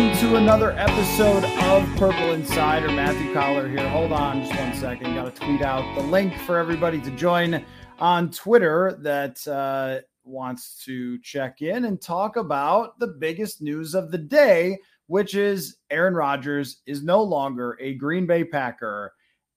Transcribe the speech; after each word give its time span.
Welcome 0.00 0.30
to 0.30 0.36
another 0.36 0.70
episode 0.78 1.44
of 1.44 1.86
Purple 1.98 2.32
Insider. 2.32 2.88
Matthew 2.88 3.34
Coller 3.34 3.68
here. 3.68 3.86
Hold 3.90 4.12
on 4.12 4.40
just 4.40 4.58
one 4.58 4.74
second. 4.74 5.14
Got 5.14 5.36
to 5.36 5.44
tweet 5.44 5.60
out 5.60 5.94
the 5.94 6.00
link 6.00 6.34
for 6.46 6.56
everybody 6.56 7.02
to 7.02 7.10
join 7.10 7.62
on 7.98 8.30
Twitter 8.30 8.98
that 9.02 9.46
uh, 9.46 10.00
wants 10.24 10.82
to 10.86 11.18
check 11.18 11.60
in 11.60 11.84
and 11.84 12.00
talk 12.00 12.36
about 12.36 12.98
the 12.98 13.08
biggest 13.08 13.60
news 13.60 13.94
of 13.94 14.10
the 14.10 14.16
day, 14.16 14.78
which 15.06 15.34
is 15.34 15.76
Aaron 15.90 16.14
Rodgers 16.14 16.80
is 16.86 17.02
no 17.02 17.22
longer 17.22 17.76
a 17.78 17.92
Green 17.92 18.24
Bay 18.24 18.42
Packer. 18.42 19.12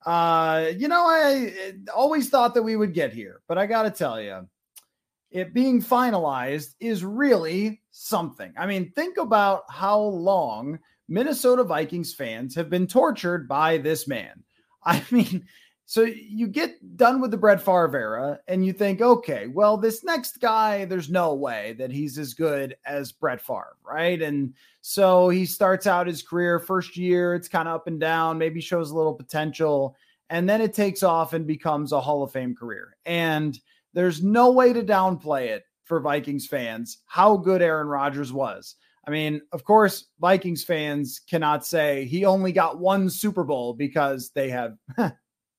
Uh, 0.06 0.72
you 0.78 0.90
know, 0.90 1.06
I 1.08 1.54
always 1.96 2.28
thought 2.28 2.54
that 2.56 2.64
we 2.64 2.76
would 2.76 2.94
get 2.94 3.14
here, 3.14 3.40
but 3.48 3.58
I 3.58 3.66
got 3.66 3.84
to 3.84 3.92
tell 3.92 4.22
you, 4.22 4.46
it 5.34 5.54
being 5.54 5.82
finalized 5.82 6.76
is 6.80 7.04
really 7.04 7.82
something. 7.92 8.54
I 8.56 8.68
mean, 8.68 8.92
think 8.92 9.18
about 9.18 9.64
how 9.68 10.00
long 10.00 10.80
Minnesota 11.10 11.64
Vikings 11.64 12.14
fans 12.14 12.54
have 12.56 12.70
been 12.70 12.86
tortured 12.86 13.48
by 13.48 13.80
this 13.80 14.08
man. 14.08 14.44
I 14.86 15.04
mean, 15.10 15.46
so 15.86 16.04
you 16.04 16.48
get 16.48 16.98
done 16.98 17.20
with 17.20 17.32
the 17.32 17.38
Brett 17.38 17.60
Favre 17.60 17.98
era 17.98 18.40
and 18.48 18.64
you 18.64 18.74
think, 18.74 19.02
okay, 19.02 19.48
well, 19.48 19.76
this 19.76 20.04
next 20.04 20.40
guy, 20.40 20.86
there's 20.86 21.10
no 21.10 21.34
way 21.34 21.74
that 21.80 21.92
he's 21.92 22.20
as 22.20 22.36
good 22.36 22.78
as 22.86 23.12
Brett 23.12 23.42
Favre, 23.42 23.78
right? 23.84 24.22
And 24.22 24.54
so 24.82 25.30
he 25.30 25.48
starts 25.48 25.88
out 25.88 26.06
his 26.06 26.22
career, 26.22 26.60
first 26.60 26.96
year, 26.96 27.34
it's 27.34 27.48
kind 27.48 27.68
of 27.68 27.76
up 27.76 27.88
and 27.88 28.00
down, 28.00 28.38
maybe 28.38 28.62
shows 28.62 28.92
a 28.92 28.96
little 28.96 29.14
potential, 29.14 29.96
and 30.30 30.48
then 30.48 30.62
it 30.62 30.74
takes 30.74 31.02
off 31.02 31.34
and 31.34 31.48
becomes 31.48 31.92
a 31.92 32.02
Hall 32.02 32.22
of 32.22 32.32
Fame 32.32 32.56
career. 32.56 32.96
And 33.06 33.60
there's 33.94 34.24
no 34.24 34.52
way 34.52 34.74
to 34.74 34.82
downplay 34.82 35.48
it 35.48 35.64
for 35.86 36.00
Vikings 36.00 36.48
fans 36.48 37.00
how 37.06 37.38
good 37.38 37.62
Aaron 37.62 37.88
Rodgers 37.88 38.32
was. 38.32 38.76
I 39.06 39.12
mean, 39.12 39.42
of 39.52 39.64
course, 39.64 40.08
Vikings 40.20 40.64
fans 40.64 41.20
cannot 41.30 41.66
say 41.66 42.06
he 42.06 42.26
only 42.26 42.52
got 42.52 42.80
one 42.80 43.10
Super 43.10 43.44
Bowl 43.44 43.74
because 43.74 44.32
they 44.34 44.50
have 44.50 44.78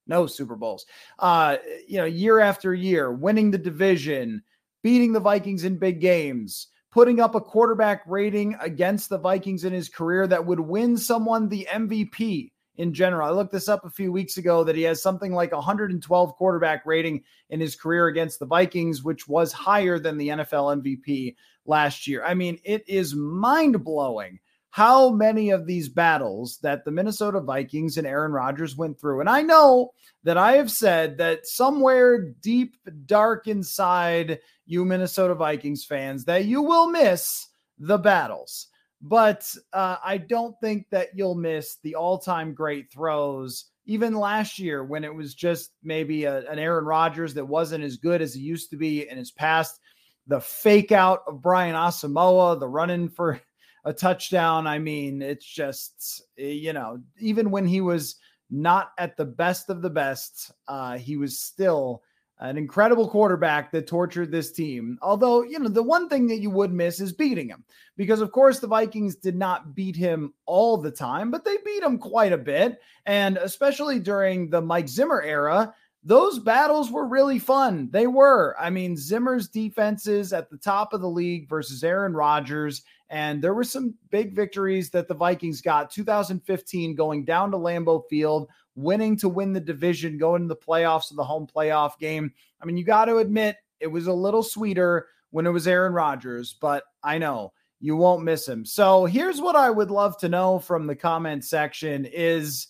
no 0.07 0.27
Super 0.27 0.57
Bowls. 0.57 0.87
Uh, 1.19 1.59
you 1.87 1.99
know, 1.99 2.07
year 2.07 2.41
after 2.41 2.73
year, 2.73 3.13
winning 3.13 3.51
the 3.51 3.59
division, 3.59 4.43
beating 4.83 5.13
the 5.13 5.21
Vikings 5.21 5.65
in 5.65 5.77
big 5.77 6.01
games, 6.01 6.69
putting 6.91 7.21
up 7.21 7.35
a 7.35 7.41
quarterback 7.41 8.03
rating 8.07 8.57
against 8.61 9.11
the 9.11 9.19
Vikings 9.19 9.65
in 9.65 9.73
his 9.73 9.91
career 9.91 10.27
that 10.27 10.47
would 10.47 10.61
win 10.61 10.97
someone 10.97 11.48
the 11.48 11.69
MVP 11.70 12.51
in 12.77 12.92
general. 12.92 13.29
I 13.29 13.33
looked 13.33 13.52
this 13.52 13.68
up 13.68 13.85
a 13.85 13.90
few 13.90 14.12
weeks 14.12 14.36
ago 14.36 14.64
that 14.64 14.77
he 14.77 14.83
has 14.83 15.02
something 15.02 15.33
like 15.33 15.52
112 15.52 16.36
quarterback 16.36 16.85
rating 16.86 17.23
in 17.51 17.61
his 17.61 17.77
career 17.77 18.08
against 18.08 18.39
the 18.39 18.46
Vikings, 18.46 19.02
which 19.02 19.29
was 19.29 19.52
higher 19.52 19.98
than 19.98 20.18
the 20.18 20.29
NFL 20.29 20.83
MVP 20.83 21.36
last 21.67 22.07
year. 22.07 22.24
I 22.24 22.34
mean, 22.34 22.58
it 22.64 22.89
is 22.89 23.14
mind 23.14 23.84
blowing 23.84 24.39
how 24.70 25.11
many 25.11 25.51
of 25.51 25.67
these 25.67 25.89
battles 25.89 26.58
that 26.58 26.84
the 26.84 26.90
Minnesota 26.90 27.39
Vikings 27.39 27.96
and 27.96 28.08
Aaron 28.08 28.33
Rodgers 28.33 28.77
went 28.77 28.98
through. 28.98 29.20
And 29.20 29.29
I 29.29 29.40
know 29.40 29.92
that 30.24 30.36
I 30.36 30.57
have 30.57 30.68
said 30.68 31.17
that 31.18 31.46
somewhere 31.46 32.30
deep, 32.40 32.77
dark 33.07 33.46
inside 33.46 34.40
you 34.67 34.84
Minnesota 34.84 35.36
Vikings 35.36 35.84
fans, 35.84 36.24
that 36.24 36.46
you 36.46 36.61
will 36.61 36.89
miss 36.89 37.51
the 37.79 37.98
battles 37.98 38.67
but 39.07 39.55
uh, 39.75 39.98
I 40.03 40.17
don't 40.17 40.59
think 40.63 40.87
that 40.91 41.11
you'll 41.15 41.35
miss 41.35 41.77
the 41.83 41.95
all 41.95 42.19
time 42.19 42.55
great 42.55 42.91
throws. 42.91 43.67
Even 43.85 44.15
last 44.15 44.59
year, 44.59 44.83
when 44.83 45.05
it 45.05 45.15
was 45.15 45.35
just 45.35 45.73
maybe 45.83 46.25
a, 46.25 46.51
an 46.51 46.59
Aaron 46.59 46.87
Rodgers 46.87 47.35
that 47.35 47.45
wasn't 47.45 47.85
as 47.85 47.98
good 47.98 48.23
as 48.23 48.33
he 48.33 48.41
used 48.41 48.70
to 48.70 48.79
be 48.79 49.07
in 49.07 49.19
his 49.19 49.31
past, 49.31 49.79
the 50.27 50.41
fake 50.41 50.91
out 50.91 51.20
of 51.27 51.43
Brian 51.43 51.75
Asamoah, 51.75 52.59
the 52.59 52.67
running 52.67 53.11
for 53.11 53.39
a 53.85 53.93
touchdown. 53.93 54.67
I 54.67 54.79
mean, 54.79 55.20
it's 55.20 55.45
just, 55.45 56.23
eh, 56.39 56.47
you 56.47 56.73
know, 56.73 56.98
even 57.20 57.51
when 57.51 57.67
he 57.67 57.83
was 57.83 58.17
not 58.51 58.93
at 58.97 59.19
the 59.19 59.27
best 59.27 59.69
of 59.69 59.83
the 59.83 59.91
best, 59.91 60.51
uh, 60.67 60.97
he 60.97 61.19
was 61.19 61.39
still 61.39 62.03
an 62.40 62.58
incredible 62.58 63.08
quarterback 63.08 63.70
that 63.72 63.86
tortured 63.86 64.30
this 64.30 64.52
team. 64.52 64.98
Although, 65.02 65.42
you 65.42 65.58
know, 65.58 65.68
the 65.68 65.83
one 65.83 66.08
thing 66.08 66.27
that 66.28 66.40
you 66.40 66.50
would 66.50 66.72
miss 66.72 67.00
is 67.00 67.12
beating 67.12 67.48
him 67.48 67.64
because, 67.96 68.20
of 68.20 68.33
course, 68.33 68.58
the 68.58 68.67
Vikings 68.67 69.17
did 69.17 69.36
not 69.36 69.74
beat 69.74 69.96
him 69.96 70.34
all 70.46 70.77
the 70.77 70.90
time, 70.90 71.30
but 71.30 71.45
they 71.45 71.56
beat 71.64 71.83
him 71.83 71.98
quite 71.98 72.33
a 72.33 72.39
bit. 72.39 72.80
And 73.06 73.36
especially 73.36 74.00
during 74.00 74.50
the 74.50 74.61
Mike 74.61 74.89
Zimmer 74.89 75.22
era, 75.22 75.74
those 76.05 76.39
battles 76.39 76.91
were 76.91 77.07
really 77.07 77.39
fun. 77.39 77.89
They 77.91 78.07
were. 78.07 78.55
I 78.61 78.69
mean, 78.69 78.97
Zimmer's 78.97 79.48
defenses 79.48 80.35
at 80.35 80.51
the 80.51 80.59
top 80.59 80.92
of 80.92 81.01
the 81.01 81.09
league 81.09 81.48
versus 81.48 81.83
Aaron 81.83 82.13
Rodgers. 82.13 82.83
And 83.09 83.41
there 83.41 83.55
were 83.55 83.65
some 83.65 83.95
big 84.11 84.35
victories 84.35 84.91
that 84.91 85.09
the 85.09 85.14
Vikings 85.14 85.63
got 85.63 85.91
2015 85.91 86.95
going 86.95 87.25
down 87.25 87.51
to 87.51 87.57
Lambeau 87.57 88.03
Field 88.11 88.48
winning 88.75 89.17
to 89.17 89.29
win 89.29 89.53
the 89.53 89.61
division, 89.61 90.19
going 90.19 90.43
to 90.43 90.48
the 90.48 90.57
playoffs 90.57 91.11
of 91.11 91.17
the 91.17 91.25
home 91.25 91.47
playoff 91.47 91.98
game. 91.98 92.33
I 92.61 92.67
mean, 92.67 92.77
you 92.77 92.85
got 92.85 93.07
to 93.07 93.19
admit 93.19 93.57
it 93.81 93.87
was 93.87 94.07
a 94.07 94.13
little 94.13 94.43
sweeter 94.43 95.09
when 95.31 95.47
it 95.47 95.51
was 95.51 95.67
Aaron 95.67 95.95
Rodgers, 95.95 96.57
but 96.61 96.85
I 97.03 97.19
know 97.19 97.53
you 97.81 97.97
won't 97.97 98.25
miss 98.25 98.47
him. 98.47 98.64
So 98.64 99.05
here's 99.05 99.41
what 99.41 99.57
I 99.57 99.70
would 99.70 99.91
love 99.91 100.19
to 100.19 100.29
know 100.29 100.59
from 100.59 100.87
the 100.87 100.97
comment 100.97 101.45
section 101.45 102.05
is 102.05 102.69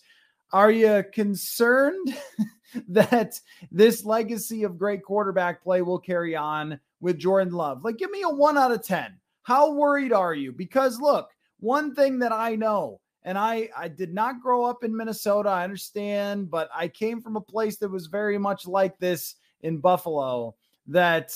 are 0.51 0.71
you 0.71 1.03
concerned 1.11 2.15
that 2.89 3.39
this 3.71 4.05
legacy 4.05 4.63
of 4.63 4.77
great 4.77 5.03
quarterback 5.03 5.63
play 5.63 5.81
will 5.81 5.99
carry 5.99 6.35
on 6.35 6.79
with 6.99 7.19
Jordan 7.19 7.53
Love? 7.53 7.83
Like 7.83 7.97
give 7.97 8.11
me 8.11 8.23
a 8.23 8.29
1 8.29 8.57
out 8.57 8.71
of 8.71 8.83
10. 8.83 9.17
How 9.43 9.71
worried 9.71 10.13
are 10.13 10.33
you? 10.33 10.51
Because 10.51 10.99
look, 10.99 11.29
one 11.59 11.93
thing 11.95 12.19
that 12.19 12.31
I 12.31 12.55
know 12.55 12.99
and 13.25 13.37
I 13.37 13.69
I 13.75 13.87
did 13.89 14.13
not 14.13 14.41
grow 14.41 14.63
up 14.63 14.83
in 14.83 14.95
Minnesota. 14.95 15.49
I 15.49 15.63
understand, 15.63 16.49
but 16.49 16.69
I 16.73 16.87
came 16.87 17.21
from 17.21 17.35
a 17.35 17.41
place 17.41 17.77
that 17.77 17.91
was 17.91 18.05
very 18.05 18.37
much 18.37 18.67
like 18.67 18.97
this 18.99 19.35
in 19.61 19.79
Buffalo. 19.79 20.55
That 20.87 21.33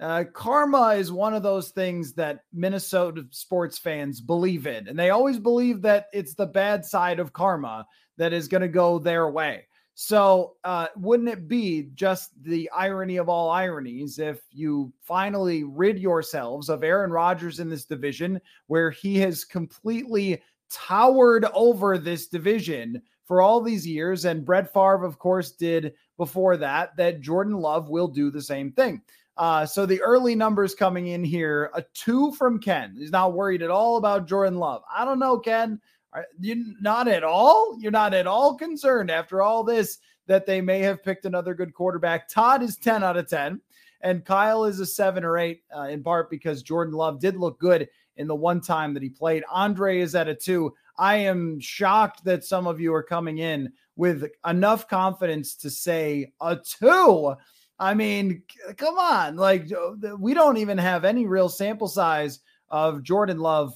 uh, 0.00 0.24
karma 0.32 0.94
is 0.94 1.12
one 1.12 1.34
of 1.34 1.42
those 1.42 1.70
things 1.70 2.14
that 2.14 2.40
Minnesota 2.52 3.26
sports 3.30 3.78
fans 3.78 4.20
believe 4.20 4.66
in, 4.66 4.88
and 4.88 4.98
they 4.98 5.10
always 5.10 5.38
believe 5.38 5.82
that 5.82 6.06
it's 6.12 6.34
the 6.34 6.46
bad 6.46 6.84
side 6.84 7.20
of 7.20 7.34
karma 7.34 7.86
that 8.16 8.32
is 8.32 8.48
going 8.48 8.62
to 8.62 8.68
go 8.68 8.98
their 8.98 9.30
way. 9.30 9.66
So, 9.98 10.56
uh, 10.62 10.88
wouldn't 10.94 11.30
it 11.30 11.48
be 11.48 11.88
just 11.94 12.30
the 12.42 12.68
irony 12.70 13.16
of 13.16 13.30
all 13.30 13.48
ironies 13.48 14.18
if 14.18 14.42
you 14.50 14.92
finally 15.00 15.64
rid 15.64 15.98
yourselves 15.98 16.68
of 16.68 16.84
Aaron 16.84 17.10
Rodgers 17.10 17.60
in 17.60 17.70
this 17.70 17.86
division, 17.86 18.38
where 18.66 18.90
he 18.90 19.16
has 19.20 19.42
completely 19.42 20.42
towered 20.70 21.46
over 21.54 21.96
this 21.96 22.26
division 22.26 23.00
for 23.24 23.40
all 23.40 23.62
these 23.62 23.86
years. 23.86 24.26
And 24.26 24.44
Brett 24.44 24.70
Favre, 24.70 25.02
of 25.02 25.18
course, 25.18 25.52
did 25.52 25.94
before 26.18 26.58
that, 26.58 26.94
that 26.98 27.22
Jordan 27.22 27.56
Love 27.56 27.88
will 27.88 28.08
do 28.08 28.30
the 28.30 28.42
same 28.42 28.72
thing. 28.72 29.00
Uh, 29.38 29.64
so 29.64 29.86
the 29.86 30.02
early 30.02 30.34
numbers 30.34 30.74
coming 30.74 31.06
in 31.06 31.24
here 31.24 31.70
a 31.72 31.82
two 31.94 32.32
from 32.32 32.58
Ken. 32.58 32.94
He's 32.98 33.10
not 33.10 33.32
worried 33.32 33.62
at 33.62 33.70
all 33.70 33.96
about 33.96 34.28
Jordan 34.28 34.58
Love. 34.58 34.82
I 34.94 35.06
don't 35.06 35.18
know, 35.18 35.38
Ken. 35.38 35.80
Are 36.16 36.24
you 36.40 36.74
not 36.80 37.08
at 37.08 37.24
all? 37.24 37.76
You're 37.78 37.92
not 37.92 38.14
at 38.14 38.26
all 38.26 38.56
concerned 38.56 39.10
after 39.10 39.42
all 39.42 39.62
this 39.62 39.98
that 40.26 40.46
they 40.46 40.62
may 40.62 40.80
have 40.80 41.04
picked 41.04 41.26
another 41.26 41.52
good 41.52 41.74
quarterback. 41.74 42.26
Todd 42.26 42.62
is 42.62 42.78
10 42.78 43.04
out 43.04 43.18
of 43.18 43.28
10, 43.28 43.60
and 44.00 44.24
Kyle 44.24 44.64
is 44.64 44.80
a 44.80 44.86
seven 44.86 45.24
or 45.24 45.36
eight, 45.36 45.62
uh, 45.76 45.82
in 45.82 46.02
part 46.02 46.30
because 46.30 46.62
Jordan 46.62 46.94
Love 46.94 47.20
did 47.20 47.36
look 47.36 47.60
good 47.60 47.86
in 48.16 48.26
the 48.26 48.34
one 48.34 48.62
time 48.62 48.94
that 48.94 49.02
he 49.02 49.10
played. 49.10 49.44
Andre 49.50 50.00
is 50.00 50.14
at 50.14 50.26
a 50.26 50.34
two. 50.34 50.72
I 50.98 51.16
am 51.16 51.60
shocked 51.60 52.24
that 52.24 52.44
some 52.44 52.66
of 52.66 52.80
you 52.80 52.94
are 52.94 53.02
coming 53.02 53.36
in 53.38 53.70
with 53.96 54.24
enough 54.46 54.88
confidence 54.88 55.54
to 55.56 55.68
say 55.68 56.32
a 56.40 56.56
two. 56.56 57.34
I 57.78 57.92
mean, 57.92 58.42
come 58.78 58.96
on. 58.96 59.36
Like, 59.36 59.70
we 60.18 60.32
don't 60.32 60.56
even 60.56 60.78
have 60.78 61.04
any 61.04 61.26
real 61.26 61.50
sample 61.50 61.88
size 61.88 62.40
of 62.70 63.02
Jordan 63.02 63.38
Love 63.38 63.74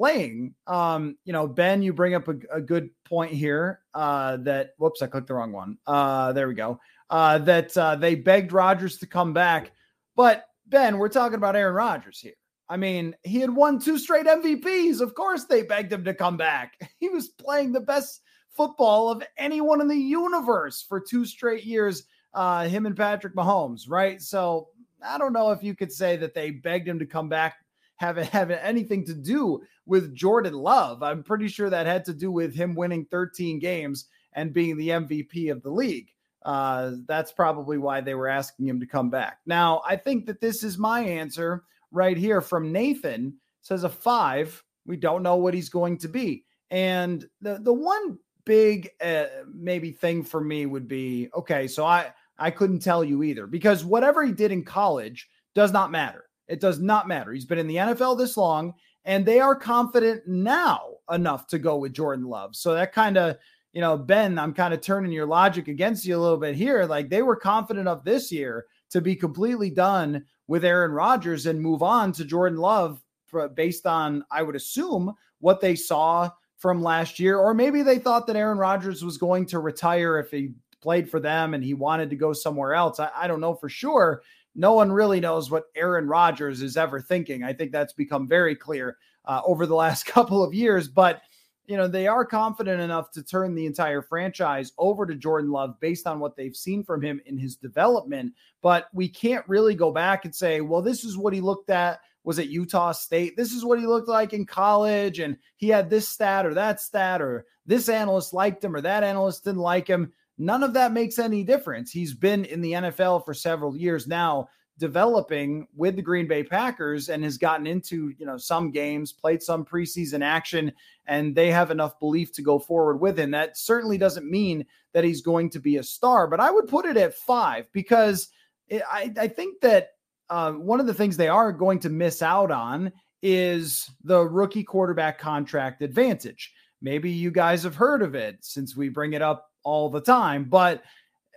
playing. 0.00 0.54
Um, 0.66 1.18
you 1.26 1.34
know, 1.34 1.46
Ben, 1.46 1.82
you 1.82 1.92
bring 1.92 2.14
up 2.14 2.26
a, 2.26 2.36
a 2.50 2.60
good 2.60 2.88
point 3.04 3.32
here. 3.32 3.80
Uh, 3.92 4.38
that 4.38 4.70
whoops, 4.78 5.02
I 5.02 5.08
clicked 5.08 5.26
the 5.26 5.34
wrong 5.34 5.52
one. 5.52 5.76
Uh, 5.86 6.32
there 6.32 6.48
we 6.48 6.54
go. 6.54 6.80
Uh, 7.10 7.36
that 7.38 7.76
uh, 7.76 7.96
they 7.96 8.14
begged 8.14 8.52
Rodgers 8.52 8.96
to 8.98 9.06
come 9.06 9.34
back, 9.34 9.72
but 10.16 10.46
Ben, 10.66 10.96
we're 10.96 11.10
talking 11.10 11.34
about 11.34 11.54
Aaron 11.54 11.74
Rodgers 11.74 12.18
here. 12.18 12.32
I 12.66 12.78
mean, 12.78 13.14
he 13.24 13.40
had 13.40 13.50
won 13.50 13.78
two 13.78 13.98
straight 13.98 14.24
MVPs. 14.24 15.02
Of 15.02 15.14
course, 15.14 15.44
they 15.44 15.64
begged 15.64 15.92
him 15.92 16.04
to 16.04 16.14
come 16.14 16.38
back. 16.38 16.80
He 16.98 17.10
was 17.10 17.28
playing 17.28 17.72
the 17.72 17.80
best 17.80 18.22
football 18.52 19.10
of 19.10 19.22
anyone 19.36 19.82
in 19.82 19.88
the 19.88 19.96
universe 19.96 20.82
for 20.88 20.98
two 21.00 21.26
straight 21.26 21.64
years. 21.64 22.04
Uh, 22.32 22.68
him 22.68 22.86
and 22.86 22.96
Patrick 22.96 23.34
Mahomes, 23.34 23.82
right? 23.88 24.22
So 24.22 24.68
I 25.04 25.18
don't 25.18 25.32
know 25.34 25.50
if 25.50 25.62
you 25.62 25.74
could 25.74 25.92
say 25.92 26.16
that 26.16 26.32
they 26.32 26.52
begged 26.52 26.88
him 26.88 27.00
to 27.00 27.06
come 27.06 27.28
back 27.28 27.56
having 28.00 28.24
having 28.24 28.56
anything 28.56 29.04
to 29.04 29.14
do 29.14 29.60
with 29.84 30.14
Jordan 30.14 30.54
Love. 30.54 31.02
I'm 31.02 31.22
pretty 31.22 31.48
sure 31.48 31.68
that 31.68 31.86
had 31.86 32.04
to 32.06 32.14
do 32.14 32.32
with 32.32 32.54
him 32.54 32.74
winning 32.74 33.06
13 33.10 33.58
games 33.58 34.06
and 34.32 34.54
being 34.54 34.76
the 34.76 34.88
MVP 34.88 35.52
of 35.52 35.62
the 35.62 35.70
league. 35.70 36.08
Uh, 36.42 36.92
that's 37.06 37.30
probably 37.30 37.76
why 37.76 38.00
they 38.00 38.14
were 38.14 38.28
asking 38.28 38.66
him 38.66 38.80
to 38.80 38.86
come 38.86 39.10
back. 39.10 39.40
Now, 39.44 39.82
I 39.86 39.96
think 39.96 40.24
that 40.26 40.40
this 40.40 40.64
is 40.64 40.78
my 40.78 41.00
answer 41.00 41.64
right 41.92 42.16
here 42.16 42.40
from 42.40 42.72
Nathan. 42.72 43.34
Says 43.60 43.84
a 43.84 43.90
five. 43.90 44.64
We 44.86 44.96
don't 44.96 45.22
know 45.22 45.36
what 45.36 45.52
he's 45.52 45.68
going 45.68 45.98
to 45.98 46.08
be. 46.08 46.44
And 46.70 47.28
the 47.42 47.58
the 47.60 47.74
one 47.74 48.18
big 48.46 48.88
uh, 49.04 49.26
maybe 49.52 49.92
thing 49.92 50.24
for 50.24 50.40
me 50.40 50.64
would 50.64 50.88
be 50.88 51.28
okay. 51.34 51.68
So 51.68 51.84
I 51.84 52.12
I 52.38 52.50
couldn't 52.50 52.78
tell 52.78 53.04
you 53.04 53.22
either 53.24 53.46
because 53.46 53.84
whatever 53.84 54.24
he 54.24 54.32
did 54.32 54.52
in 54.52 54.64
college 54.64 55.28
does 55.54 55.72
not 55.72 55.90
matter. 55.90 56.29
It 56.50 56.60
does 56.60 56.80
not 56.80 57.08
matter. 57.08 57.32
He's 57.32 57.44
been 57.44 57.58
in 57.58 57.68
the 57.68 57.76
NFL 57.76 58.18
this 58.18 58.36
long, 58.36 58.74
and 59.04 59.24
they 59.24 59.38
are 59.40 59.54
confident 59.54 60.26
now 60.26 60.80
enough 61.10 61.46
to 61.48 61.58
go 61.58 61.76
with 61.76 61.94
Jordan 61.94 62.26
Love. 62.26 62.56
So 62.56 62.74
that 62.74 62.92
kind 62.92 63.16
of, 63.16 63.36
you 63.72 63.80
know, 63.80 63.96
Ben, 63.96 64.38
I'm 64.38 64.52
kind 64.52 64.74
of 64.74 64.80
turning 64.80 65.12
your 65.12 65.26
logic 65.26 65.68
against 65.68 66.04
you 66.04 66.16
a 66.16 66.18
little 66.18 66.36
bit 66.36 66.56
here. 66.56 66.84
Like 66.84 67.08
they 67.08 67.22
were 67.22 67.36
confident 67.36 67.86
enough 67.86 68.04
this 68.04 68.32
year 68.32 68.66
to 68.90 69.00
be 69.00 69.14
completely 69.14 69.70
done 69.70 70.24
with 70.48 70.64
Aaron 70.64 70.90
Rodgers 70.90 71.46
and 71.46 71.62
move 71.62 71.82
on 71.82 72.10
to 72.12 72.24
Jordan 72.24 72.58
Love 72.58 73.00
for, 73.26 73.48
based 73.48 73.86
on, 73.86 74.24
I 74.30 74.42
would 74.42 74.56
assume, 74.56 75.14
what 75.38 75.60
they 75.60 75.76
saw 75.76 76.30
from 76.56 76.82
last 76.82 77.20
year. 77.20 77.38
Or 77.38 77.54
maybe 77.54 77.82
they 77.82 78.00
thought 78.00 78.26
that 78.26 78.36
Aaron 78.36 78.58
Rodgers 78.58 79.04
was 79.04 79.16
going 79.16 79.46
to 79.46 79.60
retire 79.60 80.18
if 80.18 80.32
he 80.32 80.50
played 80.82 81.08
for 81.08 81.20
them 81.20 81.54
and 81.54 81.62
he 81.62 81.74
wanted 81.74 82.10
to 82.10 82.16
go 82.16 82.32
somewhere 82.32 82.74
else. 82.74 82.98
I, 82.98 83.10
I 83.14 83.26
don't 83.28 83.40
know 83.40 83.54
for 83.54 83.68
sure 83.68 84.22
no 84.54 84.72
one 84.72 84.90
really 84.90 85.20
knows 85.20 85.50
what 85.50 85.64
Aaron 85.76 86.06
Rodgers 86.06 86.62
is 86.62 86.76
ever 86.76 87.00
thinking. 87.00 87.42
I 87.42 87.52
think 87.52 87.72
that's 87.72 87.92
become 87.92 88.26
very 88.26 88.54
clear 88.56 88.96
uh, 89.24 89.42
over 89.44 89.66
the 89.66 89.74
last 89.74 90.06
couple 90.06 90.42
of 90.42 90.54
years. 90.54 90.88
But, 90.88 91.22
you 91.66 91.76
know, 91.76 91.86
they 91.86 92.06
are 92.06 92.24
confident 92.24 92.80
enough 92.80 93.10
to 93.12 93.22
turn 93.22 93.54
the 93.54 93.66
entire 93.66 94.02
franchise 94.02 94.72
over 94.78 95.06
to 95.06 95.14
Jordan 95.14 95.50
Love 95.50 95.78
based 95.80 96.06
on 96.06 96.18
what 96.18 96.36
they've 96.36 96.56
seen 96.56 96.82
from 96.82 97.02
him 97.02 97.20
in 97.26 97.38
his 97.38 97.56
development. 97.56 98.34
But 98.60 98.88
we 98.92 99.08
can't 99.08 99.48
really 99.48 99.74
go 99.74 99.92
back 99.92 100.24
and 100.24 100.34
say, 100.34 100.60
well, 100.60 100.82
this 100.82 101.04
is 101.04 101.16
what 101.16 101.32
he 101.32 101.40
looked 101.40 101.70
at 101.70 102.00
was 102.24 102.38
at 102.38 102.48
Utah 102.48 102.92
State. 102.92 103.36
This 103.36 103.52
is 103.52 103.64
what 103.64 103.78
he 103.78 103.86
looked 103.86 104.08
like 104.08 104.34
in 104.34 104.44
college, 104.44 105.20
and 105.20 105.38
he 105.56 105.68
had 105.68 105.88
this 105.88 106.06
stat 106.06 106.44
or 106.44 106.52
that 106.52 106.80
stat, 106.80 107.22
or 107.22 107.46
this 107.66 107.88
analyst 107.88 108.34
liked 108.34 108.62
him 108.62 108.74
or 108.74 108.80
that 108.80 109.04
analyst 109.04 109.44
didn't 109.44 109.60
like 109.60 109.86
him. 109.86 110.12
None 110.40 110.62
of 110.62 110.72
that 110.72 110.92
makes 110.92 111.18
any 111.18 111.44
difference. 111.44 111.92
He's 111.92 112.14
been 112.14 112.46
in 112.46 112.62
the 112.62 112.72
NFL 112.72 113.26
for 113.26 113.34
several 113.34 113.76
years 113.76 114.06
now, 114.06 114.48
developing 114.78 115.68
with 115.76 115.96
the 115.96 116.02
Green 116.02 116.26
Bay 116.26 116.42
Packers 116.42 117.10
and 117.10 117.22
has 117.24 117.36
gotten 117.36 117.66
into, 117.66 118.14
you 118.16 118.24
know, 118.24 118.38
some 118.38 118.70
games, 118.70 119.12
played 119.12 119.42
some 119.42 119.66
preseason 119.66 120.24
action, 120.24 120.72
and 121.04 121.34
they 121.34 121.50
have 121.50 121.70
enough 121.70 122.00
belief 122.00 122.32
to 122.32 122.42
go 122.42 122.58
forward 122.58 123.02
with 123.02 123.18
him. 123.18 123.32
That 123.32 123.58
certainly 123.58 123.98
doesn't 123.98 124.30
mean 124.30 124.64
that 124.94 125.04
he's 125.04 125.20
going 125.20 125.50
to 125.50 125.60
be 125.60 125.76
a 125.76 125.82
star, 125.82 126.26
but 126.26 126.40
I 126.40 126.50
would 126.50 126.68
put 126.68 126.86
it 126.86 126.96
at 126.96 127.14
five 127.14 127.68
because 127.74 128.28
it, 128.66 128.82
I, 128.90 129.12
I 129.18 129.28
think 129.28 129.60
that 129.60 129.90
uh, 130.30 130.52
one 130.52 130.80
of 130.80 130.86
the 130.86 130.94
things 130.94 131.18
they 131.18 131.28
are 131.28 131.52
going 131.52 131.80
to 131.80 131.90
miss 131.90 132.22
out 132.22 132.50
on 132.50 132.92
is 133.22 133.90
the 134.04 134.26
rookie 134.26 134.64
quarterback 134.64 135.18
contract 135.18 135.82
advantage. 135.82 136.54
Maybe 136.80 137.10
you 137.10 137.30
guys 137.30 137.64
have 137.64 137.74
heard 137.74 138.00
of 138.00 138.14
it 138.14 138.38
since 138.40 138.74
we 138.74 138.88
bring 138.88 139.12
it 139.12 139.20
up 139.20 139.49
all 139.64 139.90
the 139.90 140.00
time. 140.00 140.44
But 140.44 140.82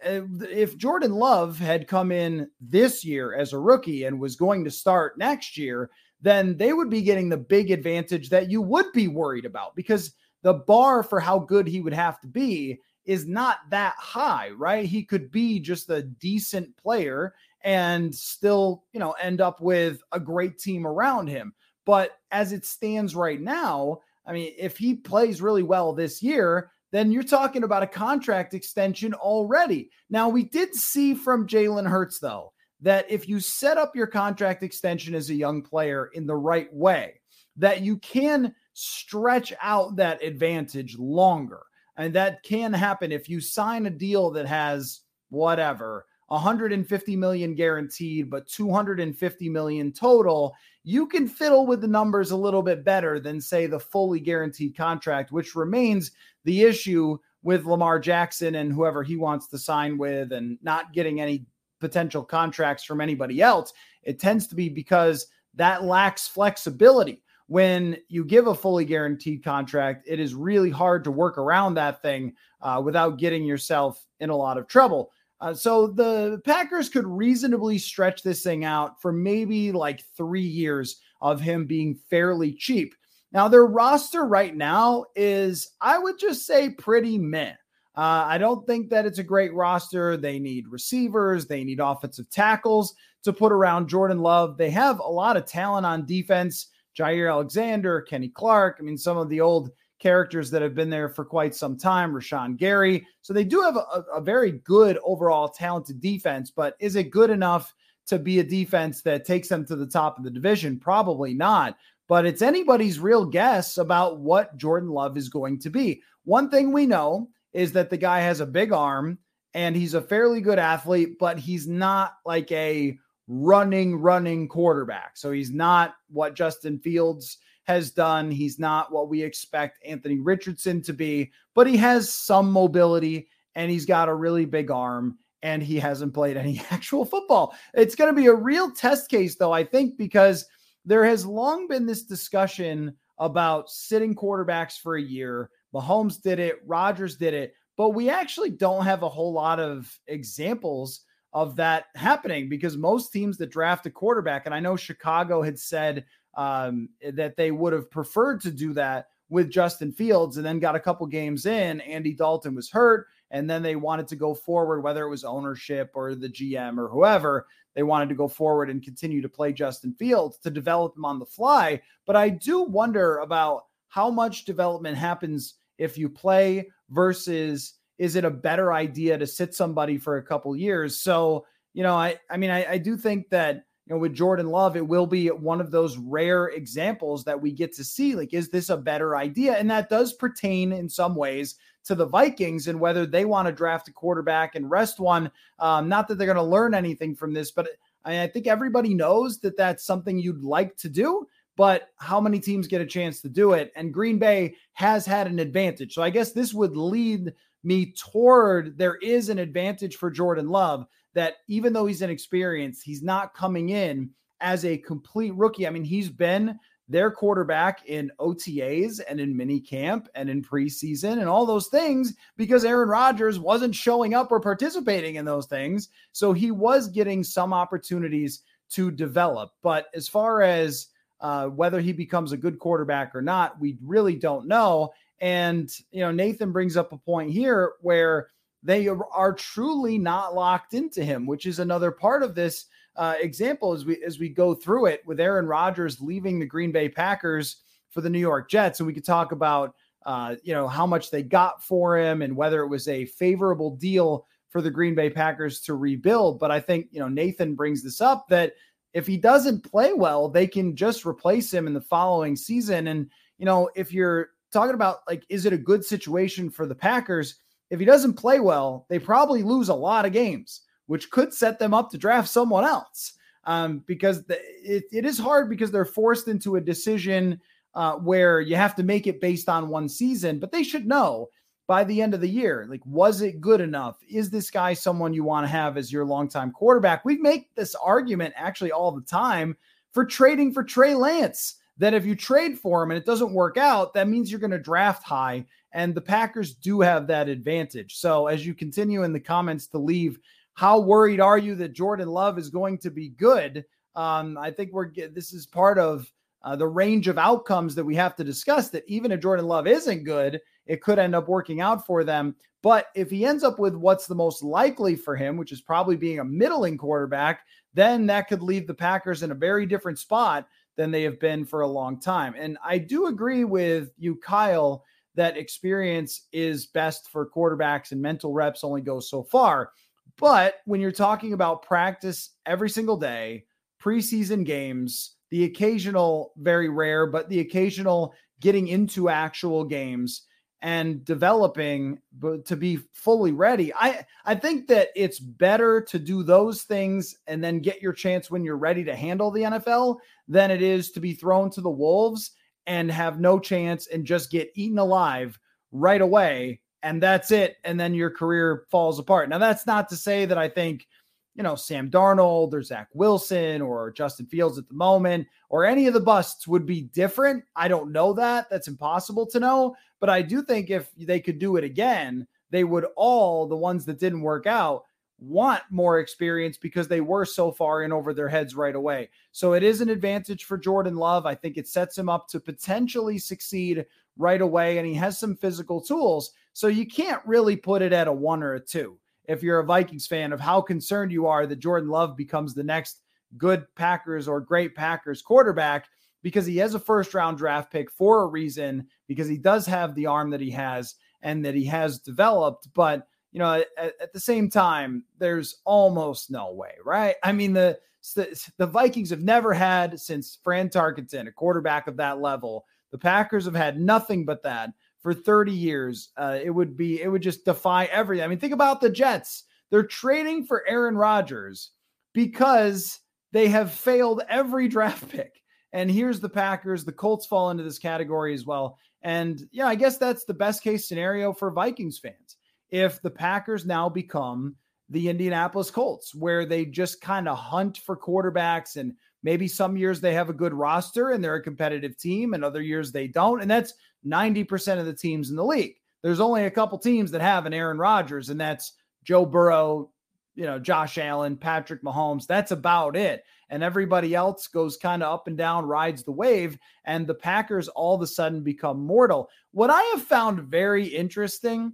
uh, 0.06 0.22
if 0.50 0.78
Jordan 0.78 1.14
Love 1.14 1.60
had 1.60 1.88
come 1.88 2.12
in 2.12 2.50
this 2.60 3.06
year 3.06 3.34
as 3.34 3.54
a 3.54 3.60
rookie 3.60 4.04
and 4.04 4.20
was 4.20 4.36
going 4.36 4.64
to 4.66 4.72
start 4.72 5.18
next 5.18 5.58
year, 5.58 5.90
then 6.22 6.58
they 6.58 6.74
would 6.74 6.90
be 6.90 7.02
getting 7.02 7.30
the 7.30 7.38
big 7.38 7.72
advantage 7.72 8.30
that 8.30 8.50
you 8.50 8.62
would 8.62 8.92
be 8.94 9.08
worried 9.08 9.46
about 9.46 9.75
because 9.75 10.14
the 10.42 10.54
bar 10.54 11.04
for 11.04 11.20
how 11.20 11.40
good 11.40 11.68
he 11.68 11.81
would 11.81 11.94
have 11.94 12.20
to 12.22 12.28
be 12.28 12.80
is 13.06 13.28
not 13.28 13.60
that 13.70 13.96
high, 13.98 14.50
right? 14.52 14.86
He 14.86 15.04
could 15.04 15.31
be 15.31 15.60
just 15.60 15.90
a 15.90 16.04
decent 16.04 16.76
player 16.78 17.34
and 17.64 18.14
still, 18.14 18.84
you 18.94 19.00
know, 19.00 19.12
end 19.14 19.42
up 19.42 19.62
with 19.62 20.02
a 20.12 20.19
great 20.19 20.58
team 20.58 20.86
around 20.86 21.28
him. 21.28 21.54
But 21.86 22.12
as 22.31 22.54
it 22.54 22.66
stands 22.66 23.16
right 23.16 23.42
now, 23.42 24.00
I 24.26 24.31
mean, 24.31 24.54
if 24.58 24.78
he 24.78 24.96
plays 24.96 25.42
really 25.42 25.64
well 25.64 25.94
this 25.94 26.24
year, 26.24 26.72
then 26.94 27.12
you're 27.12 27.24
talking 27.24 27.63
about 27.63 27.81
a 27.81 27.88
contract 27.88 28.54
extension 28.54 29.16
already. 29.16 29.90
Now, 30.12 30.30
we 30.30 30.44
did 30.44 30.75
see 30.75 31.16
from 31.16 31.48
Jalen 31.48 31.90
Hurts, 31.90 32.19
though, 32.19 32.54
that 32.81 33.10
if 33.10 33.28
you 33.28 33.40
set 33.40 33.80
up 33.80 33.95
your 33.95 34.06
contract 34.06 34.62
extension 34.62 35.16
as 35.16 35.31
a 35.31 35.34
young 35.34 35.63
player 35.63 36.12
in 36.13 36.28
the 36.28 36.36
right 36.36 36.72
way, 36.72 37.19
that 37.57 37.81
you 37.81 37.98
can 37.98 38.54
stretch 38.74 39.51
out 39.60 39.95
that 39.95 40.24
advantage 40.24 40.95
longer. 41.00 41.63
And 41.98 42.13
that 42.13 42.44
can 42.44 42.72
happen 42.72 43.12
if 43.12 43.28
you 43.28 43.42
sign 43.42 43.88
a 43.88 43.90
deal 43.90 44.30
that 44.30 44.45
has 44.45 45.01
whatever 45.30 46.06
150 46.28 47.16
million 47.16 47.56
guaranteed, 47.56 48.30
but 48.30 48.48
250 48.48 49.50
million 49.50 49.92
total. 49.92 50.54
You 50.83 51.07
can 51.07 51.27
fiddle 51.27 51.65
with 51.65 51.81
the 51.81 51.88
numbers 51.88 52.31
a 52.31 52.38
little 52.38 52.62
bit 52.62 52.83
better 52.83 53.19
than, 53.19 53.39
say, 53.39 53.68
the 53.68 53.80
fully 53.80 54.19
guaranteed 54.19 54.75
contract, 54.75 55.31
which 55.31 55.56
remains 55.56 56.12
the 56.44 56.63
issue 56.63 57.18
with 57.41 57.65
Lamar 57.65 58.00
Jackson 58.00 58.56
and 58.56 58.71
whoever 58.71 59.03
he 59.03 59.15
wants 59.15 59.47
to 59.47 59.57
sign 59.57 59.97
with 59.97 60.31
and 60.31 60.57
not 60.62 60.94
getting 60.94 61.21
any 61.21 61.45
potential 61.80 62.24
contracts 62.24 62.83
from 62.83 63.01
anybody 63.01 63.41
else. 63.41 63.74
It 64.04 64.19
tends 64.19 64.47
to 64.47 64.56
be 64.56 64.69
because 64.69 65.28
that 65.56 65.83
lacks 65.83 66.28
flexibility. 66.28 67.21
When 67.47 67.97
you 68.07 68.23
give 68.23 68.47
a 68.47 68.56
fully 68.56 68.85
guaranteed 68.85 69.44
contract, 69.44 70.06
it 70.07 70.19
is 70.19 70.33
really 70.33 70.69
hard 70.69 71.04
to 71.04 71.11
work 71.11 71.37
around 71.37 71.75
that 71.75 72.02
thing 72.02 72.33
uh, 72.61 72.81
without 72.83 73.19
getting 73.19 73.44
yourself 73.44 74.06
in 74.19 74.30
a 74.30 74.35
lot 74.35 74.57
of 74.57 74.68
trouble. 74.68 75.11
Uh, 75.44 75.54
so 75.54 75.88
the 75.88 76.42
Packers 76.45 76.88
could 76.88 77.06
reasonably 77.06 77.78
stretch 77.78 78.23
this 78.23 78.44
thing 78.44 78.64
out 78.64 79.02
for 79.02 79.12
maybe 79.12 79.73
like 79.73 80.06
three 80.16 80.40
years 80.40 81.02
of 81.21 81.42
him 81.42 81.66
being 81.66 82.00
fairly 82.09 82.54
cheap. 82.54 82.95
Now, 83.33 83.50
their 83.50 83.66
roster 83.66 84.23
right 84.23 84.56
now 84.56 85.04
is, 85.18 85.71
I 85.81 86.00
would 86.00 86.18
just 86.18 86.47
say, 86.47 86.69
pretty 86.69 87.18
meh. 87.18 87.56
Uh, 87.94 88.23
I 88.26 88.38
don't 88.38 88.66
think 88.66 88.90
that 88.92 89.06
it's 89.06 89.19
a 89.19 89.23
great 89.23 89.54
roster. 89.54 90.16
They 90.16 90.40
need 90.40 90.69
receivers, 90.69 91.45
they 91.45 91.66
need 91.66 91.81
offensive 91.81 92.30
tackles 92.30 92.95
to 93.23 93.33
put 93.33 93.52
around 93.52 93.90
Jordan 93.90 94.19
Love. 94.19 94.56
They 94.56 94.69
have 94.69 95.00
a 95.00 95.04
lot 95.04 95.35
of 95.35 95.45
talent 95.45 95.85
on 95.85 96.06
defense. 96.06 96.68
Jaire 96.97 97.30
Alexander, 97.30 98.00
Kenny 98.02 98.30
Clark. 98.30 98.78
I 98.80 98.83
mean, 98.83 98.97
some 98.97 99.18
of 99.18 99.28
the 99.28 99.42
old 99.42 99.71
characters 100.04 100.52
that 100.52 100.62
have 100.62 100.76
been 100.76 100.92
there 100.92 101.10
for 101.10 101.26
quite 101.26 101.56
some 101.56 101.78
time, 101.78 102.14
Rashan 102.14 102.57
Gary. 102.57 103.07
So 103.22 103.33
they 103.33 103.45
do 103.45 103.62
have 103.62 103.78
a, 103.78 104.04
a 104.14 104.22
very 104.22 104.52
good 104.52 105.00
overall 105.04 105.48
talented 105.48 106.00
defense, 106.00 106.52
but 106.52 106.76
is 106.80 106.95
it 106.95 107.10
good 107.10 107.31
enough 107.31 107.74
to 108.07 108.19
be 108.19 108.40
a 108.40 108.44
defense 108.44 109.02
that 109.02 109.26
takes 109.26 109.48
them 109.48 109.66
to 109.66 109.76
the 109.76 109.88
top 109.88 110.18
of 110.18 110.24
the 110.24 110.30
division? 110.30 110.78
Probably 110.78 111.33
not 111.33 111.78
but 112.07 112.26
it's 112.26 112.42
anybody's 112.42 113.00
real 113.00 113.26
guess 113.26 113.78
about 113.78 114.19
what 114.19 114.57
Jordan 114.57 114.90
Love 114.90 115.18
is 115.18 115.30
going 115.30 115.60
to 115.60 115.69
be. 115.69 116.02
One 116.26 116.50
thing 116.50 116.72
we 116.72 116.86
know 116.86 117.30
is 117.54 117.72
that 117.74 117.90
the 117.90 117.98
guy 117.98 118.19
has 118.19 118.40
a 118.40 118.45
big 118.45 118.72
arm 118.72 119.19
and 119.54 119.76
he's 119.76 119.94
a 119.94 120.02
fairly 120.02 120.42
good 120.42 120.60
athlete, 120.60 121.18
but 121.19 121.38
he's 121.40 121.68
not 121.68 122.14
like 122.26 122.52
a 122.52 122.98
running, 123.28 123.95
running 123.95 124.48
quarterback. 124.48 125.16
So 125.16 125.31
he's 125.31 125.52
not 125.52 125.95
what 126.10 126.36
Justin 126.36 126.80
Fields 126.80 127.38
has 127.64 127.92
done. 127.92 128.32
He's 128.32 128.60
not 128.60 128.92
what 128.92 129.10
we 129.10 129.22
expect 129.24 129.84
Anthony 129.86 130.20
Richardson 130.20 130.82
to 130.84 130.94
be, 130.94 131.32
but 131.56 131.68
he 131.68 131.78
has 131.78 132.12
some 132.12 132.52
mobility 132.52 133.28
and 133.56 133.72
he's 133.72 133.86
got 133.86 134.10
a 134.10 134.14
really 134.14 134.46
big 134.46 134.72
arm 134.72 135.18
and 135.42 135.62
he 135.62 135.78
hasn't 135.80 136.14
played 136.14 136.38
any 136.38 136.62
actual 136.70 137.06
football. 137.06 137.56
It's 137.74 137.96
going 137.96 138.14
to 138.14 138.20
be 138.20 138.28
a 138.28 138.34
real 138.34 138.72
test 138.72 139.10
case, 139.10 139.36
though, 139.36 139.52
I 139.52 139.64
think, 139.64 139.98
because– 139.98 140.46
there 140.86 141.06
has 141.06 141.26
long 141.26 141.68
been 141.68 141.86
this 141.86 142.04
discussion 142.04 142.96
about 143.20 143.70
sitting 143.70 144.16
quarterbacks 144.16 144.78
for 144.78 144.96
a 144.96 145.02
year. 145.02 145.50
Mahomes 145.74 146.22
did 146.22 146.40
it, 146.40 146.60
Rodgers 146.66 147.16
did 147.16 147.34
it, 147.34 147.54
but 147.78 147.92
we 147.92 148.10
actually 148.10 148.50
don't 148.50 148.84
have 148.84 149.04
a 149.04 149.10
whole 149.10 149.34
lot 149.34 149.60
of 149.60 149.92
examples 150.08 151.02
of 151.32 151.56
that 151.56 151.86
happening 151.96 152.48
because 152.50 152.78
most 152.78 153.12
teams 153.12 153.38
that 153.38 153.50
draft 153.50 153.86
a 153.86 153.90
quarterback, 153.90 154.46
and 154.46 154.54
I 154.54 154.60
know 154.60 154.76
Chicago 154.76 155.42
had 155.42 155.58
said 155.58 156.06
um, 156.35 156.90
that 157.13 157.35
they 157.37 157.52
would 157.52 157.73
have 157.73 157.90
preferred 157.92 158.42
to 158.42 158.52
do 158.52 158.73
that 158.73 159.07
with 159.30 159.49
Justin 159.49 159.92
Fields 159.92 160.37
and 160.37 160.45
then 160.45 160.59
got 160.59 160.75
a 160.75 160.80
couple 160.80 161.06
games 161.07 161.45
in. 161.45 161.81
Andy 161.81 162.13
Dalton 162.13 162.56
was 162.56 162.69
hurt, 162.69 163.07
and 163.31 163.49
then 163.49 163.63
they 163.63 163.75
wanted 163.75 164.07
to 164.09 164.16
go 164.16 164.33
forward, 164.33 164.81
whether 164.81 165.04
it 165.04 165.09
was 165.09 165.23
ownership 165.23 165.92
or 165.95 166.13
the 166.13 166.30
GM 166.30 166.78
or 166.78 166.87
whoever. 166.87 167.47
They 167.73 167.83
wanted 167.83 168.09
to 168.09 168.16
go 168.16 168.28
forward 168.28 168.69
and 168.69 168.83
continue 168.83 169.21
to 169.21 169.30
play 169.30 169.52
Justin 169.52 169.94
Fields 169.94 170.37
to 170.40 170.52
develop 170.52 170.95
him 170.95 171.06
on 171.06 171.19
the 171.19 171.25
fly. 171.25 171.81
But 172.06 172.16
I 172.16 172.30
do 172.30 172.61
wonder 172.61 173.18
about 173.18 173.66
how 173.87 174.09
much 174.09 174.45
development 174.45 174.97
happens 174.97 175.56
if 175.78 175.97
you 175.97 176.09
play 176.09 176.69
versus 176.90 177.73
is 177.97 178.16
it 178.16 178.25
a 178.25 178.30
better 178.30 178.73
idea 178.73 179.18
to 179.18 179.25
sit 179.25 179.56
somebody 179.56 179.97
for 179.97 180.18
a 180.18 180.23
couple 180.23 180.56
years? 180.56 180.99
So, 180.99 181.45
you 181.73 181.83
know, 181.83 181.95
I 181.95 182.19
I 182.30 182.37
mean, 182.37 182.52
I, 182.52 182.73
I 182.73 182.78
do 182.78 182.97
think 182.97 183.30
that 183.30 183.66
you 183.85 183.94
know 183.94 183.99
with 183.99 184.13
Jordan 184.13 184.47
Love, 184.47 184.75
it 184.75 184.87
will 184.87 185.06
be 185.06 185.28
one 185.28 185.59
of 185.59 185.71
those 185.71 185.97
rare 185.97 186.47
examples 186.47 187.23
that 187.25 187.42
we 187.42 187.52
get 187.52 187.73
to 187.73 187.83
see. 187.83 188.16
Like, 188.16 188.33
is 188.33 188.49
this 188.49 188.69
a 188.69 188.78
better 188.78 189.16
idea? 189.16 189.54
And 189.54 189.69
that 189.69 189.90
does 189.90 190.13
pertain 190.13 190.71
in 190.71 190.90
some 190.90 191.16
ways 191.16 191.56
to 191.85 191.95
the 191.95 192.06
Vikings 192.06 192.68
and 192.68 192.80
whether 192.80 193.06
they 193.06 193.25
want 193.25 193.47
to 193.47 193.52
draft 193.52 193.90
a 193.90 193.92
quarterback 193.92 194.56
and 194.56 194.69
rest 194.69 194.99
one. 194.99 195.30
Um, 195.59 195.90
not 195.90 196.07
that 196.07 196.18
they're 196.18 196.28
going 196.28 196.37
to 196.37 196.44
learn 196.44 196.73
anything 196.73 197.13
from 197.13 197.33
this, 197.33 197.52
but 197.52 197.68
I, 198.06 198.23
I 198.23 198.28
think 198.28 198.47
everybody 198.47 198.94
knows 198.94 199.40
that 199.40 199.57
that's 199.57 199.83
something 199.83 200.18
you'd 200.18 200.44
like 200.44 200.78
to 200.78 200.90
do 200.90 201.28
but 201.56 201.90
how 201.97 202.19
many 202.19 202.40
teams 202.40 202.68
get 202.68 202.81
a 202.81 202.85
chance 202.85 203.21
to 203.21 203.30
do 203.30 203.54
it? 203.54 203.71
And 203.75 203.94
Green 203.94 204.18
Bay 204.18 204.56
has 204.73 205.06
had 205.06 205.28
an 205.28 205.40
advantage. 205.40 205.94
So 205.94 206.02
I 206.02 206.09
guess 206.09 206.31
this 206.31 206.54
would 206.54 206.75
lead 206.75 207.33
me 207.63 207.94
toward 207.94 208.78
there 208.78 208.95
is 208.95 209.30
an 209.30 209.40
advantage 209.40 209.95
for 209.95 210.11
Jordan 210.11 210.49
Love 210.49 210.85
that 211.14 211.36
even 211.48 211.74
though 211.74 211.86
he's 211.86 212.02
inexperienced, 212.02 212.84
he's 212.84 213.04
not 213.04 213.34
coming 213.34 213.70
in 213.70 214.10
as 214.42 214.66
a 214.66 214.78
complete 214.78 215.34
rookie. 215.36 215.68
I 215.68 215.70
mean, 215.70 215.84
he's 215.84 216.10
been 216.10 216.60
their 216.90 217.10
quarterback 217.10 217.86
in 217.86 218.12
OTAs 218.20 219.00
and 219.08 219.20
in 219.20 219.36
mini 219.36 219.60
camp 219.60 220.10
and 220.16 220.30
in 220.30 220.44
preseason 220.44 221.14
and 221.14 221.30
all 221.30 221.46
those 221.46 221.68
things 221.68 222.14
because 222.36 222.66
Aaron 222.66 222.90
Rodgers 222.90 223.40
wasn't 223.40 223.74
showing 223.74 224.14
up 224.14 224.32
or 224.32 224.40
participating 224.40 225.16
in 225.16 225.26
those 225.26 225.46
things. 225.46 225.90
So 226.12 226.34
he 226.34 226.52
was 226.52 226.90
getting 226.90 227.24
some 227.24 227.54
opportunities 227.54 228.42
to 228.72 228.92
develop. 228.92 229.52
But 229.62 229.88
as 229.96 230.08
far 230.08 230.42
as 230.42 230.88
uh, 231.22 231.48
whether 231.48 231.80
he 231.80 231.94
becomes 231.94 232.34
a 232.34 232.38
good 232.38 232.60
quarterback 232.60 233.16
or 233.16 233.22
not, 233.22 233.60
we 233.60 233.78
really 233.82 234.16
don't 234.16 234.48
know. 234.48 234.92
And, 235.20 235.72
you 235.92 236.02
know, 236.02 236.12
Nathan 236.12 236.52
brings 236.52 236.76
up 236.76 236.92
a 236.92 236.98
point 236.98 237.32
here 237.32 237.74
where 237.80 238.28
they 238.64 238.88
are 238.88 239.34
truly 239.34 239.98
not 239.98 240.34
locked 240.34 240.74
into 240.74 241.04
him, 241.04 241.26
which 241.26 241.46
is 241.46 241.60
another 241.60 241.92
part 241.92 242.24
of 242.24 242.34
this 242.34 242.66
uh, 242.96 243.16
example 243.20 243.74
as 243.74 243.86
we 243.86 244.02
as 244.04 244.20
we 244.20 244.30
go 244.30 244.54
through 244.54 244.86
it 244.86 245.02
with 245.06 245.20
Aaron 245.20 245.48
Rodgers 245.48 246.00
leaving 246.00 246.40
the 246.40 246.46
Green 246.46 246.72
Bay 246.72 246.88
Packers 246.88 247.58
for 247.90 248.02
the 248.02 248.10
New 248.10 248.20
York 248.20 248.50
Jets, 248.50 248.80
and 248.80 248.88
we 248.88 248.94
could 248.94 249.06
talk 249.06 249.32
about 249.32 249.76
uh, 250.06 250.36
you 250.44 250.54
know 250.54 250.68
how 250.68 250.86
much 250.86 251.12
they 251.12 251.24
got 251.24 251.64
for 251.64 251.98
him 251.98 252.22
and 252.22 252.36
whether 252.36 252.62
it 252.62 252.68
was 252.68 252.88
a 252.88 253.06
favorable 253.06 253.76
deal 253.76 254.26
for 254.50 254.62
the 254.62 254.72
Green 254.72 254.96
Bay 254.96 255.10
Packers 255.10 255.60
to 255.62 255.74
rebuild. 255.74 256.40
But 256.40 256.52
I 256.52 256.60
think 256.60 256.88
you 256.92 257.00
know 257.00 257.10
Nathan 257.10 257.56
brings 257.56 257.84
this 257.84 258.00
up 258.00 258.28
that 258.30 258.54
if 258.94 259.08
he 259.08 259.18
doesn't 259.18 259.70
play 259.70 259.94
well, 259.94 260.30
they 260.30 260.48
can 260.48 260.76
just 260.76 261.06
replace 261.06 261.52
him 261.52 261.68
in 261.68 261.74
the 261.74 261.82
following 261.82 262.36
season. 262.36 262.88
And 262.88 263.10
you 263.38 263.46
know 263.46 263.70
if 263.76 263.92
you're 263.92 264.30
talking 264.52 264.76
about 264.76 265.00
like, 265.08 265.26
is 265.30 265.46
it 265.46 265.54
a 265.54 265.58
good 265.58 265.84
situation 265.84 266.50
for 266.50 266.66
the 266.66 266.76
Packers? 266.76 267.36
If 267.70 267.80
he 267.80 267.86
doesn't 267.86 268.14
play 268.14 268.40
well, 268.40 268.86
they 268.90 269.00
probably 269.00 269.44
lose 269.44 269.70
a 269.70 269.74
lot 269.74 270.06
of 270.06 270.14
games, 270.14 270.62
which 270.88 271.10
could 271.10 271.34
set 271.34 271.60
them 271.60 271.74
up 271.74 271.90
to 271.92 271.98
draft 271.98 272.30
someone 272.30 272.64
else. 272.64 273.14
Um, 273.46 273.84
because 273.88 274.24
the, 274.26 274.40
it, 274.64 274.86
it 274.92 275.06
is 275.06 275.20
hard 275.20 275.50
because 275.50 275.70
they're 275.72 275.84
forced 275.84 276.28
into 276.28 276.56
a 276.56 276.62
decision 276.62 277.42
uh, 277.76 277.96
where 277.96 278.40
you 278.40 278.56
have 278.56 278.76
to 278.76 278.84
make 278.84 279.08
it 279.08 279.20
based 279.20 279.50
on 279.50 279.70
one 279.70 279.90
season, 279.90 280.40
but 280.40 280.52
they 280.52 280.64
should 280.64 280.88
know 280.88 281.28
by 281.68 281.84
the 281.84 282.02
end 282.02 282.14
of 282.14 282.22
the 282.22 282.30
year 282.30 282.68
like, 282.70 282.86
was 282.86 283.22
it 283.22 283.42
good 283.42 283.62
enough? 283.62 283.98
Is 284.10 284.30
this 284.30 284.52
guy 284.52 284.74
someone 284.74 285.14
you 285.14 285.24
want 285.24 285.46
to 285.46 285.52
have 285.52 285.78
as 285.78 285.92
your 285.92 286.06
longtime 286.06 286.52
quarterback? 286.52 287.04
We 287.04 287.18
make 287.18 287.54
this 287.56 287.76
argument 287.76 288.34
actually 288.38 288.72
all 288.72 288.92
the 288.92 289.02
time 289.02 289.58
for 289.92 290.06
trading 290.06 290.54
for 290.54 290.64
Trey 290.64 290.94
Lance 290.96 291.56
that 291.77 291.94
if 291.94 292.06
you 292.06 292.15
trade 292.15 292.57
for 292.57 292.83
him 292.83 292.92
and 292.92 292.97
it 292.97 293.06
doesn't 293.06 293.33
work 293.33 293.57
out, 293.57 293.94
that 293.94 294.07
means 294.07 294.30
you're 294.30 294.39
going 294.39 294.51
to 294.51 294.59
draft 294.59 295.03
high. 295.03 295.45
And 295.71 295.95
the 295.95 296.01
Packers 296.01 296.53
do 296.53 296.81
have 296.81 297.07
that 297.07 297.27
advantage. 297.27 297.95
So 297.95 298.27
as 298.27 298.45
you 298.45 298.53
continue 298.53 299.03
in 299.03 299.13
the 299.13 299.19
comments 299.19 299.68
to 299.68 299.80
leave, 299.80 300.19
how 300.53 300.80
worried 300.80 301.19
are 301.19 301.37
you 301.37 301.56
that 301.56 301.73
Jordan 301.73 302.09
Love 302.09 302.37
is 302.37 302.49
going 302.49 302.77
to 302.80 302.92
be 302.92 303.09
good? 303.09 303.65
Um, 303.95 304.37
I 304.37 304.51
think 304.51 304.71
we're 304.71 304.92
this 304.92 305.33
is 305.33 305.45
part 305.47 305.80
of 305.80 306.11
uh, 306.44 306.56
the 306.56 306.68
range 306.68 307.07
of 307.07 307.18
outcomes 307.18 307.73
that 307.75 307.85
we 307.85 307.95
have 307.95 308.15
to 308.18 308.23
discuss. 308.23 308.69
That 308.69 308.83
even 308.87 309.11
if 309.11 309.21
Jordan 309.21 309.47
Love 309.47 309.65
isn't 309.65 310.03
good, 310.03 310.39
it 310.68 310.81
could 310.81 310.99
end 310.99 311.15
up 311.15 311.27
working 311.27 311.61
out 311.61 311.85
for 311.85 312.03
them. 312.03 312.35
But 312.61 312.87
if 312.95 313.09
he 313.09 313.25
ends 313.25 313.44
up 313.44 313.59
with 313.59 313.75
what's 313.75 314.07
the 314.07 314.15
most 314.15 314.42
likely 314.42 314.95
for 314.95 315.15
him, 315.15 315.37
which 315.37 315.51
is 315.51 315.61
probably 315.61 315.97
being 315.97 316.19
a 316.19 316.25
middling 316.25 316.77
quarterback, 316.77 317.42
then 317.73 318.06
that 318.07 318.27
could 318.27 318.42
leave 318.42 318.68
the 318.68 318.73
Packers 318.73 319.23
in 319.23 319.31
a 319.31 319.35
very 319.35 319.65
different 319.65 319.99
spot 319.99 320.47
than 320.75 320.92
they 320.92 321.03
have 321.03 321.19
been 321.19 321.45
for 321.45 321.61
a 321.61 321.68
long 321.68 321.99
time. 321.99 322.33
And 322.37 322.57
I 322.63 322.77
do 322.77 323.07
agree 323.07 323.44
with 323.44 323.92
you, 323.97 324.15
Kyle, 324.15 324.83
that 325.15 325.37
experience 325.37 326.27
is 326.31 326.65
best 326.65 327.09
for 327.09 327.30
quarterbacks 327.30 327.92
and 327.92 328.01
mental 328.01 328.33
reps 328.33 328.63
only 328.63 328.81
go 328.81 328.99
so 328.99 329.23
far. 329.23 329.71
But 330.18 330.56
when 330.65 330.81
you're 330.81 330.92
talking 330.92 331.33
about 331.33 331.63
practice 331.63 332.31
every 332.45 332.69
single 332.69 332.97
day, 332.97 333.45
preseason 333.81 334.45
games, 334.45 335.15
the 335.30 335.45
occasional, 335.45 336.33
very 336.37 336.69
rare, 336.69 337.07
but 337.07 337.30
the 337.30 337.39
occasional 337.39 338.13
getting 338.39 338.68
into 338.68 339.09
actual 339.09 339.63
games, 339.63 340.23
and 340.64 341.04
developing 341.04 342.00
to 342.46 342.56
be 342.56 342.80
fully 342.94 343.34
ready. 343.34 343.74
I 343.74 344.06
I 344.24 344.34
think 344.36 344.68
that 344.70 344.90
it's 344.96 345.20
better 345.20 345.82
to 345.82 346.00
do 346.00 346.24
those 346.24 346.64
things 346.64 347.18
and 347.28 347.44
then 347.44 347.60
get 347.60 347.82
your 347.82 347.92
chance 347.92 348.32
when 348.32 348.46
you're 348.46 348.58
ready 348.58 348.86
to 348.86 348.96
handle 348.96 349.30
the 349.30 349.42
NFL 349.42 349.98
than 350.30 350.52
it 350.52 350.62
is 350.62 350.92
to 350.92 351.02
be 351.02 351.14
thrown 351.14 351.50
to 351.52 351.62
the 351.62 351.70
wolves 351.70 352.32
and 352.66 352.90
have 352.90 353.20
no 353.20 353.40
chance 353.40 353.88
and 353.88 354.06
just 354.06 354.32
get 354.32 354.54
eaten 354.56 354.80
alive 354.80 355.38
right 355.74 356.02
away 356.02 356.62
and 356.82 357.04
that's 357.04 357.32
it 357.32 357.58
and 357.66 357.78
then 357.78 357.94
your 357.94 358.10
career 358.10 358.64
falls 358.72 359.00
apart. 359.00 359.28
Now 359.28 359.40
that's 359.40 359.68
not 359.68 359.90
to 359.90 359.98
say 359.98 360.26
that 360.26 360.38
I 360.38 360.48
think 360.48 360.88
you 361.35 361.44
know, 361.44 361.56
Sam 361.56 361.90
Darnold 361.90 362.54
or 362.54 362.61
Zach 362.61 362.90
Wilson 362.94 363.61
or 363.61 363.92
Justin 363.92 364.25
Fields 364.25 364.57
at 364.57 364.68
the 364.68 364.73
moment, 364.73 365.28
or 365.49 365.66
any 365.66 365.87
of 365.87 365.94
the 365.94 365.99
busts 365.99 366.47
would 366.47 366.66
be 366.66 366.81
different. 366.81 367.44
I 367.56 367.68
don't 367.68 367.92
know 367.92 368.13
that. 368.13 368.49
That's 368.49 368.68
impossible 368.68 369.25
to 369.28 369.40
know. 369.40 369.75
But 369.99 370.09
I 370.09 370.21
do 370.21 370.44
think 370.44 370.69
if 370.69 370.92
they 370.95 371.19
could 371.19 371.40
do 371.40 371.56
it 371.56 371.63
again, 371.63 372.28
they 372.52 372.63
would 372.63 372.85
all, 372.95 373.47
the 373.47 373.57
ones 373.57 373.85
that 373.85 373.99
didn't 373.99 374.21
work 374.21 374.45
out, 374.45 374.83
want 375.19 375.63
more 375.71 375.99
experience 375.99 376.57
because 376.57 376.87
they 376.87 377.02
were 377.02 377.25
so 377.25 377.52
far 377.52 377.83
in 377.83 377.94
over 377.94 378.13
their 378.13 378.28
heads 378.28 378.56
right 378.56 378.75
away. 378.75 379.09
So 379.31 379.54
it 379.54 379.63
is 379.63 379.81
an 379.81 379.90
advantage 379.90 380.44
for 380.44 380.57
Jordan 380.57 380.97
Love. 380.97 381.25
I 381.25 381.33
think 381.33 381.57
it 381.57 381.68
sets 381.68 381.97
him 381.97 382.09
up 382.09 382.28
to 382.30 382.40
potentially 382.40 383.18
succeed 383.18 383.85
right 384.18 384.42
away. 384.42 384.78
And 384.78 384.85
he 384.85 384.94
has 384.95 385.18
some 385.18 385.35
physical 385.35 385.81
tools. 385.81 386.31
So 386.52 386.68
you 386.68 386.85
can't 386.85 387.21
really 387.25 387.56
put 387.56 387.81
it 387.81 387.94
at 387.94 388.07
a 388.07 388.13
one 388.13 388.44
or 388.44 388.54
a 388.56 388.59
two 388.59 388.99
if 389.25 389.44
you're 389.44 389.59
a 389.59 389.65
Vikings 389.65 390.07
fan, 390.07 390.33
of 390.33 390.39
how 390.39 390.61
concerned 390.61 391.11
you 391.11 391.27
are 391.27 391.45
that 391.45 391.59
Jordan 391.59 391.89
Love 391.89 392.15
becomes 392.18 392.53
the 392.53 392.63
next 392.63 393.01
good 393.37 393.65
Packers 393.75 394.27
or 394.27 394.39
great 394.42 394.75
Packers 394.75 395.21
quarterback 395.21 395.87
because 396.21 396.45
he 396.45 396.57
has 396.57 396.73
a 396.73 396.80
first 396.80 397.13
round 397.13 397.37
draft 397.37 397.71
pick 397.71 397.92
for 397.92 398.23
a 398.23 398.27
reason, 398.27 398.87
because 399.07 399.27
he 399.27 399.37
does 399.37 399.65
have 399.65 399.94
the 399.95 400.06
arm 400.06 400.30
that 400.30 400.42
he 400.42 400.51
has 400.51 400.95
and 401.21 401.44
that 401.45 401.56
he 401.56 401.65
has 401.65 401.99
developed. 401.99 402.68
But, 402.73 403.07
you 403.31 403.39
know, 403.39 403.63
at, 403.77 403.94
at 404.01 404.13
the 404.13 404.19
same 404.19 404.49
time, 404.49 405.03
there's 405.18 405.61
almost 405.65 406.31
no 406.31 406.53
way, 406.53 406.73
right? 406.85 407.15
I 407.23 407.31
mean, 407.31 407.53
the, 407.53 407.80
the, 408.15 408.49
the 408.57 408.68
Vikings 408.68 409.09
have 409.09 409.23
never 409.23 409.53
had 409.53 409.99
since 409.99 410.37
Fran 410.44 410.69
Tarkenton, 410.69 411.27
a 411.27 411.31
quarterback 411.31 411.87
of 411.87 411.97
that 411.97 412.19
level. 412.19 412.65
The 412.92 412.97
Packers 412.97 413.45
have 413.45 413.56
had 413.56 413.80
nothing 413.80 414.23
but 414.23 414.44
that 414.44 414.69
for 415.04 415.14
30 415.14 415.52
years. 415.52 416.10
Uh, 416.18 416.40
it 416.42 416.50
would 416.50 416.76
be, 416.76 417.02
it 417.02 417.10
would 417.10 417.22
just 417.22 417.45
defy 417.45 417.86
everything. 417.86 418.24
I 418.24 418.28
mean, 418.28 418.40
think 418.40 418.54
about 418.54 418.81
the 418.81 418.90
Jets. 418.90 419.44
They're 419.69 419.83
trading 419.83 420.45
for 420.45 420.68
Aaron 420.68 420.95
Rodgers 420.95 421.72
because 422.14 423.00
they 423.33 423.50
have 423.50 423.72
failed 423.72 424.24
every 424.30 424.68
draft 424.69 425.10
pick. 425.10 425.42
And 425.74 425.92
here's 425.92 426.19
the 426.19 426.30
Packers. 426.30 426.86
The 426.86 426.92
Colts 426.92 427.26
fall 427.26 427.50
into 427.50 427.64
this 427.64 427.80
category 427.80 428.33
as 428.33 428.45
well. 428.45 428.78
And 429.02 429.42
yeah, 429.52 429.68
I 429.68 429.76
guess 429.76 429.98
that's 429.98 430.24
the 430.24 430.33
best 430.33 430.64
case 430.64 430.88
scenario 430.88 431.33
for 431.33 431.52
Vikings 431.52 432.00
fans. 432.00 432.38
If 432.69 433.02
the 433.02 433.10
Packers 433.10 433.66
now 433.66 433.90
become 433.90 434.56
the 434.90 435.10
Indianapolis 435.10 435.72
Colts, 435.72 436.16
where 436.16 436.45
they 436.45 436.66
just 436.66 437.02
kind 437.02 437.28
of 437.28 437.38
hunt 437.38 437.80
for 437.80 437.98
quarterbacks 437.98 438.78
and 438.78 438.94
maybe 439.24 439.48
some 439.48 439.76
years 439.76 440.00
they 440.00 440.14
have 440.14 440.30
a 440.30 440.33
good 440.33 440.54
roster 440.54 441.10
and 441.10 441.24
they're 441.24 441.36
a 441.36 441.44
competitive 441.44 441.98
team, 441.98 442.33
and 442.33 442.44
other 442.45 442.62
years 442.62 442.92
they 442.92 443.07
don't. 443.07 443.42
And 443.42 443.50
that's 443.50 443.74
90% 444.06 444.80
of 444.80 444.86
the 444.86 444.94
teams 444.94 445.30
in 445.30 445.36
the 445.36 445.45
league. 445.45 445.76
There's 446.02 446.19
only 446.19 446.45
a 446.45 446.52
couple 446.52 446.78
teams 446.78 447.12
that 447.12 447.22
have 447.22 447.45
an 447.45 447.54
Aaron 447.54 447.78
Rodgers, 447.78 448.30
and 448.30 448.40
that's 448.40 448.74
Joe 449.04 449.26
Burrow, 449.26 449.92
you 450.36 450.45
know, 450.45 450.60
Josh 450.60 450.98
Allen, 450.98 451.38
Patrick 451.38 451.83
Mahomes. 451.83 452.28
That's 452.28 452.52
about 452.52 452.95
it. 452.95 453.24
And 453.50 453.64
everybody 453.64 454.16
else 454.16 454.48
goes 454.48 454.78
kind 454.78 455.04
of 455.04 455.14
up 455.14 455.28
and 455.28 455.38
down, 455.38 455.66
rides 455.66 456.04
the 456.04 456.12
wave, 456.12 456.57
and 456.86 457.06
the 457.06 457.14
Packers 457.14 457.68
all 457.69 457.95
of 457.95 458.02
a 458.02 458.07
sudden 458.07 458.42
become 458.42 458.80
mortal. 458.80 459.30
What 459.52 459.69
I 459.69 459.81
have 459.94 460.02
found 460.02 460.42
very 460.42 460.86
interesting 460.86 461.74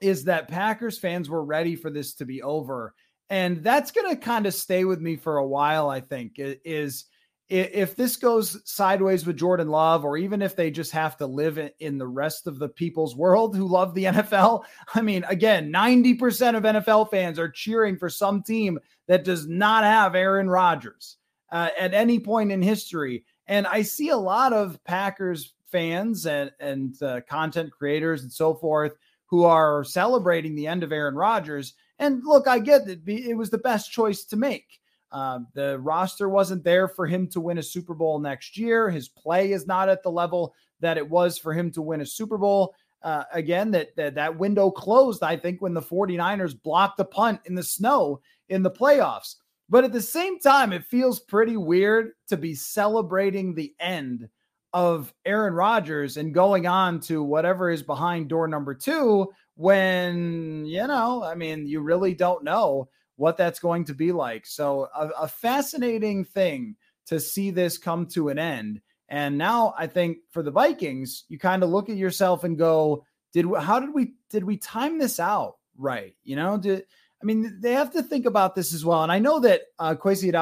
is 0.00 0.24
that 0.24 0.48
Packers 0.48 0.98
fans 0.98 1.30
were 1.30 1.44
ready 1.44 1.76
for 1.76 1.90
this 1.90 2.14
to 2.14 2.24
be 2.24 2.42
over. 2.42 2.94
And 3.30 3.62
that's 3.62 3.92
going 3.92 4.10
to 4.10 4.20
kind 4.20 4.46
of 4.46 4.52
stay 4.52 4.84
with 4.84 5.00
me 5.00 5.16
for 5.16 5.38
a 5.38 5.46
while, 5.46 5.88
I 5.88 6.00
think, 6.00 6.34
is 6.36 7.06
if 7.48 7.96
this 7.96 8.16
goes 8.16 8.60
sideways 8.64 9.26
with 9.26 9.36
Jordan 9.36 9.68
Love, 9.68 10.04
or 10.04 10.16
even 10.16 10.40
if 10.40 10.56
they 10.56 10.70
just 10.70 10.92
have 10.92 11.16
to 11.18 11.26
live 11.26 11.58
in 11.80 11.98
the 11.98 12.06
rest 12.06 12.46
of 12.46 12.58
the 12.58 12.68
people's 12.68 13.14
world 13.14 13.54
who 13.56 13.66
love 13.66 13.94
the 13.94 14.04
NFL, 14.06 14.64
I 14.94 15.02
mean, 15.02 15.24
again, 15.28 15.70
90% 15.72 16.56
of 16.56 16.62
NFL 16.62 17.10
fans 17.10 17.38
are 17.38 17.50
cheering 17.50 17.98
for 17.98 18.08
some 18.08 18.42
team 18.42 18.78
that 19.06 19.24
does 19.24 19.46
not 19.46 19.84
have 19.84 20.14
Aaron 20.14 20.48
Rodgers 20.48 21.18
uh, 21.50 21.68
at 21.78 21.94
any 21.94 22.18
point 22.18 22.52
in 22.52 22.62
history. 22.62 23.24
And 23.46 23.66
I 23.66 23.82
see 23.82 24.08
a 24.08 24.16
lot 24.16 24.52
of 24.52 24.82
Packers 24.84 25.52
fans 25.66 26.26
and, 26.26 26.50
and 26.60 27.02
uh, 27.02 27.20
content 27.28 27.70
creators 27.70 28.22
and 28.22 28.32
so 28.32 28.54
forth 28.54 28.94
who 29.26 29.44
are 29.44 29.82
celebrating 29.84 30.54
the 30.54 30.66
end 30.66 30.82
of 30.82 30.92
Aaron 30.92 31.14
Rodgers. 31.14 31.74
And 31.98 32.22
look, 32.24 32.46
I 32.46 32.58
get 32.58 32.86
that 32.86 33.00
it 33.06 33.36
was 33.36 33.50
the 33.50 33.58
best 33.58 33.90
choice 33.90 34.24
to 34.24 34.36
make. 34.36 34.80
Um, 35.12 35.46
the 35.52 35.78
roster 35.78 36.28
wasn't 36.28 36.64
there 36.64 36.88
for 36.88 37.06
him 37.06 37.28
to 37.28 37.40
win 37.40 37.58
a 37.58 37.62
Super 37.62 37.94
Bowl 37.94 38.18
next 38.18 38.56
year. 38.56 38.90
His 38.90 39.08
play 39.08 39.52
is 39.52 39.66
not 39.66 39.88
at 39.88 40.02
the 40.02 40.10
level 40.10 40.54
that 40.80 40.96
it 40.96 41.08
was 41.08 41.38
for 41.38 41.52
him 41.52 41.70
to 41.72 41.82
win 41.82 42.00
a 42.00 42.06
Super 42.06 42.38
Bowl. 42.38 42.74
Uh, 43.02 43.24
again, 43.32 43.70
that, 43.72 43.94
that 43.96 44.14
that 44.14 44.38
window 44.38 44.70
closed, 44.70 45.22
I 45.22 45.36
think, 45.36 45.60
when 45.60 45.74
the 45.74 45.82
49ers 45.82 46.60
blocked 46.60 46.96
the 46.96 47.04
punt 47.04 47.40
in 47.44 47.54
the 47.54 47.62
snow 47.62 48.20
in 48.48 48.62
the 48.62 48.70
playoffs. 48.70 49.36
But 49.68 49.84
at 49.84 49.92
the 49.92 50.02
same 50.02 50.38
time, 50.38 50.72
it 50.72 50.84
feels 50.84 51.20
pretty 51.20 51.56
weird 51.56 52.12
to 52.28 52.36
be 52.36 52.54
celebrating 52.54 53.54
the 53.54 53.74
end 53.80 54.28
of 54.72 55.12
Aaron 55.26 55.54
Rodgers 55.54 56.16
and 56.16 56.32
going 56.32 56.66
on 56.66 57.00
to 57.00 57.22
whatever 57.22 57.70
is 57.70 57.82
behind 57.82 58.28
door 58.28 58.48
number 58.48 58.74
two 58.74 59.30
when, 59.56 60.64
you 60.64 60.86
know, 60.86 61.22
I 61.22 61.34
mean, 61.34 61.66
you 61.66 61.80
really 61.80 62.14
don't 62.14 62.44
know 62.44 62.88
what 63.22 63.36
that's 63.36 63.60
going 63.60 63.84
to 63.84 63.94
be 63.94 64.10
like. 64.10 64.44
So, 64.44 64.88
a, 64.94 65.08
a 65.22 65.28
fascinating 65.28 66.24
thing 66.24 66.76
to 67.06 67.20
see 67.20 67.50
this 67.50 67.78
come 67.78 68.06
to 68.08 68.28
an 68.28 68.38
end. 68.38 68.80
And 69.08 69.38
now 69.38 69.74
I 69.78 69.86
think 69.86 70.18
for 70.32 70.42
the 70.42 70.50
Vikings, 70.50 71.24
you 71.28 71.38
kind 71.38 71.62
of 71.62 71.70
look 71.70 71.88
at 71.88 71.96
yourself 71.96 72.42
and 72.44 72.58
go, 72.58 73.04
did 73.32 73.46
how 73.60 73.78
did 73.78 73.94
we 73.94 74.14
did 74.28 74.44
we 74.44 74.56
time 74.56 74.98
this 74.98 75.20
out 75.20 75.54
right? 75.78 76.14
You 76.24 76.36
know, 76.36 76.58
did 76.58 76.84
I 77.22 77.24
mean 77.24 77.58
they 77.60 77.72
have 77.72 77.92
to 77.92 78.02
think 78.02 78.26
about 78.26 78.54
this 78.54 78.74
as 78.74 78.84
well. 78.84 79.02
And 79.02 79.12
I 79.12 79.18
know 79.18 79.40
that 79.40 79.62
uh 79.78 79.94
Kwesi 79.94 80.32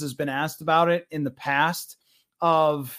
has 0.00 0.14
been 0.14 0.28
asked 0.28 0.60
about 0.60 0.88
it 0.88 1.06
in 1.10 1.24
the 1.24 1.30
past 1.30 1.96
of 2.40 2.98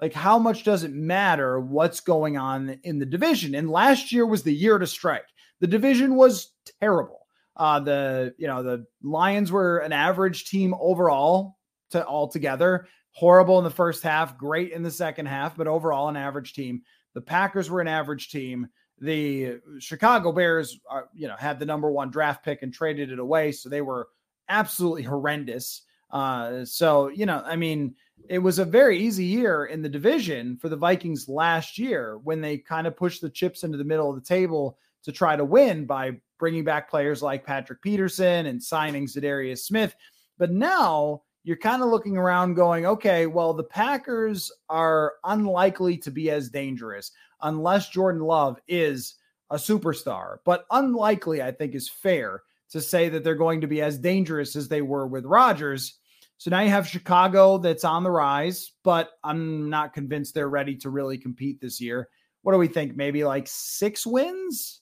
like 0.00 0.12
how 0.12 0.38
much 0.38 0.64
does 0.64 0.84
it 0.84 0.92
matter 0.92 1.60
what's 1.60 2.00
going 2.00 2.36
on 2.36 2.78
in 2.82 2.98
the 2.98 3.06
division? 3.06 3.54
And 3.54 3.70
last 3.70 4.12
year 4.12 4.26
was 4.26 4.42
the 4.42 4.54
year 4.54 4.78
to 4.78 4.86
strike. 4.86 5.26
The 5.60 5.66
division 5.66 6.16
was 6.16 6.52
terrible. 6.80 7.21
Uh, 7.56 7.80
the 7.80 8.34
you 8.38 8.46
know 8.46 8.62
the 8.62 8.86
Lions 9.02 9.52
were 9.52 9.78
an 9.78 9.92
average 9.92 10.46
team 10.48 10.74
overall 10.80 11.58
to 11.90 12.04
all 12.04 12.28
together. 12.28 12.86
Horrible 13.12 13.58
in 13.58 13.64
the 13.64 13.70
first 13.70 14.02
half, 14.02 14.38
great 14.38 14.72
in 14.72 14.82
the 14.82 14.90
second 14.90 15.26
half, 15.26 15.56
but 15.56 15.66
overall 15.66 16.08
an 16.08 16.16
average 16.16 16.54
team. 16.54 16.82
The 17.14 17.20
Packers 17.20 17.68
were 17.68 17.82
an 17.82 17.88
average 17.88 18.30
team. 18.30 18.68
The 19.00 19.58
Chicago 19.80 20.32
Bears, 20.32 20.78
are, 20.88 21.08
you 21.12 21.28
know, 21.28 21.36
had 21.36 21.58
the 21.58 21.66
number 21.66 21.90
one 21.90 22.10
draft 22.10 22.44
pick 22.44 22.62
and 22.62 22.72
traded 22.72 23.10
it 23.10 23.18
away, 23.18 23.52
so 23.52 23.68
they 23.68 23.82
were 23.82 24.08
absolutely 24.48 25.02
horrendous. 25.02 25.82
Uh, 26.10 26.64
so 26.64 27.08
you 27.08 27.26
know, 27.26 27.42
I 27.44 27.56
mean, 27.56 27.96
it 28.28 28.38
was 28.38 28.58
a 28.58 28.64
very 28.64 28.98
easy 28.98 29.24
year 29.24 29.66
in 29.66 29.82
the 29.82 29.88
division 29.88 30.56
for 30.56 30.68
the 30.68 30.76
Vikings 30.76 31.28
last 31.28 31.78
year 31.78 32.18
when 32.24 32.40
they 32.40 32.58
kind 32.58 32.86
of 32.86 32.96
pushed 32.96 33.20
the 33.20 33.30
chips 33.30 33.62
into 33.62 33.78
the 33.78 33.84
middle 33.84 34.08
of 34.08 34.16
the 34.16 34.26
table 34.26 34.78
to 35.04 35.12
try 35.12 35.36
to 35.36 35.44
win 35.44 35.84
by 35.84 36.12
bringing 36.42 36.64
back 36.64 36.90
players 36.90 37.22
like 37.22 37.46
Patrick 37.46 37.80
Peterson 37.80 38.46
and 38.46 38.60
signing 38.60 39.06
Za'Darius 39.06 39.60
Smith. 39.60 39.94
But 40.38 40.50
now 40.50 41.22
you're 41.44 41.56
kind 41.56 41.84
of 41.84 41.88
looking 41.88 42.16
around 42.16 42.54
going, 42.54 42.84
okay, 42.84 43.28
well, 43.28 43.54
the 43.54 43.62
Packers 43.62 44.50
are 44.68 45.12
unlikely 45.22 45.98
to 45.98 46.10
be 46.10 46.32
as 46.32 46.50
dangerous 46.50 47.12
unless 47.42 47.90
Jordan 47.90 48.22
Love 48.22 48.58
is 48.66 49.14
a 49.50 49.54
superstar. 49.54 50.38
But 50.44 50.66
unlikely, 50.72 51.40
I 51.40 51.52
think, 51.52 51.76
is 51.76 51.88
fair 51.88 52.42
to 52.70 52.80
say 52.80 53.08
that 53.08 53.22
they're 53.22 53.36
going 53.36 53.60
to 53.60 53.68
be 53.68 53.80
as 53.80 53.96
dangerous 53.96 54.56
as 54.56 54.66
they 54.66 54.82
were 54.82 55.06
with 55.06 55.24
Rodgers. 55.24 55.96
So 56.38 56.50
now 56.50 56.62
you 56.62 56.70
have 56.70 56.88
Chicago 56.88 57.58
that's 57.58 57.84
on 57.84 58.02
the 58.02 58.10
rise, 58.10 58.72
but 58.82 59.10
I'm 59.22 59.70
not 59.70 59.94
convinced 59.94 60.34
they're 60.34 60.48
ready 60.48 60.74
to 60.78 60.90
really 60.90 61.18
compete 61.18 61.60
this 61.60 61.80
year. 61.80 62.08
What 62.42 62.50
do 62.50 62.58
we 62.58 62.66
think? 62.66 62.96
Maybe 62.96 63.22
like 63.22 63.46
six 63.46 64.04
wins? 64.04 64.80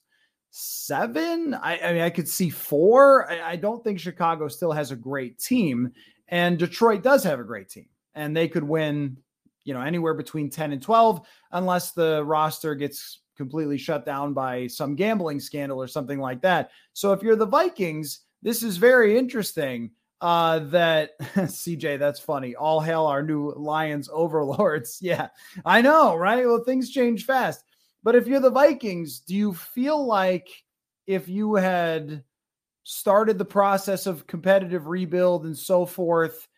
Seven. 0.50 1.54
I, 1.54 1.78
I, 1.78 1.92
mean, 1.92 2.02
I 2.02 2.10
could 2.10 2.28
see 2.28 2.50
four. 2.50 3.30
I, 3.30 3.52
I, 3.52 3.56
don't 3.56 3.82
think 3.82 4.00
Chicago 4.00 4.48
still 4.48 4.72
has 4.72 4.90
a 4.90 4.96
great 4.96 5.38
team, 5.38 5.92
and 6.28 6.58
Detroit 6.58 7.02
does 7.02 7.22
have 7.24 7.40
a 7.40 7.44
great 7.44 7.68
team, 7.68 7.86
and 8.14 8.36
they 8.36 8.48
could 8.48 8.64
win, 8.64 9.16
you 9.64 9.74
know, 9.74 9.80
anywhere 9.80 10.14
between 10.14 10.50
10 10.50 10.72
and 10.72 10.82
12, 10.82 11.26
unless 11.52 11.92
the 11.92 12.24
roster 12.24 12.74
gets 12.74 13.20
completely 13.36 13.78
shut 13.78 14.04
down 14.04 14.34
by 14.34 14.66
some 14.66 14.94
gambling 14.94 15.40
scandal 15.40 15.80
or 15.80 15.86
something 15.86 16.18
like 16.18 16.42
that. 16.42 16.70
So 16.92 17.12
if 17.12 17.22
you're 17.22 17.36
the 17.36 17.46
Vikings, 17.46 18.20
this 18.42 18.62
is 18.62 18.76
very 18.76 19.16
interesting. 19.16 19.92
Uh, 20.20 20.58
that 20.58 21.18
CJ, 21.20 21.98
that's 21.98 22.20
funny. 22.20 22.54
All 22.54 22.80
hail 22.80 23.06
our 23.06 23.22
new 23.22 23.54
Lions 23.56 24.10
overlords. 24.12 24.98
Yeah, 25.02 25.28
I 25.64 25.80
know, 25.80 26.14
right? 26.14 26.44
Well, 26.44 26.62
things 26.62 26.90
change 26.90 27.24
fast. 27.24 27.64
But 28.02 28.14
if 28.14 28.26
you're 28.26 28.40
the 28.40 28.50
Vikings, 28.50 29.20
do 29.20 29.34
you 29.34 29.52
feel 29.52 30.06
like 30.06 30.48
if 31.06 31.28
you 31.28 31.54
had 31.54 32.24
started 32.84 33.38
the 33.38 33.44
process 33.44 34.06
of 34.06 34.26
competitive 34.26 34.86
rebuild 34.86 35.44
and 35.44 35.56
so 35.56 35.84
forth 35.84 36.48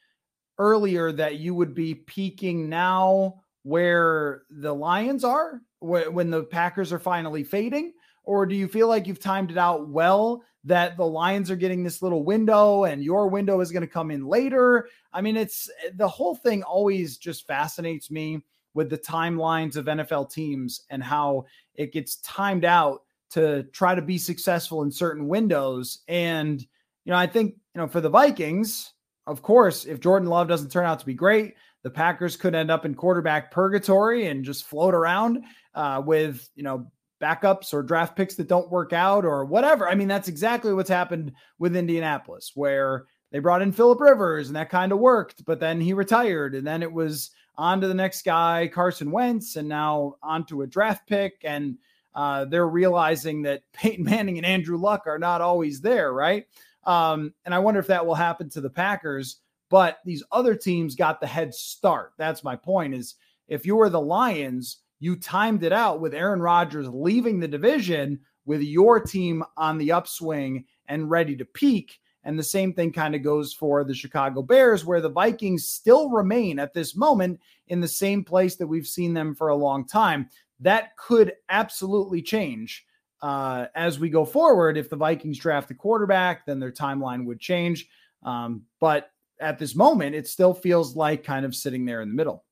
earlier, 0.59 1.11
that 1.13 1.37
you 1.37 1.55
would 1.55 1.75
be 1.75 1.95
peaking 1.95 2.69
now 2.69 3.43
where 3.65 4.43
the 4.51 4.75
Lions 4.75 5.25
are 5.25 5.61
when 5.81 6.31
the 6.31 6.45
Packers 6.45 6.93
are 6.93 6.99
finally 6.99 7.45
fading? 7.45 7.93
Or 8.25 8.47
do 8.47 8.55
you 8.55 8.69
feel 8.69 8.89
like 8.89 9.07
you've 9.07 9.21
timed 9.21 9.51
it 9.51 9.59
out 9.59 9.89
well 9.89 10.45
that 10.65 10.97
the 10.97 11.07
Lions 11.07 11.51
are 11.51 11.57
getting 11.57 11.83
this 11.83 12.03
little 12.03 12.23
window 12.23 12.85
and 12.85 13.03
your 13.03 13.29
window 13.29 13.61
is 13.61 13.73
going 13.73 13.83
to 13.83 13.89
come 13.89 14.13
in 14.13 14.27
later? 14.27 14.89
I 15.13 15.21
mean, 15.21 15.37
it's 15.37 15.69
eh, 15.85 15.91
the 15.97 16.09
whole 16.09 16.37
thing 16.37 16.63
always 16.63 17.17
just 17.17 17.49
fascinates 17.49 18.11
me 18.13 18.43
with 18.75 18.91
the 18.91 18.99
timelines 18.99 19.77
of 19.77 19.87
NFL 19.87 20.33
teams 20.33 20.83
and 20.91 21.03
how 21.03 21.45
it 21.75 21.93
gets 21.93 22.17
timed 22.17 22.65
out 22.65 23.03
to 23.31 23.63
try 23.65 23.95
to 23.95 24.03
be 24.03 24.19
successful 24.19 24.83
in 24.83 24.91
certain 24.91 25.27
windows. 25.27 26.01
And, 26.09 26.61
you 26.61 27.13
know, 27.13 27.17
I 27.17 27.27
think, 27.27 27.55
you 27.75 27.81
know, 27.81 27.89
for 27.89 28.01
the 28.01 28.11
Vikings, 28.11 28.93
of 29.27 29.43
course, 29.43 29.85
if 29.85 30.01
Jordan 30.01 30.29
Love 30.29 30.49
doesn't 30.49 30.71
turn 30.71 30.85
out 30.85 31.01
to 31.01 31.07
be 31.07 31.15
great, 31.15 31.55
the 31.83 31.91
Packers 31.91 32.37
could 32.37 32.55
end 32.55 32.71
up 32.71 32.85
in 32.85 32.95
quarterback 32.95 33.51
purgatory 33.51 34.27
and 34.27 34.45
just 34.45 34.65
float 34.65 34.95
around 34.95 35.45
uh, 35.75 36.03
with, 36.05 36.49
you 36.55 36.63
know, 36.63 36.91
backups 37.23 37.73
or 37.73 37.83
draft 37.83 38.17
picks 38.17 38.35
that 38.35 38.49
don't 38.49 38.71
work 38.71 38.93
out 38.93 39.25
or 39.25 39.45
whatever. 39.45 39.89
I 39.89 39.95
mean, 39.95 40.09
that's 40.09 40.29
exactly 40.29 40.75
what's 40.75 40.91
happened 40.91 41.33
with 41.59 41.77
Indianapolis, 41.77 42.53
where 42.55 43.07
they 43.31 43.39
brought 43.39 43.63
in 43.63 43.73
Philip 43.73 44.01
Rivers 44.01 44.49
and 44.49 44.57
that 44.57 44.71
kind 44.71 44.93
of 44.93 44.99
worked, 44.99 45.45
but 45.45 45.61
then 45.61 45.81
he 45.81 45.93
retired 45.93 46.55
and 46.55 46.67
then 46.67 46.83
it 46.83 46.93
was 46.93 47.31
on 47.57 47.81
to 47.81 47.89
the 47.89 47.95
next 47.95 48.25
guy, 48.25 48.69
Carson 48.73 49.11
Wentz, 49.11 49.57
and 49.57 49.69
now 49.69 50.17
onto 50.23 50.63
a 50.63 50.67
draft 50.67 51.07
pick. 51.07 51.41
And 51.45 51.79
uh, 52.15 52.45
they're 52.47 52.69
realizing 52.69 53.43
that 53.43 53.63
Peyton 53.73 54.05
Manning 54.05 54.39
and 54.39 54.47
Andrew 54.47 54.77
Luck 54.77 55.07
are 55.07 55.19
not 55.19 55.41
always 55.41 55.81
there, 55.81 56.13
right? 56.13 56.47
Um, 56.85 57.33
and 57.45 57.55
I 57.55 57.59
wonder 57.59 57.81
if 57.81 57.87
that 57.89 58.05
will 58.05 58.15
happen 58.15 58.49
to 58.51 58.61
the 58.61 58.71
Packers. 58.71 59.37
But 59.69 60.01
these 60.05 60.23
other 60.31 60.55
teams 60.55 60.95
got 60.95 61.21
the 61.21 61.27
head 61.27 61.55
start. 61.55 62.13
That's 62.19 62.45
my 62.45 62.57
point. 62.57 62.95
Is 62.95 63.15
if 63.49 63.65
you 63.65 63.77
were 63.77 63.89
the 63.89 64.01
Lions, 64.01 64.79
you 65.01 65.17
timed 65.17 65.65
it 65.65 65.73
out 65.73 66.01
with 66.01 66.15
Aaron 66.15 66.43
Rodgers 66.43 66.89
leaving 66.89 67.41
the 67.41 67.49
division 67.49 68.21
with 68.45 68.61
your 68.61 69.01
team 69.01 69.43
on 69.57 69.79
the 69.79 69.93
upswing 69.93 70.65
and 70.89 71.11
ready 71.11 71.37
to 71.37 71.45
peak. 71.45 72.01
And 72.25 72.39
the 72.39 72.45
same 72.45 72.73
thing 72.73 72.93
kind 72.93 73.15
of 73.15 73.23
goes 73.23 73.53
for 73.53 73.85
the 73.85 73.95
Chicago 73.95 74.43
Bears, 74.43 74.85
where 74.85 75.01
the 75.01 75.09
Vikings 75.09 75.67
still 75.67 76.11
remain 76.11 76.59
at 76.59 76.73
this 76.73 76.95
moment 76.95 77.41
in 77.69 77.81
the 77.81 77.89
same 77.89 78.25
place 78.25 78.57
that 78.57 78.67
we've 78.67 78.87
seen 78.87 79.13
them 79.13 79.35
for 79.35 79.49
a 79.49 79.57
long 79.57 79.87
time. 79.87 80.29
That 80.61 80.97
could 80.97 81.33
absolutely 81.49 82.23
change 82.23 82.87
uh, 83.23 83.67
as 83.75 83.99
we 83.99 84.09
go 84.09 84.25
forward. 84.25 84.77
If 84.77 84.89
the 84.89 84.97
Vikings 84.97 85.39
draft 85.39 85.71
a 85.71 85.75
quarterback, 85.75 86.47
then 86.47 86.61
their 86.61 86.73
timeline 86.73 87.25
would 87.25 87.41
change. 87.41 87.89
Um, 88.23 88.63
but 88.81 89.11
at 89.41 89.59
this 89.59 89.75
moment, 89.75 90.15
it 90.15 90.29
still 90.29 90.55
feels 90.55 90.95
like 90.95 91.25
kind 91.25 91.45
of 91.45 91.55
sitting 91.55 91.85
there 91.85 92.03
in 92.03 92.09
the 92.09 92.15
middle. 92.15 92.45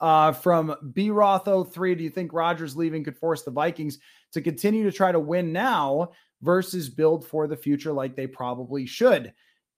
Uh, 0.00 0.32
from 0.32 0.74
B 0.92 1.10
Roth 1.10 1.48
03, 1.72 1.94
do 1.94 2.04
you 2.04 2.10
think 2.10 2.32
Rodgers 2.32 2.76
leaving 2.76 3.04
could 3.04 3.16
force 3.16 3.42
the 3.42 3.50
Vikings 3.50 3.98
to 4.32 4.42
continue 4.42 4.84
to 4.84 4.92
try 4.92 5.10
to 5.10 5.20
win 5.20 5.52
now 5.52 6.10
versus 6.42 6.88
build 6.88 7.26
for 7.26 7.46
the 7.46 7.56
future 7.56 7.92
like 7.92 8.14
they 8.14 8.26
probably 8.26 8.86
should? 8.86 9.32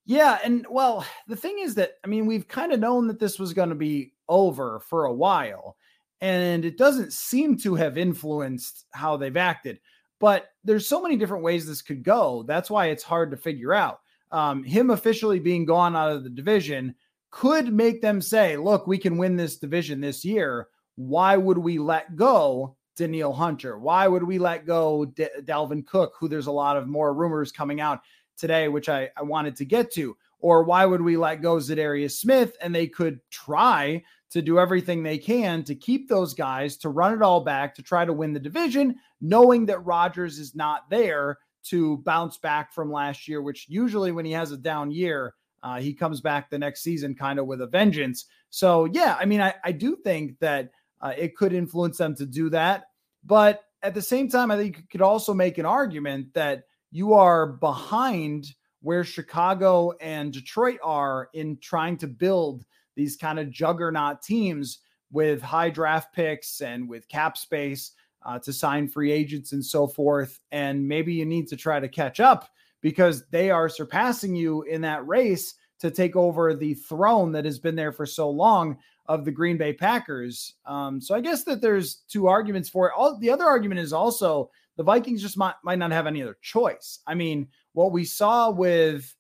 Yeah. 0.07 0.39
And 0.43 0.67
well, 0.71 1.07
the 1.29 1.37
thing 1.37 1.59
is 1.59 1.75
that, 1.77 1.93
I 2.05 2.09
mean, 2.09 2.27
we've 2.27 2.49
kind 2.49 2.73
of 2.73 2.81
known 2.81 3.07
that 3.09 3.21
this 3.21 3.39
was 3.39 3.53
going 3.53 3.69
to 3.69 3.75
be 3.75 4.15
over 4.29 4.81
for 4.81 5.05
a 5.05 5.13
while, 5.13 5.77
and 6.21 6.65
it 6.65 6.79
doesn't 6.79 7.13
seem 7.13 7.57
to 7.59 7.75
have 7.75 7.99
influenced 7.99 8.87
how 8.93 9.17
they've 9.17 9.37
acted. 9.37 9.81
But 10.19 10.49
there's 10.65 10.89
so 10.89 11.01
many 11.01 11.17
different 11.17 11.45
ways 11.45 11.67
this 11.67 11.83
could 11.83 12.03
go. 12.03 12.43
That's 12.43 12.71
why 12.71 12.87
it's 12.87 13.05
hard 13.05 13.31
to 13.31 13.37
figure 13.37 13.73
out. 13.73 14.01
Um, 14.33 14.65
him 14.65 14.91
officially 14.91 15.39
being 15.39 15.65
gone 15.65 15.95
out 15.95 16.13
of 16.13 16.25
the 16.25 16.31
division 16.31 16.95
could 17.31 17.73
make 17.73 18.01
them 18.01 18.21
say, 18.21 18.57
look, 18.57 18.87
we 18.87 18.99
can 18.99 19.17
win 19.17 19.37
this 19.37 19.59
division 19.59 20.01
this 20.01 20.25
year. 20.25 20.69
Why 20.97 21.37
would 21.37 21.59
we 21.59 21.79
let 21.79 22.17
go 22.17 22.77
Danielle 22.97 23.33
Hunter? 23.33 23.79
Why 23.79 24.09
would 24.09 24.23
we 24.23 24.39
let 24.39 24.67
go 24.67 25.05
D- 25.05 25.29
Dalvin 25.43 25.87
Cook, 25.87 26.15
who 26.19 26.29
there's 26.29 26.47
a 26.47 26.53
lot 26.53 26.77
of 26.77 26.89
more 26.89 27.15
rumors 27.15 27.53
coming 27.53 27.81
out 27.81 28.01
today, 28.37 28.69
which 28.69 28.89
I, 28.89 29.11
I 29.17 29.23
wanted 29.23 29.57
to 29.57 29.65
get 29.65 29.93
to? 29.93 30.17
Or 30.41 30.63
why 30.63 30.87
would 30.87 31.03
we 31.03 31.17
let 31.17 31.43
go 31.43 31.57
Za'Darius 31.57 32.19
Smith? 32.19 32.57
And 32.61 32.75
they 32.75 32.87
could 32.87 33.21
try 33.31 34.03
to 34.31 34.43
do 34.43 34.59
everything 34.59 35.03
they 35.03 35.19
can 35.19 35.65
to 35.65 35.75
keep 35.75 36.09
those 36.09 36.35
guys, 36.35 36.77
to 36.79 36.89
run 36.89 37.15
it 37.15 37.23
all 37.23 37.41
back, 37.41 37.75
to 37.75 37.83
try 37.83 38.05
to 38.05 38.13
win 38.13 38.33
the 38.33 38.41
division, 38.41 38.97
knowing 39.21 39.67
that 39.67 39.85
Rodgers 39.85 40.39
is 40.39 40.55
not 40.55 40.89
there 40.91 41.39
to 41.65 41.99
bounce 41.99 42.37
back 42.39 42.73
from 42.73 42.93
last 42.93 43.27
year, 43.27 43.43
which 43.43 43.67
usually 43.69 44.13
when 44.13 44.25
he 44.25 44.33
has 44.33 44.53
a 44.53 44.57
down 44.57 44.91
year, 44.91 45.35
uh, 45.63 45.81
he 45.81 45.93
comes 45.93 46.21
back 46.21 46.51
the 46.51 46.59
next 46.59 46.83
season 46.83 47.15
kind 47.15 47.39
of 47.39 47.47
with 47.47 47.61
a 47.61 47.67
vengeance. 47.67 48.27
So, 48.51 48.87
yeah, 48.87 49.17
I 49.19 49.25
mean, 49.25 49.41
I, 49.41 49.55
I 49.65 49.73
do 49.73 49.97
think 49.97 50.39
that 50.41 50.71
uh, 51.01 51.15
it 51.17 51.37
could 51.37 51.53
influence 51.53 51.99
them 51.99 52.15
to 52.17 52.27
do 52.27 52.51
that. 52.51 52.87
But 53.25 53.65
at 53.83 53.95
the 53.95 54.03
same 54.03 54.29
time, 54.29 54.51
I 54.51 54.57
think 54.57 54.77
you 54.77 54.83
could 54.91 55.03
also 55.03 55.35
make 55.35 55.59
an 55.59 55.67
argument 55.67 56.33
that 56.35 56.65
you 56.91 57.15
are 57.15 57.47
behind 57.47 58.55
where 58.81 59.05
Chicago 59.05 59.93
and 60.01 60.33
Detroit 60.33 60.79
are 60.83 61.29
in 61.35 61.59
trying 61.59 61.97
to 61.99 62.07
build 62.07 62.65
these 62.97 63.17
kind 63.17 63.39
of 63.39 63.51
juggernaut 63.51 64.23
teams 64.23 64.79
with 65.11 65.43
high 65.43 65.71
draft 65.71 66.15
picks 66.15 66.61
and 66.61 66.89
with 66.89 67.09
cap 67.09 67.37
space 67.37 67.93
uh, 68.25 68.39
to 68.39 68.53
sign 68.53 68.89
free 68.89 69.11
agents 69.13 69.53
and 69.53 69.65
so 69.65 69.87
forth. 69.87 70.41
And 70.51 70.87
maybe 70.87 71.15
you 71.15 71.25
need 71.25 71.49
to 71.49 71.57
try 71.57 71.81
to 71.81 71.89
catch 71.89 72.21
up 72.21 72.49
because 72.81 73.25
they 73.31 73.51
are 73.51 73.69
surpassing 73.69 74.35
you 74.35 74.63
in 74.63 74.81
that 74.83 75.07
race 75.07 75.55
to 75.81 75.91
take 75.91 76.17
over 76.17 76.55
the 76.55 76.75
throne 76.75 77.33
that 77.33 77.45
has 77.45 77.59
been 77.59 77.77
there 77.77 77.93
for 77.93 78.07
so 78.07 78.29
long 78.29 78.77
of 79.07 79.25
the 79.25 79.31
Green 79.31 79.57
Bay 79.57 79.73
Packers. 79.73 80.55
Um, 80.67 81.01
so 81.01 81.15
I 81.15 81.21
guess 81.21 81.45
that 81.45 81.61
there's 81.61 82.03
two 82.09 82.27
arguments 82.27 82.69
for 82.69 82.89
it. 82.89 82.95
All 82.97 83.17
the 83.19 83.31
other 83.31 83.45
argument 83.45 83.81
is 83.81 83.93
also 83.93 84.51
the 84.77 84.83
Vikings 84.83 85.23
just 85.23 85.37
might, 85.37 85.55
might 85.65 85.79
not 85.79 85.93
have 85.93 86.07
any 86.07 86.23
other 86.23 86.37
choice. 86.43 87.01
I 87.07 87.15
mean, 87.15 87.49
what 87.73 87.93
we 87.93 88.05
saw 88.05 88.51
with 88.51 89.15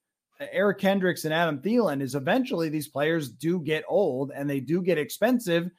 Eric 0.52 0.78
Kendricks 0.78 1.24
and 1.24 1.34
Adam 1.34 1.60
Thielen 1.60 2.00
is 2.00 2.14
eventually 2.14 2.68
these 2.68 2.88
players 2.88 3.28
do 3.28 3.60
get 3.60 3.84
old 3.88 4.30
and 4.34 4.48
they 4.48 4.60
do 4.60 4.82
get 4.82 4.98
expensive, 4.98 5.70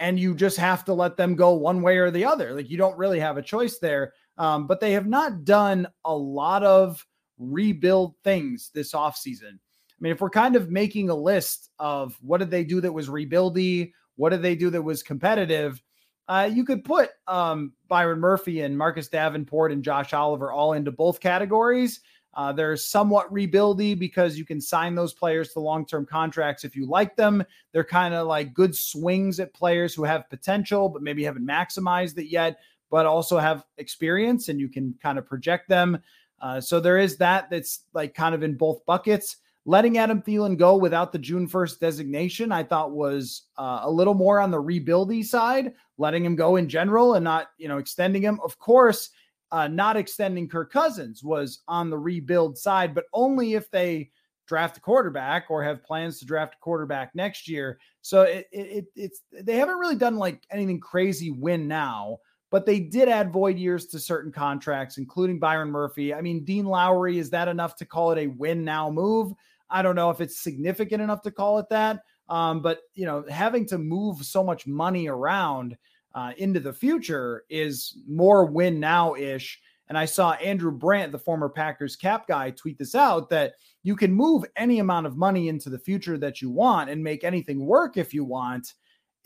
and 0.00 0.18
you 0.18 0.34
just 0.34 0.56
have 0.56 0.84
to 0.84 0.94
let 0.94 1.16
them 1.16 1.34
go 1.34 1.54
one 1.54 1.82
way 1.82 1.98
or 1.98 2.10
the 2.10 2.24
other. 2.24 2.54
Like 2.54 2.70
you 2.70 2.78
don't 2.78 2.98
really 2.98 3.20
have 3.20 3.36
a 3.36 3.42
choice 3.42 3.78
there. 3.78 4.12
Um, 4.38 4.68
but 4.68 4.80
they 4.80 4.92
have 4.92 5.06
not 5.06 5.44
done 5.44 5.88
a 6.04 6.16
lot 6.16 6.62
of 6.62 7.04
rebuild 7.38 8.14
things 8.24 8.70
this 8.74 8.92
offseason. 8.92 9.54
I 9.54 10.00
mean, 10.00 10.12
if 10.12 10.20
we're 10.20 10.30
kind 10.30 10.56
of 10.56 10.70
making 10.70 11.10
a 11.10 11.14
list 11.14 11.70
of 11.78 12.16
what 12.20 12.38
did 12.38 12.50
they 12.50 12.64
do 12.64 12.80
that 12.80 12.92
was 12.92 13.08
rebuildy, 13.08 13.92
what 14.16 14.30
did 14.30 14.42
they 14.42 14.54
do 14.54 14.70
that 14.70 14.82
was 14.82 15.02
competitive, 15.02 15.82
uh, 16.28 16.48
you 16.52 16.64
could 16.64 16.84
put 16.84 17.10
um, 17.26 17.72
Byron 17.88 18.20
Murphy 18.20 18.60
and 18.60 18.76
Marcus 18.76 19.08
Davenport 19.08 19.72
and 19.72 19.82
Josh 19.82 20.12
Oliver 20.12 20.52
all 20.52 20.74
into 20.74 20.92
both 20.92 21.20
categories. 21.20 22.00
Uh, 22.34 22.52
they're 22.52 22.76
somewhat 22.76 23.32
rebuildy 23.32 23.98
because 23.98 24.36
you 24.36 24.44
can 24.44 24.60
sign 24.60 24.94
those 24.94 25.14
players 25.14 25.52
to 25.52 25.60
long 25.60 25.86
term 25.86 26.04
contracts 26.04 26.64
if 26.64 26.76
you 26.76 26.86
like 26.86 27.16
them. 27.16 27.42
They're 27.72 27.82
kind 27.82 28.14
of 28.14 28.26
like 28.26 28.52
good 28.52 28.76
swings 28.76 29.40
at 29.40 29.54
players 29.54 29.94
who 29.94 30.04
have 30.04 30.28
potential, 30.28 30.90
but 30.90 31.02
maybe 31.02 31.24
haven't 31.24 31.46
maximized 31.46 32.18
it 32.18 32.30
yet, 32.30 32.60
but 32.90 33.06
also 33.06 33.38
have 33.38 33.64
experience 33.78 34.50
and 34.50 34.60
you 34.60 34.68
can 34.68 34.94
kind 35.02 35.18
of 35.18 35.26
project 35.26 35.68
them. 35.68 35.98
Uh, 36.40 36.60
so 36.60 36.80
there 36.80 36.98
is 36.98 37.16
that 37.16 37.50
that's 37.50 37.84
like 37.92 38.14
kind 38.14 38.34
of 38.34 38.42
in 38.42 38.54
both 38.54 38.84
buckets. 38.86 39.36
Letting 39.64 39.98
Adam 39.98 40.22
Thielen 40.22 40.56
go 40.56 40.76
without 40.76 41.12
the 41.12 41.18
June 41.18 41.46
1st 41.46 41.78
designation, 41.78 42.52
I 42.52 42.62
thought 42.62 42.92
was 42.92 43.42
uh, 43.58 43.80
a 43.82 43.90
little 43.90 44.14
more 44.14 44.40
on 44.40 44.50
the 44.50 44.62
rebuildy 44.62 45.22
side, 45.22 45.74
letting 45.98 46.24
him 46.24 46.36
go 46.36 46.56
in 46.56 46.68
general 46.70 47.14
and 47.14 47.24
not, 47.24 47.48
you 47.58 47.68
know, 47.68 47.76
extending 47.76 48.22
him. 48.22 48.40
Of 48.42 48.58
course, 48.58 49.10
uh, 49.52 49.68
not 49.68 49.96
extending 49.96 50.48
Kirk 50.48 50.72
Cousins 50.72 51.22
was 51.22 51.60
on 51.68 51.90
the 51.90 51.98
rebuild 51.98 52.56
side, 52.56 52.94
but 52.94 53.04
only 53.12 53.54
if 53.54 53.70
they 53.70 54.10
draft 54.46 54.78
a 54.78 54.80
quarterback 54.80 55.46
or 55.50 55.62
have 55.62 55.84
plans 55.84 56.18
to 56.18 56.24
draft 56.24 56.54
a 56.54 56.58
quarterback 56.58 57.14
next 57.14 57.48
year. 57.48 57.78
So 58.00 58.22
it, 58.22 58.48
it, 58.50 58.86
it's 58.96 59.22
they 59.30 59.56
haven't 59.56 59.78
really 59.78 59.96
done 59.96 60.16
like 60.16 60.42
anything 60.50 60.80
crazy 60.80 61.30
win 61.30 61.68
now 61.68 62.18
but 62.50 62.64
they 62.64 62.80
did 62.80 63.08
add 63.08 63.32
void 63.32 63.58
years 63.58 63.86
to 63.86 63.98
certain 63.98 64.32
contracts, 64.32 64.98
including 64.98 65.38
Byron 65.38 65.70
Murphy. 65.70 66.14
I 66.14 66.22
mean, 66.22 66.44
Dean 66.44 66.64
Lowry, 66.64 67.18
is 67.18 67.30
that 67.30 67.48
enough 67.48 67.76
to 67.76 67.84
call 67.84 68.12
it 68.12 68.18
a 68.18 68.26
win 68.28 68.64
now 68.64 68.90
move? 68.90 69.32
I 69.70 69.82
don't 69.82 69.96
know 69.96 70.10
if 70.10 70.20
it's 70.20 70.40
significant 70.40 71.02
enough 71.02 71.22
to 71.22 71.30
call 71.30 71.58
it 71.58 71.68
that. 71.68 72.02
Um, 72.28 72.60
but 72.60 72.80
you 72.94 73.06
know, 73.06 73.24
having 73.28 73.66
to 73.66 73.78
move 73.78 74.24
so 74.24 74.42
much 74.42 74.66
money 74.66 75.08
around 75.08 75.76
uh, 76.14 76.32
into 76.36 76.60
the 76.60 76.72
future 76.72 77.44
is 77.48 77.98
more 78.06 78.44
win 78.44 78.80
now 78.80 79.14
ish. 79.14 79.60
And 79.88 79.96
I 79.96 80.04
saw 80.04 80.32
Andrew 80.32 80.70
Brandt, 80.70 81.12
the 81.12 81.18
former 81.18 81.48
Packers 81.48 81.96
cap 81.96 82.26
guy, 82.26 82.50
tweet 82.50 82.76
this 82.76 82.94
out 82.94 83.30
that 83.30 83.54
you 83.82 83.96
can 83.96 84.12
move 84.12 84.44
any 84.56 84.80
amount 84.80 85.06
of 85.06 85.16
money 85.16 85.48
into 85.48 85.70
the 85.70 85.78
future 85.78 86.18
that 86.18 86.42
you 86.42 86.50
want 86.50 86.90
and 86.90 87.02
make 87.02 87.24
anything 87.24 87.64
work 87.64 87.96
if 87.96 88.12
you 88.12 88.24
want 88.24 88.74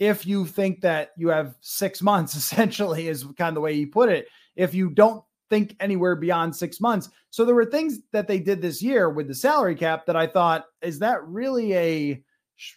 if 0.02 0.26
you 0.26 0.44
think 0.46 0.80
that 0.80 1.12
you 1.16 1.28
have 1.28 1.54
six 1.60 2.02
months, 2.02 2.34
essentially, 2.42 3.06
is 3.06 3.24
kind 3.38 3.50
of 3.50 3.54
the 3.54 3.60
way 3.60 3.74
he 3.74 3.86
put 3.86 4.08
it. 4.08 4.26
If 4.56 4.74
you 4.74 4.90
don't 4.90 5.22
think 5.48 5.76
anywhere 5.80 6.16
beyond 6.16 6.56
six 6.56 6.80
months. 6.80 7.08
So 7.30 7.44
there 7.44 7.54
were 7.54 7.66
things 7.66 7.98
that 8.12 8.26
they 8.26 8.40
did 8.40 8.60
this 8.60 8.82
year 8.82 9.10
with 9.10 9.28
the 9.28 9.34
salary 9.34 9.74
cap 9.74 10.06
that 10.06 10.16
I 10.16 10.26
thought, 10.26 10.64
is 10.80 10.98
that 11.00 11.24
really 11.26 11.74
a 11.74 12.22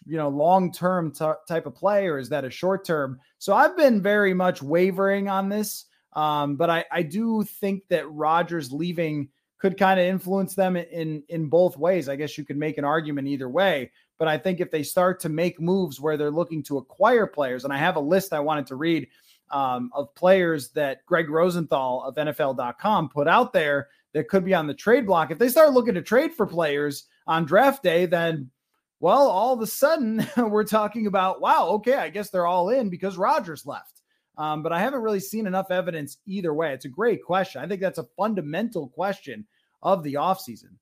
you 0.04 0.16
know 0.16 0.28
long 0.28 0.72
term 0.72 1.12
t- 1.12 1.24
type 1.48 1.66
of 1.66 1.74
play 1.74 2.06
or 2.06 2.18
is 2.18 2.28
that 2.28 2.44
a 2.44 2.50
short 2.50 2.84
term? 2.84 3.18
So 3.38 3.54
I've 3.54 3.76
been 3.76 4.02
very 4.02 4.34
much 4.34 4.62
wavering 4.62 5.28
on 5.28 5.48
this, 5.48 5.86
um, 6.12 6.56
but 6.56 6.70
I, 6.70 6.84
I 6.92 7.02
do 7.02 7.42
think 7.44 7.82
that 7.88 8.10
Rodgers 8.10 8.70
leaving 8.70 9.30
could 9.58 9.78
kind 9.78 9.98
of 9.98 10.06
influence 10.06 10.54
them 10.54 10.76
in 10.76 11.22
in 11.28 11.48
both 11.48 11.76
ways. 11.76 12.08
I 12.08 12.16
guess 12.16 12.38
you 12.38 12.44
could 12.44 12.58
make 12.58 12.78
an 12.78 12.84
argument 12.84 13.28
either 13.28 13.48
way. 13.48 13.90
But 14.18 14.28
I 14.28 14.38
think 14.38 14.60
if 14.60 14.70
they 14.70 14.82
start 14.82 15.20
to 15.20 15.28
make 15.28 15.60
moves 15.60 16.00
where 16.00 16.16
they're 16.16 16.30
looking 16.30 16.62
to 16.64 16.78
acquire 16.78 17.26
players, 17.26 17.64
and 17.64 17.72
I 17.72 17.78
have 17.78 17.96
a 17.96 18.00
list 18.00 18.32
I 18.32 18.40
wanted 18.40 18.66
to 18.68 18.76
read 18.76 19.08
um, 19.50 19.90
of 19.94 20.14
players 20.14 20.70
that 20.70 21.04
Greg 21.06 21.30
Rosenthal 21.30 22.02
of 22.02 22.16
NFL.com 22.16 23.10
put 23.10 23.28
out 23.28 23.52
there 23.52 23.88
that 24.12 24.28
could 24.28 24.44
be 24.44 24.54
on 24.54 24.66
the 24.66 24.74
trade 24.74 25.06
block. 25.06 25.30
If 25.30 25.38
they 25.38 25.48
start 25.48 25.72
looking 25.72 25.94
to 25.94 26.02
trade 26.02 26.32
for 26.32 26.46
players 26.46 27.04
on 27.26 27.44
draft 27.44 27.82
day, 27.82 28.06
then 28.06 28.50
well, 28.98 29.28
all 29.28 29.52
of 29.52 29.60
a 29.60 29.66
sudden 29.66 30.26
we're 30.36 30.64
talking 30.64 31.06
about 31.06 31.40
wow, 31.40 31.68
okay, 31.68 31.96
I 31.96 32.08
guess 32.08 32.30
they're 32.30 32.46
all 32.46 32.70
in 32.70 32.88
because 32.88 33.18
Rodgers 33.18 33.66
left. 33.66 34.02
Um, 34.38 34.62
but 34.62 34.72
I 34.72 34.80
haven't 34.80 35.00
really 35.00 35.20
seen 35.20 35.46
enough 35.46 35.70
evidence 35.70 36.18
either 36.26 36.52
way. 36.52 36.72
It's 36.72 36.84
a 36.84 36.90
great 36.90 37.24
question. 37.24 37.62
I 37.62 37.66
think 37.66 37.80
that's 37.80 37.98
a 37.98 38.08
fundamental 38.16 38.88
question 38.88 39.46
of 39.82 40.02
the 40.02 40.14
offseason. 40.14 40.74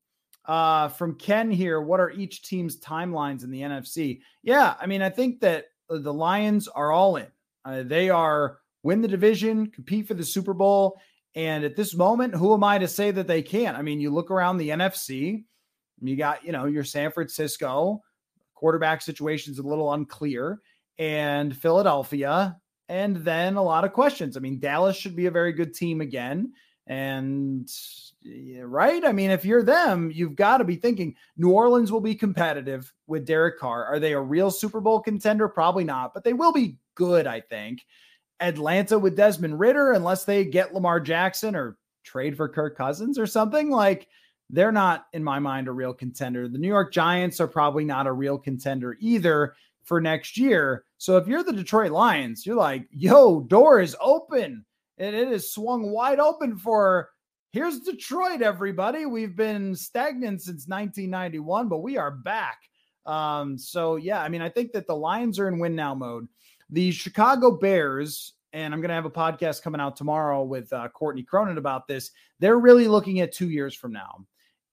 Uh, 0.47 0.89
from 0.89 1.15
Ken 1.15 1.49
here, 1.49 1.81
what 1.81 1.99
are 1.99 2.11
each 2.11 2.43
team's 2.43 2.79
timelines 2.79 3.43
in 3.43 3.51
the 3.51 3.61
NFC? 3.61 4.21
Yeah, 4.43 4.75
I 4.79 4.85
mean, 4.85 5.01
I 5.01 5.09
think 5.09 5.41
that 5.41 5.65
the 5.89 6.13
Lions 6.13 6.67
are 6.67 6.91
all 6.91 7.15
in. 7.15 7.27
Uh, 7.63 7.83
they 7.83 8.09
are 8.09 8.59
win 8.83 9.01
the 9.01 9.07
division, 9.07 9.67
compete 9.71 10.07
for 10.07 10.13
the 10.13 10.23
Super 10.23 10.53
Bowl. 10.53 10.99
And 11.33 11.65
at 11.65 11.75
this 11.75 11.95
moment, 11.95 12.35
who 12.35 12.53
am 12.53 12.63
I 12.63 12.77
to 12.77 12.87
say 12.87 13.11
that 13.11 13.27
they 13.27 13.41
can't? 13.41 13.75
I 13.75 13.81
mean, 13.81 13.99
you 13.99 14.11
look 14.11 14.29
around 14.29 14.57
the 14.57 14.69
NFC, 14.69 15.43
you 16.01 16.15
got, 16.15 16.45
you 16.45 16.51
know, 16.51 16.65
your 16.65 16.83
San 16.83 17.11
Francisco 17.11 18.01
quarterback 18.53 19.01
situation's 19.01 19.59
a 19.59 19.63
little 19.63 19.93
unclear, 19.93 20.59
and 20.97 21.55
Philadelphia, 21.55 22.57
and 22.87 23.17
then 23.17 23.57
a 23.57 23.63
lot 23.63 23.83
of 23.83 23.93
questions. 23.93 24.37
I 24.37 24.39
mean, 24.39 24.59
Dallas 24.59 24.95
should 24.95 25.15
be 25.15 25.25
a 25.25 25.31
very 25.31 25.51
good 25.51 25.73
team 25.73 26.01
again. 26.01 26.53
And 26.87 27.67
right, 28.61 29.03
I 29.03 29.11
mean, 29.11 29.31
if 29.31 29.43
you're 29.43 29.63
them, 29.63 30.11
you've 30.13 30.35
got 30.35 30.57
to 30.57 30.63
be 30.63 30.75
thinking 30.75 31.15
New 31.35 31.49
Orleans 31.49 31.91
will 31.91 32.01
be 32.01 32.13
competitive 32.13 32.93
with 33.07 33.25
Derek 33.25 33.57
Carr. 33.57 33.85
Are 33.85 33.99
they 33.99 34.13
a 34.13 34.21
real 34.21 34.51
Super 34.51 34.79
Bowl 34.79 35.01
contender? 35.01 35.47
Probably 35.47 35.83
not, 35.83 36.13
but 36.13 36.23
they 36.23 36.33
will 36.33 36.53
be 36.53 36.77
good, 36.93 37.25
I 37.25 37.41
think. 37.41 37.85
Atlanta 38.39 38.99
with 38.99 39.15
Desmond 39.15 39.59
Ridder, 39.59 39.93
unless 39.93 40.25
they 40.25 40.45
get 40.45 40.73
Lamar 40.73 40.99
Jackson 40.99 41.55
or 41.55 41.77
trade 42.03 42.37
for 42.37 42.47
Kirk 42.47 42.77
Cousins 42.77 43.17
or 43.17 43.25
something, 43.25 43.71
like 43.71 44.07
they're 44.51 44.71
not, 44.71 45.07
in 45.13 45.23
my 45.23 45.39
mind, 45.39 45.67
a 45.67 45.71
real 45.71 45.93
contender. 45.93 46.47
The 46.47 46.59
New 46.59 46.67
York 46.67 46.93
Giants 46.93 47.39
are 47.39 47.47
probably 47.47 47.83
not 47.83 48.05
a 48.05 48.11
real 48.11 48.37
contender 48.37 48.95
either. 48.99 49.55
for 49.85 50.01
next 50.01 50.37
year. 50.37 50.83
So 50.97 51.17
if 51.17 51.27
you're 51.27 51.43
the 51.43 51.53
Detroit 51.53 51.91
Lions, 51.91 52.45
you're 52.45 52.55
like, 52.55 52.87
yo, 52.91 53.41
door 53.41 53.79
is 53.79 53.95
open. 54.01 54.65
And 54.97 55.15
it 55.15 55.29
is 55.29 55.51
swung 55.51 55.91
wide 55.91 56.19
open 56.19 56.57
for 56.57 57.09
here's 57.51 57.79
Detroit, 57.81 58.41
everybody. 58.41 59.05
We've 59.05 59.35
been 59.35 59.75
stagnant 59.75 60.41
since 60.41 60.67
1991, 60.67 61.67
but 61.67 61.79
we 61.79 61.97
are 61.97 62.11
back. 62.11 62.59
Um, 63.05 63.57
so 63.57 63.97
yeah, 63.97 64.21
I 64.21 64.29
mean, 64.29 64.41
I 64.41 64.49
think 64.49 64.71
that 64.71 64.87
the 64.87 64.95
Lions 64.95 65.39
are 65.39 65.47
in 65.47 65.59
win 65.59 65.75
now 65.75 65.93
mode. 65.93 66.27
The 66.69 66.91
Chicago 66.91 67.51
Bears, 67.51 68.33
and 68.53 68.73
I'm 68.73 68.81
going 68.81 68.89
to 68.89 68.95
have 68.95 69.05
a 69.05 69.11
podcast 69.11 69.61
coming 69.61 69.81
out 69.81 69.95
tomorrow 69.95 70.43
with 70.43 70.71
uh, 70.73 70.87
Courtney 70.89 71.23
Cronin 71.23 71.57
about 71.57 71.87
this. 71.87 72.11
They're 72.39 72.59
really 72.59 72.87
looking 72.87 73.19
at 73.19 73.31
two 73.31 73.49
years 73.49 73.75
from 73.75 73.91
now. 73.91 74.25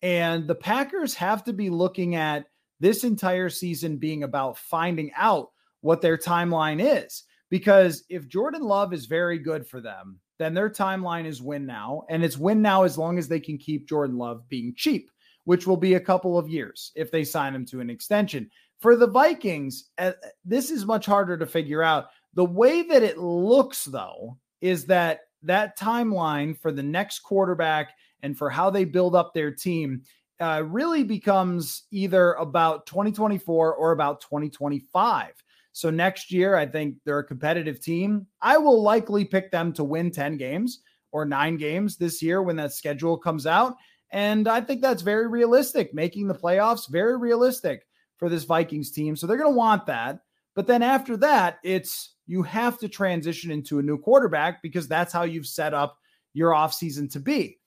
And 0.02 0.48
the 0.48 0.54
Packers 0.54 1.14
have 1.14 1.44
to 1.44 1.52
be 1.52 1.70
looking 1.70 2.14
at 2.16 2.46
this 2.80 3.04
entire 3.04 3.48
season 3.48 3.96
being 3.96 4.24
about 4.24 4.58
finding 4.58 5.12
out 5.16 5.50
what 5.82 6.00
their 6.00 6.16
timeline 6.16 6.80
is. 6.80 7.24
Because 7.52 8.04
if 8.08 8.28
Jordan 8.28 8.62
Love 8.62 8.94
is 8.94 9.04
very 9.04 9.38
good 9.38 9.66
for 9.66 9.82
them, 9.82 10.18
then 10.38 10.54
their 10.54 10.70
timeline 10.70 11.26
is 11.26 11.42
win 11.42 11.66
now. 11.66 12.04
And 12.08 12.24
it's 12.24 12.38
win 12.38 12.62
now 12.62 12.84
as 12.84 12.96
long 12.96 13.18
as 13.18 13.28
they 13.28 13.40
can 13.40 13.58
keep 13.58 13.86
Jordan 13.86 14.16
Love 14.16 14.48
being 14.48 14.72
cheap, 14.74 15.10
which 15.44 15.66
will 15.66 15.76
be 15.76 15.92
a 15.92 16.00
couple 16.00 16.38
of 16.38 16.48
years 16.48 16.92
if 16.94 17.10
they 17.10 17.24
sign 17.24 17.54
him 17.54 17.66
to 17.66 17.80
an 17.80 17.90
extension. 17.90 18.50
For 18.80 18.96
the 18.96 19.06
Vikings, 19.06 19.90
uh, 19.98 20.12
this 20.46 20.70
is 20.70 20.86
much 20.86 21.04
harder 21.04 21.36
to 21.36 21.44
figure 21.44 21.82
out. 21.82 22.06
The 22.32 22.44
way 22.46 22.84
that 22.84 23.02
it 23.02 23.18
looks, 23.18 23.84
though, 23.84 24.38
is 24.62 24.86
that 24.86 25.20
that 25.42 25.78
timeline 25.78 26.58
for 26.58 26.72
the 26.72 26.82
next 26.82 27.18
quarterback 27.18 27.92
and 28.22 28.34
for 28.34 28.48
how 28.48 28.70
they 28.70 28.86
build 28.86 29.14
up 29.14 29.34
their 29.34 29.50
team 29.50 30.04
uh, 30.40 30.62
really 30.66 31.04
becomes 31.04 31.82
either 31.90 32.32
about 32.32 32.86
2024 32.86 33.74
or 33.74 33.92
about 33.92 34.22
2025. 34.22 35.34
So 35.72 35.90
next 35.90 36.30
year, 36.30 36.54
I 36.54 36.66
think 36.66 36.96
they're 37.04 37.18
a 37.18 37.24
competitive 37.24 37.80
team. 37.80 38.26
I 38.40 38.58
will 38.58 38.82
likely 38.82 39.24
pick 39.24 39.50
them 39.50 39.72
to 39.74 39.84
win 39.84 40.10
10 40.10 40.36
games 40.36 40.80
or 41.12 41.24
nine 41.24 41.56
games 41.56 41.96
this 41.96 42.22
year 42.22 42.42
when 42.42 42.56
that 42.56 42.72
schedule 42.72 43.16
comes 43.16 43.46
out. 43.46 43.74
And 44.10 44.46
I 44.46 44.60
think 44.60 44.82
that's 44.82 45.02
very 45.02 45.26
realistic, 45.26 45.94
making 45.94 46.28
the 46.28 46.34
playoffs 46.34 46.90
very 46.90 47.16
realistic 47.16 47.86
for 48.18 48.28
this 48.28 48.44
Vikings 48.44 48.92
team. 48.92 49.16
So 49.16 49.26
they're 49.26 49.38
going 49.38 49.52
to 49.52 49.56
want 49.56 49.86
that. 49.86 50.20
But 50.54 50.66
then 50.66 50.82
after 50.82 51.16
that, 51.18 51.58
it's 51.64 52.14
you 52.26 52.42
have 52.42 52.78
to 52.78 52.88
transition 52.88 53.50
into 53.50 53.78
a 53.78 53.82
new 53.82 53.98
quarterback 53.98 54.62
because 54.62 54.86
that's 54.86 55.12
how 55.12 55.22
you've 55.22 55.46
set 55.46 55.72
up 55.72 55.98
your 56.34 56.52
offseason 56.52 57.10
to 57.12 57.20
be 57.20 57.58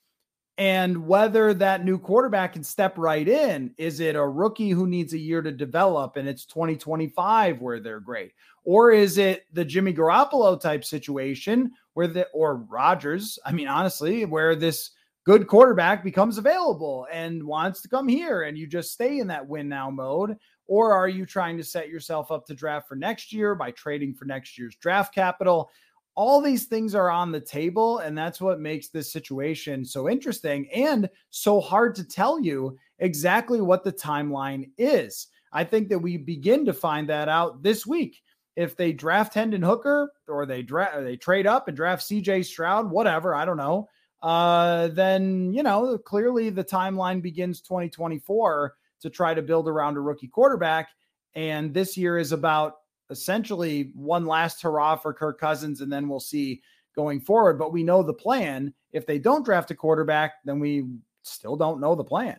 and 0.58 1.06
whether 1.06 1.52
that 1.52 1.84
new 1.84 1.98
quarterback 1.98 2.54
can 2.54 2.64
step 2.64 2.96
right 2.96 3.28
in. 3.28 3.74
Is 3.76 4.00
it 4.00 4.16
a 4.16 4.26
rookie 4.26 4.70
who 4.70 4.86
needs 4.86 5.12
a 5.12 5.18
year 5.18 5.42
to 5.42 5.52
develop 5.52 6.16
and 6.16 6.26
it's 6.28 6.46
2025 6.46 7.60
where 7.60 7.78
they're 7.78 8.00
great? 8.00 8.32
Or 8.64 8.90
is 8.90 9.18
it 9.18 9.44
the 9.52 9.64
Jimmy 9.64 9.92
Garoppolo 9.92 10.58
type 10.58 10.84
situation 10.84 11.72
where 11.92 12.06
the, 12.06 12.26
or 12.28 12.56
Rodgers, 12.56 13.38
I 13.44 13.52
mean, 13.52 13.68
honestly, 13.68 14.24
where 14.24 14.56
this 14.56 14.92
good 15.24 15.46
quarterback 15.46 16.02
becomes 16.02 16.38
available 16.38 17.06
and 17.12 17.42
wants 17.42 17.82
to 17.82 17.88
come 17.88 18.08
here 18.08 18.42
and 18.42 18.56
you 18.56 18.66
just 18.66 18.92
stay 18.92 19.18
in 19.18 19.26
that 19.26 19.46
win 19.46 19.68
now 19.68 19.90
mode? 19.90 20.36
Or 20.68 20.92
are 20.92 21.08
you 21.08 21.26
trying 21.26 21.58
to 21.58 21.64
set 21.64 21.88
yourself 21.90 22.32
up 22.32 22.46
to 22.46 22.54
draft 22.54 22.88
for 22.88 22.96
next 22.96 23.32
year 23.32 23.54
by 23.54 23.72
trading 23.72 24.14
for 24.14 24.24
next 24.24 24.58
year's 24.58 24.74
draft 24.76 25.14
capital? 25.14 25.70
All 26.16 26.40
these 26.40 26.64
things 26.64 26.94
are 26.94 27.10
on 27.10 27.30
the 27.30 27.40
table 27.40 27.98
and 27.98 28.16
that's 28.16 28.40
what 28.40 28.58
makes 28.58 28.88
this 28.88 29.12
situation 29.12 29.84
so 29.84 30.08
interesting 30.08 30.68
and 30.70 31.08
so 31.28 31.60
hard 31.60 31.94
to 31.94 32.04
tell 32.04 32.40
you 32.40 32.76
exactly 32.98 33.60
what 33.60 33.84
the 33.84 33.92
timeline 33.92 34.70
is. 34.78 35.28
I 35.52 35.62
think 35.62 35.90
that 35.90 35.98
we 35.98 36.16
begin 36.16 36.64
to 36.64 36.72
find 36.72 37.08
that 37.10 37.28
out 37.28 37.62
this 37.62 37.86
week. 37.86 38.22
If 38.56 38.74
they 38.74 38.92
draft 38.92 39.34
hendon 39.34 39.60
hooker 39.60 40.10
or 40.26 40.46
they 40.46 40.62
draft 40.62 41.04
they 41.04 41.16
trade 41.16 41.46
up 41.46 41.68
and 41.68 41.76
draft 41.76 42.02
cj 42.08 42.42
stroud 42.42 42.90
whatever 42.90 43.34
i 43.34 43.44
don't 43.44 43.58
know 43.58 43.86
uh 44.22 44.88
then 44.88 45.52
you 45.52 45.62
know 45.62 45.98
clearly 45.98 46.48
the 46.48 46.64
timeline 46.64 47.20
begins 47.20 47.60
2024 47.60 48.74
to 49.00 49.10
try 49.10 49.34
to 49.34 49.42
build 49.42 49.68
around 49.68 49.98
a 49.98 50.00
rookie 50.00 50.26
quarterback 50.26 50.88
and 51.34 51.74
this 51.74 51.98
year 51.98 52.16
is 52.16 52.32
about 52.32 52.76
essentially 53.10 53.92
one 53.94 54.26
last 54.26 54.62
hurrah 54.62 54.96
for 54.96 55.12
Kirk 55.12 55.40
Cousins, 55.40 55.80
and 55.80 55.92
then 55.92 56.08
we'll 56.08 56.20
see 56.20 56.62
going 56.94 57.20
forward. 57.20 57.58
But 57.58 57.72
we 57.72 57.82
know 57.82 58.02
the 58.02 58.14
plan. 58.14 58.72
If 58.92 59.06
they 59.06 59.18
don't 59.18 59.44
draft 59.44 59.70
a 59.70 59.74
quarterback, 59.74 60.34
then 60.44 60.58
we 60.58 60.86
still 61.22 61.56
don't 61.56 61.80
know 61.80 61.94
the 61.94 62.04
plan. 62.04 62.38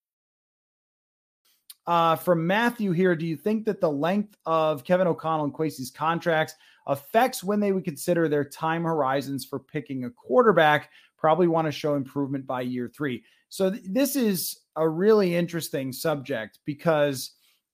Uh, 1.87 2.15
from 2.15 2.45
Matthew 2.45 2.91
here, 2.91 3.15
do 3.15 3.25
you 3.25 3.35
think 3.35 3.65
that 3.65 3.81
the 3.81 3.91
length 3.91 4.35
of 4.45 4.83
Kevin 4.83 5.07
O'Connell 5.07 5.45
and 5.45 5.53
Kwesi's 5.53 5.91
contracts 5.91 6.53
affects 6.87 7.43
when 7.43 7.59
they 7.59 7.71
would 7.71 7.83
consider 7.83 8.27
their 8.27 8.45
time 8.45 8.83
horizons 8.83 9.45
for 9.45 9.59
picking 9.59 10.05
a 10.05 10.11
quarterback? 10.11 10.91
Probably 11.17 11.47
want 11.47 11.65
to 11.65 11.71
show 11.71 11.95
improvement 11.95 12.45
by 12.45 12.61
year 12.61 12.91
three. 12.95 13.23
So 13.49 13.71
th- 13.71 13.83
this 13.85 14.15
is 14.15 14.59
a 14.75 14.87
really 14.87 15.35
interesting 15.35 15.91
subject 15.91 16.59
because 16.65 17.31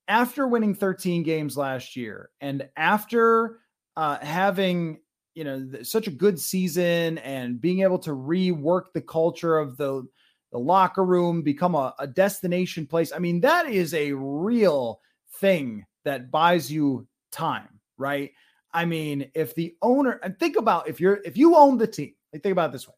after 0.08 0.48
winning 0.48 0.74
13 0.74 1.24
games 1.24 1.58
last 1.58 1.96
year 1.96 2.30
and 2.42 2.68
after 2.78 3.60
uh, 3.96 4.18
having 4.20 5.00
you 5.36 5.44
know 5.44 5.68
such 5.84 6.08
a 6.08 6.12
good 6.12 6.40
season 6.40 7.20
and 7.20 7.62
being 7.62 7.82
able 7.82 8.00
to 8.00 8.10
rework 8.12 8.86
the 8.94 9.02
culture 9.02 9.58
of 9.58 9.78
the 9.78 10.04
the 10.52 10.60
locker 10.60 11.04
room, 11.04 11.42
become 11.42 11.76
a, 11.76 11.94
a 12.00 12.08
destination 12.08 12.86
place. 12.86 13.12
I 13.12 13.20
mean, 13.20 13.42
that 13.42 13.70
is 13.70 13.94
a 13.94 14.14
real 14.14 15.02
thing 15.40 15.86
that 16.06 16.32
buys 16.32 16.72
you 16.72 17.08
time, 17.32 17.80
right? 17.98 18.32
I 18.74 18.86
mean, 18.86 19.32
if 19.34 19.56
the 19.56 19.76
owner 19.82 20.20
and 20.24 20.38
think 20.38 20.56
about 20.56 20.88
if 20.88 21.00
you're 21.00 21.20
if 21.26 21.38
you 21.38 21.56
own 21.56 21.78
the 21.78 21.88
team, 21.88 22.14
like 22.32 22.44
think 22.44 22.52
about 22.52 22.72
this 22.72 22.88
way, 22.88 22.94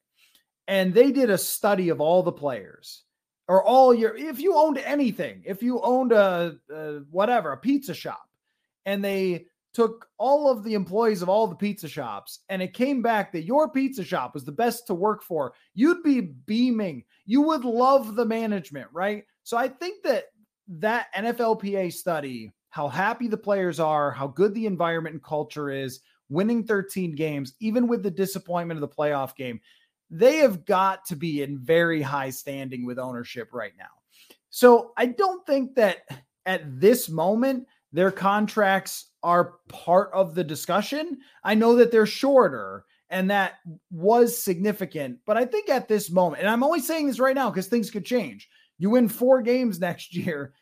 and 0.68 0.94
they 0.94 1.12
did 1.12 1.30
a 1.30 1.38
study 1.38 1.90
of 1.90 2.02
all 2.02 2.24
the 2.24 2.32
players 2.32 3.04
or 3.48 3.64
all 3.64 3.94
your 3.94 4.16
if 4.16 4.40
you 4.40 4.56
owned 4.56 4.78
anything, 4.78 5.44
if 5.46 5.64
you 5.64 5.80
owned 5.82 6.12
a, 6.12 6.58
a 6.72 7.00
whatever 7.12 7.52
a 7.52 7.58
pizza 7.58 7.94
shop, 7.94 8.28
and 8.86 9.04
they 9.04 9.46
took 9.74 10.08
all 10.18 10.50
of 10.50 10.64
the 10.64 10.74
employees 10.74 11.22
of 11.22 11.30
all 11.30 11.48
the 11.48 11.56
pizza 11.56 11.88
shops 11.88 12.40
and 12.50 12.62
it 12.62 12.74
came 12.74 13.02
back 13.02 13.32
that 13.32 13.44
your 13.44 13.70
pizza 13.70 14.04
shop 14.04 14.34
was 14.34 14.44
the 14.44 14.52
best 14.52 14.88
to 14.88 14.94
work 14.94 15.24
for, 15.24 15.54
you'd 15.76 16.04
be 16.04 16.22
beaming. 16.22 17.04
You 17.26 17.42
would 17.42 17.64
love 17.64 18.16
the 18.16 18.26
management, 18.26 18.88
right? 18.92 19.24
So 19.44 19.58
I 19.58 19.68
think 19.68 20.04
that 20.04 20.26
that 20.68 21.08
NFLPA 21.16 21.94
study, 21.94 22.52
how 22.70 22.88
happy 22.88 23.28
the 23.28 23.38
players 23.38 23.80
are, 23.80 24.12
how 24.12 24.28
good 24.28 24.54
the 24.54 24.66
environment 24.66 25.14
and 25.14 25.24
culture 25.24 25.70
is, 25.70 26.00
winning 26.30 26.64
13 26.64 27.16
games, 27.16 27.54
even 27.60 27.88
with 27.88 28.04
the 28.04 28.12
disappointment 28.12 28.82
of 28.82 28.88
the 28.88 28.96
playoff 28.96 29.36
game, 29.36 29.60
they 30.12 30.38
have 30.38 30.66
got 30.66 31.06
to 31.06 31.16
be 31.16 31.44
in 31.44 31.60
very 31.60 32.02
high 32.02 32.30
standing 32.30 32.86
with 32.86 33.00
ownership 33.00 33.50
right 33.52 33.74
now. 33.78 33.86
So 34.50 34.94
I 34.98 35.08
don't 35.08 35.46
think 35.46 35.76
that 35.76 36.00
at 36.46 36.80
this 36.80 37.10
moment, 37.10 37.68
their 37.92 38.12
contracts 38.12 39.12
are 39.24 39.56
part 39.68 40.12
of 40.14 40.36
the 40.36 40.44
discussion. 40.44 41.18
I 41.44 41.56
know 41.56 41.76
that 41.76 41.92
they're 41.92 42.06
shorter 42.06 42.86
and 43.10 43.32
that 43.32 43.56
was 43.92 44.38
significant, 44.38 45.20
but 45.26 45.36
I 45.36 45.46
think 45.46 45.70
at 45.70 45.88
this 45.88 46.12
moment, 46.12 46.42
and 46.42 46.50
I'm 46.50 46.64
only 46.64 46.80
saying 46.80 47.08
this 47.08 47.20
right 47.20 47.36
now 47.36 47.50
because 47.50 47.68
things 47.68 47.90
could 47.90 48.06
change. 48.06 48.48
You 48.78 48.92
win 48.92 49.10
four 49.10 49.42
games 49.42 49.80
next 49.80 50.16
year, 50.16 50.54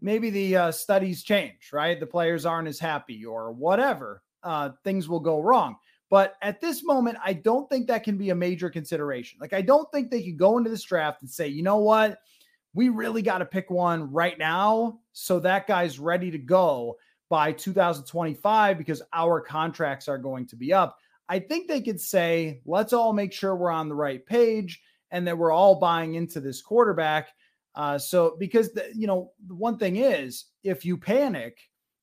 maybe 0.00 0.30
the 0.30 0.56
uh, 0.56 0.72
studies 0.72 1.22
change, 1.22 1.70
right? 1.72 1.98
The 1.98 2.06
players 2.06 2.46
aren't 2.46 2.68
as 2.68 2.78
happy 2.78 3.24
or 3.24 3.52
whatever. 3.52 4.22
Uh, 4.42 4.70
things 4.82 5.08
will 5.08 5.20
go 5.20 5.40
wrong. 5.40 5.76
But 6.10 6.34
at 6.42 6.60
this 6.60 6.84
moment, 6.84 7.16
I 7.24 7.32
don't 7.32 7.70
think 7.70 7.86
that 7.86 8.04
can 8.04 8.18
be 8.18 8.30
a 8.30 8.34
major 8.34 8.68
consideration. 8.68 9.38
Like, 9.40 9.54
I 9.54 9.62
don't 9.62 9.90
think 9.92 10.10
they 10.10 10.22
could 10.22 10.36
go 10.36 10.58
into 10.58 10.68
this 10.68 10.82
draft 10.82 11.22
and 11.22 11.30
say, 11.30 11.48
you 11.48 11.62
know 11.62 11.78
what? 11.78 12.18
We 12.74 12.88
really 12.88 13.22
got 13.22 13.38
to 13.38 13.44
pick 13.44 13.70
one 13.70 14.10
right 14.12 14.38
now 14.38 15.00
so 15.12 15.38
that 15.40 15.66
guy's 15.66 15.98
ready 15.98 16.30
to 16.30 16.38
go 16.38 16.96
by 17.28 17.52
2025 17.52 18.78
because 18.78 19.02
our 19.12 19.40
contracts 19.40 20.08
are 20.08 20.18
going 20.18 20.46
to 20.46 20.56
be 20.56 20.72
up. 20.72 20.98
I 21.28 21.38
think 21.38 21.68
they 21.68 21.80
could 21.80 22.00
say, 22.00 22.60
let's 22.66 22.92
all 22.92 23.12
make 23.12 23.32
sure 23.32 23.56
we're 23.56 23.70
on 23.70 23.88
the 23.88 23.94
right 23.94 24.24
page 24.24 24.82
and 25.10 25.26
that 25.26 25.38
we're 25.38 25.52
all 25.52 25.78
buying 25.78 26.14
into 26.14 26.40
this 26.40 26.60
quarterback. 26.60 27.28
Uh, 27.74 27.98
so 27.98 28.36
because 28.38 28.72
the, 28.72 28.90
you 28.94 29.06
know 29.06 29.32
the 29.46 29.54
one 29.54 29.78
thing 29.78 29.96
is 29.96 30.46
if 30.62 30.84
you 30.84 30.96
panic 30.96 31.58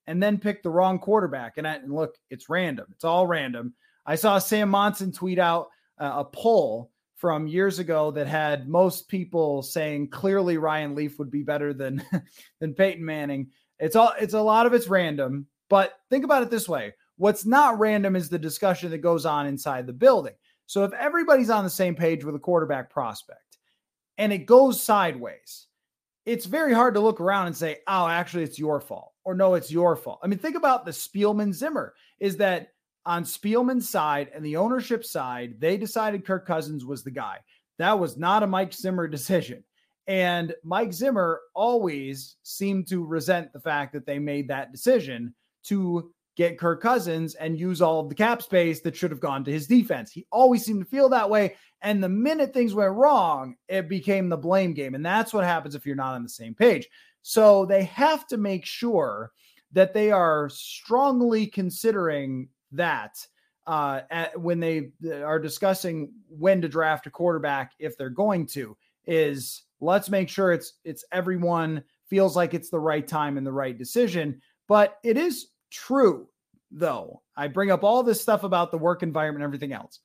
and 0.08 0.22
then 0.22 0.40
pick 0.40 0.64
the 0.64 0.70
wrong 0.70 0.98
quarterback, 0.98 1.58
and, 1.58 1.68
I, 1.68 1.76
and 1.76 1.94
look, 1.94 2.16
it's 2.32 2.50
random. 2.50 2.88
It's 2.92 3.04
all 3.04 3.28
random. 3.28 3.76
I 4.08 4.16
saw 4.16 4.40
Sam 4.40 4.70
Monson 4.70 5.12
tweet 5.12 5.38
out 5.38 5.68
uh, 6.00 6.14
a 6.16 6.26
poll 6.26 6.90
from 7.20 7.48
years 7.48 7.80
ago 7.80 8.12
that 8.12 8.28
had 8.28 8.70
most 8.70 9.10
people 9.10 9.62
saying 9.62 10.08
clearly 10.08 10.58
Ryan 10.58 10.96
Leaf 10.96 11.20
would 11.20 11.30
be 11.30 11.44
better 11.44 11.74
than 11.74 12.02
than 12.60 12.74
Peyton 12.74 13.04
Manning. 13.04 13.52
It's 13.78 13.98
all 13.98 14.14
it's 14.20 14.34
a 14.34 14.42
lot 14.42 14.66
of 14.66 14.74
it's 14.74 14.88
random, 14.88 15.46
but 15.70 16.00
think 16.10 16.24
about 16.24 16.44
it 16.44 16.50
this 16.50 16.70
way. 16.70 16.94
What's 17.18 17.46
not 17.46 17.78
random 17.78 18.16
is 18.16 18.30
the 18.30 18.40
discussion 18.40 18.90
that 18.92 19.00
goes 19.00 19.26
on 19.26 19.48
inside 19.48 19.86
the 19.86 19.94
building. 19.94 20.34
So 20.66 20.86
if 20.86 20.94
everybody's 20.94 21.50
on 21.50 21.66
the 21.66 21.70
same 21.70 21.94
page 21.94 22.24
with 22.24 22.36
a 22.36 22.40
quarterback 22.40 22.90
prospect 22.90 23.58
and 24.18 24.32
it 24.32 24.46
goes 24.46 24.82
sideways, 24.82 25.68
it's 26.26 26.46
very 26.46 26.74
hard 26.74 26.94
to 26.94 27.02
look 27.02 27.20
around 27.20 27.48
and 27.48 27.58
say, 27.58 27.80
"Oh, 27.86 28.08
actually 28.08 28.44
it's 28.44 28.60
your 28.60 28.80
fault." 28.80 29.12
Or 29.26 29.36
no, 29.36 29.56
it's 29.56 29.72
your 29.72 29.98
fault. 29.98 30.20
I 30.24 30.28
mean, 30.28 30.40
think 30.40 30.56
about 30.56 30.86
the 30.86 30.92
Spielman 30.92 31.54
Zimmer 31.54 31.94
is 32.20 32.38
that 32.38 32.70
on 33.10 33.24
Spielman's 33.24 33.90
side 33.90 34.30
and 34.36 34.46
the 34.46 34.58
ownership 34.58 35.04
side, 35.04 35.56
they 35.58 35.78
decided 35.78 36.28
Kirk 36.28 36.46
Cousins 36.46 36.86
was 36.86 37.04
the 37.04 37.10
guy. 37.10 37.40
That 37.80 37.98
was 37.98 38.18
not 38.18 38.44
a 38.44 38.48
Mike 38.48 38.72
Zimmer 38.72 39.08
decision. 39.18 39.64
And 40.06 40.54
Mike 40.64 40.94
Zimmer 40.94 41.42
always 41.56 42.36
seemed 42.44 42.88
to 42.90 43.04
resent 43.04 43.52
the 43.52 43.60
fact 43.60 43.94
that 43.94 44.06
they 44.06 44.20
made 44.20 44.48
that 44.50 44.72
decision 44.72 45.34
to 45.64 46.12
get 46.38 46.60
Kirk 46.60 46.84
Cousins 46.84 47.34
and 47.34 47.58
use 47.58 47.82
all 47.82 48.00
of 48.00 48.10
the 48.10 48.16
cap 48.16 48.44
space 48.44 48.80
that 48.82 48.96
should 48.96 49.10
have 49.10 49.20
gone 49.20 49.44
to 49.44 49.52
his 49.52 49.66
defense. 49.66 50.12
He 50.12 50.28
always 50.32 50.64
seemed 50.64 50.82
to 50.82 50.90
feel 50.90 51.10
that 51.10 51.32
way. 51.32 51.56
And 51.82 52.04
the 52.04 52.10
minute 52.10 52.54
things 52.54 52.76
went 52.76 52.94
wrong, 52.94 53.56
it 53.68 53.90
became 53.90 54.30
the 54.30 54.38
blame 54.38 54.76
game. 54.76 54.94
And 54.94 55.04
that's 55.04 55.34
what 55.34 55.46
happens 55.46 55.74
if 55.74 55.84
you're 55.84 55.96
not 55.96 56.14
on 56.14 56.22
the 56.22 56.30
same 56.30 56.54
page. 56.54 56.88
So 57.24 57.66
they 57.66 57.86
have 57.86 58.28
to 58.28 58.38
make 58.38 58.68
sure 58.68 59.32
that 59.72 59.96
they 59.96 60.12
are 60.12 60.48
strongly 60.50 61.48
considering 61.48 62.50
that 62.72 63.26
uh, 63.68 64.02
at, 64.10 64.40
when 64.40 64.60
they 64.60 64.92
uh, 65.06 65.22
are 65.22 65.40
discussing 65.40 66.12
when 66.28 66.62
to 66.62 66.68
draft 66.68 67.08
a 67.08 67.12
quarterback, 67.12 67.74
if 67.80 67.98
they're 67.98 68.10
going 68.10 68.46
to, 68.48 68.76
is 69.06 69.64
let's 69.80 70.10
make 70.10 70.30
sure 70.30 70.52
it's 70.52 70.74
it's 70.84 71.06
everyone 71.12 71.84
feels 72.08 72.36
like 72.36 72.54
it's 72.54 72.70
the 72.70 72.80
right 72.80 73.08
time 73.08 73.38
and 73.38 73.46
the 73.46 73.52
right 73.52 73.78
decision. 73.78 74.42
But 74.68 74.98
it 75.04 75.18
is 75.18 75.50
true, 75.72 76.28
though. 76.72 77.22
I 77.36 77.48
bring 77.48 77.72
up 77.72 77.84
all 77.84 78.04
this 78.04 78.22
stuff 78.22 78.44
about 78.44 78.72
the 78.72 78.78
work 78.78 79.04
environment 79.04 79.44
and 79.44 79.50
everything 79.50 79.74
else. 79.74 80.00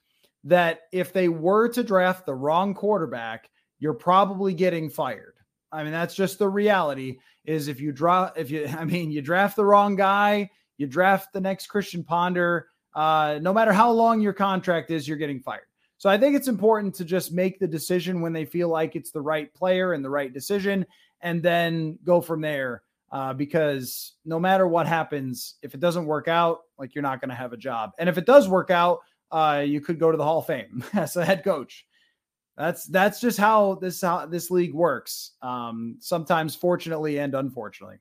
That 0.44 0.80
if 0.92 1.12
they 1.12 1.28
were 1.28 1.68
to 1.70 1.82
draft 1.82 2.26
the 2.26 2.34
wrong 2.34 2.74
quarterback, 2.74 3.48
you're 3.78 3.94
probably 3.94 4.52
getting 4.52 4.90
fired. 4.90 5.34
I 5.72 5.82
mean, 5.82 5.92
that's 5.92 6.14
just 6.14 6.38
the 6.38 6.48
reality. 6.48 7.18
Is 7.44 7.68
if 7.68 7.80
you 7.80 7.92
draw, 7.92 8.30
if 8.36 8.50
you, 8.50 8.66
I 8.78 8.84
mean, 8.84 9.10
you 9.10 9.22
draft 9.22 9.56
the 9.56 9.64
wrong 9.64 9.96
guy, 9.96 10.50
you 10.78 10.86
draft 10.86 11.32
the 11.32 11.40
next 11.40 11.66
Christian 11.66 12.04
Ponder. 12.04 12.68
Uh, 12.94 13.38
no 13.42 13.52
matter 13.52 13.72
how 13.72 13.90
long 13.90 14.20
your 14.20 14.32
contract 14.32 14.90
is, 14.90 15.06
you're 15.06 15.16
getting 15.16 15.40
fired. 15.40 15.66
So 15.98 16.10
I 16.10 16.18
think 16.18 16.36
it's 16.36 16.48
important 16.48 16.94
to 16.96 17.04
just 17.04 17.32
make 17.32 17.58
the 17.58 17.66
decision 17.66 18.20
when 18.20 18.32
they 18.32 18.44
feel 18.44 18.68
like 18.68 18.94
it's 18.94 19.10
the 19.10 19.20
right 19.20 19.52
player 19.54 19.92
and 19.92 20.04
the 20.04 20.10
right 20.10 20.32
decision, 20.32 20.84
and 21.20 21.42
then 21.42 21.98
go 22.04 22.20
from 22.20 22.40
there. 22.40 22.82
Uh, 23.10 23.32
because 23.32 24.14
no 24.24 24.40
matter 24.40 24.66
what 24.66 24.88
happens, 24.88 25.54
if 25.62 25.72
it 25.72 25.78
doesn't 25.78 26.04
work 26.04 26.26
out, 26.26 26.62
like 26.78 26.96
you're 26.96 27.02
not 27.02 27.20
going 27.20 27.28
to 27.28 27.34
have 27.34 27.52
a 27.52 27.56
job, 27.56 27.92
and 27.98 28.08
if 28.08 28.18
it 28.18 28.26
does 28.26 28.48
work 28.48 28.70
out, 28.70 28.98
uh, 29.30 29.62
you 29.64 29.80
could 29.80 29.98
go 29.98 30.10
to 30.10 30.16
the 30.16 30.24
Hall 30.24 30.40
of 30.40 30.46
Fame 30.46 30.84
as 30.92 31.16
a 31.16 31.24
head 31.24 31.44
coach. 31.44 31.86
That's 32.56 32.86
that's 32.86 33.20
just 33.20 33.38
how 33.38 33.76
this 33.76 34.00
how 34.00 34.26
this 34.26 34.50
league 34.50 34.74
works. 34.74 35.32
Um, 35.42 35.96
sometimes 36.00 36.54
fortunately 36.54 37.18
and 37.18 37.34
unfortunately. 37.34 37.96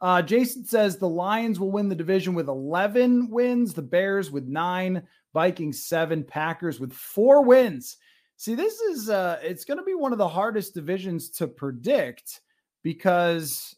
Uh, 0.00 0.22
Jason 0.22 0.64
says 0.64 0.96
the 0.96 1.08
Lions 1.08 1.58
will 1.58 1.70
win 1.70 1.88
the 1.88 1.94
division 1.94 2.34
with 2.34 2.48
11 2.48 3.30
wins, 3.30 3.74
the 3.74 3.82
Bears 3.82 4.30
with 4.30 4.46
nine, 4.46 5.02
Vikings 5.34 5.84
seven, 5.84 6.22
Packers 6.24 6.78
with 6.78 6.92
four 6.92 7.44
wins. 7.44 7.96
See, 8.36 8.54
this 8.54 8.80
is 8.80 9.10
uh, 9.10 9.38
it's 9.42 9.64
going 9.64 9.78
to 9.78 9.84
be 9.84 9.94
one 9.94 10.12
of 10.12 10.18
the 10.18 10.28
hardest 10.28 10.72
divisions 10.72 11.30
to 11.30 11.48
predict 11.48 12.40
because 12.84 13.74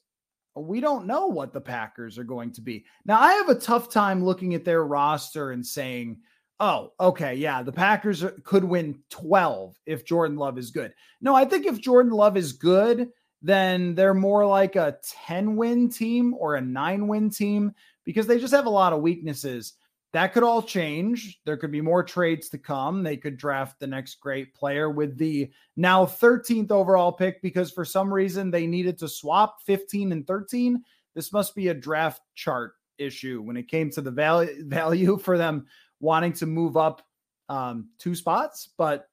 we 0.54 0.80
don't 0.80 1.06
know 1.06 1.28
what 1.28 1.52
the 1.52 1.60
Packers 1.60 2.18
are 2.18 2.24
going 2.24 2.52
to 2.52 2.60
be. 2.60 2.84
Now, 3.06 3.20
I 3.20 3.32
have 3.34 3.48
a 3.48 3.54
tough 3.54 3.88
time 3.88 4.22
looking 4.24 4.54
at 4.54 4.64
their 4.64 4.84
roster 4.84 5.52
and 5.52 5.64
saying, 5.64 6.18
oh, 6.58 6.92
okay, 7.00 7.34
yeah, 7.34 7.62
the 7.62 7.72
Packers 7.72 8.24
could 8.44 8.64
win 8.64 8.98
12 9.08 9.76
if 9.86 10.04
Jordan 10.04 10.36
Love 10.36 10.58
is 10.58 10.70
good. 10.70 10.92
No, 11.22 11.34
I 11.34 11.46
think 11.46 11.64
if 11.64 11.80
Jordan 11.80 12.12
Love 12.12 12.36
is 12.36 12.52
good, 12.52 13.08
then 13.42 13.94
they're 13.94 14.14
more 14.14 14.46
like 14.46 14.76
a 14.76 14.98
10 15.26 15.56
win 15.56 15.88
team 15.88 16.34
or 16.38 16.56
a 16.56 16.60
nine 16.60 17.06
win 17.06 17.30
team 17.30 17.72
because 18.04 18.26
they 18.26 18.38
just 18.38 18.54
have 18.54 18.66
a 18.66 18.70
lot 18.70 18.92
of 18.92 19.00
weaknesses. 19.00 19.74
That 20.12 20.32
could 20.32 20.42
all 20.42 20.62
change. 20.62 21.40
There 21.44 21.56
could 21.56 21.70
be 21.70 21.80
more 21.80 22.02
trades 22.02 22.48
to 22.50 22.58
come. 22.58 23.02
They 23.02 23.16
could 23.16 23.36
draft 23.36 23.78
the 23.78 23.86
next 23.86 24.16
great 24.16 24.52
player 24.54 24.90
with 24.90 25.16
the 25.16 25.50
now 25.76 26.04
13th 26.04 26.72
overall 26.72 27.12
pick 27.12 27.40
because 27.42 27.70
for 27.70 27.84
some 27.84 28.12
reason 28.12 28.50
they 28.50 28.66
needed 28.66 28.98
to 28.98 29.08
swap 29.08 29.62
15 29.62 30.10
and 30.12 30.26
13. 30.26 30.82
This 31.14 31.32
must 31.32 31.54
be 31.54 31.68
a 31.68 31.74
draft 31.74 32.22
chart 32.34 32.72
issue 32.98 33.40
when 33.40 33.56
it 33.56 33.68
came 33.68 33.90
to 33.90 34.00
the 34.00 34.10
value 34.10 34.64
value 34.68 35.16
for 35.16 35.38
them 35.38 35.66
wanting 36.00 36.32
to 36.32 36.46
move 36.46 36.76
up 36.76 37.02
um, 37.48 37.88
two 37.98 38.14
spots. 38.14 38.70
But 38.76 39.09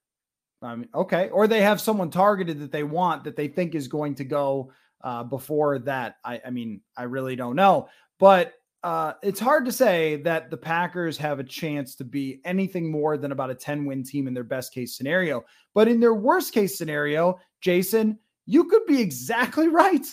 I 0.62 0.74
mean, 0.74 0.88
okay. 0.94 1.28
Or 1.30 1.46
they 1.46 1.60
have 1.60 1.80
someone 1.80 2.10
targeted 2.10 2.60
that 2.60 2.72
they 2.72 2.82
want 2.82 3.24
that 3.24 3.36
they 3.36 3.48
think 3.48 3.74
is 3.74 3.88
going 3.88 4.14
to 4.16 4.24
go 4.24 4.72
uh, 5.02 5.24
before 5.24 5.78
that. 5.80 6.16
I, 6.24 6.40
I 6.46 6.50
mean, 6.50 6.80
I 6.96 7.04
really 7.04 7.36
don't 7.36 7.56
know. 7.56 7.88
But 8.18 8.54
uh, 8.82 9.14
it's 9.22 9.40
hard 9.40 9.64
to 9.64 9.72
say 9.72 10.16
that 10.22 10.50
the 10.50 10.56
Packers 10.56 11.16
have 11.18 11.40
a 11.40 11.44
chance 11.44 11.94
to 11.96 12.04
be 12.04 12.40
anything 12.44 12.90
more 12.90 13.16
than 13.16 13.32
about 13.32 13.50
a 13.50 13.54
10 13.54 13.84
win 13.84 14.04
team 14.04 14.26
in 14.26 14.34
their 14.34 14.44
best 14.44 14.72
case 14.72 14.96
scenario. 14.96 15.44
But 15.74 15.88
in 15.88 16.00
their 16.00 16.14
worst 16.14 16.52
case 16.52 16.78
scenario, 16.78 17.38
Jason, 17.60 18.18
you 18.46 18.64
could 18.64 18.86
be 18.86 19.00
exactly 19.00 19.68
right. 19.68 20.06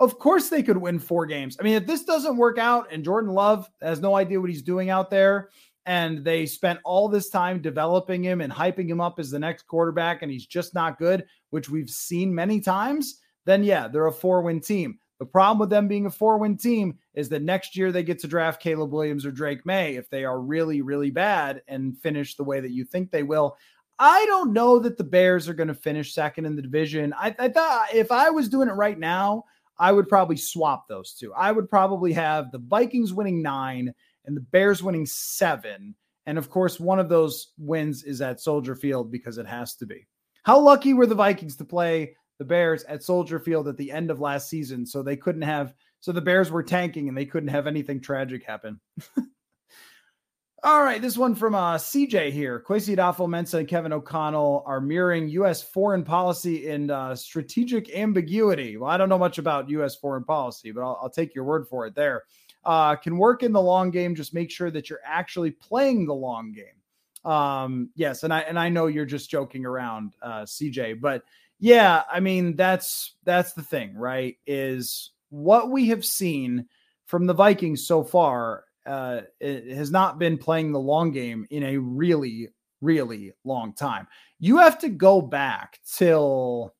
Of 0.00 0.20
course, 0.20 0.48
they 0.48 0.62
could 0.62 0.76
win 0.76 1.00
four 1.00 1.26
games. 1.26 1.56
I 1.58 1.64
mean, 1.64 1.74
if 1.74 1.86
this 1.86 2.04
doesn't 2.04 2.36
work 2.36 2.56
out 2.56 2.92
and 2.92 3.04
Jordan 3.04 3.32
Love 3.32 3.68
has 3.82 4.00
no 4.00 4.14
idea 4.14 4.40
what 4.40 4.50
he's 4.50 4.62
doing 4.62 4.90
out 4.90 5.10
there, 5.10 5.50
and 5.88 6.22
they 6.22 6.44
spent 6.44 6.80
all 6.84 7.08
this 7.08 7.30
time 7.30 7.62
developing 7.62 8.22
him 8.22 8.42
and 8.42 8.52
hyping 8.52 8.86
him 8.86 9.00
up 9.00 9.18
as 9.18 9.30
the 9.30 9.38
next 9.38 9.66
quarterback, 9.66 10.20
and 10.20 10.30
he's 10.30 10.44
just 10.44 10.74
not 10.74 10.98
good, 10.98 11.24
which 11.48 11.70
we've 11.70 11.88
seen 11.88 12.34
many 12.34 12.60
times, 12.60 13.22
then 13.46 13.64
yeah, 13.64 13.88
they're 13.88 14.06
a 14.06 14.12
four 14.12 14.42
win 14.42 14.60
team. 14.60 14.98
The 15.18 15.24
problem 15.24 15.58
with 15.58 15.70
them 15.70 15.88
being 15.88 16.04
a 16.04 16.10
four 16.10 16.36
win 16.36 16.58
team 16.58 16.98
is 17.14 17.30
that 17.30 17.42
next 17.42 17.74
year 17.74 17.90
they 17.90 18.02
get 18.02 18.18
to 18.18 18.28
draft 18.28 18.62
Caleb 18.62 18.92
Williams 18.92 19.24
or 19.24 19.30
Drake 19.30 19.64
Maye 19.64 19.96
if 19.96 20.10
they 20.10 20.26
are 20.26 20.38
really, 20.42 20.82
really 20.82 21.10
bad 21.10 21.62
and 21.68 21.96
finish 21.96 22.36
the 22.36 22.44
way 22.44 22.60
that 22.60 22.70
you 22.72 22.84
think 22.84 23.10
they 23.10 23.22
will. 23.22 23.56
I 23.98 24.26
don't 24.26 24.52
know 24.52 24.78
that 24.80 24.98
the 24.98 25.04
Bears 25.04 25.48
are 25.48 25.54
going 25.54 25.68
to 25.68 25.74
finish 25.74 26.12
second 26.12 26.44
in 26.44 26.54
the 26.54 26.62
division. 26.62 27.14
I, 27.18 27.34
I 27.38 27.48
thought 27.48 27.94
if 27.94 28.12
I 28.12 28.28
was 28.28 28.50
doing 28.50 28.68
it 28.68 28.72
right 28.72 28.98
now, 28.98 29.44
I 29.78 29.92
would 29.92 30.06
probably 30.06 30.36
swap 30.36 30.86
those 30.86 31.14
two. 31.14 31.32
I 31.32 31.50
would 31.50 31.70
probably 31.70 32.12
have 32.12 32.52
the 32.52 32.58
Vikings 32.58 33.14
winning 33.14 33.40
nine 33.40 33.94
and 34.28 34.36
the 34.36 34.42
Bears 34.42 34.82
winning 34.82 35.06
seven. 35.06 35.96
And 36.26 36.38
of 36.38 36.50
course, 36.50 36.78
one 36.78 37.00
of 37.00 37.08
those 37.08 37.54
wins 37.58 38.04
is 38.04 38.20
at 38.20 38.40
Soldier 38.40 38.76
Field 38.76 39.10
because 39.10 39.38
it 39.38 39.46
has 39.46 39.74
to 39.76 39.86
be. 39.86 40.06
How 40.44 40.60
lucky 40.60 40.94
were 40.94 41.06
the 41.06 41.14
Vikings 41.14 41.56
to 41.56 41.64
play 41.64 42.14
the 42.38 42.44
Bears 42.44 42.84
at 42.84 43.02
Soldier 43.02 43.40
Field 43.40 43.66
at 43.66 43.78
the 43.78 43.90
end 43.90 44.10
of 44.10 44.20
last 44.20 44.48
season? 44.48 44.86
So 44.86 45.02
they 45.02 45.16
couldn't 45.16 45.42
have, 45.42 45.74
so 46.00 46.12
the 46.12 46.20
Bears 46.20 46.50
were 46.50 46.62
tanking 46.62 47.08
and 47.08 47.16
they 47.16 47.24
couldn't 47.24 47.48
have 47.48 47.66
anything 47.66 48.00
tragic 48.00 48.44
happen. 48.44 48.78
All 50.64 50.82
right, 50.82 51.00
this 51.00 51.16
one 51.16 51.36
from 51.36 51.54
uh, 51.54 51.76
CJ 51.76 52.32
here. 52.32 52.62
Kwesi 52.66 52.96
Adofo-Mensah 52.96 53.60
and 53.60 53.68
Kevin 53.68 53.92
O'Connell 53.92 54.64
are 54.66 54.80
mirroring 54.80 55.28
U.S. 55.28 55.62
foreign 55.62 56.02
policy 56.02 56.68
and 56.68 56.90
uh, 56.90 57.14
strategic 57.14 57.96
ambiguity. 57.96 58.76
Well, 58.76 58.90
I 58.90 58.96
don't 58.96 59.08
know 59.08 59.18
much 59.18 59.38
about 59.38 59.70
U.S. 59.70 59.94
foreign 59.94 60.24
policy, 60.24 60.72
but 60.72 60.82
I'll, 60.82 60.98
I'll 61.02 61.10
take 61.10 61.34
your 61.34 61.44
word 61.44 61.68
for 61.68 61.86
it 61.86 61.94
there 61.94 62.24
uh, 62.68 62.94
can 62.94 63.16
work 63.16 63.42
in 63.42 63.50
the 63.50 63.60
long 63.60 63.90
game. 63.90 64.14
Just 64.14 64.34
make 64.34 64.50
sure 64.50 64.70
that 64.70 64.90
you're 64.90 65.00
actually 65.02 65.50
playing 65.50 66.04
the 66.04 66.14
long 66.14 66.52
game. 66.52 67.30
Um, 67.32 67.88
yes, 67.96 68.24
and 68.24 68.32
I 68.32 68.40
and 68.40 68.58
I 68.58 68.68
know 68.68 68.86
you're 68.86 69.06
just 69.06 69.30
joking 69.30 69.64
around, 69.64 70.14
uh, 70.20 70.42
CJ, 70.42 71.00
but 71.00 71.22
yeah, 71.58 72.02
I 72.12 72.20
mean 72.20 72.56
that's 72.56 73.14
that's 73.24 73.54
the 73.54 73.62
thing, 73.62 73.96
right? 73.96 74.36
Is 74.46 75.12
what 75.30 75.70
we 75.70 75.88
have 75.88 76.04
seen 76.04 76.66
from 77.06 77.26
the 77.26 77.32
Vikings 77.32 77.86
so 77.86 78.04
far 78.04 78.64
uh, 78.84 79.22
has 79.40 79.90
not 79.90 80.18
been 80.18 80.36
playing 80.36 80.72
the 80.72 80.78
long 80.78 81.10
game 81.10 81.46
in 81.50 81.62
a 81.62 81.78
really, 81.78 82.48
really 82.82 83.32
long 83.44 83.72
time. 83.72 84.06
You 84.40 84.58
have 84.58 84.78
to 84.80 84.90
go 84.90 85.22
back 85.22 85.80
till 85.96 86.74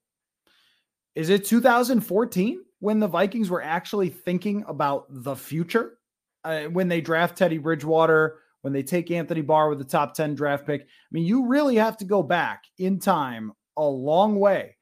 is 1.14 1.30
it 1.30 1.46
2014? 1.46 2.62
When 2.80 3.00
the 3.00 3.08
Vikings 3.08 3.50
were 3.50 3.62
actually 3.62 4.08
thinking 4.08 4.64
about 4.68 5.06
the 5.08 5.34
future, 5.34 5.98
uh, 6.44 6.64
when 6.64 6.88
they 6.88 7.00
draft 7.00 7.36
Teddy 7.36 7.58
Bridgewater, 7.58 8.38
when 8.62 8.72
they 8.72 8.82
take 8.82 9.10
Anthony 9.10 9.40
Barr 9.40 9.68
with 9.68 9.78
the 9.78 9.84
top 9.84 10.14
10 10.14 10.34
draft 10.34 10.66
pick. 10.66 10.82
I 10.82 10.86
mean, 11.10 11.24
you 11.24 11.46
really 11.46 11.76
have 11.76 11.96
to 11.98 12.04
go 12.04 12.22
back 12.22 12.64
in 12.78 12.98
time 12.98 13.52
a 13.76 13.84
long 13.84 14.38
way 14.38 14.76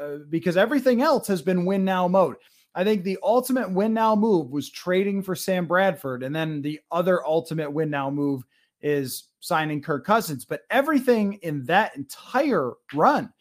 uh, 0.00 0.18
because 0.28 0.56
everything 0.56 1.02
else 1.02 1.26
has 1.26 1.42
been 1.42 1.64
win 1.64 1.84
now 1.84 2.06
mode. 2.08 2.36
I 2.74 2.84
think 2.84 3.02
the 3.02 3.18
ultimate 3.22 3.70
win 3.70 3.92
now 3.92 4.14
move 4.14 4.50
was 4.50 4.70
trading 4.70 5.22
for 5.22 5.34
Sam 5.34 5.66
Bradford. 5.66 6.22
And 6.22 6.34
then 6.34 6.62
the 6.62 6.80
other 6.92 7.26
ultimate 7.26 7.72
win 7.72 7.90
now 7.90 8.10
move 8.10 8.44
is 8.80 9.28
signing 9.40 9.82
Kirk 9.82 10.06
Cousins. 10.06 10.44
But 10.44 10.62
everything 10.70 11.34
in 11.42 11.64
that 11.64 11.96
entire 11.96 12.72
run, 12.94 13.32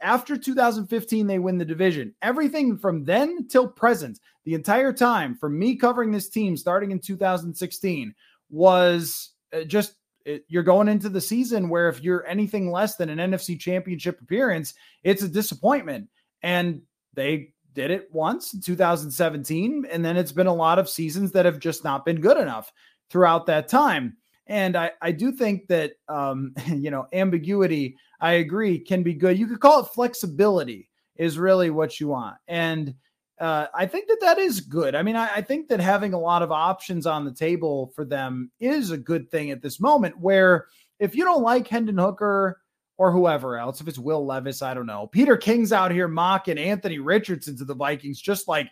after 0.00 0.36
2015, 0.36 1.26
they 1.26 1.38
win 1.38 1.58
the 1.58 1.64
division. 1.64 2.14
Everything 2.22 2.78
from 2.78 3.04
then 3.04 3.48
till 3.48 3.68
present, 3.68 4.20
the 4.44 4.54
entire 4.54 4.92
time 4.92 5.36
from 5.36 5.58
me 5.58 5.76
covering 5.76 6.10
this 6.10 6.28
team 6.28 6.56
starting 6.56 6.90
in 6.90 6.98
2016 6.98 8.14
was 8.50 9.30
uh, 9.52 9.62
just 9.64 9.94
it, 10.24 10.44
you're 10.48 10.62
going 10.62 10.88
into 10.88 11.08
the 11.08 11.20
season 11.20 11.68
where 11.68 11.88
if 11.88 12.02
you're 12.02 12.26
anything 12.26 12.70
less 12.70 12.96
than 12.96 13.08
an 13.08 13.18
NFC 13.18 13.58
championship 13.58 14.20
appearance, 14.20 14.74
it's 15.02 15.22
a 15.22 15.28
disappointment. 15.28 16.08
And 16.42 16.82
they 17.14 17.52
did 17.74 17.90
it 17.90 18.08
once 18.12 18.54
in 18.54 18.60
2017. 18.60 19.86
And 19.90 20.04
then 20.04 20.16
it's 20.16 20.32
been 20.32 20.46
a 20.46 20.54
lot 20.54 20.78
of 20.78 20.88
seasons 20.88 21.32
that 21.32 21.46
have 21.46 21.58
just 21.58 21.84
not 21.84 22.04
been 22.04 22.20
good 22.20 22.36
enough 22.36 22.72
throughout 23.10 23.46
that 23.46 23.68
time. 23.68 24.16
And 24.46 24.76
I, 24.76 24.92
I 25.00 25.12
do 25.12 25.32
think 25.32 25.68
that, 25.68 25.92
um, 26.08 26.54
you 26.66 26.90
know, 26.90 27.06
ambiguity, 27.12 27.96
I 28.22 28.34
agree, 28.34 28.78
can 28.78 29.02
be 29.02 29.14
good. 29.14 29.36
You 29.36 29.48
could 29.48 29.60
call 29.60 29.80
it 29.80 29.88
flexibility, 29.88 30.88
is 31.16 31.38
really 31.38 31.70
what 31.70 31.98
you 31.98 32.06
want. 32.08 32.36
And 32.46 32.94
uh, 33.40 33.66
I 33.74 33.86
think 33.86 34.06
that 34.06 34.20
that 34.20 34.38
is 34.38 34.60
good. 34.60 34.94
I 34.94 35.02
mean, 35.02 35.16
I, 35.16 35.28
I, 35.36 35.40
think 35.42 35.68
that 35.68 35.80
having 35.80 36.14
a 36.14 36.20
lot 36.20 36.42
of 36.42 36.52
options 36.52 37.04
on 37.04 37.24
the 37.24 37.34
table 37.34 37.92
for 37.96 38.04
them 38.04 38.52
is 38.60 38.92
a 38.92 38.96
good 38.96 39.28
thing 39.28 39.50
at 39.50 39.60
this 39.60 39.80
moment. 39.80 40.16
Where 40.20 40.68
if 41.00 41.16
you 41.16 41.24
don't 41.24 41.42
like 41.42 41.66
Hendon 41.66 41.98
Hooker 41.98 42.60
or 42.96 43.10
whoever 43.10 43.58
else, 43.58 43.80
if 43.80 43.88
it's 43.88 43.98
Will 43.98 44.24
Levis, 44.24 44.62
I 44.62 44.74
don't 44.74 44.86
know. 44.86 45.08
Peter 45.08 45.36
King's 45.36 45.72
out 45.72 45.90
here 45.90 46.06
mocking 46.06 46.58
Anthony 46.58 47.00
Richardson 47.00 47.58
to 47.58 47.64
the 47.64 47.74
Vikings, 47.74 48.20
just 48.20 48.46
like 48.46 48.70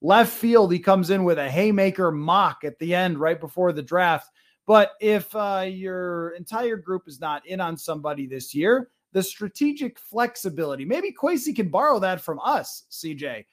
left 0.00 0.32
field. 0.32 0.72
He 0.72 0.78
comes 0.78 1.10
in 1.10 1.24
with 1.24 1.38
a 1.38 1.50
haymaker 1.50 2.10
mock 2.10 2.64
at 2.64 2.78
the 2.78 2.94
end, 2.94 3.18
right 3.18 3.38
before 3.38 3.72
the 3.72 3.82
draft. 3.82 4.30
But 4.66 4.92
if 5.00 5.34
uh, 5.34 5.66
your 5.68 6.30
entire 6.30 6.76
group 6.76 7.04
is 7.06 7.20
not 7.20 7.46
in 7.46 7.60
on 7.60 7.76
somebody 7.76 8.26
this 8.26 8.54
year, 8.54 8.90
the 9.12 9.22
strategic 9.22 9.98
flexibility, 9.98 10.84
maybe 10.84 11.12
Kwesi 11.12 11.54
can 11.54 11.68
borrow 11.68 11.98
that 12.00 12.20
from 12.20 12.40
us, 12.40 12.84
CJ 12.90 13.44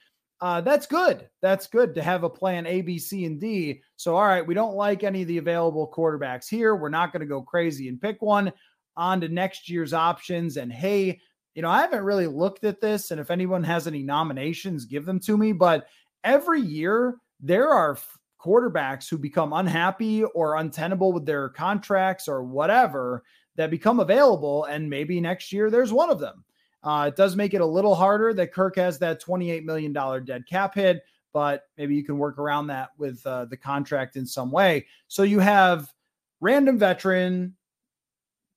uh, 0.43 0.59
that's 0.59 0.85
good. 0.85 1.29
That's 1.41 1.67
good 1.67 1.95
to 1.95 2.03
have 2.03 2.25
a 2.25 2.29
plan 2.29 2.67
A, 2.67 2.81
B, 2.81 2.99
C, 2.99 3.23
and 3.23 3.39
D. 3.39 3.81
So, 3.95 4.17
all 4.17 4.25
right, 4.25 4.45
we 4.45 4.53
don't 4.53 4.75
like 4.75 5.05
any 5.05 5.21
of 5.21 5.29
the 5.29 5.37
available 5.37 5.89
quarterbacks 5.89 6.49
here. 6.49 6.75
We're 6.75 6.89
not 6.89 7.13
going 7.13 7.21
to 7.21 7.25
go 7.25 7.41
crazy 7.41 7.87
and 7.87 8.01
pick 8.01 8.21
one 8.21 8.51
on 8.97 9.21
to 9.21 9.29
next 9.29 9.69
year's 9.69 9.93
options. 9.93 10.57
And 10.57 10.69
hey, 10.69 11.21
you 11.55 11.61
know, 11.61 11.69
I 11.69 11.79
haven't 11.79 12.03
really 12.03 12.27
looked 12.27 12.65
at 12.65 12.81
this. 12.81 13.11
And 13.11 13.21
if 13.21 13.31
anyone 13.31 13.63
has 13.63 13.87
any 13.87 14.03
nominations, 14.03 14.83
give 14.83 15.05
them 15.05 15.17
to 15.21 15.37
me. 15.37 15.53
But 15.53 15.87
every 16.25 16.59
year, 16.59 17.15
there 17.39 17.69
are 17.69 17.97
quarterbacks 18.43 19.09
who 19.09 19.17
become 19.17 19.53
unhappy 19.53 20.23
or 20.23 20.57
untenable 20.57 21.13
with 21.13 21.25
their 21.25 21.49
contracts 21.49 22.27
or 22.27 22.43
whatever 22.43 23.23
that 23.55 23.71
become 23.71 23.99
available. 23.99 24.65
And 24.65 24.89
maybe 24.89 25.21
next 25.21 25.53
year, 25.53 25.69
there's 25.69 25.93
one 25.93 26.09
of 26.09 26.19
them. 26.19 26.43
Uh, 26.83 27.05
it 27.07 27.15
does 27.15 27.35
make 27.35 27.53
it 27.53 27.61
a 27.61 27.65
little 27.65 27.95
harder 27.95 28.33
that 28.33 28.51
Kirk 28.51 28.75
has 28.75 28.99
that 28.99 29.23
$28 29.23 29.63
million 29.63 29.93
dead 30.25 30.43
cap 30.49 30.75
hit, 30.75 31.03
but 31.31 31.63
maybe 31.77 31.95
you 31.95 32.03
can 32.03 32.17
work 32.17 32.37
around 32.37 32.67
that 32.67 32.89
with 32.97 33.25
uh, 33.25 33.45
the 33.45 33.55
contract 33.55 34.17
in 34.17 34.25
some 34.25 34.51
way. 34.51 34.85
So 35.07 35.23
you 35.23 35.39
have 35.39 35.93
random 36.41 36.77
veteran 36.77 37.55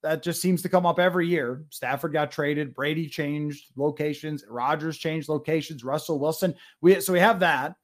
that 0.03 0.22
just 0.22 0.41
seems 0.41 0.62
to 0.62 0.68
come 0.68 0.87
up 0.87 0.99
every 0.99 1.28
year. 1.28 1.64
Stafford 1.70 2.12
got 2.12 2.30
traded, 2.30 2.74
Brady 2.74 3.09
changed 3.09 3.70
locations, 3.76 4.45
Rodgers 4.49 4.99
changed 4.99 5.28
locations, 5.28 5.84
Russell 5.84 6.18
Wilson. 6.18 6.55
We 6.80 7.01
so 7.01 7.12
we 7.12 7.20
have 7.20 7.41
that. 7.41 7.76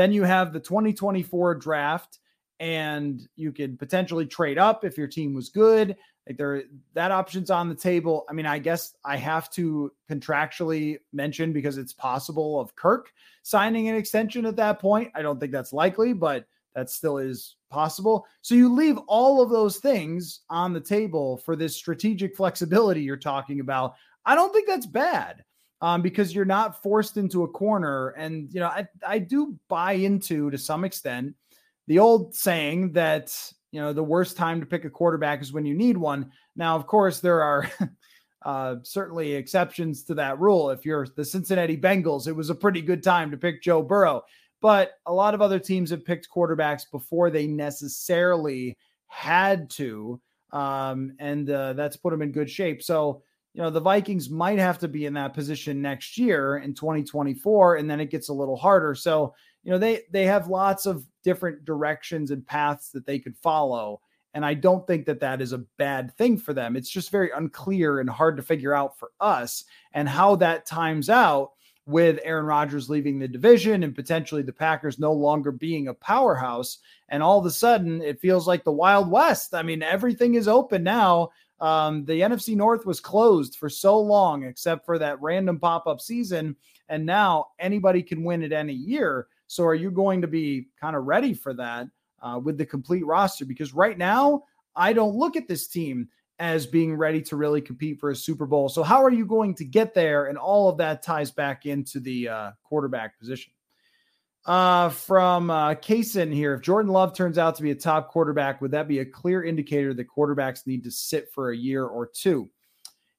Then 0.00 0.12
you 0.12 0.22
have 0.22 0.54
the 0.54 0.60
2024 0.60 1.56
draft, 1.56 2.20
and 2.58 3.20
you 3.36 3.52
could 3.52 3.78
potentially 3.78 4.24
trade 4.24 4.56
up 4.56 4.82
if 4.82 4.96
your 4.96 5.06
team 5.06 5.34
was 5.34 5.50
good. 5.50 5.94
Like 6.26 6.38
there, 6.38 6.62
that 6.94 7.10
option's 7.10 7.50
on 7.50 7.68
the 7.68 7.74
table. 7.74 8.24
I 8.26 8.32
mean, 8.32 8.46
I 8.46 8.60
guess 8.60 8.94
I 9.04 9.18
have 9.18 9.50
to 9.50 9.92
contractually 10.10 11.00
mention 11.12 11.52
because 11.52 11.76
it's 11.76 11.92
possible 11.92 12.58
of 12.58 12.74
Kirk 12.76 13.12
signing 13.42 13.88
an 13.88 13.94
extension 13.94 14.46
at 14.46 14.56
that 14.56 14.78
point. 14.78 15.10
I 15.14 15.20
don't 15.20 15.38
think 15.38 15.52
that's 15.52 15.74
likely, 15.74 16.14
but 16.14 16.46
that 16.74 16.88
still 16.88 17.18
is 17.18 17.56
possible. 17.68 18.24
So 18.40 18.54
you 18.54 18.74
leave 18.74 18.96
all 19.06 19.42
of 19.42 19.50
those 19.50 19.80
things 19.80 20.40
on 20.48 20.72
the 20.72 20.80
table 20.80 21.36
for 21.36 21.56
this 21.56 21.76
strategic 21.76 22.34
flexibility 22.34 23.02
you're 23.02 23.18
talking 23.18 23.60
about. 23.60 23.96
I 24.24 24.34
don't 24.34 24.54
think 24.54 24.66
that's 24.66 24.86
bad 24.86 25.44
um, 25.80 26.02
because 26.02 26.34
you're 26.34 26.44
not 26.44 26.82
forced 26.82 27.16
into 27.16 27.44
a 27.44 27.48
corner. 27.48 28.08
And, 28.10 28.52
you 28.52 28.60
know, 28.60 28.66
I, 28.66 28.86
I 29.06 29.18
do 29.18 29.58
buy 29.68 29.92
into 29.92 30.50
to 30.50 30.58
some 30.58 30.84
extent 30.84 31.34
the 31.90 31.98
old 31.98 32.36
saying 32.36 32.92
that 32.92 33.34
you 33.72 33.80
know 33.80 33.92
the 33.92 34.00
worst 34.00 34.36
time 34.36 34.60
to 34.60 34.66
pick 34.66 34.84
a 34.84 34.90
quarterback 34.90 35.42
is 35.42 35.52
when 35.52 35.66
you 35.66 35.74
need 35.74 35.96
one. 35.96 36.30
Now 36.54 36.76
of 36.76 36.86
course 36.86 37.18
there 37.18 37.42
are 37.42 37.68
uh, 38.42 38.76
certainly 38.84 39.34
exceptions 39.34 40.04
to 40.04 40.14
that 40.14 40.38
rule. 40.38 40.70
If 40.70 40.84
you're 40.84 41.08
the 41.16 41.24
cincinnati 41.24 41.76
bengals 41.76 42.28
it 42.28 42.32
was 42.32 42.48
a 42.48 42.54
pretty 42.54 42.80
good 42.80 43.02
time 43.02 43.32
to 43.32 43.36
pick 43.36 43.60
joe 43.60 43.82
burrow. 43.82 44.22
But 44.60 44.92
a 45.06 45.12
lot 45.12 45.34
of 45.34 45.42
other 45.42 45.58
teams 45.58 45.90
have 45.90 46.04
picked 46.04 46.28
quarterbacks 46.30 46.82
before 46.88 47.28
they 47.28 47.48
necessarily 47.48 48.78
had 49.08 49.68
to 49.70 50.20
um, 50.52 51.14
and 51.18 51.50
uh, 51.50 51.72
that's 51.72 51.96
put 51.96 52.10
them 52.10 52.22
in 52.22 52.30
good 52.30 52.48
shape. 52.48 52.84
So 52.84 53.22
you 53.54 53.62
know 53.62 53.70
the 53.70 53.80
vikings 53.80 54.30
might 54.30 54.58
have 54.58 54.78
to 54.78 54.88
be 54.88 55.06
in 55.06 55.14
that 55.14 55.34
position 55.34 55.82
next 55.82 56.16
year 56.16 56.58
in 56.58 56.74
2024 56.74 57.76
and 57.76 57.90
then 57.90 58.00
it 58.00 58.10
gets 58.10 58.28
a 58.28 58.34
little 58.34 58.56
harder. 58.56 58.94
So 58.94 59.34
you 59.62 59.72
know 59.72 59.78
they 59.78 60.02
they 60.10 60.26
have 60.26 60.48
lots 60.48 60.86
of 60.86 61.04
different 61.22 61.64
directions 61.64 62.30
and 62.30 62.46
paths 62.46 62.90
that 62.90 63.06
they 63.06 63.18
could 63.18 63.36
follow 63.36 64.00
and 64.32 64.44
i 64.44 64.54
don't 64.54 64.86
think 64.86 65.04
that 65.04 65.20
that 65.20 65.42
is 65.42 65.52
a 65.52 65.64
bad 65.76 66.16
thing 66.16 66.38
for 66.38 66.54
them. 66.54 66.76
It's 66.76 66.90
just 66.90 67.10
very 67.10 67.30
unclear 67.30 68.00
and 68.00 68.08
hard 68.08 68.36
to 68.36 68.42
figure 68.42 68.74
out 68.74 68.98
for 68.98 69.10
us 69.20 69.64
and 69.92 70.08
how 70.08 70.36
that 70.36 70.66
times 70.66 71.10
out 71.10 71.50
with 71.86 72.20
Aaron 72.22 72.46
Rodgers 72.46 72.88
leaving 72.88 73.18
the 73.18 73.26
division 73.26 73.82
and 73.82 73.94
potentially 73.94 74.42
the 74.42 74.52
Packers 74.52 75.00
no 75.00 75.12
longer 75.12 75.50
being 75.50 75.88
a 75.88 75.94
powerhouse. 75.94 76.78
And 77.08 77.20
all 77.20 77.40
of 77.40 77.46
a 77.46 77.50
sudden 77.50 78.00
it 78.00 78.20
feels 78.20 78.46
like 78.46 78.62
the 78.62 78.70
wild 78.70 79.10
west. 79.10 79.54
I 79.54 79.62
mean 79.62 79.82
everything 79.82 80.34
is 80.36 80.46
open 80.46 80.84
now 80.84 81.30
um, 81.60 82.04
the 82.04 82.20
NFC 82.20 82.56
North 82.56 82.86
was 82.86 83.00
closed 83.00 83.56
for 83.56 83.68
so 83.68 83.98
long, 84.00 84.44
except 84.44 84.86
for 84.86 84.98
that 84.98 85.20
random 85.20 85.58
pop 85.58 85.86
up 85.86 86.00
season. 86.00 86.56
And 86.88 87.04
now 87.04 87.48
anybody 87.58 88.02
can 88.02 88.24
win 88.24 88.42
it 88.42 88.52
any 88.52 88.72
year. 88.72 89.28
So 89.46 89.64
are 89.64 89.74
you 89.74 89.90
going 89.90 90.22
to 90.22 90.28
be 90.28 90.68
kind 90.80 90.96
of 90.96 91.04
ready 91.04 91.34
for 91.34 91.52
that 91.54 91.88
uh, 92.22 92.40
with 92.42 92.56
the 92.56 92.66
complete 92.66 93.04
roster? 93.04 93.44
Because 93.44 93.74
right 93.74 93.98
now, 93.98 94.44
I 94.74 94.92
don't 94.92 95.16
look 95.16 95.36
at 95.36 95.48
this 95.48 95.66
team 95.68 96.08
as 96.38 96.66
being 96.66 96.94
ready 96.94 97.20
to 97.20 97.36
really 97.36 97.60
compete 97.60 98.00
for 98.00 98.10
a 98.10 98.16
Super 98.16 98.46
Bowl. 98.46 98.70
So 98.70 98.82
how 98.82 99.04
are 99.04 99.10
you 99.10 99.26
going 99.26 99.54
to 99.56 99.64
get 99.64 99.92
there? 99.92 100.26
And 100.26 100.38
all 100.38 100.70
of 100.70 100.78
that 100.78 101.02
ties 101.02 101.30
back 101.30 101.66
into 101.66 102.00
the 102.00 102.28
uh, 102.28 102.50
quarterback 102.64 103.18
position. 103.18 103.52
Uh, 104.46 104.88
from 104.88 105.50
uh, 105.50 105.74
Kaysen 105.74 106.32
here, 106.32 106.54
if 106.54 106.62
Jordan 106.62 106.92
Love 106.92 107.14
turns 107.14 107.36
out 107.36 107.56
to 107.56 107.62
be 107.62 107.72
a 107.72 107.74
top 107.74 108.08
quarterback, 108.08 108.60
would 108.60 108.70
that 108.70 108.88
be 108.88 109.00
a 109.00 109.04
clear 109.04 109.44
indicator 109.44 109.92
that 109.94 110.08
quarterbacks 110.08 110.66
need 110.66 110.84
to 110.84 110.90
sit 110.90 111.30
for 111.32 111.50
a 111.50 111.56
year 111.56 111.84
or 111.84 112.06
two? 112.06 112.50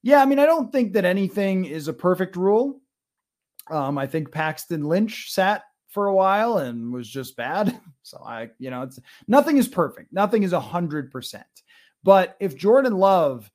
Yeah, 0.03 0.21
I 0.21 0.25
mean, 0.25 0.39
I 0.39 0.47
don't 0.47 0.71
think 0.71 0.93
that 0.93 1.05
anything 1.05 1.65
is 1.65 1.87
a 1.87 1.93
perfect 1.93 2.35
rule. 2.35 2.81
Um, 3.69 3.97
I 3.97 4.07
think 4.07 4.31
Paxton 4.31 4.83
Lynch 4.83 5.31
sat 5.31 5.63
for 5.89 6.07
a 6.07 6.15
while 6.15 6.57
and 6.57 6.91
was 6.91 7.09
just 7.09 7.35
bad. 7.35 7.79
So 8.03 8.21
I, 8.25 8.49
you 8.57 8.71
know, 8.71 8.81
it's 8.81 8.99
nothing 9.27 9.57
is 9.57 9.67
perfect. 9.69 10.11
Nothing 10.11 10.41
is 10.43 10.51
a 10.51 10.59
hundred 10.59 11.11
percent. 11.11 11.45
But 12.03 12.35
if 12.41 12.57
Jordan 12.57 12.97
Love, 12.97 13.49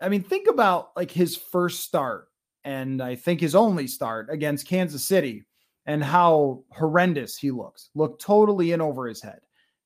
I 0.00 0.08
mean, 0.08 0.22
think 0.22 0.48
about 0.48 0.90
like 0.96 1.10
his 1.10 1.36
first 1.36 1.80
start 1.80 2.26
and 2.64 3.00
I 3.02 3.14
think 3.14 3.40
his 3.40 3.54
only 3.54 3.86
start 3.86 4.28
against 4.30 4.66
Kansas 4.66 5.04
City 5.04 5.44
and 5.86 6.02
how 6.02 6.62
horrendous 6.70 7.36
he 7.36 7.50
looks. 7.50 7.90
Looked 7.94 8.22
totally 8.22 8.72
in 8.72 8.80
over 8.80 9.06
his 9.06 9.22
head, 9.22 9.40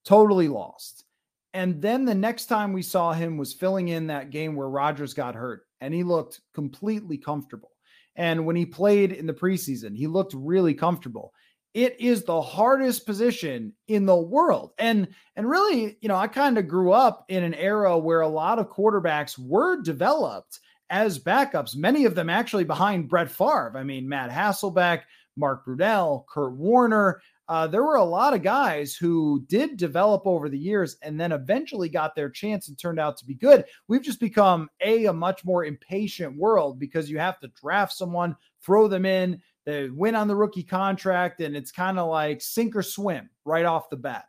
totally 0.04 0.48
lost. 0.48 1.04
And 1.52 1.80
then 1.80 2.04
the 2.04 2.14
next 2.14 2.46
time 2.46 2.72
we 2.72 2.82
saw 2.82 3.12
him 3.12 3.36
was 3.36 3.52
filling 3.52 3.88
in 3.88 4.08
that 4.08 4.30
game 4.30 4.56
where 4.56 4.68
Rodgers 4.68 5.14
got 5.14 5.36
hurt 5.36 5.66
and 5.80 5.94
he 5.94 6.02
looked 6.02 6.40
completely 6.52 7.16
comfortable. 7.16 7.70
And 8.16 8.44
when 8.44 8.56
he 8.56 8.66
played 8.66 9.12
in 9.12 9.26
the 9.26 9.32
preseason, 9.32 9.96
he 9.96 10.06
looked 10.06 10.34
really 10.34 10.74
comfortable 10.74 11.32
it 11.74 12.00
is 12.00 12.22
the 12.22 12.40
hardest 12.40 13.04
position 13.04 13.72
in 13.88 14.06
the 14.06 14.16
world. 14.16 14.70
And 14.78 15.08
and 15.36 15.48
really, 15.48 15.98
you 16.00 16.08
know, 16.08 16.16
I 16.16 16.28
kind 16.28 16.56
of 16.56 16.68
grew 16.68 16.92
up 16.92 17.24
in 17.28 17.42
an 17.42 17.54
era 17.54 17.98
where 17.98 18.20
a 18.20 18.28
lot 18.28 18.60
of 18.60 18.70
quarterbacks 18.70 19.36
were 19.36 19.82
developed 19.82 20.60
as 20.88 21.18
backups, 21.18 21.74
many 21.74 22.04
of 22.04 22.14
them 22.14 22.30
actually 22.30 22.64
behind 22.64 23.08
Brett 23.08 23.30
Favre. 23.30 23.74
I 23.76 23.82
mean, 23.82 24.08
Matt 24.08 24.30
Hasselbeck, 24.30 25.02
Mark 25.36 25.66
Brunell, 25.66 26.24
Kurt 26.26 26.52
Warner. 26.52 27.20
uh, 27.48 27.66
there 27.66 27.84
were 27.84 27.96
a 27.96 28.04
lot 28.04 28.32
of 28.34 28.42
guys 28.42 28.94
who 28.94 29.44
did 29.48 29.76
develop 29.76 30.22
over 30.26 30.48
the 30.48 30.58
years 30.58 30.96
and 31.02 31.20
then 31.20 31.32
eventually 31.32 31.88
got 31.88 32.14
their 32.14 32.30
chance 32.30 32.68
and 32.68 32.78
turned 32.78 32.98
out 32.98 33.16
to 33.18 33.26
be 33.26 33.34
good. 33.34 33.64
We've 33.88 34.02
just 34.02 34.20
become 34.20 34.68
a 34.80 35.06
a 35.06 35.12
much 35.12 35.44
more 35.44 35.64
impatient 35.64 36.36
world 36.36 36.78
because 36.78 37.10
you 37.10 37.18
have 37.18 37.38
to 37.40 37.48
draft 37.60 37.92
someone, 37.92 38.36
throw 38.62 38.88
them 38.88 39.04
in, 39.04 39.42
they 39.66 39.88
win 39.90 40.14
on 40.14 40.28
the 40.28 40.36
rookie 40.36 40.62
contract, 40.62 41.40
and 41.40 41.56
it's 41.56 41.72
kind 41.72 41.98
of 41.98 42.08
like 42.08 42.40
sink 42.40 42.76
or 42.76 42.82
swim 42.82 43.28
right 43.44 43.64
off 43.64 43.90
the 43.90 43.96
bat. 43.96 44.24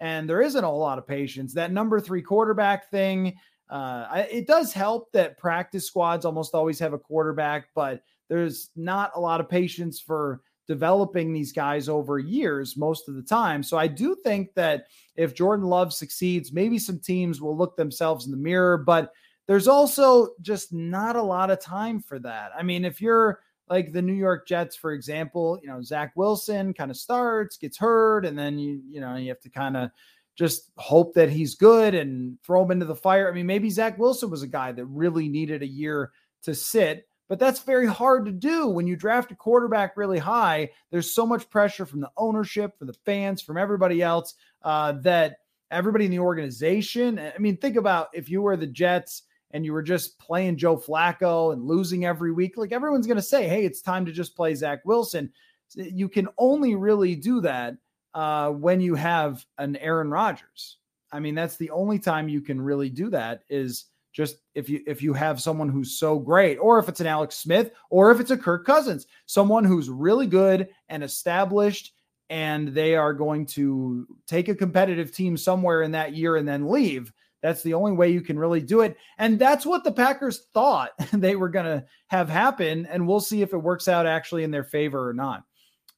And 0.00 0.28
there 0.28 0.42
isn't 0.42 0.62
a 0.62 0.66
whole 0.66 0.78
lot 0.78 0.98
of 0.98 1.06
patience. 1.06 1.54
That 1.54 1.72
number 1.72 2.00
three 2.00 2.22
quarterback 2.22 2.90
thing, 2.90 3.34
uh, 3.70 4.24
it 4.30 4.46
does 4.46 4.72
help 4.72 5.10
that 5.12 5.38
practice 5.38 5.86
squads 5.86 6.24
almost 6.24 6.54
always 6.54 6.78
have 6.78 6.92
a 6.92 6.98
quarterback, 6.98 7.68
but 7.74 8.02
there's 8.28 8.70
not 8.76 9.12
a 9.14 9.20
lot 9.20 9.40
of 9.40 9.48
patience 9.48 10.00
for 10.00 10.42
developing 10.66 11.32
these 11.32 11.52
guys 11.52 11.88
over 11.88 12.18
years 12.18 12.76
most 12.76 13.08
of 13.08 13.14
the 13.14 13.22
time. 13.22 13.62
So 13.62 13.78
I 13.78 13.86
do 13.86 14.16
think 14.24 14.54
that 14.54 14.86
if 15.14 15.34
Jordan 15.34 15.66
Love 15.66 15.92
succeeds, 15.92 16.52
maybe 16.52 16.78
some 16.78 16.98
teams 16.98 17.40
will 17.40 17.56
look 17.56 17.76
themselves 17.76 18.26
in 18.26 18.32
the 18.32 18.36
mirror, 18.36 18.76
but 18.78 19.12
there's 19.46 19.68
also 19.68 20.30
just 20.40 20.72
not 20.72 21.16
a 21.16 21.22
lot 21.22 21.50
of 21.50 21.60
time 21.60 22.00
for 22.00 22.18
that. 22.18 22.50
I 22.56 22.62
mean, 22.62 22.84
if 22.84 23.00
you're 23.00 23.40
like 23.68 23.92
the 23.92 24.02
New 24.02 24.12
York 24.12 24.46
Jets, 24.46 24.76
for 24.76 24.92
example, 24.92 25.58
you 25.62 25.68
know, 25.68 25.82
Zach 25.82 26.12
Wilson 26.16 26.74
kind 26.74 26.90
of 26.90 26.96
starts, 26.96 27.56
gets 27.56 27.78
hurt, 27.78 28.24
and 28.24 28.38
then 28.38 28.58
you, 28.58 28.80
you 28.90 29.00
know, 29.00 29.16
you 29.16 29.28
have 29.28 29.40
to 29.40 29.50
kind 29.50 29.76
of 29.76 29.90
just 30.36 30.70
hope 30.76 31.14
that 31.14 31.30
he's 31.30 31.54
good 31.54 31.94
and 31.94 32.38
throw 32.44 32.64
him 32.64 32.70
into 32.70 32.86
the 32.86 32.94
fire. 32.94 33.28
I 33.28 33.32
mean, 33.32 33.46
maybe 33.46 33.70
Zach 33.70 33.98
Wilson 33.98 34.30
was 34.30 34.42
a 34.42 34.48
guy 34.48 34.72
that 34.72 34.84
really 34.84 35.28
needed 35.28 35.62
a 35.62 35.66
year 35.66 36.12
to 36.42 36.54
sit, 36.54 37.08
but 37.28 37.38
that's 37.38 37.60
very 37.60 37.86
hard 37.86 38.24
to 38.26 38.32
do 38.32 38.68
when 38.68 38.86
you 38.86 38.96
draft 38.96 39.32
a 39.32 39.34
quarterback 39.34 39.96
really 39.96 40.18
high. 40.18 40.70
There's 40.90 41.12
so 41.12 41.26
much 41.26 41.50
pressure 41.50 41.86
from 41.86 42.00
the 42.00 42.10
ownership, 42.16 42.78
from 42.78 42.86
the 42.86 42.96
fans, 43.04 43.42
from 43.42 43.56
everybody 43.56 44.02
else 44.02 44.34
uh, 44.62 44.92
that 45.02 45.38
everybody 45.70 46.04
in 46.04 46.10
the 46.10 46.20
organization. 46.20 47.18
I 47.18 47.38
mean, 47.38 47.56
think 47.56 47.76
about 47.76 48.08
if 48.12 48.30
you 48.30 48.42
were 48.42 48.56
the 48.56 48.66
Jets 48.66 49.22
and 49.50 49.64
you 49.64 49.72
were 49.72 49.82
just 49.82 50.18
playing 50.18 50.56
Joe 50.56 50.76
Flacco 50.76 51.52
and 51.52 51.64
losing 51.64 52.04
every 52.04 52.32
week, 52.32 52.56
like 52.56 52.72
everyone's 52.72 53.06
going 53.06 53.16
to 53.16 53.22
say, 53.22 53.48
hey, 53.48 53.64
it's 53.64 53.80
time 53.80 54.06
to 54.06 54.12
just 54.12 54.36
play 54.36 54.54
Zach 54.54 54.84
Wilson. 54.84 55.32
You 55.74 56.08
can 56.08 56.28
only 56.38 56.74
really 56.76 57.16
do 57.16 57.40
that 57.40 57.76
uh, 58.14 58.50
when 58.50 58.80
you 58.80 58.94
have 58.94 59.44
an 59.58 59.76
Aaron 59.76 60.10
Rodgers. 60.10 60.78
I 61.12 61.20
mean, 61.20 61.34
that's 61.34 61.56
the 61.56 61.70
only 61.70 61.98
time 61.98 62.28
you 62.28 62.40
can 62.40 62.60
really 62.60 62.90
do 62.90 63.10
that 63.10 63.42
is 63.48 63.86
just 64.16 64.38
if 64.54 64.70
you 64.70 64.82
if 64.86 65.02
you 65.02 65.12
have 65.12 65.42
someone 65.42 65.68
who's 65.68 65.98
so 65.98 66.18
great, 66.18 66.56
or 66.56 66.78
if 66.78 66.88
it's 66.88 67.00
an 67.00 67.06
Alex 67.06 67.36
Smith, 67.36 67.70
or 67.90 68.10
if 68.10 68.18
it's 68.18 68.30
a 68.30 68.36
Kirk 68.36 68.64
Cousins, 68.64 69.06
someone 69.26 69.62
who's 69.62 69.90
really 69.90 70.26
good 70.26 70.70
and 70.88 71.04
established, 71.04 71.92
and 72.30 72.68
they 72.68 72.96
are 72.96 73.12
going 73.12 73.44
to 73.44 74.06
take 74.26 74.48
a 74.48 74.54
competitive 74.54 75.12
team 75.12 75.36
somewhere 75.36 75.82
in 75.82 75.90
that 75.92 76.14
year 76.14 76.36
and 76.36 76.48
then 76.48 76.70
leave. 76.70 77.12
That's 77.42 77.62
the 77.62 77.74
only 77.74 77.92
way 77.92 78.10
you 78.10 78.22
can 78.22 78.38
really 78.38 78.62
do 78.62 78.80
it. 78.80 78.96
And 79.18 79.38
that's 79.38 79.66
what 79.66 79.84
the 79.84 79.92
Packers 79.92 80.46
thought 80.54 80.92
they 81.12 81.36
were 81.36 81.50
going 81.50 81.66
to 81.66 81.84
have 82.06 82.30
happen. 82.30 82.86
And 82.86 83.06
we'll 83.06 83.20
see 83.20 83.42
if 83.42 83.52
it 83.52 83.58
works 83.58 83.86
out 83.86 84.06
actually 84.06 84.44
in 84.44 84.50
their 84.50 84.64
favor 84.64 85.08
or 85.08 85.12
not. 85.12 85.44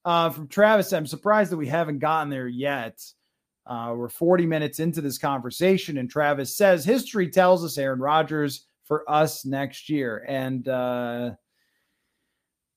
Uh, 0.04 0.30
from 0.30 0.48
Travis, 0.48 0.92
I'm 0.92 1.06
surprised 1.06 1.52
that 1.52 1.56
we 1.56 1.68
haven't 1.68 2.00
gotten 2.00 2.30
there 2.30 2.48
yet. 2.48 3.00
Uh, 3.68 3.92
we're 3.94 4.08
40 4.08 4.46
minutes 4.46 4.80
into 4.80 5.02
this 5.02 5.18
conversation, 5.18 5.98
and 5.98 6.10
Travis 6.10 6.56
says 6.56 6.84
history 6.84 7.28
tells 7.28 7.62
us 7.62 7.76
Aaron 7.76 8.00
Rodgers 8.00 8.66
for 8.84 9.08
us 9.08 9.44
next 9.44 9.90
year. 9.90 10.24
And, 10.26 10.66
uh, 10.66 11.32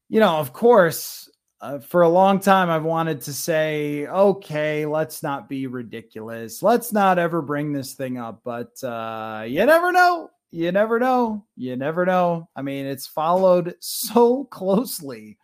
you 0.09 0.19
know, 0.19 0.35
of 0.35 0.51
course, 0.51 1.29
uh, 1.61 1.79
for 1.79 2.01
a 2.01 2.09
long 2.09 2.39
time, 2.39 2.69
I've 2.69 2.83
wanted 2.83 3.21
to 3.21 3.33
say, 3.33 4.05
okay, 4.07 4.85
let's 4.85 5.23
not 5.23 5.47
be 5.47 5.67
ridiculous. 5.67 6.61
Let's 6.61 6.91
not 6.91 7.17
ever 7.17 7.41
bring 7.41 7.71
this 7.71 7.93
thing 7.93 8.17
up. 8.17 8.41
But 8.43 8.83
uh, 8.83 9.45
you 9.47 9.65
never 9.65 9.93
know. 9.93 10.29
You 10.51 10.73
never 10.73 10.99
know. 10.99 11.45
You 11.55 11.77
never 11.77 12.05
know. 12.05 12.49
I 12.55 12.61
mean, 12.61 12.85
it's 12.85 13.07
followed 13.07 13.75
so 13.79 14.43
closely 14.45 15.37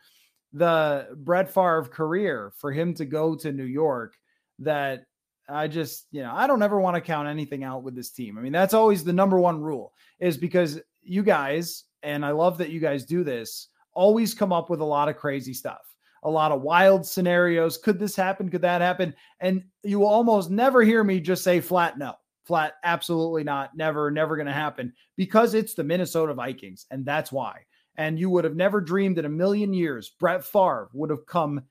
the 0.52 1.08
Brett 1.16 1.50
Favre 1.54 1.84
career 1.84 2.52
for 2.58 2.72
him 2.72 2.94
to 2.96 3.06
go 3.06 3.36
to 3.36 3.54
New 3.54 3.64
York 3.64 4.16
that 4.60 5.06
I 5.50 5.68
just, 5.68 6.08
you 6.12 6.22
know, 6.22 6.34
I 6.34 6.48
don't 6.48 6.62
ever 6.62 6.80
want 6.80 6.96
to 6.96 7.02
count 7.02 7.28
anything 7.28 7.64
out 7.64 7.84
with 7.84 7.96
this 7.96 8.12
team. 8.12 8.38
I 8.38 8.42
mean, 8.42 8.52
that's 8.52 8.74
always 8.74 9.04
the 9.04 9.14
number 9.14 9.40
one 9.40 9.62
rule 9.62 9.94
is 10.20 10.38
because 10.38 10.80
you 11.02 11.24
guys, 11.24 11.86
and 12.04 12.26
I 12.26 12.32
love 12.32 12.58
that 12.58 12.70
you 12.70 12.80
guys 12.80 13.06
do 13.06 13.24
this, 13.24 13.70
always 13.94 14.34
come 14.34 14.52
up 14.52 14.70
with 14.70 14.82
a 14.82 14.86
lot 14.86 15.10
of 15.10 15.18
crazy 15.18 15.54
stuff 15.54 15.88
a 16.24 16.30
lot 16.30 16.52
of 16.52 16.62
wild 16.62 17.06
scenarios. 17.06 17.78
Could 17.78 18.00
this 18.00 18.16
happen? 18.16 18.50
Could 18.50 18.62
that 18.62 18.82
happen? 18.82 19.14
And 19.40 19.64
you 19.84 20.00
will 20.00 20.08
almost 20.08 20.50
never 20.50 20.84
hear 20.84 21.04
me 21.04 21.20
just 21.20 21.44
say 21.44 21.62
flat 21.62 21.98
no, 21.98 22.16
flat, 22.46 22.74
absolutely 22.84 23.44
not, 23.44 23.76
never, 23.76 24.12
never 24.12 24.36
going 24.36 24.48
to 24.48 24.54
happen 24.54 24.94
because 25.16 25.54
it's 25.54 25.74
the 25.74 25.84
Minnesota 25.84 26.34
Vikings. 26.34 26.86
And 26.92 27.06
that's 27.06 27.32
why. 27.32 27.62
And 27.96 28.20
you 28.20 28.30
would 28.30 28.44
have 28.44 28.56
never 28.56 28.82
dreamed 28.82 29.18
in 29.18 29.26
a 29.26 29.30
million 29.30 29.74
years 29.74 30.12
Brett 30.20 30.44
Favre 30.44 30.90
would 30.94 31.10
have 31.10 31.26
come 31.26 31.62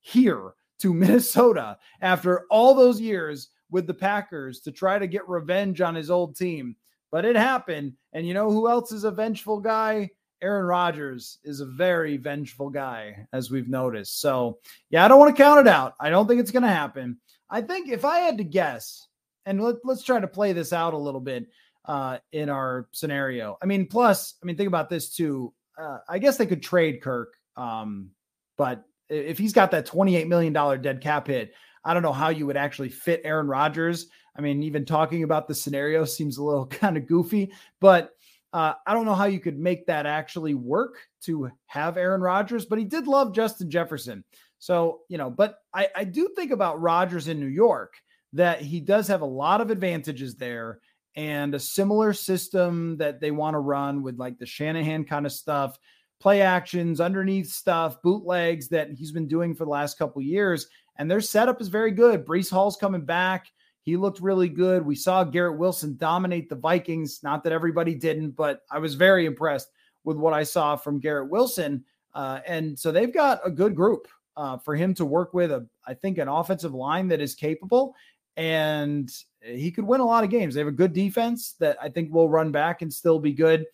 here 0.00 0.54
to 0.80 0.94
Minnesota 0.94 1.78
after 2.00 2.46
all 2.50 2.74
those 2.74 3.00
years 3.00 3.50
with 3.70 3.86
the 3.86 3.94
Packers 3.94 4.60
to 4.60 4.72
try 4.72 4.98
to 4.98 5.06
get 5.06 5.28
revenge 5.28 5.80
on 5.80 5.94
his 5.94 6.10
old 6.10 6.36
team. 6.36 6.76
But 7.10 7.24
it 7.24 7.36
happened. 7.36 7.94
And 8.12 8.26
you 8.26 8.34
know 8.34 8.50
who 8.50 8.68
else 8.68 8.92
is 8.92 9.04
a 9.04 9.10
vengeful 9.10 9.60
guy? 9.60 10.10
Aaron 10.42 10.66
Rodgers 10.66 11.38
is 11.44 11.60
a 11.60 11.66
very 11.66 12.18
vengeful 12.18 12.68
guy, 12.68 13.26
as 13.32 13.50
we've 13.50 13.68
noticed. 13.68 14.20
So, 14.20 14.58
yeah, 14.90 15.04
I 15.04 15.08
don't 15.08 15.18
want 15.18 15.34
to 15.34 15.42
count 15.42 15.66
it 15.66 15.68
out. 15.68 15.94
I 15.98 16.10
don't 16.10 16.28
think 16.28 16.40
it's 16.40 16.50
going 16.50 16.62
to 16.62 16.68
happen. 16.68 17.18
I 17.48 17.62
think 17.62 17.88
if 17.88 18.04
I 18.04 18.18
had 18.18 18.36
to 18.38 18.44
guess, 18.44 19.08
and 19.46 19.62
let, 19.62 19.76
us 19.88 20.02
try 20.02 20.20
to 20.20 20.26
play 20.26 20.52
this 20.52 20.72
out 20.72 20.92
a 20.92 20.98
little 20.98 21.20
bit 21.20 21.46
uh, 21.86 22.18
in 22.32 22.50
our 22.50 22.88
scenario. 22.92 23.56
I 23.62 23.66
mean, 23.66 23.86
plus, 23.86 24.34
I 24.42 24.46
mean, 24.46 24.56
think 24.56 24.68
about 24.68 24.90
this 24.90 25.14
too. 25.14 25.54
Uh, 25.78 25.98
I 26.08 26.18
guess 26.18 26.36
they 26.36 26.46
could 26.46 26.62
trade 26.62 27.00
Kirk, 27.00 27.34
um, 27.56 28.10
but 28.58 28.84
if 29.08 29.38
he's 29.38 29.52
got 29.52 29.70
that 29.70 29.86
$28 29.86 30.26
million 30.26 30.52
dead 30.82 31.00
cap 31.00 31.26
hit, 31.26 31.54
I 31.84 31.94
don't 31.94 32.02
know 32.02 32.12
how 32.12 32.28
you 32.28 32.46
would 32.46 32.56
actually 32.56 32.88
fit 32.88 33.22
Aaron 33.24 33.46
Rodgers. 33.46 34.08
I 34.36 34.40
mean, 34.40 34.62
even 34.62 34.84
talking 34.84 35.22
about 35.22 35.48
the 35.48 35.54
scenario 35.54 36.04
seems 36.04 36.36
a 36.36 36.44
little 36.44 36.66
kind 36.66 36.96
of 36.96 37.06
goofy, 37.06 37.52
but 37.80 38.12
uh, 38.52 38.74
I 38.86 38.94
don't 38.94 39.06
know 39.06 39.14
how 39.14 39.26
you 39.26 39.40
could 39.40 39.58
make 39.58 39.86
that 39.86 40.06
actually 40.06 40.54
work 40.54 40.98
to 41.22 41.50
have 41.66 41.96
Aaron 41.96 42.20
Rodgers, 42.20 42.64
but 42.64 42.78
he 42.78 42.84
did 42.84 43.06
love 43.06 43.34
Justin 43.34 43.70
Jefferson. 43.70 44.24
So, 44.58 45.00
you 45.08 45.18
know, 45.18 45.30
but 45.30 45.58
I, 45.74 45.88
I 45.94 46.04
do 46.04 46.30
think 46.34 46.50
about 46.50 46.80
Rodgers 46.80 47.28
in 47.28 47.38
New 47.40 47.46
York 47.46 47.94
that 48.32 48.60
he 48.60 48.80
does 48.80 49.08
have 49.08 49.20
a 49.20 49.26
lot 49.26 49.60
of 49.60 49.70
advantages 49.70 50.36
there 50.36 50.80
and 51.14 51.54
a 51.54 51.60
similar 51.60 52.12
system 52.12 52.96
that 52.98 53.20
they 53.20 53.30
want 53.30 53.54
to 53.54 53.58
run 53.58 54.02
with 54.02 54.18
like 54.18 54.38
the 54.38 54.46
Shanahan 54.46 55.04
kind 55.04 55.26
of 55.26 55.32
stuff, 55.32 55.78
play 56.20 56.42
actions, 56.42 57.00
underneath 57.00 57.48
stuff, 57.48 58.00
bootlegs 58.02 58.68
that 58.68 58.90
he's 58.92 59.12
been 59.12 59.28
doing 59.28 59.54
for 59.54 59.64
the 59.64 59.70
last 59.70 59.98
couple 59.98 60.22
years. 60.22 60.66
And 60.96 61.10
their 61.10 61.20
setup 61.20 61.60
is 61.60 61.68
very 61.68 61.90
good. 61.90 62.24
Breece 62.24 62.50
Hall's 62.50 62.76
coming 62.76 63.04
back. 63.04 63.46
He 63.82 63.96
looked 63.96 64.20
really 64.20 64.48
good. 64.48 64.84
We 64.84 64.96
saw 64.96 65.22
Garrett 65.22 65.58
Wilson 65.58 65.96
dominate 65.96 66.48
the 66.48 66.56
Vikings. 66.56 67.22
Not 67.22 67.44
that 67.44 67.52
everybody 67.52 67.94
didn't, 67.94 68.30
but 68.30 68.62
I 68.70 68.78
was 68.78 68.94
very 68.94 69.26
impressed 69.26 69.68
with 70.04 70.16
what 70.16 70.32
I 70.32 70.42
saw 70.42 70.74
from 70.74 70.98
Garrett 70.98 71.30
Wilson. 71.30 71.84
Uh, 72.14 72.40
and 72.46 72.78
so 72.78 72.90
they've 72.90 73.12
got 73.12 73.40
a 73.44 73.50
good 73.50 73.76
group 73.76 74.08
uh, 74.36 74.56
for 74.58 74.74
him 74.74 74.94
to 74.94 75.04
work 75.04 75.34
with. 75.34 75.52
A, 75.52 75.66
I 75.86 75.94
think 75.94 76.18
an 76.18 76.28
offensive 76.28 76.74
line 76.74 77.08
that 77.08 77.20
is 77.20 77.34
capable, 77.34 77.94
and 78.36 79.10
he 79.40 79.70
could 79.70 79.84
win 79.84 80.00
a 80.00 80.06
lot 80.06 80.24
of 80.24 80.30
games. 80.30 80.54
They 80.54 80.60
have 80.60 80.68
a 80.68 80.72
good 80.72 80.92
defense 80.92 81.52
that 81.60 81.76
I 81.80 81.88
think 81.88 82.12
will 82.12 82.28
run 82.28 82.50
back 82.50 82.82
and 82.82 82.92
still 82.92 83.18
be 83.18 83.32
good. 83.32 83.66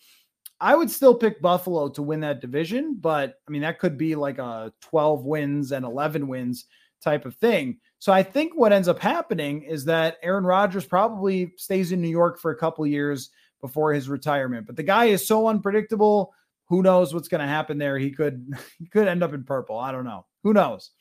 I 0.62 0.76
would 0.76 0.90
still 0.90 1.16
pick 1.16 1.42
Buffalo 1.42 1.88
to 1.88 2.02
win 2.02 2.20
that 2.20 2.40
division, 2.40 2.96
but 3.00 3.40
I 3.48 3.50
mean 3.50 3.62
that 3.62 3.80
could 3.80 3.98
be 3.98 4.14
like 4.14 4.38
a 4.38 4.72
12 4.80 5.24
wins 5.24 5.72
and 5.72 5.84
11 5.84 6.28
wins 6.28 6.66
type 7.02 7.26
of 7.26 7.34
thing. 7.34 7.78
So 7.98 8.12
I 8.12 8.22
think 8.22 8.52
what 8.54 8.72
ends 8.72 8.86
up 8.86 9.00
happening 9.00 9.62
is 9.62 9.84
that 9.86 10.18
Aaron 10.22 10.44
Rodgers 10.44 10.84
probably 10.84 11.52
stays 11.56 11.90
in 11.90 12.00
New 12.00 12.08
York 12.08 12.38
for 12.38 12.52
a 12.52 12.56
couple 12.56 12.86
years 12.86 13.30
before 13.60 13.92
his 13.92 14.08
retirement. 14.08 14.68
But 14.68 14.76
the 14.76 14.84
guy 14.84 15.06
is 15.06 15.26
so 15.26 15.48
unpredictable. 15.48 16.32
Who 16.66 16.80
knows 16.80 17.12
what's 17.12 17.28
going 17.28 17.40
to 17.40 17.46
happen 17.46 17.76
there? 17.76 17.98
He 17.98 18.12
could 18.12 18.46
he 18.78 18.86
could 18.86 19.08
end 19.08 19.24
up 19.24 19.34
in 19.34 19.42
purple. 19.42 19.78
I 19.78 19.90
don't 19.90 20.04
know. 20.04 20.26
Who 20.44 20.52
knows? 20.52 20.92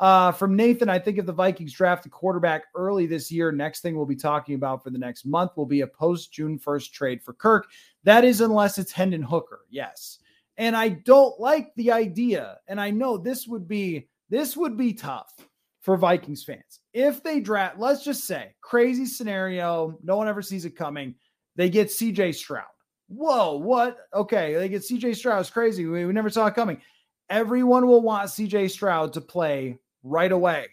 Uh, 0.00 0.32
from 0.32 0.56
Nathan, 0.56 0.88
I 0.88 0.98
think 0.98 1.18
if 1.18 1.26
the 1.26 1.32
Vikings 1.32 1.72
draft 1.72 2.06
a 2.06 2.08
quarterback 2.08 2.64
early 2.74 3.06
this 3.06 3.30
year, 3.30 3.52
next 3.52 3.80
thing 3.80 3.96
we'll 3.96 4.06
be 4.06 4.16
talking 4.16 4.56
about 4.56 4.82
for 4.82 4.90
the 4.90 4.98
next 4.98 5.24
month 5.24 5.52
will 5.56 5.66
be 5.66 5.82
a 5.82 5.86
post 5.86 6.32
June 6.32 6.58
1st 6.58 6.90
trade 6.92 7.22
for 7.22 7.32
Kirk. 7.32 7.68
That 8.02 8.24
is 8.24 8.40
unless 8.40 8.78
it's 8.78 8.90
Hendon 8.90 9.22
Hooker. 9.22 9.60
Yes. 9.70 10.18
And 10.56 10.76
I 10.76 10.88
don't 10.88 11.38
like 11.38 11.72
the 11.76 11.92
idea. 11.92 12.58
And 12.66 12.80
I 12.80 12.90
know 12.90 13.16
this 13.16 13.46
would 13.46 13.68
be 13.68 14.08
this 14.30 14.56
would 14.56 14.76
be 14.76 14.94
tough 14.94 15.32
for 15.80 15.96
Vikings 15.96 16.42
fans. 16.42 16.80
If 16.92 17.22
they 17.22 17.40
draft, 17.40 17.78
let's 17.78 18.02
just 18.02 18.24
say, 18.24 18.54
crazy 18.62 19.06
scenario, 19.06 19.98
no 20.02 20.16
one 20.16 20.28
ever 20.28 20.42
sees 20.42 20.64
it 20.64 20.76
coming. 20.76 21.14
They 21.56 21.68
get 21.68 21.88
CJ 21.88 22.34
Stroud. 22.34 22.64
Whoa, 23.08 23.58
what? 23.58 23.98
Okay, 24.12 24.54
they 24.54 24.68
get 24.68 24.82
CJ 24.82 25.14
Stroud. 25.16 25.40
It's 25.40 25.50
crazy. 25.50 25.86
We, 25.86 26.06
we 26.06 26.12
never 26.12 26.30
saw 26.30 26.46
it 26.46 26.54
coming. 26.54 26.80
Everyone 27.28 27.86
will 27.86 28.00
want 28.00 28.30
CJ 28.30 28.70
Stroud 28.70 29.12
to 29.12 29.20
play 29.20 29.78
right 30.04 30.30
away. 30.30 30.66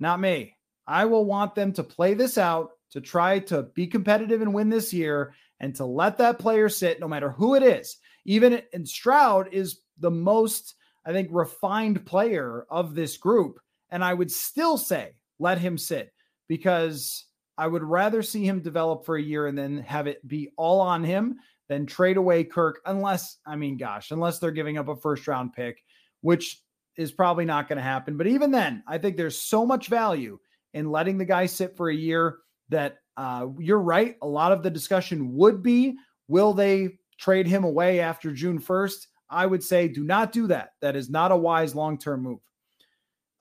not 0.00 0.18
me. 0.18 0.56
I 0.86 1.04
will 1.04 1.24
want 1.24 1.54
them 1.54 1.72
to 1.74 1.84
play 1.84 2.14
this 2.14 2.36
out 2.36 2.70
to 2.90 3.00
try 3.00 3.38
to 3.38 3.62
be 3.74 3.86
competitive 3.86 4.42
and 4.42 4.52
win 4.52 4.68
this 4.68 4.92
year 4.92 5.34
and 5.60 5.74
to 5.76 5.84
let 5.84 6.18
that 6.18 6.40
player 6.40 6.68
sit 6.68 6.98
no 6.98 7.06
matter 7.06 7.30
who 7.30 7.54
it 7.54 7.62
is. 7.62 7.98
Even 8.24 8.60
and 8.72 8.88
Stroud 8.88 9.48
is 9.52 9.82
the 9.98 10.10
most 10.10 10.74
I 11.04 11.12
think 11.12 11.28
refined 11.30 12.04
player 12.04 12.66
of 12.68 12.94
this 12.94 13.16
group 13.16 13.60
and 13.90 14.02
I 14.02 14.14
would 14.14 14.30
still 14.30 14.76
say 14.76 15.12
let 15.38 15.58
him 15.58 15.78
sit 15.78 16.12
because 16.48 17.26
I 17.56 17.66
would 17.66 17.84
rather 17.84 18.22
see 18.22 18.44
him 18.44 18.60
develop 18.60 19.04
for 19.04 19.16
a 19.16 19.22
year 19.22 19.46
and 19.46 19.56
then 19.56 19.78
have 19.78 20.06
it 20.06 20.26
be 20.26 20.50
all 20.56 20.80
on 20.80 21.04
him 21.04 21.36
than 21.68 21.86
trade 21.86 22.16
away 22.16 22.44
Kirk 22.44 22.80
unless 22.86 23.38
I 23.46 23.56
mean 23.56 23.76
gosh, 23.76 24.10
unless 24.10 24.38
they're 24.38 24.50
giving 24.50 24.78
up 24.78 24.88
a 24.88 24.96
first 24.96 25.28
round 25.28 25.52
pick, 25.52 25.82
which 26.22 26.60
is 26.96 27.12
probably 27.12 27.44
not 27.44 27.68
going 27.68 27.76
to 27.76 27.82
happen. 27.82 28.16
But 28.16 28.26
even 28.26 28.50
then, 28.50 28.82
I 28.86 28.98
think 28.98 29.16
there's 29.16 29.40
so 29.40 29.64
much 29.64 29.88
value 29.88 30.38
in 30.74 30.90
letting 30.90 31.18
the 31.18 31.24
guy 31.24 31.46
sit 31.46 31.76
for 31.76 31.88
a 31.88 31.94
year 31.94 32.38
that 32.68 32.98
uh, 33.16 33.46
you're 33.58 33.78
right. 33.78 34.16
A 34.22 34.26
lot 34.26 34.52
of 34.52 34.62
the 34.62 34.70
discussion 34.70 35.34
would 35.34 35.62
be 35.62 35.96
will 36.28 36.54
they 36.54 36.98
trade 37.18 37.46
him 37.46 37.64
away 37.64 38.00
after 38.00 38.32
June 38.32 38.58
1st? 38.58 39.06
I 39.28 39.46
would 39.46 39.62
say 39.62 39.88
do 39.88 40.04
not 40.04 40.32
do 40.32 40.46
that. 40.48 40.70
That 40.80 40.96
is 40.96 41.10
not 41.10 41.32
a 41.32 41.36
wise 41.36 41.74
long 41.74 41.98
term 41.98 42.22
move. 42.22 42.40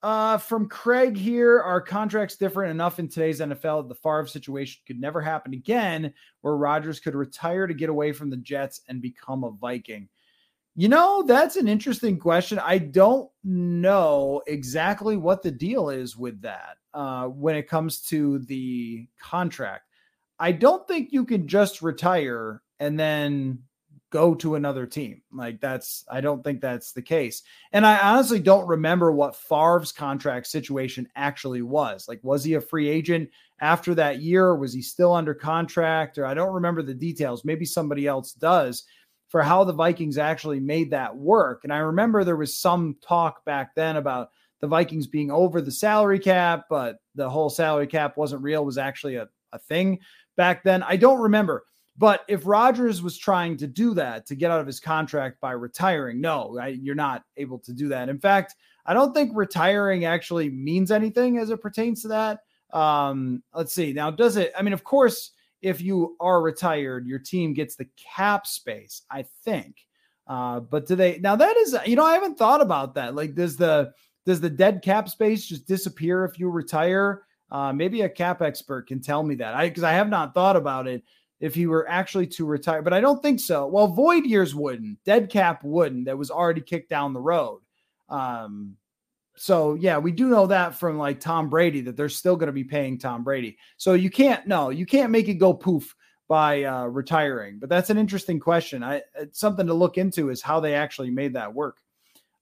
Uh, 0.03 0.37
from 0.39 0.67
Craig 0.67 1.15
here, 1.15 1.61
are 1.61 1.79
contracts 1.79 2.35
different 2.35 2.71
enough 2.71 2.97
in 2.97 3.07
today's 3.07 3.39
NFL 3.39 3.83
that 3.83 3.89
the 3.89 3.95
Favre 3.95 4.25
situation 4.25 4.81
could 4.87 4.99
never 4.99 5.21
happen 5.21 5.53
again, 5.53 6.11
where 6.41 6.55
Rodgers 6.55 6.99
could 6.99 7.13
retire 7.13 7.67
to 7.67 7.73
get 7.75 7.89
away 7.89 8.11
from 8.11 8.31
the 8.31 8.37
Jets 8.37 8.81
and 8.87 8.99
become 8.99 9.43
a 9.43 9.51
Viking? 9.51 10.09
You 10.75 10.87
know, 10.87 11.23
that's 11.23 11.57
an 11.57 11.67
interesting 11.67 12.17
question. 12.17 12.57
I 12.57 12.77
don't 12.77 13.29
know 13.43 14.41
exactly 14.47 15.17
what 15.17 15.43
the 15.43 15.51
deal 15.51 15.89
is 15.89 16.15
with 16.15 16.41
that 16.43 16.77
uh, 16.93 17.25
when 17.25 17.55
it 17.55 17.67
comes 17.67 18.01
to 18.03 18.39
the 18.39 19.07
contract. 19.19 19.83
I 20.39 20.53
don't 20.53 20.87
think 20.87 21.11
you 21.11 21.25
can 21.25 21.47
just 21.47 21.81
retire 21.81 22.61
and 22.79 22.99
then 22.99 23.59
go 24.11 24.33
to 24.35 24.55
another 24.55 24.85
team. 24.85 25.21
Like 25.31 25.61
that's, 25.61 26.03
I 26.09 26.21
don't 26.21 26.43
think 26.43 26.61
that's 26.61 26.93
the 26.93 27.01
case. 27.01 27.43
And 27.71 27.85
I 27.85 27.97
honestly 27.97 28.39
don't 28.39 28.67
remember 28.67 29.11
what 29.11 29.35
Favre's 29.35 29.91
contract 29.91 30.47
situation 30.47 31.07
actually 31.15 31.61
was. 31.61 32.07
Like, 32.07 32.19
was 32.23 32.43
he 32.43 32.55
a 32.55 32.61
free 32.61 32.89
agent 32.89 33.29
after 33.61 33.93
that 33.95 34.21
year? 34.21 34.55
Was 34.55 34.73
he 34.73 34.81
still 34.81 35.13
under 35.13 35.33
contract? 35.33 36.17
Or 36.17 36.25
I 36.25 36.33
don't 36.33 36.53
remember 36.53 36.81
the 36.81 36.93
details. 36.93 37.45
Maybe 37.45 37.65
somebody 37.65 38.07
else 38.07 38.33
does 38.33 38.83
for 39.31 39.41
how 39.41 39.63
the 39.63 39.71
Vikings 39.71 40.17
actually 40.17 40.59
made 40.59 40.91
that 40.91 41.15
work. 41.15 41.61
And 41.63 41.71
I 41.71 41.77
remember 41.77 42.25
there 42.25 42.35
was 42.35 42.57
some 42.57 42.97
talk 43.01 43.45
back 43.45 43.73
then 43.75 43.95
about 43.95 44.31
the 44.59 44.67
Vikings 44.67 45.07
being 45.07 45.31
over 45.31 45.61
the 45.61 45.71
salary 45.71 46.19
cap, 46.19 46.65
but 46.69 46.97
the 47.15 47.29
whole 47.29 47.49
salary 47.49 47.87
cap 47.87 48.17
wasn't 48.17 48.43
real, 48.43 48.65
was 48.65 48.77
actually 48.77 49.15
a, 49.15 49.29
a 49.53 49.57
thing 49.57 49.99
back 50.35 50.65
then. 50.65 50.83
I 50.83 50.97
don't 50.97 51.21
remember. 51.21 51.63
But 51.97 52.25
if 52.27 52.45
Rodgers 52.45 53.01
was 53.01 53.17
trying 53.17 53.55
to 53.57 53.67
do 53.67 53.93
that 53.93 54.25
to 54.25 54.35
get 54.35 54.51
out 54.51 54.59
of 54.59 54.67
his 54.67 54.81
contract 54.81 55.39
by 55.39 55.53
retiring, 55.53 56.19
no, 56.19 56.57
I, 56.59 56.67
you're 56.67 56.93
not 56.93 57.23
able 57.37 57.59
to 57.59 57.71
do 57.71 57.87
that. 57.87 58.09
In 58.09 58.19
fact, 58.19 58.55
I 58.85 58.93
don't 58.93 59.13
think 59.13 59.31
retiring 59.33 60.03
actually 60.03 60.49
means 60.49 60.91
anything 60.91 61.37
as 61.37 61.51
it 61.51 61.61
pertains 61.61 62.01
to 62.01 62.09
that. 62.09 62.39
Um, 62.77 63.43
let's 63.53 63.73
see. 63.73 63.93
Now, 63.93 64.11
does 64.11 64.35
it? 64.35 64.51
I 64.57 64.61
mean, 64.61 64.73
of 64.73 64.83
course, 64.83 65.31
if 65.61 65.81
you 65.81 66.15
are 66.19 66.41
retired, 66.41 67.05
your 67.05 67.19
team 67.19 67.53
gets 67.53 67.75
the 67.75 67.87
cap 67.97 68.47
space, 68.47 69.03
I 69.09 69.25
think. 69.43 69.85
Uh, 70.27 70.59
but 70.59 70.85
do 70.85 70.95
they 70.95 71.19
now 71.19 71.35
that 71.35 71.57
is 71.57 71.75
you 71.85 71.95
know, 71.95 72.05
I 72.05 72.13
haven't 72.13 72.37
thought 72.37 72.61
about 72.61 72.95
that. 72.95 73.15
Like, 73.15 73.35
does 73.35 73.57
the 73.57 73.91
does 74.25 74.39
the 74.39 74.49
dead 74.49 74.81
cap 74.81 75.09
space 75.09 75.45
just 75.45 75.67
disappear 75.67 76.25
if 76.25 76.39
you 76.39 76.49
retire? 76.49 77.23
Uh, 77.49 77.73
maybe 77.73 78.01
a 78.01 78.09
cap 78.09 78.41
expert 78.41 78.87
can 78.87 79.01
tell 79.01 79.23
me 79.23 79.35
that. 79.35 79.53
I 79.53 79.67
because 79.67 79.83
I 79.83 79.91
have 79.91 80.09
not 80.09 80.33
thought 80.33 80.55
about 80.55 80.87
it 80.87 81.03
if 81.39 81.55
he 81.55 81.65
were 81.65 81.89
actually 81.89 82.27
to 82.27 82.45
retire, 82.45 82.81
but 82.81 82.93
I 82.93 83.01
don't 83.01 83.21
think 83.21 83.39
so. 83.39 83.67
Well, 83.67 83.87
void 83.87 84.25
years 84.25 84.53
wouldn't, 84.53 85.03
dead 85.03 85.29
cap 85.29 85.63
wouldn't. 85.63 86.05
That 86.05 86.17
was 86.17 86.31
already 86.31 86.61
kicked 86.61 86.89
down 86.89 87.13
the 87.13 87.19
road. 87.19 87.61
Um, 88.09 88.77
so 89.35 89.75
yeah, 89.75 89.97
we 89.97 90.11
do 90.11 90.27
know 90.29 90.47
that 90.47 90.75
from 90.75 90.97
like 90.97 91.19
Tom 91.19 91.49
Brady 91.49 91.81
that 91.81 91.95
they're 91.97 92.09
still 92.09 92.35
going 92.35 92.47
to 92.47 92.53
be 92.53 92.63
paying 92.63 92.97
Tom 92.97 93.23
Brady. 93.23 93.57
So 93.77 93.93
you 93.93 94.09
can't 94.09 94.45
no, 94.47 94.69
you 94.69 94.85
can't 94.85 95.11
make 95.11 95.27
it 95.27 95.35
go 95.35 95.53
poof 95.53 95.95
by 96.27 96.63
uh, 96.63 96.85
retiring. 96.85 97.59
But 97.59 97.69
that's 97.69 97.89
an 97.89 97.97
interesting 97.97 98.39
question. 98.39 98.83
I 98.83 99.01
it's 99.15 99.39
something 99.39 99.67
to 99.67 99.73
look 99.73 99.97
into 99.97 100.29
is 100.29 100.41
how 100.41 100.59
they 100.59 100.75
actually 100.75 101.11
made 101.11 101.33
that 101.33 101.53
work. 101.53 101.77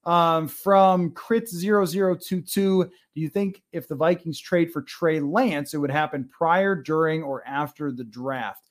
Um, 0.04 0.48
from 0.48 1.10
Crit 1.10 1.48
0022, 1.48 2.44
do 2.84 2.90
you 3.14 3.28
think 3.28 3.62
if 3.72 3.86
the 3.86 3.94
Vikings 3.94 4.40
trade 4.40 4.72
for 4.72 4.82
Trey 4.82 5.20
Lance, 5.20 5.74
it 5.74 5.78
would 5.78 5.90
happen 5.90 6.28
prior, 6.32 6.74
during, 6.74 7.22
or 7.22 7.46
after 7.46 7.92
the 7.92 8.04
draft? 8.04 8.69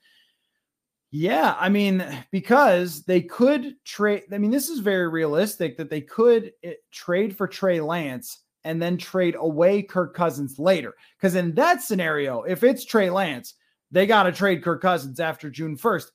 Yeah, 1.11 1.55
I 1.59 1.69
mean, 1.69 2.05
because 2.31 3.03
they 3.03 3.21
could 3.21 3.75
trade. 3.83 4.23
I 4.31 4.37
mean, 4.37 4.51
this 4.51 4.69
is 4.69 4.79
very 4.79 5.07
realistic 5.09 5.75
that 5.77 5.89
they 5.89 6.01
could 6.01 6.53
it, 6.61 6.63
eh, 6.63 6.73
trade 6.91 7.35
for 7.35 7.47
Trey 7.47 7.81
Lance 7.81 8.39
and 8.63 8.79
then 8.81 8.97
trade 8.97 9.35
away 9.39 9.81
Kirk 9.81 10.13
Cousins 10.13 10.59
later. 10.59 10.93
Because 11.17 11.33
in 11.35 11.55
that 11.55 11.81
scenario, 11.81 12.43
if 12.43 12.63
it's 12.63 12.85
Trey 12.85 13.09
Lance, 13.09 13.55
they 13.89 14.05
got 14.05 14.23
to 14.23 14.31
trade 14.31 14.63
Kirk 14.63 14.81
Cousins 14.81 15.19
after 15.19 15.49
June 15.49 15.75
1st. 15.75 16.11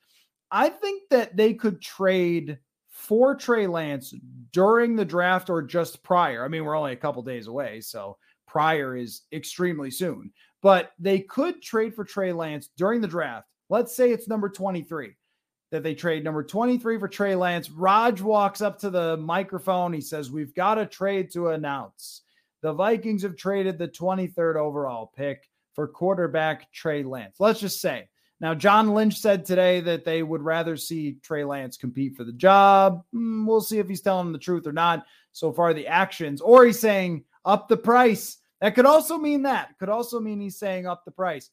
I 0.52 0.68
think 0.68 1.02
that 1.10 1.36
they 1.36 1.54
could 1.54 1.80
trade 1.82 2.58
for 2.88 3.34
Trey 3.34 3.66
Lance 3.66 4.14
during 4.52 4.94
the 4.94 5.04
draft 5.04 5.50
or 5.50 5.60
just 5.62 6.04
prior. 6.04 6.44
I 6.44 6.48
mean, 6.48 6.64
we're 6.64 6.76
only 6.76 6.92
a 6.92 6.96
couple 6.96 7.22
days 7.22 7.48
away, 7.48 7.80
so 7.80 8.16
prior 8.46 8.96
is 8.96 9.22
extremely 9.32 9.90
soon. 9.90 10.32
But 10.62 10.92
they 11.00 11.18
could 11.20 11.60
trade 11.62 11.94
for 11.96 12.04
Trey 12.04 12.32
Lance 12.32 12.68
during 12.76 13.00
the 13.00 13.08
draft 13.08 13.48
Let's 13.68 13.94
say 13.94 14.10
it's 14.10 14.28
number 14.28 14.48
23 14.48 15.14
that 15.70 15.82
they 15.82 15.94
trade 15.94 16.22
number 16.22 16.44
23 16.44 16.98
for 16.98 17.08
Trey 17.08 17.34
Lance. 17.34 17.70
Raj 17.70 18.20
walks 18.20 18.60
up 18.60 18.78
to 18.80 18.90
the 18.90 19.16
microphone. 19.16 19.92
He 19.92 20.00
says, 20.00 20.30
We've 20.30 20.54
got 20.54 20.78
a 20.78 20.86
trade 20.86 21.30
to 21.32 21.48
announce. 21.48 22.22
The 22.62 22.72
Vikings 22.72 23.22
have 23.22 23.36
traded 23.36 23.78
the 23.78 23.88
23rd 23.88 24.56
overall 24.56 25.12
pick 25.16 25.48
for 25.74 25.88
quarterback 25.88 26.72
Trey 26.72 27.02
Lance. 27.02 27.36
Let's 27.40 27.60
just 27.60 27.80
say. 27.80 28.08
Now, 28.40 28.54
John 28.54 28.94
Lynch 28.94 29.18
said 29.18 29.44
today 29.44 29.80
that 29.80 30.04
they 30.04 30.22
would 30.22 30.42
rather 30.42 30.76
see 30.76 31.16
Trey 31.22 31.44
Lance 31.44 31.76
compete 31.76 32.16
for 32.16 32.24
the 32.24 32.32
job. 32.32 33.02
Mm, 33.14 33.46
we'll 33.46 33.60
see 33.60 33.78
if 33.78 33.88
he's 33.88 34.00
telling 34.00 34.32
the 34.32 34.38
truth 34.38 34.66
or 34.66 34.72
not. 34.72 35.06
So 35.32 35.52
far, 35.52 35.74
the 35.74 35.88
actions, 35.88 36.40
or 36.40 36.64
he's 36.64 36.78
saying 36.78 37.24
up 37.44 37.68
the 37.68 37.76
price. 37.76 38.38
That 38.60 38.74
could 38.74 38.86
also 38.86 39.18
mean 39.18 39.42
that. 39.42 39.76
Could 39.78 39.88
also 39.88 40.20
mean 40.20 40.40
he's 40.40 40.58
saying 40.58 40.86
up 40.86 41.04
the 41.04 41.10
price 41.10 41.50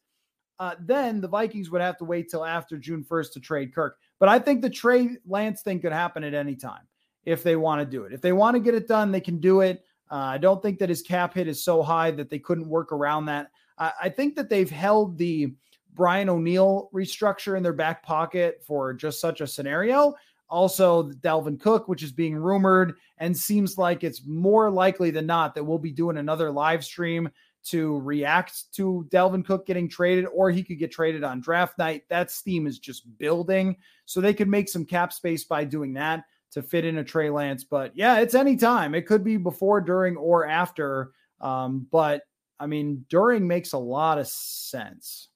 uh, 0.60 0.76
then 0.80 1.22
the 1.22 1.28
Vikings 1.28 1.70
would 1.72 1.82
have 1.82 1.98
to 1.98 2.06
wait 2.06 2.30
till 2.30 2.46
after 2.46 2.78
June 2.78 3.04
1st 3.04 3.34
to 3.34 3.40
trade 3.40 3.74
Kirk. 3.74 3.98
But 4.20 4.30
I 4.30 4.40
think 4.40 4.62
the 4.62 4.70
trade 4.70 5.18
Lance 5.26 5.62
thing 5.62 5.80
could 5.80 5.92
happen 5.92 6.24
at 6.24 6.34
any 6.34 6.56
time 6.56 6.84
if 7.26 7.44
they 7.44 7.56
want 7.56 7.82
to 7.82 7.86
do 7.86 8.04
it. 8.04 8.14
If 8.14 8.22
they 8.22 8.34
want 8.34 8.56
to 8.56 8.60
get 8.60 8.76
it 8.76 8.88
done, 8.88 9.12
they 9.12 9.22
can 9.22 9.40
do 9.40 9.62
it. 9.62 9.84
Uh, 10.12 10.16
I 10.16 10.38
don't 10.38 10.62
think 10.62 10.78
that 10.80 10.90
his 10.90 11.02
cap 11.02 11.34
hit 11.34 11.48
is 11.48 11.64
so 11.64 11.82
high 11.82 12.12
that 12.12 12.30
they 12.30 12.40
couldn't 12.40 12.68
work 12.68 12.92
around 12.92 13.26
that. 13.26 13.50
I, 13.78 13.92
I 14.04 14.10
think 14.10 14.36
that 14.36 14.50
they've 14.50 14.70
held 14.70 15.18
the 15.18 15.54
Brian 15.94 16.30
O'Neill 16.30 16.90
restructure 16.94 17.58
in 17.58 17.64
their 17.64 17.74
back 17.74 18.04
pocket 18.04 18.64
for 18.66 18.94
just 18.94 19.20
such 19.20 19.42
a 19.42 19.48
scenario. 19.48 20.14
Also, 20.50 21.10
Dalvin 21.12 21.60
Cook, 21.60 21.88
which 21.88 22.04
is 22.04 22.12
being 22.12 22.36
rumored 22.36 22.96
and 23.20 23.36
seems 23.36 23.78
like 23.78 24.04
it's 24.04 24.26
more 24.26 24.70
likely 24.70 25.10
than 25.10 25.26
not 25.26 25.56
that 25.56 25.64
we'll 25.64 25.80
be 25.80 25.92
doing 25.92 26.18
another 26.18 26.52
live 26.52 26.84
stream 26.84 27.30
to 27.64 28.00
react 28.00 28.72
to 28.74 29.08
Dalvin 29.10 29.46
Cook 29.46 29.66
getting 29.66 29.88
traded, 29.88 30.26
or 30.34 30.50
he 30.50 30.64
could 30.64 30.80
get 30.80 30.92
traded 30.92 31.24
on 31.24 31.42
draft 31.42 31.78
night. 31.78 32.04
That 32.10 32.32
steam 32.32 32.68
is 32.68 32.80
just 32.80 33.18
building. 33.18 33.78
So 34.06 34.20
they 34.20 34.34
could 34.34 34.48
make 34.48 34.68
some 34.68 34.86
cap 34.86 35.14
space 35.14 35.44
by 35.44 35.66
doing 35.66 35.94
that 35.94 36.26
to 36.52 36.62
fit 36.62 36.86
in 36.86 36.98
a 36.98 37.04
Trey 37.04 37.30
Lance. 37.30 37.64
But 37.64 37.96
yeah, 37.96 38.20
it's 38.20 38.36
any 38.36 38.58
time. 38.58 38.96
It 38.96 39.06
could 39.06 39.24
be 39.24 39.38
before, 39.38 39.82
during, 39.82 40.18
or 40.18 40.46
after. 40.46 41.12
Um, 41.40 41.88
but 41.92 42.24
I 42.60 42.68
mean, 42.68 43.06
during 43.10 43.48
makes 43.48 43.74
a 43.74 43.78
lot 43.78 44.18
of 44.18 44.28
sense. 44.28 45.30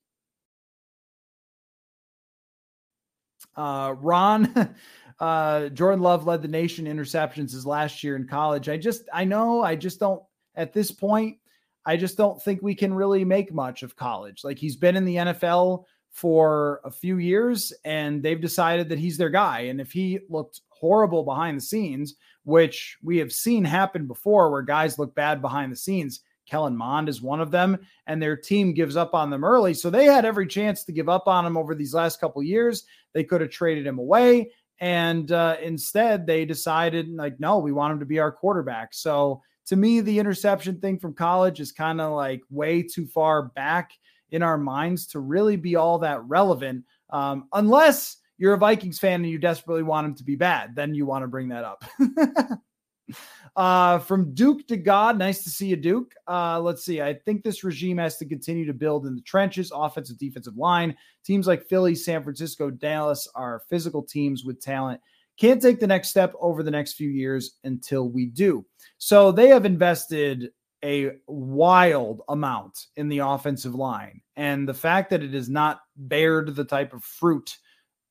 Uh, 3.55 3.95
Ron, 3.99 4.75
uh, 5.19 5.69
Jordan 5.69 6.01
Love 6.01 6.25
led 6.27 6.41
the 6.41 6.47
nation 6.47 6.85
interceptions 6.85 7.51
his 7.51 7.65
last 7.65 8.03
year 8.03 8.15
in 8.15 8.27
college. 8.27 8.67
I 8.67 8.77
just, 8.77 9.03
I 9.13 9.23
know, 9.23 9.63
I 9.63 9.75
just 9.75 9.99
don't 9.99 10.21
at 10.55 10.73
this 10.73 10.91
point. 10.91 11.37
I 11.85 11.97
just 11.97 12.17
don't 12.17 12.41
think 12.41 12.61
we 12.61 12.75
can 12.75 12.93
really 12.93 13.23
make 13.23 13.53
much 13.53 13.83
of 13.83 13.95
college. 13.95 14.43
Like 14.43 14.57
he's 14.57 14.75
been 14.75 14.95
in 14.95 15.05
the 15.05 15.15
NFL 15.15 15.85
for 16.11 16.81
a 16.83 16.91
few 16.91 17.17
years 17.17 17.73
and 17.83 18.23
they've 18.23 18.41
decided 18.41 18.89
that 18.89 18.99
he's 18.99 19.17
their 19.17 19.29
guy. 19.29 19.61
And 19.61 19.81
if 19.81 19.91
he 19.91 20.19
looked 20.29 20.61
horrible 20.69 21.23
behind 21.23 21.57
the 21.57 21.61
scenes, 21.61 22.15
which 22.43 22.97
we 23.03 23.17
have 23.17 23.31
seen 23.31 23.65
happen 23.65 24.07
before 24.07 24.49
where 24.49 24.61
guys 24.61 24.97
look 24.97 25.13
bad 25.13 25.41
behind 25.41 25.71
the 25.71 25.77
scenes, 25.77 26.21
Kellen 26.45 26.77
Mond 26.77 27.09
is 27.09 27.21
one 27.21 27.41
of 27.41 27.51
them, 27.51 27.77
and 28.07 28.21
their 28.21 28.37
team 28.37 28.73
gives 28.73 28.95
up 28.95 29.13
on 29.13 29.29
them 29.29 29.43
early. 29.43 29.73
So 29.73 29.89
they 29.89 30.05
had 30.05 30.25
every 30.25 30.47
chance 30.47 30.83
to 30.83 30.91
give 30.91 31.09
up 31.09 31.27
on 31.27 31.45
him 31.45 31.57
over 31.57 31.75
these 31.75 31.93
last 31.93 32.19
couple 32.19 32.41
years. 32.43 32.83
They 33.13 33.23
could 33.23 33.41
have 33.41 33.49
traded 33.49 33.87
him 33.87 33.99
away. 33.99 34.51
And 34.79 35.31
uh, 35.31 35.57
instead, 35.61 36.27
they 36.27 36.45
decided, 36.45 37.09
like, 37.09 37.39
no, 37.39 37.59
we 37.59 37.71
want 37.71 37.93
him 37.93 37.99
to 37.99 38.05
be 38.05 38.19
our 38.19 38.31
quarterback. 38.31 38.93
So 38.93 39.41
to 39.67 39.75
me, 39.75 39.99
the 39.99 40.19
interception 40.19 40.79
thing 40.79 40.99
from 40.99 41.13
college 41.13 41.59
is 41.59 41.71
kind 41.71 41.99
of 41.99 42.13
like 42.13 42.41
way 42.49 42.83
too 42.83 43.07
far 43.07 43.43
back 43.43 43.91
in 44.31 44.43
our 44.43 44.57
minds 44.57 45.07
to 45.07 45.19
really 45.19 45.55
be 45.55 45.75
all 45.75 45.99
that 45.99 46.23
relevant, 46.25 46.83
um, 47.09 47.47
unless 47.53 48.17
you're 48.37 48.53
a 48.53 48.57
Vikings 48.57 48.99
fan 48.99 49.21
and 49.21 49.29
you 49.29 49.39
desperately 49.39 49.83
want 49.83 50.05
him 50.05 50.15
to 50.15 50.23
be 50.23 50.35
bad. 50.35 50.75
Then 50.75 50.93
you 50.93 51.05
want 51.05 51.23
to 51.23 51.27
bring 51.27 51.49
that 51.49 51.63
up. 51.63 51.85
uh, 53.55 53.99
from 53.99 54.33
Duke 54.33 54.67
to 54.67 54.77
God, 54.77 55.17
nice 55.17 55.43
to 55.43 55.49
see 55.49 55.67
you, 55.67 55.77
Duke. 55.77 56.13
Uh, 56.27 56.59
let's 56.59 56.83
see. 56.83 57.01
I 57.01 57.13
think 57.13 57.43
this 57.43 57.63
regime 57.63 57.97
has 57.97 58.17
to 58.17 58.25
continue 58.25 58.65
to 58.65 58.73
build 58.73 59.05
in 59.05 59.15
the 59.15 59.21
trenches, 59.21 59.71
offensive, 59.73 60.17
defensive 60.17 60.57
line. 60.57 60.95
Teams 61.23 61.47
like 61.47 61.63
Philly, 61.63 61.95
San 61.95 62.23
Francisco, 62.23 62.69
Dallas 62.69 63.27
are 63.35 63.63
physical 63.69 64.03
teams 64.03 64.43
with 64.43 64.59
talent. 64.59 64.99
Can't 65.37 65.61
take 65.61 65.79
the 65.79 65.87
next 65.87 66.09
step 66.09 66.33
over 66.39 66.63
the 66.63 66.71
next 66.71 66.93
few 66.93 67.09
years 67.09 67.57
until 67.63 68.09
we 68.09 68.27
do. 68.27 68.65
So 68.97 69.31
they 69.31 69.49
have 69.49 69.65
invested 69.65 70.51
a 70.83 71.11
wild 71.27 72.21
amount 72.29 72.87
in 72.95 73.09
the 73.09 73.19
offensive 73.19 73.75
line. 73.75 74.21
And 74.35 74.67
the 74.67 74.73
fact 74.73 75.09
that 75.09 75.23
it 75.23 75.33
has 75.33 75.49
not 75.49 75.81
bared 75.95 76.55
the 76.55 76.63
type 76.63 76.93
of 76.93 77.03
fruit, 77.03 77.57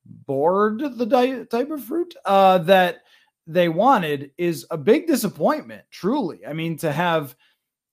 bored 0.05 0.79
the 0.79 1.47
type 1.49 1.71
of 1.71 1.83
fruit 1.83 2.13
uh, 2.25 2.59
that 2.59 2.97
they 3.47 3.69
wanted 3.69 4.31
is 4.37 4.65
a 4.71 4.77
big 4.77 5.07
disappointment, 5.07 5.83
truly. 5.91 6.45
I 6.45 6.53
mean, 6.53 6.77
to 6.77 6.91
have 6.91 7.35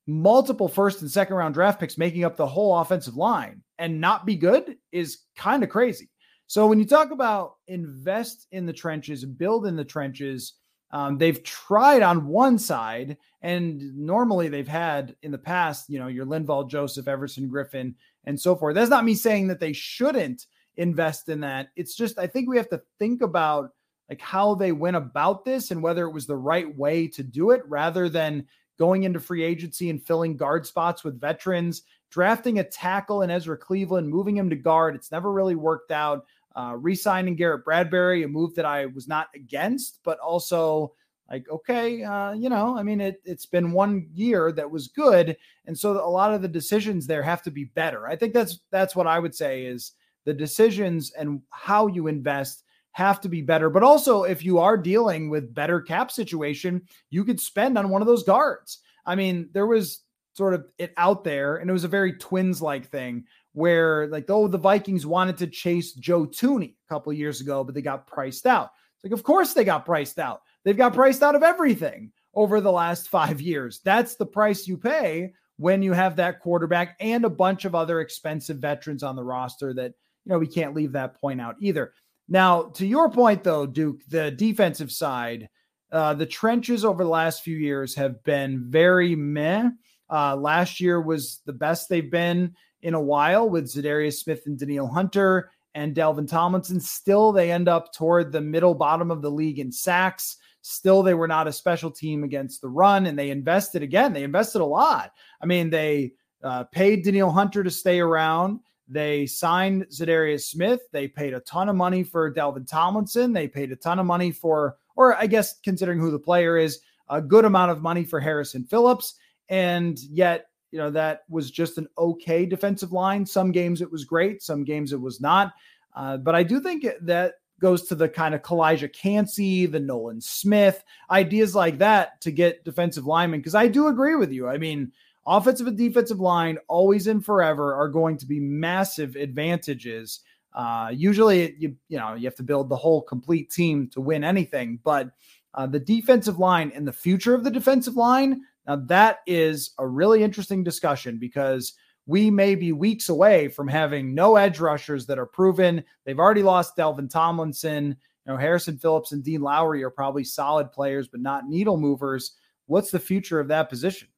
multiple 0.06 0.68
first 0.68 1.00
and 1.02 1.10
second 1.10 1.36
round 1.36 1.54
draft 1.54 1.78
picks 1.78 1.96
making 1.96 2.24
up 2.24 2.36
the 2.36 2.46
whole 2.46 2.78
offensive 2.78 3.16
line 3.16 3.62
and 3.78 4.00
not 4.00 4.26
be 4.26 4.34
good 4.34 4.76
is 4.90 5.20
kind 5.36 5.62
of 5.62 5.68
crazy. 5.68 6.10
So 6.52 6.66
when 6.66 6.78
you 6.78 6.84
talk 6.84 7.12
about 7.12 7.54
invest 7.66 8.46
in 8.52 8.66
the 8.66 8.74
trenches, 8.74 9.24
build 9.24 9.64
in 9.64 9.74
the 9.74 9.86
trenches, 9.86 10.52
um, 10.90 11.16
they've 11.16 11.42
tried 11.42 12.02
on 12.02 12.26
one 12.26 12.58
side, 12.58 13.16
and 13.40 13.96
normally 13.96 14.48
they've 14.48 14.68
had 14.68 15.16
in 15.22 15.30
the 15.30 15.38
past, 15.38 15.88
you 15.88 15.98
know, 15.98 16.08
your 16.08 16.26
Linval 16.26 16.68
Joseph, 16.68 17.08
Everson 17.08 17.48
Griffen, 17.48 17.94
and 18.26 18.38
so 18.38 18.54
forth. 18.54 18.74
That's 18.74 18.90
not 18.90 19.06
me 19.06 19.14
saying 19.14 19.48
that 19.48 19.60
they 19.60 19.72
shouldn't 19.72 20.44
invest 20.76 21.30
in 21.30 21.40
that. 21.40 21.68
It's 21.74 21.94
just 21.94 22.18
I 22.18 22.26
think 22.26 22.50
we 22.50 22.58
have 22.58 22.68
to 22.68 22.82
think 22.98 23.22
about 23.22 23.70
like 24.10 24.20
how 24.20 24.54
they 24.54 24.72
went 24.72 24.96
about 24.96 25.46
this 25.46 25.70
and 25.70 25.82
whether 25.82 26.04
it 26.04 26.12
was 26.12 26.26
the 26.26 26.36
right 26.36 26.76
way 26.76 27.08
to 27.08 27.22
do 27.22 27.52
it 27.52 27.62
rather 27.66 28.10
than 28.10 28.46
going 28.78 29.04
into 29.04 29.20
free 29.20 29.42
agency 29.42 29.88
and 29.88 30.04
filling 30.04 30.36
guard 30.36 30.66
spots 30.66 31.02
with 31.02 31.18
veterans, 31.18 31.84
drafting 32.10 32.58
a 32.58 32.64
tackle 32.64 33.22
in 33.22 33.30
Ezra 33.30 33.56
Cleveland, 33.56 34.08
moving 34.08 34.36
him 34.36 34.50
to 34.50 34.56
guard. 34.56 34.94
It's 34.94 35.10
never 35.10 35.32
really 35.32 35.54
worked 35.54 35.90
out. 35.90 36.26
Uh, 36.54 36.74
re-signing 36.76 37.36
Garrett 37.36 37.64
Bradbury, 37.64 38.24
a 38.24 38.28
move 38.28 38.54
that 38.54 38.66
I 38.66 38.86
was 38.86 39.08
not 39.08 39.28
against, 39.34 40.00
but 40.04 40.18
also 40.18 40.92
like, 41.30 41.48
okay, 41.48 42.02
uh, 42.02 42.32
you 42.32 42.50
know, 42.50 42.76
I 42.76 42.82
mean, 42.82 43.00
it, 43.00 43.22
it's 43.24 43.46
been 43.46 43.72
one 43.72 44.08
year 44.12 44.52
that 44.52 44.70
was 44.70 44.88
good, 44.88 45.36
and 45.66 45.78
so 45.78 45.92
a 45.92 46.10
lot 46.10 46.34
of 46.34 46.42
the 46.42 46.48
decisions 46.48 47.06
there 47.06 47.22
have 47.22 47.42
to 47.44 47.50
be 47.50 47.64
better. 47.64 48.06
I 48.06 48.16
think 48.16 48.34
that's 48.34 48.60
that's 48.70 48.94
what 48.94 49.06
I 49.06 49.18
would 49.18 49.34
say 49.34 49.64
is 49.64 49.92
the 50.24 50.34
decisions 50.34 51.12
and 51.12 51.40
how 51.50 51.86
you 51.86 52.06
invest 52.06 52.64
have 52.92 53.20
to 53.22 53.28
be 53.28 53.40
better. 53.40 53.70
But 53.70 53.82
also, 53.82 54.24
if 54.24 54.44
you 54.44 54.58
are 54.58 54.76
dealing 54.76 55.30
with 55.30 55.54
better 55.54 55.80
cap 55.80 56.10
situation, 56.10 56.82
you 57.08 57.24
could 57.24 57.40
spend 57.40 57.78
on 57.78 57.88
one 57.88 58.02
of 58.02 58.08
those 58.08 58.24
guards. 58.24 58.80
I 59.06 59.14
mean, 59.14 59.48
there 59.52 59.66
was 59.66 60.00
sort 60.34 60.54
of 60.54 60.66
it 60.78 60.92
out 60.96 61.24
there, 61.24 61.56
and 61.56 61.68
it 61.68 61.72
was 61.72 61.84
a 61.84 61.88
very 61.88 62.12
twins 62.18 62.60
like 62.60 62.88
thing 62.90 63.24
where 63.52 64.06
like 64.08 64.26
oh 64.28 64.48
the 64.48 64.58
Vikings 64.58 65.06
wanted 65.06 65.36
to 65.38 65.46
chase 65.46 65.92
Joe 65.92 66.26
Thuney 66.26 66.74
a 66.74 66.88
couple 66.88 67.12
years 67.12 67.40
ago, 67.40 67.64
but 67.64 67.74
they 67.74 67.82
got 67.82 68.06
priced 68.06 68.46
out. 68.46 68.70
It's 68.96 69.04
like 69.04 69.18
of 69.18 69.24
course 69.24 69.54
they 69.54 69.64
got 69.64 69.84
priced 69.84 70.18
out. 70.18 70.42
They've 70.64 70.76
got 70.76 70.94
priced 70.94 71.22
out 71.22 71.34
of 71.34 71.42
everything 71.42 72.12
over 72.34 72.60
the 72.60 72.72
last 72.72 73.08
five 73.08 73.40
years. 73.40 73.80
That's 73.84 74.16
the 74.16 74.26
price 74.26 74.66
you 74.66 74.76
pay 74.76 75.32
when 75.56 75.82
you 75.82 75.92
have 75.92 76.16
that 76.16 76.40
quarterback 76.40 76.96
and 77.00 77.24
a 77.24 77.30
bunch 77.30 77.64
of 77.64 77.74
other 77.74 78.00
expensive 78.00 78.58
veterans 78.58 79.02
on 79.02 79.16
the 79.16 79.24
roster 79.24 79.74
that 79.74 79.92
you 80.24 80.30
know 80.30 80.38
we 80.38 80.46
can't 80.46 80.74
leave 80.74 80.92
that 80.92 81.20
point 81.20 81.40
out 81.40 81.56
either. 81.60 81.92
Now, 82.28 82.64
to 82.74 82.86
your 82.86 83.10
point 83.10 83.44
though, 83.44 83.66
Duke, 83.66 84.00
the 84.08 84.30
defensive 84.30 84.90
side, 84.90 85.48
uh, 85.90 86.14
the 86.14 86.26
trenches 86.26 86.84
over 86.84 87.04
the 87.04 87.10
last 87.10 87.42
few 87.42 87.56
years 87.56 87.94
have 87.96 88.22
been 88.24 88.64
very 88.70 89.14
meh. 89.14 89.68
Uh, 90.08 90.36
last 90.36 90.80
year 90.80 91.00
was 91.00 91.42
the 91.46 91.52
best 91.52 91.88
they've 91.88 92.10
been 92.10 92.54
in 92.82 92.94
a 92.94 93.00
while 93.00 93.48
with 93.48 93.64
Za'Darius 93.64 94.22
Smith 94.22 94.46
and 94.46 94.58
Danielle 94.58 94.88
Hunter 94.88 95.50
and 95.74 95.94
Dalvin 95.94 96.28
Tomlinson. 96.28 96.80
Still, 96.80 97.32
they 97.32 97.50
end 97.50 97.68
up 97.68 97.92
toward 97.92 98.30
the 98.32 98.40
middle 98.40 98.74
bottom 98.74 99.10
of 99.10 99.22
the 99.22 99.30
league 99.30 99.58
in 99.58 99.72
sacks. 99.72 100.36
Still, 100.60 101.02
they 101.02 101.14
were 101.14 101.28
not 101.28 101.48
a 101.48 101.52
special 101.52 101.90
team 101.90 102.24
against 102.24 102.60
the 102.60 102.68
run, 102.68 103.06
and 103.06 103.18
they 103.18 103.30
invested 103.30 103.82
again. 103.82 104.12
They 104.12 104.22
invested 104.22 104.60
a 104.60 104.64
lot. 104.64 105.12
I 105.40 105.46
mean, 105.46 105.70
they 105.70 106.12
uh, 106.42 106.64
paid 106.64 107.04
Danielle 107.04 107.30
Hunter 107.30 107.64
to 107.64 107.70
stay 107.70 108.00
around. 108.00 108.60
They 108.88 109.26
signed 109.26 109.86
Za'Darius 109.88 110.42
Smith. 110.42 110.80
They 110.92 111.08
paid 111.08 111.34
a 111.34 111.40
ton 111.40 111.68
of 111.68 111.76
money 111.76 112.02
for 112.02 112.32
Dalvin 112.32 112.68
Tomlinson. 112.68 113.32
They 113.32 113.48
paid 113.48 113.72
a 113.72 113.76
ton 113.76 113.98
of 113.98 114.06
money 114.06 114.30
for, 114.30 114.76
or 114.96 115.16
I 115.16 115.26
guess 115.26 115.58
considering 115.60 115.98
who 115.98 116.10
the 116.10 116.18
player 116.18 116.58
is, 116.58 116.80
a 117.08 117.20
good 117.20 117.44
amount 117.44 117.70
of 117.70 117.82
money 117.82 118.04
for 118.04 118.20
Harrison 118.20 118.64
Phillips. 118.64 119.14
And 119.48 119.98
yet 119.98 120.46
you 120.72 120.78
know, 120.78 120.90
that 120.90 121.22
was 121.28 121.50
just 121.50 121.78
an 121.78 121.86
okay 121.96 122.44
defensive 122.46 122.92
line. 122.92 123.24
Some 123.24 123.52
games 123.52 123.80
it 123.80 123.92
was 123.92 124.04
great, 124.04 124.42
some 124.42 124.64
games 124.64 124.92
it 124.92 125.00
was 125.00 125.20
not. 125.20 125.52
Uh, 125.94 126.16
but 126.16 126.34
I 126.34 126.42
do 126.42 126.60
think 126.60 126.86
that 127.02 127.34
goes 127.60 127.82
to 127.84 127.94
the 127.94 128.08
kind 128.08 128.34
of 128.34 128.42
Calijah 128.42 128.92
Kancey, 128.92 129.66
the 129.66 129.78
Nolan 129.78 130.20
Smith, 130.20 130.82
ideas 131.10 131.54
like 131.54 131.78
that 131.78 132.20
to 132.22 132.32
get 132.32 132.64
defensive 132.64 133.06
linemen. 133.06 133.40
Because 133.40 133.54
I 133.54 133.68
do 133.68 133.86
agree 133.86 134.16
with 134.16 134.32
you. 134.32 134.48
I 134.48 134.58
mean, 134.58 134.90
offensive 135.26 135.66
and 135.66 135.76
defensive 135.76 136.20
line, 136.20 136.58
always 136.68 137.06
and 137.06 137.24
forever, 137.24 137.74
are 137.74 137.88
going 137.88 138.16
to 138.18 138.26
be 138.26 138.40
massive 138.40 139.14
advantages. 139.14 140.20
Uh, 140.54 140.90
usually, 140.92 141.54
you 141.58 141.76
you 141.88 141.98
know 141.98 142.14
you 142.14 142.24
have 142.24 142.34
to 142.36 142.42
build 142.42 142.68
the 142.68 142.76
whole 142.76 143.02
complete 143.02 143.50
team 143.50 143.88
to 143.88 144.00
win 144.00 144.24
anything, 144.24 144.78
but 144.82 145.10
uh, 145.54 145.66
the 145.66 145.80
defensive 145.80 146.38
line 146.38 146.72
and 146.74 146.86
the 146.86 146.92
future 146.92 147.34
of 147.34 147.44
the 147.44 147.50
defensive 147.50 147.96
line 147.96 148.40
now, 148.66 148.76
that 148.76 149.18
is 149.26 149.72
a 149.78 149.86
really 149.86 150.22
interesting 150.22 150.62
discussion 150.62 151.18
because 151.18 151.74
we 152.06 152.30
may 152.30 152.54
be 152.54 152.72
weeks 152.72 153.08
away 153.08 153.48
from 153.48 153.68
having 153.68 154.14
no 154.14 154.36
edge 154.36 154.60
rushers 154.60 155.06
that 155.06 155.18
are 155.18 155.26
proven. 155.26 155.84
They've 156.04 156.18
already 156.18 156.42
lost 156.42 156.76
Dalvin 156.76 157.10
Tomlinson. 157.10 157.96
You 158.26 158.32
know, 158.32 158.36
Harrison 158.36 158.78
Phillips 158.78 159.12
and 159.12 159.22
Dean 159.22 159.40
Lowry 159.40 159.82
are 159.82 159.90
probably 159.90 160.24
solid 160.24 160.70
players, 160.70 161.08
but 161.08 161.20
not 161.20 161.48
needle 161.48 161.76
movers. 161.76 162.32
What's 162.66 162.90
the 162.90 163.00
future 163.00 163.40
of 163.40 163.48
that 163.48 163.68
position? 163.68 164.08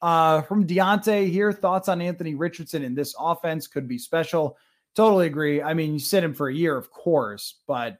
Uh, 0.00 0.42
from 0.42 0.66
Deontay 0.66 1.30
here, 1.30 1.52
thoughts 1.52 1.88
on 1.88 2.00
Anthony 2.00 2.34
Richardson 2.34 2.82
in 2.82 2.94
this 2.94 3.14
offense 3.18 3.66
could 3.66 3.88
be 3.88 3.98
special. 3.98 4.56
Totally 4.94 5.26
agree. 5.26 5.60
I 5.60 5.74
mean, 5.74 5.92
you 5.92 5.98
sit 5.98 6.24
him 6.24 6.34
for 6.34 6.48
a 6.48 6.54
year, 6.54 6.76
of 6.76 6.90
course, 6.90 7.56
but 7.66 7.98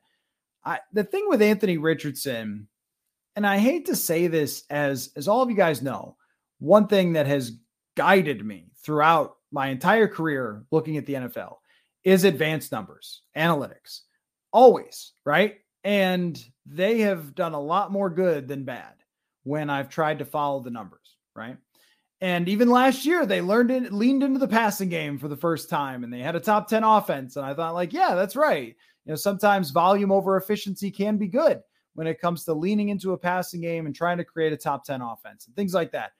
I, 0.64 0.78
the 0.92 1.04
thing 1.04 1.26
with 1.28 1.42
Anthony 1.42 1.76
Richardson 1.76 2.68
and 3.38 3.46
I 3.46 3.58
hate 3.58 3.86
to 3.86 3.94
say 3.94 4.26
this 4.26 4.64
as 4.68 5.12
as 5.14 5.28
all 5.28 5.42
of 5.42 5.48
you 5.48 5.54
guys 5.54 5.80
know, 5.80 6.16
one 6.58 6.88
thing 6.88 7.12
that 7.12 7.28
has 7.28 7.52
guided 7.96 8.44
me 8.44 8.72
throughout 8.82 9.36
my 9.52 9.68
entire 9.68 10.08
career 10.08 10.64
looking 10.72 10.96
at 10.96 11.06
the 11.06 11.14
NFL 11.14 11.58
is 12.02 12.24
advanced 12.24 12.72
numbers, 12.72 13.22
analytics. 13.36 14.00
Always, 14.52 15.12
right? 15.24 15.54
And 15.84 16.36
they 16.66 16.98
have 17.02 17.36
done 17.36 17.54
a 17.54 17.60
lot 17.60 17.92
more 17.92 18.10
good 18.10 18.48
than 18.48 18.64
bad 18.64 18.94
when 19.44 19.70
I've 19.70 19.88
tried 19.88 20.18
to 20.18 20.24
follow 20.24 20.60
the 20.60 20.72
numbers, 20.72 21.16
right? 21.36 21.58
And 22.20 22.48
even 22.48 22.68
last 22.68 23.06
year, 23.06 23.24
they 23.24 23.40
learned 23.40 23.70
it, 23.70 23.92
leaned 23.92 24.24
into 24.24 24.40
the 24.40 24.48
passing 24.48 24.88
game 24.88 25.16
for 25.16 25.28
the 25.28 25.36
first 25.36 25.70
time, 25.70 26.02
and 26.02 26.12
they 26.12 26.18
had 26.18 26.34
a 26.34 26.40
top 26.40 26.66
10 26.66 26.82
offense. 26.82 27.36
And 27.36 27.46
I 27.46 27.54
thought, 27.54 27.74
like, 27.74 27.92
yeah, 27.92 28.16
that's 28.16 28.34
right. 28.34 28.74
You 29.04 29.12
know, 29.12 29.14
sometimes 29.14 29.70
volume 29.70 30.10
over 30.10 30.36
efficiency 30.36 30.90
can 30.90 31.18
be 31.18 31.28
good 31.28 31.62
when 31.98 32.06
it 32.06 32.20
comes 32.20 32.44
to 32.44 32.54
leaning 32.54 32.90
into 32.90 33.12
a 33.12 33.18
passing 33.18 33.60
game 33.60 33.84
and 33.84 33.92
trying 33.92 34.18
to 34.18 34.24
create 34.24 34.52
a 34.52 34.56
top 34.56 34.84
10 34.84 35.02
offense 35.02 35.48
and 35.48 35.56
things 35.56 35.74
like 35.74 35.90
that. 35.90 36.12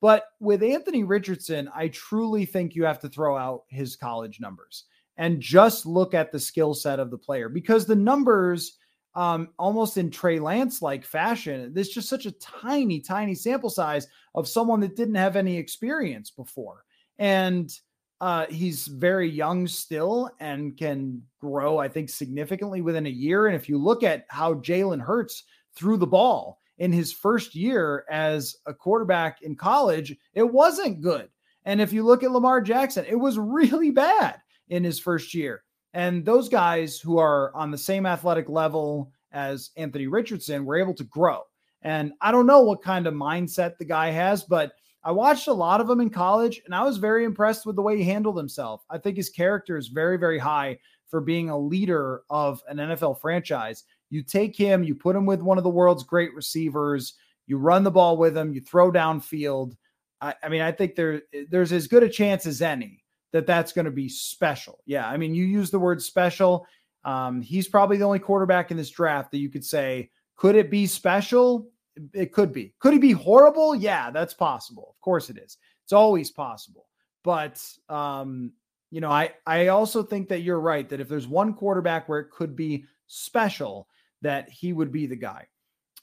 But 0.00 0.26
with 0.38 0.62
Anthony 0.62 1.02
Richardson, 1.02 1.68
I 1.74 1.88
truly 1.88 2.46
think 2.46 2.76
you 2.76 2.84
have 2.84 3.00
to 3.00 3.08
throw 3.08 3.36
out 3.36 3.64
his 3.68 3.96
college 3.96 4.38
numbers 4.38 4.84
and 5.16 5.40
just 5.40 5.86
look 5.86 6.14
at 6.14 6.30
the 6.30 6.38
skill 6.38 6.72
set 6.72 7.00
of 7.00 7.10
the 7.10 7.18
player 7.18 7.48
because 7.48 7.84
the 7.84 7.96
numbers, 7.96 8.78
um, 9.16 9.48
almost 9.58 9.96
in 9.96 10.08
Trey 10.08 10.38
Lance 10.38 10.80
like 10.80 11.04
fashion, 11.04 11.74
there's 11.74 11.88
just 11.88 12.08
such 12.08 12.26
a 12.26 12.38
tiny, 12.38 13.00
tiny 13.00 13.34
sample 13.34 13.70
size 13.70 14.06
of 14.36 14.46
someone 14.46 14.78
that 14.82 14.94
didn't 14.94 15.16
have 15.16 15.34
any 15.34 15.56
experience 15.56 16.30
before. 16.30 16.84
And 17.18 17.76
uh, 18.24 18.46
he's 18.46 18.86
very 18.86 19.28
young 19.28 19.66
still 19.66 20.30
and 20.40 20.78
can 20.78 21.20
grow, 21.38 21.76
I 21.76 21.88
think, 21.88 22.08
significantly 22.08 22.80
within 22.80 23.04
a 23.04 23.10
year. 23.10 23.48
And 23.48 23.54
if 23.54 23.68
you 23.68 23.76
look 23.76 24.02
at 24.02 24.24
how 24.30 24.54
Jalen 24.54 25.02
Hurts 25.02 25.44
threw 25.76 25.98
the 25.98 26.06
ball 26.06 26.58
in 26.78 26.90
his 26.90 27.12
first 27.12 27.54
year 27.54 28.06
as 28.10 28.56
a 28.64 28.72
quarterback 28.72 29.42
in 29.42 29.54
college, 29.54 30.16
it 30.32 30.42
wasn't 30.42 31.02
good. 31.02 31.28
And 31.66 31.82
if 31.82 31.92
you 31.92 32.02
look 32.02 32.22
at 32.22 32.30
Lamar 32.30 32.62
Jackson, 32.62 33.04
it 33.06 33.14
was 33.14 33.38
really 33.38 33.90
bad 33.90 34.40
in 34.70 34.84
his 34.84 34.98
first 34.98 35.34
year. 35.34 35.62
And 35.92 36.24
those 36.24 36.48
guys 36.48 36.98
who 36.98 37.18
are 37.18 37.54
on 37.54 37.70
the 37.70 37.76
same 37.76 38.06
athletic 38.06 38.48
level 38.48 39.12
as 39.32 39.68
Anthony 39.76 40.06
Richardson 40.06 40.64
were 40.64 40.78
able 40.78 40.94
to 40.94 41.04
grow. 41.04 41.42
And 41.82 42.14
I 42.22 42.32
don't 42.32 42.46
know 42.46 42.62
what 42.62 42.82
kind 42.82 43.06
of 43.06 43.12
mindset 43.12 43.76
the 43.76 43.84
guy 43.84 44.12
has, 44.12 44.44
but 44.44 44.72
I 45.04 45.12
watched 45.12 45.48
a 45.48 45.52
lot 45.52 45.80
of 45.80 45.90
him 45.90 46.00
in 46.00 46.08
college 46.08 46.62
and 46.64 46.74
I 46.74 46.82
was 46.82 46.96
very 46.96 47.24
impressed 47.24 47.66
with 47.66 47.76
the 47.76 47.82
way 47.82 47.96
he 47.98 48.04
handled 48.04 48.38
himself. 48.38 48.84
I 48.88 48.98
think 48.98 49.16
his 49.16 49.28
character 49.28 49.76
is 49.76 49.88
very, 49.88 50.16
very 50.16 50.38
high 50.38 50.78
for 51.08 51.20
being 51.20 51.50
a 51.50 51.58
leader 51.58 52.22
of 52.30 52.62
an 52.68 52.78
NFL 52.78 53.20
franchise. 53.20 53.84
You 54.10 54.22
take 54.22 54.56
him, 54.56 54.82
you 54.82 54.94
put 54.94 55.16
him 55.16 55.26
with 55.26 55.42
one 55.42 55.58
of 55.58 55.64
the 55.64 55.70
world's 55.70 56.04
great 56.04 56.34
receivers, 56.34 57.14
you 57.46 57.58
run 57.58 57.84
the 57.84 57.90
ball 57.90 58.16
with 58.16 58.36
him, 58.36 58.52
you 58.52 58.60
throw 58.60 58.90
downfield. 58.90 59.76
I, 60.20 60.34
I 60.42 60.48
mean, 60.48 60.62
I 60.62 60.72
think 60.72 60.94
there 60.94 61.22
there's 61.50 61.72
as 61.72 61.86
good 61.86 62.02
a 62.02 62.08
chance 62.08 62.46
as 62.46 62.62
any 62.62 63.04
that 63.32 63.46
that's 63.46 63.72
going 63.72 63.84
to 63.84 63.90
be 63.90 64.08
special. 64.08 64.78
Yeah, 64.86 65.06
I 65.06 65.16
mean, 65.16 65.34
you 65.34 65.44
use 65.44 65.70
the 65.70 65.78
word 65.78 66.00
special. 66.00 66.66
Um, 67.04 67.42
he's 67.42 67.68
probably 67.68 67.98
the 67.98 68.04
only 68.04 68.20
quarterback 68.20 68.70
in 68.70 68.76
this 68.76 68.90
draft 68.90 69.32
that 69.32 69.38
you 69.38 69.50
could 69.50 69.64
say, 69.64 70.10
could 70.36 70.56
it 70.56 70.70
be 70.70 70.86
special? 70.86 71.68
It 72.12 72.32
could 72.32 72.52
be. 72.52 72.74
Could 72.80 72.92
he 72.92 72.98
be 72.98 73.12
horrible? 73.12 73.74
Yeah, 73.74 74.10
that's 74.10 74.34
possible. 74.34 74.94
Of 74.96 75.00
course 75.00 75.30
it 75.30 75.38
is. 75.38 75.58
It's 75.84 75.92
always 75.92 76.30
possible. 76.30 76.86
But 77.22 77.62
um, 77.88 78.52
you 78.90 79.00
know, 79.00 79.10
I 79.10 79.32
I 79.46 79.68
also 79.68 80.02
think 80.02 80.28
that 80.28 80.42
you're 80.42 80.60
right 80.60 80.88
that 80.88 81.00
if 81.00 81.08
there's 81.08 81.26
one 81.26 81.54
quarterback 81.54 82.08
where 82.08 82.20
it 82.20 82.30
could 82.30 82.54
be 82.54 82.84
special, 83.06 83.88
that 84.22 84.48
he 84.48 84.72
would 84.72 84.92
be 84.92 85.06
the 85.06 85.16
guy. 85.16 85.46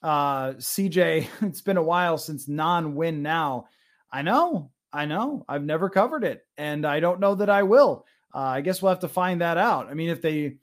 Uh, 0.01 0.53
CJ, 0.53 1.27
it's 1.41 1.61
been 1.61 1.77
a 1.77 1.83
while 1.83 2.17
since 2.17 2.47
non-win 2.47 3.21
now. 3.21 3.67
I 4.11 4.23
know, 4.23 4.71
I 4.91 5.05
know. 5.05 5.45
I've 5.47 5.63
never 5.63 5.89
covered 5.89 6.23
it, 6.23 6.45
and 6.57 6.85
I 6.85 6.99
don't 6.99 7.19
know 7.19 7.35
that 7.35 7.49
I 7.49 7.63
will. 7.63 8.05
Uh, 8.33 8.39
I 8.39 8.61
guess 8.61 8.81
we'll 8.81 8.91
have 8.91 8.99
to 8.99 9.07
find 9.07 9.41
that 9.41 9.57
out. 9.57 9.87
I 9.89 9.93
mean, 9.93 10.09
if 10.09 10.21
they 10.21 10.57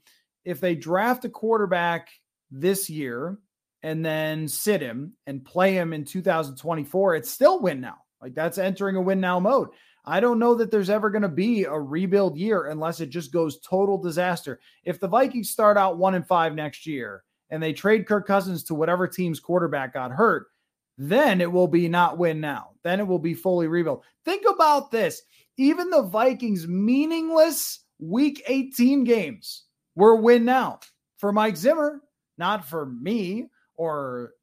if 0.45 0.59
they 0.59 0.75
draft 0.75 1.25
a 1.25 1.29
quarterback 1.29 2.09
this 2.51 2.89
year 2.89 3.37
and 3.83 4.05
then 4.05 4.47
sit 4.47 4.81
him 4.81 5.13
and 5.27 5.45
play 5.45 5.73
him 5.73 5.93
in 5.93 6.03
2024, 6.03 7.15
it's 7.15 7.31
still 7.31 7.61
win 7.61 7.79
now. 7.79 7.97
Like 8.21 8.35
that's 8.35 8.57
entering 8.57 8.95
a 8.95 9.01
win 9.01 9.19
now 9.19 9.39
mode. 9.39 9.69
I 10.05 10.19
don't 10.19 10.39
know 10.39 10.55
that 10.55 10.71
there's 10.71 10.89
ever 10.89 11.09
going 11.09 11.21
to 11.21 11.29
be 11.29 11.65
a 11.65 11.73
rebuild 11.73 12.37
year 12.37 12.65
unless 12.65 12.99
it 12.99 13.09
just 13.09 13.31
goes 13.31 13.59
total 13.59 13.97
disaster. 13.97 14.59
If 14.83 14.99
the 14.99 15.07
Vikings 15.07 15.49
start 15.49 15.77
out 15.77 15.97
one 15.97 16.15
and 16.15 16.25
five 16.25 16.55
next 16.55 16.85
year 16.85 17.23
and 17.49 17.61
they 17.61 17.73
trade 17.73 18.07
Kirk 18.07 18.25
Cousins 18.25 18.63
to 18.65 18.75
whatever 18.75 19.07
team's 19.07 19.39
quarterback 19.39 19.93
got 19.93 20.11
hurt, 20.11 20.47
then 20.97 21.41
it 21.41 21.51
will 21.51 21.67
be 21.67 21.87
not 21.87 22.17
win 22.17 22.41
now. 22.41 22.71
Then 22.83 22.99
it 22.99 23.07
will 23.07 23.19
be 23.19 23.33
fully 23.33 23.67
rebuild. 23.67 24.03
Think 24.25 24.43
about 24.49 24.91
this. 24.91 25.21
Even 25.57 25.89
the 25.89 26.03
Vikings' 26.03 26.67
meaningless 26.67 27.81
week 27.99 28.43
18 28.47 29.03
games 29.03 29.65
were 29.95 30.15
win 30.15 30.43
now 30.43 30.79
for 31.17 31.31
Mike 31.31 31.57
Zimmer, 31.57 32.01
not 32.37 32.67
for 32.67 32.85
me 32.85 33.49
or 33.79 34.33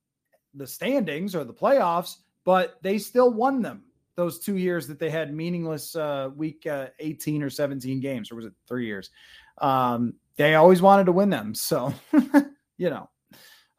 the 0.55 0.67
standings 0.67 1.35
or 1.35 1.45
the 1.45 1.53
playoffs, 1.53 2.17
but 2.45 2.79
they 2.83 2.97
still 2.97 3.31
won 3.31 3.61
them 3.61 3.85
those 4.17 4.39
two 4.39 4.57
years 4.57 4.87
that 4.89 4.99
they 4.99 5.11
had 5.11 5.35
meaningless 5.35 5.95
uh, 5.95 6.31
week 6.35 6.67
uh, 6.67 6.87
18 7.01 7.43
or 7.43 7.51
17 7.51 8.01
games, 8.01 8.33
or 8.33 8.37
was 8.37 8.47
it 8.47 8.55
three 8.67 8.87
years? 8.87 9.11
Um, 9.59 10.15
they 10.37 10.55
always 10.55 10.81
wanted 10.81 11.05
to 11.05 11.13
win 11.13 11.31
them. 11.31 11.55
So, 11.55 11.93
you 12.79 12.89
know, 12.91 13.11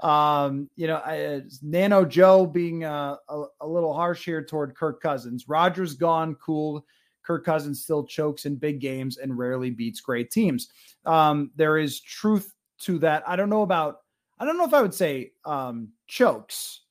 um, 0.08 0.70
you 0.76 0.86
know, 0.86 0.98
I, 0.98 1.42
Nano 1.64 2.06
Joe 2.06 2.46
being 2.46 2.84
uh, 2.84 3.16
a, 3.28 3.46
a 3.62 3.68
little 3.68 3.96
harsh 3.96 4.24
here 4.24 4.46
toward 4.46 4.76
Kirk 4.76 5.02
Cousins. 5.02 5.50
Rodgers 5.50 5.96
gone, 5.96 6.36
cool. 6.36 6.86
Kirk 7.24 7.44
Cousins 7.44 7.82
still 7.84 8.06
chokes 8.06 8.46
in 8.46 8.58
big 8.58 8.80
games 8.80 9.18
and 9.18 9.36
rarely 9.36 9.72
beats 9.72 10.02
great 10.02 10.30
teams. 10.30 10.70
Um, 11.06 11.50
there 11.56 11.80
is 11.80 12.00
truth 12.00 12.54
to 12.82 13.00
that. 13.00 13.28
I 13.28 13.36
don't 13.36 13.50
know 13.50 13.64
about, 13.64 14.02
I 14.40 14.46
don't 14.46 14.58
know 14.58 14.66
if 14.66 14.74
I 14.74 14.82
would 14.82 14.94
say 14.94 15.32
um, 15.46 15.90
chokes. 16.08 16.82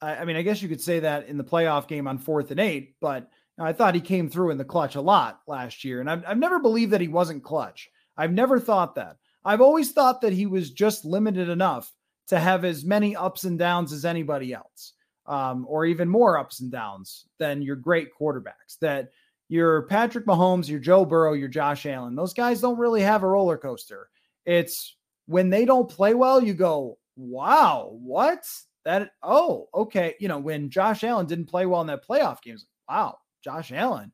I, 0.00 0.16
I 0.16 0.24
mean, 0.24 0.36
I 0.36 0.42
guess 0.42 0.62
you 0.62 0.68
could 0.68 0.80
say 0.80 1.00
that 1.00 1.28
in 1.28 1.36
the 1.36 1.44
playoff 1.44 1.88
game 1.88 2.06
on 2.08 2.18
fourth 2.18 2.50
and 2.50 2.60
eight, 2.60 2.96
but 3.00 3.30
I 3.58 3.72
thought 3.72 3.94
he 3.94 4.00
came 4.00 4.28
through 4.28 4.50
in 4.50 4.58
the 4.58 4.64
clutch 4.64 4.94
a 4.94 5.00
lot 5.00 5.40
last 5.46 5.84
year. 5.84 6.00
And 6.00 6.10
I've, 6.10 6.24
I've 6.26 6.38
never 6.38 6.58
believed 6.58 6.92
that 6.92 7.00
he 7.00 7.08
wasn't 7.08 7.44
clutch. 7.44 7.90
I've 8.16 8.32
never 8.32 8.58
thought 8.58 8.94
that. 8.96 9.16
I've 9.44 9.60
always 9.60 9.92
thought 9.92 10.20
that 10.22 10.32
he 10.32 10.46
was 10.46 10.70
just 10.70 11.04
limited 11.04 11.48
enough 11.48 11.92
to 12.28 12.38
have 12.38 12.64
as 12.64 12.84
many 12.84 13.14
ups 13.16 13.44
and 13.44 13.58
downs 13.58 13.92
as 13.92 14.04
anybody 14.04 14.52
else, 14.54 14.94
um, 15.26 15.66
or 15.68 15.84
even 15.84 16.08
more 16.08 16.38
ups 16.38 16.60
and 16.60 16.70
downs 16.70 17.26
than 17.38 17.62
your 17.62 17.76
great 17.76 18.08
quarterbacks. 18.18 18.78
That 18.80 19.10
your 19.48 19.82
Patrick 19.82 20.24
Mahomes, 20.26 20.68
your 20.68 20.80
Joe 20.80 21.04
Burrow, 21.04 21.34
your 21.34 21.48
Josh 21.48 21.84
Allen, 21.84 22.14
those 22.14 22.32
guys 22.32 22.60
don't 22.60 22.78
really 22.78 23.02
have 23.02 23.22
a 23.22 23.28
roller 23.28 23.58
coaster. 23.58 24.08
It's 24.46 24.96
when 25.32 25.50
they 25.50 25.64
don't 25.64 25.88
play 25.88 26.14
well, 26.14 26.42
you 26.42 26.54
go, 26.54 26.98
wow, 27.16 27.90
what? 28.00 28.44
That, 28.84 29.10
oh, 29.22 29.68
okay. 29.74 30.14
You 30.20 30.28
know, 30.28 30.38
when 30.38 30.70
Josh 30.70 31.04
Allen 31.04 31.26
didn't 31.26 31.46
play 31.46 31.66
well 31.66 31.80
in 31.80 31.86
that 31.88 32.06
playoff 32.06 32.42
game, 32.42 32.54
games, 32.54 32.66
wow, 32.88 33.16
Josh 33.42 33.72
Allen 33.72 34.12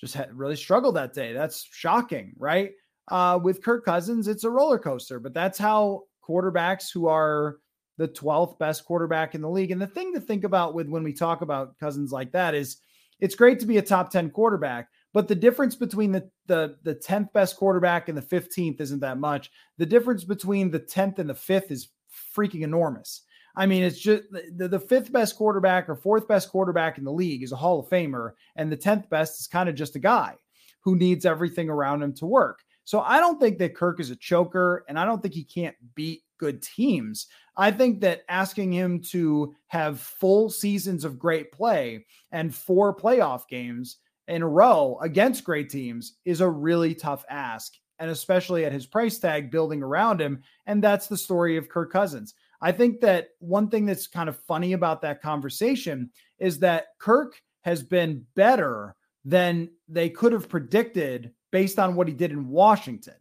just 0.00 0.14
had 0.14 0.36
really 0.36 0.56
struggled 0.56 0.96
that 0.96 1.14
day. 1.14 1.32
That's 1.32 1.66
shocking, 1.70 2.32
right? 2.38 2.72
Uh, 3.08 3.38
with 3.42 3.62
Kirk 3.62 3.84
Cousins, 3.84 4.28
it's 4.28 4.44
a 4.44 4.50
roller 4.50 4.78
coaster, 4.78 5.18
but 5.18 5.34
that's 5.34 5.58
how 5.58 6.02
quarterbacks 6.26 6.92
who 6.92 7.06
are 7.06 7.56
the 7.96 8.08
12th 8.08 8.58
best 8.58 8.84
quarterback 8.84 9.34
in 9.34 9.40
the 9.40 9.50
league. 9.50 9.70
And 9.70 9.80
the 9.80 9.86
thing 9.86 10.12
to 10.14 10.20
think 10.20 10.44
about 10.44 10.74
with 10.74 10.88
when 10.88 11.02
we 11.02 11.12
talk 11.12 11.40
about 11.40 11.78
Cousins 11.78 12.12
like 12.12 12.32
that 12.32 12.54
is 12.54 12.78
it's 13.20 13.34
great 13.34 13.58
to 13.60 13.66
be 13.66 13.78
a 13.78 13.82
top 13.82 14.10
10 14.10 14.30
quarterback, 14.30 14.88
but 15.12 15.28
the 15.28 15.34
difference 15.34 15.74
between 15.74 16.12
the, 16.12 16.28
the, 16.46 16.76
the 16.82 16.94
10th 16.94 17.32
best 17.32 17.56
quarterback 17.56 18.08
and 18.08 18.18
the 18.18 18.22
15th 18.22 18.80
isn't 18.80 19.00
that 19.00 19.18
much. 19.18 19.50
The 19.78 19.86
difference 19.86 20.24
between 20.24 20.70
the 20.70 20.80
10th 20.80 21.18
and 21.18 21.28
the 21.28 21.34
5th 21.34 21.70
is 21.70 21.88
freaking 22.36 22.62
enormous. 22.62 23.22
I 23.56 23.66
mean, 23.66 23.82
it's 23.82 23.98
just 23.98 24.24
the, 24.30 24.68
the 24.68 24.78
fifth 24.78 25.12
best 25.12 25.36
quarterback 25.36 25.88
or 25.88 25.96
fourth 25.96 26.28
best 26.28 26.50
quarterback 26.50 26.98
in 26.98 27.04
the 27.04 27.12
league 27.12 27.42
is 27.42 27.52
a 27.52 27.56
Hall 27.56 27.80
of 27.80 27.88
Famer, 27.88 28.32
and 28.54 28.70
the 28.70 28.76
10th 28.76 29.08
best 29.08 29.40
is 29.40 29.46
kind 29.46 29.68
of 29.68 29.74
just 29.74 29.96
a 29.96 30.00
guy 30.00 30.34
who 30.80 30.94
needs 30.94 31.26
everything 31.26 31.68
around 31.68 32.02
him 32.02 32.14
to 32.14 32.26
work. 32.26 32.60
So 32.84 33.00
I 33.00 33.18
don't 33.18 33.40
think 33.40 33.58
that 33.58 33.74
Kirk 33.74 34.00
is 34.00 34.10
a 34.10 34.16
choker, 34.16 34.84
and 34.88 34.98
I 34.98 35.04
don't 35.04 35.20
think 35.20 35.34
he 35.34 35.44
can't 35.44 35.76
beat 35.94 36.22
good 36.38 36.62
teams. 36.62 37.26
I 37.56 37.70
think 37.70 38.00
that 38.00 38.22
asking 38.28 38.72
him 38.72 39.02
to 39.10 39.54
have 39.66 40.00
full 40.00 40.48
seasons 40.48 41.04
of 41.04 41.18
great 41.18 41.50
play 41.50 42.06
and 42.30 42.54
four 42.54 42.94
playoff 42.96 43.48
games 43.48 43.96
in 44.28 44.42
a 44.42 44.48
row 44.48 44.98
against 45.02 45.44
great 45.44 45.70
teams 45.70 46.14
is 46.24 46.40
a 46.40 46.48
really 46.48 46.94
tough 46.94 47.24
ask. 47.28 47.74
And 47.98 48.10
especially 48.10 48.64
at 48.64 48.72
his 48.72 48.86
price 48.86 49.18
tag 49.18 49.50
building 49.50 49.82
around 49.82 50.20
him. 50.20 50.42
And 50.66 50.82
that's 50.82 51.08
the 51.08 51.16
story 51.16 51.56
of 51.56 51.68
Kirk 51.68 51.92
Cousins. 51.92 52.34
I 52.60 52.70
think 52.70 53.00
that 53.00 53.30
one 53.40 53.68
thing 53.68 53.86
that's 53.86 54.06
kind 54.06 54.28
of 54.28 54.38
funny 54.42 54.72
about 54.72 55.02
that 55.02 55.22
conversation 55.22 56.10
is 56.38 56.60
that 56.60 56.86
Kirk 56.98 57.40
has 57.62 57.82
been 57.82 58.24
better 58.36 58.94
than 59.24 59.70
they 59.88 60.10
could 60.10 60.32
have 60.32 60.48
predicted 60.48 61.32
based 61.50 61.78
on 61.78 61.94
what 61.94 62.08
he 62.08 62.14
did 62.14 62.30
in 62.30 62.48
Washington. 62.48 63.14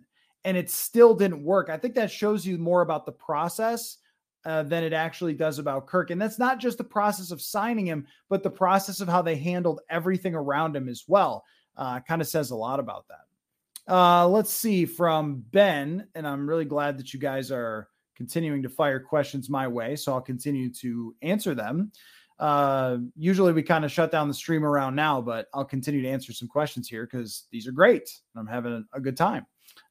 And 0.44 0.56
it 0.56 0.70
still 0.70 1.14
didn't 1.14 1.44
work. 1.44 1.70
I 1.70 1.78
think 1.78 1.96
that 1.96 2.12
shows 2.12 2.46
you 2.46 2.58
more 2.58 2.82
about 2.82 3.06
the 3.06 3.12
process 3.12 3.98
uh, 4.46 4.64
than 4.64 4.84
it 4.84 4.94
actually 4.94 5.34
does 5.34 5.60
about 5.60 5.88
Kirk. 5.88 6.10
And 6.10 6.22
that's 6.22 6.40
not 6.40 6.60
just 6.60 6.78
the 6.78 6.84
process 6.84 7.32
of 7.32 7.42
signing 7.42 7.86
him, 7.86 8.08
but 8.30 8.44
the 8.44 8.50
process 8.50 9.02
of 9.02 9.08
how 9.08 9.22
they 9.22 9.36
handled 9.36 9.82
everything 9.90 10.36
around 10.36 10.76
him 10.76 10.88
as 10.88 11.04
well. 11.08 11.44
Uh, 11.76 12.00
kind 12.00 12.22
of 12.22 12.28
says 12.28 12.52
a 12.52 12.56
lot 12.56 12.80
about 12.80 13.06
that. 13.08 13.94
Uh, 13.94 14.28
let's 14.28 14.52
see 14.52 14.86
from 14.86 15.44
Ben, 15.52 16.08
and 16.16 16.28
I'm 16.28 16.50
really 16.50 16.66
glad 16.66 16.98
that 16.98 17.14
you 17.14 17.20
guys 17.20 17.52
are 17.52 17.88
continuing 18.16 18.64
to 18.64 18.70
fire 18.70 19.00
questions 19.00 19.50
my 19.50 19.68
way. 19.68 19.96
So 19.96 20.14
I'll 20.14 20.22
continue 20.22 20.72
to 20.74 21.16
answer 21.22 21.54
them. 21.54 21.92
Uh, 22.40 22.98
usually 23.16 23.54
we 23.54 23.64
kind 23.64 23.86
of 23.86 23.92
shut 23.92 24.12
down 24.12 24.28
the 24.28 24.34
stream 24.34 24.64
around 24.64 24.96
now, 24.96 25.22
but 25.22 25.48
I'll 25.54 25.66
continue 25.66 26.02
to 26.02 26.10
answer 26.10 26.34
some 26.34 26.48
questions 26.48 26.88
here 26.88 27.06
because 27.06 27.48
these 27.52 27.68
are 27.68 27.72
great. 27.72 28.10
I'm 28.36 28.48
having 28.48 28.74
a, 28.74 28.98
a 28.98 29.00
good 29.00 29.18
time. 29.18 29.46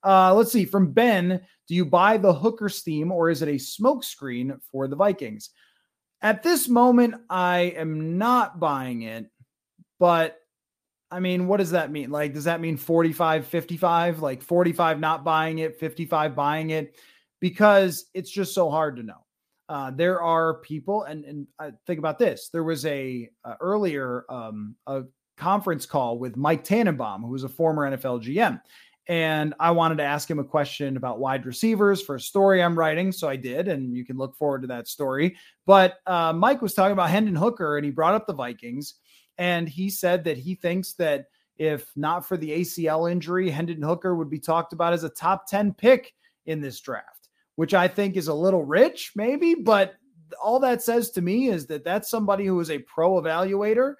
Uh, 0.05 0.35
let's 0.35 0.53
see 0.53 0.65
from 0.65 0.93
Ben. 0.93 1.41
Do 1.69 1.75
you 1.75 1.85
buy 1.85 2.17
the 2.17 2.33
hooker 2.33 2.69
theme 2.69 3.11
or 3.11 3.31
is 3.31 3.43
it 3.43 3.49
a 3.49 3.53
smokescreen 3.53 4.59
for 4.71 4.89
the 4.89 4.97
Vikings? 4.97 5.51
At 6.23 6.43
this 6.43 6.69
moment, 6.69 7.15
I 7.29 7.75
am 7.77 8.19
not 8.19 8.59
buying 8.59 9.03
it, 9.03 9.27
but 9.99 10.39
I 11.11 11.21
mean, 11.21 11.47
what 11.47 11.59
does 11.59 11.71
that 11.71 11.91
mean? 11.93 12.11
Like, 12.11 12.35
does 12.35 12.45
that 12.45 12.61
mean 12.61 12.77
45, 12.77 13.47
55? 13.47 14.21
Like 14.21 14.43
45 14.43 14.99
not 14.99 15.25
buying 15.25 15.59
it, 15.59 15.79
55 15.79 16.35
buying 16.35 16.71
it? 16.71 16.97
Because 17.41 18.07
it's 18.15 18.31
just 18.31 18.55
so 18.55 18.71
hard 18.71 18.97
to 18.97 19.03
know. 19.03 19.25
Uh, 19.69 19.91
there 19.91 20.23
are 20.23 20.55
people, 20.61 21.03
and 21.05 21.25
and 21.25 21.47
I 21.59 21.73
think 21.87 21.99
about 21.99 22.19
this. 22.19 22.51
There 22.53 22.63
was 22.63 22.87
a 22.87 23.29
uh, 23.45 23.55
earlier 23.61 24.25
um, 24.29 24.77
a 24.87 25.03
conference 25.37 25.87
call 25.87 26.19
with 26.19 26.37
Mike 26.37 26.65
Tannenbaum, 26.65 27.23
who 27.23 27.31
was 27.31 27.45
a 27.45 27.49
former 27.49 27.91
NFL 27.91 28.23
GM, 28.23 28.61
and 29.09 29.55
I 29.61 29.71
wanted 29.71 29.99
to 29.99 30.05
ask 30.05 30.31
him 30.31 30.39
a 30.39 30.45
question 30.45 30.97
about 30.97 31.21
wide 31.21 31.47
receivers 31.47 32.03
for 32.03 32.17
a 32.17 32.21
story 32.21 32.63
I'm 32.63 32.79
writing. 32.79 33.13
So 33.13 33.29
I 33.29 33.37
did, 33.37 33.69
and 33.69 33.95
you 33.95 34.05
can 34.05 34.17
look 34.17 34.37
forward 34.37 34.63
to 34.63 34.69
that 34.69 34.89
story. 34.89 35.37
But 35.65 35.99
uh, 36.07 36.33
Mike 36.33 36.63
was 36.63 36.75
talking 36.75 36.93
about 36.93 37.11
Hendon 37.11 37.37
Hooker, 37.37 37.77
and 37.77 37.85
he 37.85 37.91
brought 37.91 38.15
up 38.15 38.27
the 38.27 38.35
Vikings, 38.35 38.95
and 39.39 39.69
he 39.69 39.91
said 39.91 40.25
that 40.25 40.39
he 40.39 40.55
thinks 40.55 40.95
that 40.95 41.27
if 41.57 41.91
not 41.97 42.27
for 42.27 42.37
the 42.37 42.61
ACL 42.61 43.11
injury, 43.11 43.49
Hendon 43.49 43.83
Hooker 43.83 44.15
would 44.15 44.29
be 44.29 44.39
talked 44.39 44.73
about 44.73 44.93
as 44.93 45.05
a 45.05 45.09
top 45.09 45.47
10 45.49 45.75
pick 45.75 46.13
in 46.45 46.61
this 46.61 46.81
draft 46.81 47.17
which 47.57 47.75
I 47.75 47.89
think 47.89 48.17
is 48.17 48.29
a 48.29 48.35
little 48.35 48.63
rich, 48.63 49.13
maybe, 49.17 49.55
but 49.55 49.95
all 50.43 50.61
that 50.61 50.83
says 50.83 51.11
to 51.13 51.23
me 51.23 51.49
is 51.49 51.67
that 51.67 51.85
that's 51.85 52.09
somebody 52.09 52.47
who 52.47 52.61
is 52.61 52.71
a 52.71 52.79
pro 52.79 53.21
evaluator 53.21 53.95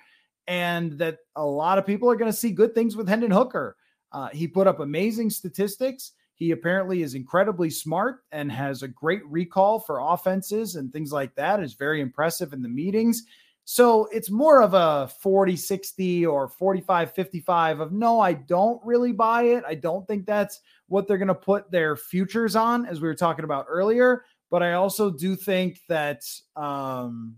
and 0.47 0.93
that 0.99 1.19
a 1.35 1.45
lot 1.45 1.79
of 1.79 1.87
people 1.87 2.11
are 2.11 2.17
going 2.17 2.31
to 2.31 2.37
see 2.37 2.53
good 2.53 2.75
things 2.75 2.95
with 2.95 3.09
Hendon 3.09 3.31
Hooker. 3.31 3.77
Uh, 4.17 4.31
he 4.33 4.49
put 4.49 4.67
up 4.67 4.81
amazing 4.81 5.29
statistics. 5.29 6.13
He 6.37 6.53
apparently 6.53 7.03
is 7.03 7.15
incredibly 7.15 7.69
smart 7.69 8.21
and 8.33 8.51
has 8.51 8.83
a 8.83 8.89
great 8.89 9.21
recall 9.27 9.79
for 9.79 10.01
offenses 10.01 10.77
and 10.77 10.91
things 10.91 11.13
like 11.13 11.35
that. 11.35 11.63
Is 11.63 11.75
very 11.75 12.01
impressive 12.01 12.55
in 12.55 12.63
the 12.63 12.69
meetings. 12.69 13.25
So 13.67 14.07
it's 14.07 14.31
more 14.31 14.63
of 14.63 14.73
a 14.73 15.09
40 15.21 15.55
60 15.57 16.25
or 16.25 16.49
45 16.49 17.13
55 17.13 17.81
of 17.81 17.93
no, 17.93 18.19
I 18.19 18.33
don't 18.33 18.81
really 18.87 19.13
buy 19.13 19.43
it. 19.43 19.65
I 19.69 19.75
don't 19.75 20.07
think 20.07 20.25
that's 20.25 20.61
what 20.87 21.07
they're 21.07 21.19
going 21.19 21.29
to 21.29 21.35
put 21.35 21.71
their 21.71 21.95
futures 21.95 22.57
on, 22.57 22.87
as 22.87 23.03
we 23.03 23.09
were 23.09 23.15
talking 23.15 23.45
about 23.45 23.67
earlier. 23.69 24.25
But 24.51 24.63
I 24.63 24.75
also 24.75 25.11
do 25.11 25.37
think 25.37 25.81
that 25.91 26.23
um, 26.55 27.37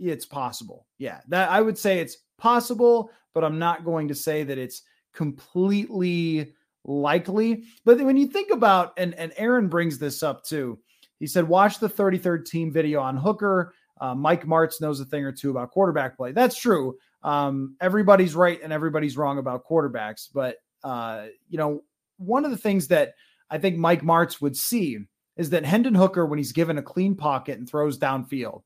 it's 0.00 0.24
possible. 0.24 0.86
Yeah, 0.96 1.20
that 1.28 1.50
I 1.50 1.60
would 1.60 1.76
say 1.76 1.98
it's 1.98 2.16
possible, 2.38 3.10
but 3.34 3.44
I'm 3.44 3.58
not 3.58 3.84
going 3.84 4.08
to 4.08 4.14
say 4.14 4.42
that 4.42 4.56
it's 4.56 4.84
completely 5.14 6.52
likely. 6.84 7.64
But 7.84 8.00
when 8.00 8.16
you 8.16 8.26
think 8.26 8.50
about, 8.50 8.92
and, 8.96 9.14
and 9.14 9.32
Aaron 9.36 9.68
brings 9.68 9.98
this 9.98 10.22
up 10.22 10.44
too, 10.44 10.78
he 11.18 11.26
said, 11.26 11.48
watch 11.48 11.78
the 11.78 11.88
33rd 11.88 12.44
team 12.44 12.72
video 12.72 13.00
on 13.00 13.16
Hooker 13.16 13.72
uh, 14.00 14.14
Mike 14.14 14.44
Martz 14.44 14.80
knows 14.80 15.00
a 15.00 15.04
thing 15.04 15.24
or 15.24 15.32
two 15.32 15.50
about 15.50 15.70
quarterback 15.70 16.16
play. 16.16 16.32
That's 16.32 16.56
true. 16.56 16.96
Um, 17.22 17.76
everybody's 17.80 18.34
right 18.34 18.60
and 18.62 18.72
everybody's 18.72 19.16
wrong 19.16 19.38
about 19.38 19.64
quarterbacks. 19.64 20.28
But, 20.32 20.56
uh, 20.82 21.26
you 21.48 21.58
know, 21.58 21.82
one 22.18 22.44
of 22.44 22.50
the 22.50 22.56
things 22.56 22.88
that 22.88 23.14
I 23.50 23.58
think 23.58 23.76
Mike 23.76 24.02
Martz 24.02 24.40
would 24.40 24.56
see 24.56 24.98
is 25.36 25.50
that 25.50 25.64
Hendon 25.64 25.94
Hooker, 25.94 26.26
when 26.26 26.38
he's 26.38 26.52
given 26.52 26.78
a 26.78 26.82
clean 26.82 27.14
pocket 27.14 27.58
and 27.58 27.68
throws 27.68 27.98
downfield, 27.98 28.62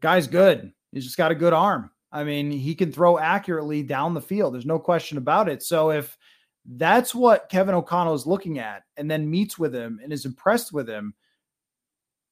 guy's 0.00 0.26
good. 0.26 0.72
He's 0.92 1.04
just 1.04 1.16
got 1.16 1.32
a 1.32 1.36
good 1.36 1.52
arm. 1.52 1.90
I 2.16 2.24
mean, 2.24 2.50
he 2.50 2.74
can 2.74 2.90
throw 2.90 3.18
accurately 3.18 3.82
down 3.82 4.14
the 4.14 4.22
field. 4.22 4.54
There's 4.54 4.64
no 4.64 4.78
question 4.78 5.18
about 5.18 5.50
it. 5.50 5.62
So 5.62 5.90
if 5.90 6.16
that's 6.64 7.14
what 7.14 7.50
Kevin 7.50 7.74
O'Connell 7.74 8.14
is 8.14 8.26
looking 8.26 8.58
at 8.58 8.84
and 8.96 9.10
then 9.10 9.30
meets 9.30 9.58
with 9.58 9.74
him 9.74 10.00
and 10.02 10.10
is 10.10 10.24
impressed 10.24 10.72
with 10.72 10.88
him, 10.88 11.12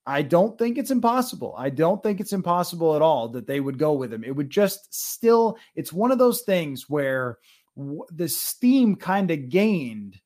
I 0.07 0.22
don't 0.22 0.59
think 0.59 0.78
it's 0.78 0.91
impossible. 0.91 1.55
I 1.59 1.68
don't 1.68 2.03
think 2.03 2.18
it's 2.18 2.32
impossible 2.32 2.97
at 2.97 3.03
all 3.03 3.28
that 3.28 3.47
they 3.47 3.61
would 3.61 3.78
go 3.78 3.93
with 3.93 4.11
him. 4.11 4.24
It 4.24 4.35
would 4.35 4.49
just 4.49 4.95
still, 4.95 5.59
it's 5.74 5.93
one 5.93 6.11
of 6.11 6.18
those 6.18 6.41
things 6.41 6.89
where 6.89 7.37
the 7.76 8.28
steam 8.28 8.97
kind 8.97 9.30
of 9.30 9.51
gained. 9.51 10.18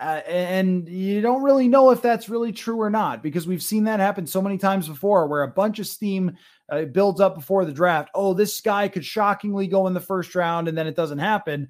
Uh, 0.00 0.20
and 0.26 0.88
you 0.88 1.20
don't 1.20 1.42
really 1.42 1.68
know 1.68 1.90
if 1.90 2.02
that's 2.02 2.28
really 2.28 2.52
true 2.52 2.80
or 2.80 2.90
not 2.90 3.22
because 3.22 3.46
we've 3.46 3.62
seen 3.62 3.84
that 3.84 4.00
happen 4.00 4.26
so 4.26 4.42
many 4.42 4.58
times 4.58 4.88
before 4.88 5.28
where 5.28 5.44
a 5.44 5.48
bunch 5.48 5.78
of 5.78 5.86
steam 5.86 6.36
uh, 6.68 6.82
builds 6.82 7.20
up 7.20 7.36
before 7.36 7.64
the 7.64 7.72
draft. 7.72 8.10
Oh, 8.14 8.34
this 8.34 8.60
guy 8.60 8.88
could 8.88 9.04
shockingly 9.04 9.68
go 9.68 9.86
in 9.86 9.94
the 9.94 10.00
first 10.00 10.34
round 10.34 10.66
and 10.66 10.76
then 10.76 10.88
it 10.88 10.96
doesn't 10.96 11.18
happen. 11.18 11.68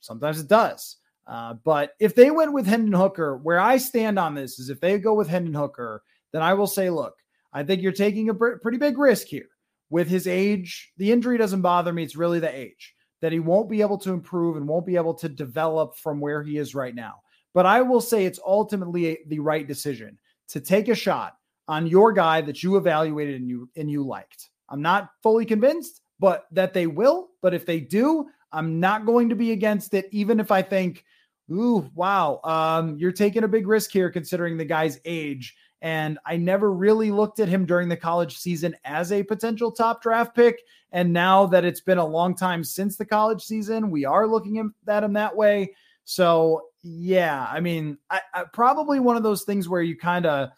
Sometimes 0.00 0.38
it 0.38 0.48
does. 0.48 0.98
Uh, 1.26 1.54
but 1.64 1.94
if 1.98 2.14
they 2.14 2.30
went 2.30 2.52
with 2.52 2.66
Hendon 2.66 2.92
Hooker, 2.92 3.38
where 3.38 3.58
I 3.58 3.78
stand 3.78 4.18
on 4.18 4.34
this 4.34 4.58
is 4.58 4.70
if 4.70 4.80
they 4.80 4.98
go 4.98 5.14
with 5.14 5.28
Hendon 5.28 5.54
Hooker, 5.54 6.02
then 6.32 6.42
I 6.42 6.54
will 6.54 6.66
say, 6.66 6.90
look, 6.90 7.14
I 7.52 7.64
think 7.64 7.82
you're 7.82 7.92
taking 7.92 8.28
a 8.28 8.34
pretty 8.34 8.78
big 8.78 8.98
risk 8.98 9.26
here 9.26 9.48
with 9.90 10.08
his 10.08 10.26
age. 10.26 10.92
The 10.96 11.10
injury 11.10 11.38
doesn't 11.38 11.62
bother 11.62 11.92
me. 11.92 12.02
It's 12.02 12.16
really 12.16 12.40
the 12.40 12.54
age 12.54 12.94
that 13.20 13.32
he 13.32 13.40
won't 13.40 13.70
be 13.70 13.80
able 13.80 13.98
to 13.98 14.12
improve 14.12 14.56
and 14.56 14.68
won't 14.68 14.86
be 14.86 14.96
able 14.96 15.14
to 15.14 15.28
develop 15.28 15.96
from 15.96 16.20
where 16.20 16.42
he 16.42 16.58
is 16.58 16.74
right 16.74 16.94
now. 16.94 17.22
But 17.54 17.66
I 17.66 17.80
will 17.82 18.00
say 18.00 18.26
it's 18.26 18.40
ultimately 18.44 19.20
the 19.26 19.38
right 19.38 19.66
decision 19.66 20.18
to 20.48 20.60
take 20.60 20.88
a 20.88 20.94
shot 20.94 21.36
on 21.66 21.86
your 21.86 22.12
guy 22.12 22.42
that 22.42 22.62
you 22.62 22.76
evaluated 22.76 23.36
and 23.36 23.48
you 23.48 23.70
and 23.76 23.90
you 23.90 24.04
liked. 24.04 24.50
I'm 24.68 24.82
not 24.82 25.10
fully 25.22 25.46
convinced, 25.46 26.02
but 26.18 26.46
that 26.50 26.74
they 26.74 26.86
will. 26.86 27.28
But 27.40 27.54
if 27.54 27.64
they 27.64 27.80
do, 27.80 28.26
I'm 28.52 28.80
not 28.80 29.06
going 29.06 29.30
to 29.30 29.36
be 29.36 29.52
against 29.52 29.94
it, 29.94 30.08
even 30.10 30.40
if 30.40 30.50
I 30.50 30.62
think, 30.62 31.04
ooh, 31.50 31.90
wow, 31.94 32.40
um, 32.44 32.98
you're 32.98 33.12
taking 33.12 33.44
a 33.44 33.48
big 33.48 33.66
risk 33.66 33.90
here 33.90 34.10
considering 34.10 34.56
the 34.56 34.64
guy's 34.64 35.00
age 35.04 35.54
and 35.84 36.18
I 36.24 36.38
never 36.38 36.72
really 36.72 37.10
looked 37.10 37.40
at 37.40 37.48
him 37.48 37.66
during 37.66 37.90
the 37.90 37.96
college 37.96 38.38
season 38.38 38.74
as 38.86 39.12
a 39.12 39.22
potential 39.22 39.70
top 39.70 40.00
draft 40.00 40.34
pick. 40.34 40.62
And 40.92 41.12
now 41.12 41.44
that 41.48 41.66
it's 41.66 41.82
been 41.82 41.98
a 41.98 42.06
long 42.06 42.34
time 42.34 42.64
since 42.64 42.96
the 42.96 43.04
college 43.04 43.42
season, 43.42 43.90
we 43.90 44.06
are 44.06 44.26
looking 44.26 44.72
at 44.88 45.04
him 45.04 45.12
that 45.12 45.36
way. 45.36 45.74
So, 46.06 46.62
yeah, 46.84 47.46
I 47.50 47.60
mean, 47.60 47.96
I, 48.10 48.20
I 48.34 48.44
probably 48.44 49.00
one 49.00 49.16
of 49.16 49.22
those 49.22 49.44
things 49.44 49.68
where 49.68 49.80
you 49.80 49.96
kind 49.96 50.26
of 50.26 50.50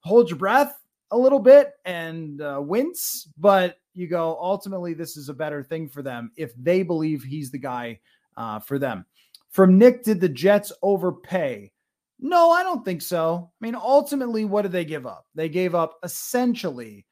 hold 0.00 0.28
your 0.28 0.38
breath 0.38 0.76
a 1.12 1.16
little 1.16 1.38
bit 1.38 1.72
and 1.84 2.42
uh, 2.42 2.60
wince, 2.60 3.28
but 3.38 3.78
you 3.94 4.08
go, 4.08 4.36
ultimately, 4.40 4.92
this 4.92 5.16
is 5.16 5.28
a 5.28 5.34
better 5.34 5.62
thing 5.62 5.88
for 5.88 6.02
them 6.02 6.32
if 6.36 6.52
they 6.56 6.82
believe 6.82 7.22
he's 7.22 7.52
the 7.52 7.58
guy 7.58 8.00
uh, 8.36 8.58
for 8.58 8.78
them. 8.78 9.06
From 9.50 9.78
Nick, 9.78 10.02
did 10.02 10.20
the 10.20 10.28
Jets 10.28 10.72
overpay? 10.82 11.70
No, 12.18 12.50
I 12.50 12.64
don't 12.64 12.84
think 12.84 13.00
so. 13.00 13.50
I 13.60 13.64
mean, 13.64 13.76
ultimately, 13.76 14.44
what 14.44 14.62
did 14.62 14.72
they 14.72 14.84
give 14.84 15.06
up? 15.06 15.26
They 15.36 15.48
gave 15.48 15.76
up 15.76 15.98
essentially 16.02 17.06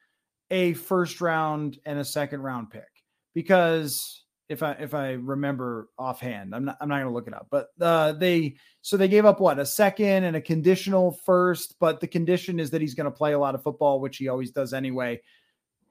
a 0.50 0.72
first 0.74 1.20
round 1.20 1.78
and 1.86 2.00
a 2.00 2.04
second 2.04 2.42
round 2.42 2.70
pick 2.70 2.88
because 3.32 4.24
if 4.48 4.62
I 4.62 4.72
if 4.72 4.94
I 4.94 5.12
remember 5.12 5.88
offhand, 5.98 6.54
I'm 6.54 6.64
not 6.66 6.76
I'm 6.80 6.88
not 6.88 6.96
going 6.96 7.08
to 7.08 7.12
look 7.12 7.26
it 7.26 7.34
up, 7.34 7.48
but 7.50 7.68
uh, 7.80 8.12
they 8.12 8.56
so 8.82 8.96
they 8.96 9.08
gave 9.08 9.24
up 9.24 9.40
what 9.40 9.58
a 9.58 9.66
second 9.66 10.24
and 10.24 10.36
a 10.36 10.40
conditional 10.40 11.12
first, 11.12 11.76
but 11.80 12.00
the 12.00 12.06
condition 12.06 12.60
is 12.60 12.70
that 12.70 12.80
he's 12.80 12.94
going 12.94 13.06
to 13.06 13.10
play 13.10 13.32
a 13.32 13.38
lot 13.38 13.54
of 13.54 13.62
football, 13.62 14.00
which 14.00 14.18
he 14.18 14.28
always 14.28 14.50
does 14.50 14.72
anyway. 14.72 15.20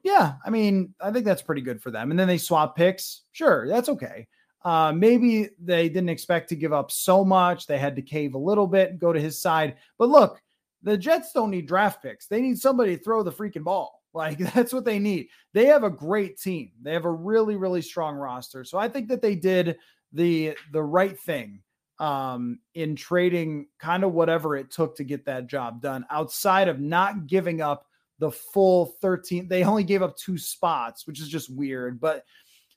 Yeah, 0.03 0.36
I 0.45 0.51
mean, 0.51 0.93
I 1.01 1.12
think 1.12 1.26
that's 1.26 1.41
pretty 1.41 1.62
good 1.62 1.82
for 1.82 1.91
them. 1.91 2.12
And 2.12 2.20
then 2.20 2.28
they 2.28 2.38
swap 2.38 2.76
picks. 2.76 3.24
Sure, 3.32 3.68
that's 3.68 3.89
okay. 3.89 4.28
Uh, 4.64 4.91
maybe 4.91 5.49
they 5.60 5.89
didn't 5.89 6.10
expect 6.10 6.49
to 6.49 6.56
give 6.56 6.74
up 6.74 6.91
so 6.91 7.26
much. 7.26 7.68
They 7.68 7.78
had 7.78 7.95
to 7.95 8.01
cave 8.01 8.36
a 8.36 8.39
little 8.39 8.68
bit 8.68 8.91
and 8.91 8.99
go 8.99 9.12
to 9.12 9.20
his 9.20 9.41
side. 9.41 9.76
But 9.97 10.10
look, 10.10 10.41
the 10.82 10.97
Jets 10.97 11.34
don't 11.34 11.51
need 11.51 11.68
draft 11.68 12.01
picks. 12.01 12.28
They 12.28 12.41
need 12.41 12.60
somebody 12.60 12.97
to 12.97 13.03
throw 13.03 13.24
the 13.24 13.32
freaking 13.32 13.64
ball. 13.64 14.03
Like 14.16 14.38
that's 14.53 14.74
what 14.74 14.86
they 14.86 14.97
need. 14.97 15.28
They 15.53 15.66
have 15.66 15.84
a 15.84 15.89
great 15.89 16.39
team. 16.39 16.72
They 16.82 16.93
have 16.93 17.05
a 17.05 17.11
really, 17.11 17.57
really 17.57 17.82
strong 17.82 18.16
roster. 18.16 18.63
So 18.63 18.80
I 18.80 18.89
think 18.89 19.09
that 19.09 19.22
they 19.22 19.36
did 19.36 19.78
the 20.13 20.57
the 20.72 20.82
right 20.82 21.20
thing 21.20 21.59
um, 21.99 22.59
in 22.74 22.95
trading 22.95 23.68
kind 23.78 24.03
of 24.03 24.13
whatever 24.13 24.55
it 24.55 24.72
took 24.72 24.95
to 24.97 25.03
get 25.03 25.26
that 25.26 25.47
job 25.47 25.82
done. 25.82 26.05
Outside 26.09 26.68
of 26.68 26.80
not 26.80 27.28
giving 27.28 27.61
up 27.61 27.88
the 28.20 28.32
full 28.32 28.95
13, 29.01 29.47
they 29.47 29.63
only 29.63 29.84
gave 29.84 30.01
up 30.01 30.18
two 30.18 30.38
spots, 30.38 31.05
which 31.05 31.20
is 31.20 31.28
just 31.28 31.53
weird. 31.53 31.99
But 31.99 32.24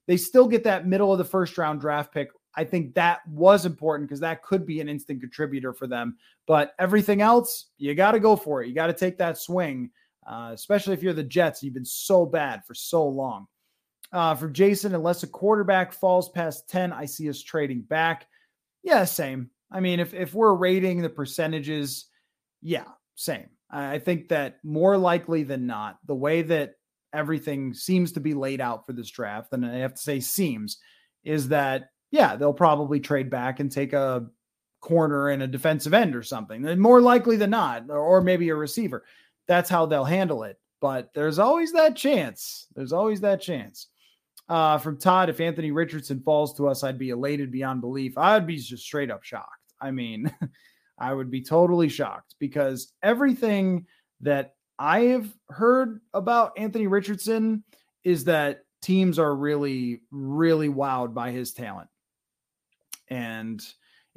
they 0.06 0.16
still 0.16 0.48
get 0.48 0.64
that 0.64 0.86
middle 0.86 1.12
of 1.12 1.18
the 1.18 1.24
first 1.24 1.56
round 1.56 1.80
draft 1.80 2.12
pick. 2.12 2.30
I 2.54 2.64
think 2.64 2.94
that 2.94 3.20
was 3.28 3.66
important 3.66 4.08
because 4.08 4.20
that 4.20 4.42
could 4.42 4.66
be 4.66 4.80
an 4.80 4.88
instant 4.88 5.20
contributor 5.20 5.72
for 5.72 5.86
them. 5.86 6.16
But 6.46 6.74
everything 6.80 7.22
else, 7.22 7.66
you 7.76 7.94
got 7.94 8.12
to 8.12 8.20
go 8.20 8.34
for 8.34 8.62
it. 8.62 8.68
You 8.68 8.74
got 8.74 8.88
to 8.88 8.92
take 8.92 9.18
that 9.18 9.38
swing, 9.38 9.90
uh, 10.28 10.50
especially 10.52 10.94
if 10.94 11.02
you're 11.02 11.12
the 11.12 11.24
Jets. 11.24 11.62
You've 11.62 11.74
been 11.74 11.84
so 11.84 12.26
bad 12.26 12.64
for 12.66 12.74
so 12.74 13.06
long. 13.06 13.46
Uh, 14.12 14.34
for 14.34 14.48
Jason, 14.48 14.94
unless 14.94 15.22
a 15.22 15.26
quarterback 15.26 15.92
falls 15.92 16.28
past 16.28 16.68
10, 16.68 16.92
I 16.92 17.04
see 17.04 17.28
us 17.28 17.42
trading 17.42 17.82
back. 17.82 18.26
Yeah, 18.82 19.04
same. 19.04 19.50
I 19.70 19.80
mean, 19.80 20.00
if, 20.00 20.14
if 20.14 20.34
we're 20.34 20.54
rating 20.54 21.02
the 21.02 21.10
percentages, 21.10 22.06
yeah, 22.62 22.84
same. 23.16 23.48
I 23.70 23.98
think 23.98 24.28
that 24.28 24.60
more 24.64 24.96
likely 24.96 25.42
than 25.42 25.66
not, 25.66 25.98
the 26.06 26.14
way 26.14 26.40
that 26.40 26.74
everything 27.12 27.74
seems 27.74 28.12
to 28.12 28.20
be 28.20 28.32
laid 28.32 28.62
out 28.62 28.86
for 28.86 28.94
this 28.94 29.10
draft, 29.10 29.52
and 29.52 29.64
I 29.64 29.76
have 29.78 29.94
to 29.94 30.00
say 30.00 30.20
seems, 30.20 30.78
is 31.22 31.48
that 31.48 31.90
yeah, 32.10 32.36
they'll 32.36 32.54
probably 32.54 33.00
trade 33.00 33.28
back 33.28 33.60
and 33.60 33.70
take 33.70 33.92
a 33.92 34.26
corner 34.80 35.28
and 35.28 35.42
a 35.42 35.46
defensive 35.46 35.92
end 35.92 36.16
or 36.16 36.22
something. 36.22 36.64
And 36.66 36.80
more 36.80 37.00
likely 37.00 37.36
than 37.36 37.50
not, 37.50 37.90
or 37.90 38.22
maybe 38.22 38.48
a 38.48 38.54
receiver. 38.54 39.04
That's 39.48 39.70
how 39.70 39.86
they'll 39.86 40.04
handle 40.04 40.44
it. 40.44 40.58
But 40.80 41.10
there's 41.14 41.38
always 41.38 41.72
that 41.72 41.96
chance. 41.96 42.66
There's 42.76 42.92
always 42.92 43.20
that 43.22 43.40
chance. 43.40 43.88
Uh, 44.48 44.78
from 44.78 44.98
Todd, 44.98 45.28
if 45.28 45.40
Anthony 45.40 45.72
Richardson 45.72 46.20
falls 46.20 46.54
to 46.56 46.68
us, 46.68 46.84
I'd 46.84 46.98
be 46.98 47.10
elated 47.10 47.50
beyond 47.50 47.80
belief. 47.80 48.16
I'd 48.16 48.46
be 48.46 48.56
just 48.56 48.84
straight 48.84 49.10
up 49.10 49.24
shocked. 49.24 49.74
I 49.80 49.90
mean, 49.90 50.32
I 50.98 51.12
would 51.12 51.30
be 51.30 51.42
totally 51.42 51.88
shocked 51.88 52.36
because 52.38 52.92
everything 53.02 53.86
that 54.20 54.54
I 54.78 55.00
have 55.00 55.28
heard 55.48 56.00
about 56.14 56.52
Anthony 56.56 56.86
Richardson 56.86 57.64
is 58.04 58.24
that 58.24 58.60
teams 58.80 59.18
are 59.18 59.34
really, 59.34 60.02
really 60.10 60.68
wowed 60.68 61.14
by 61.14 61.30
his 61.30 61.52
talent. 61.52 61.88
And 63.08 63.60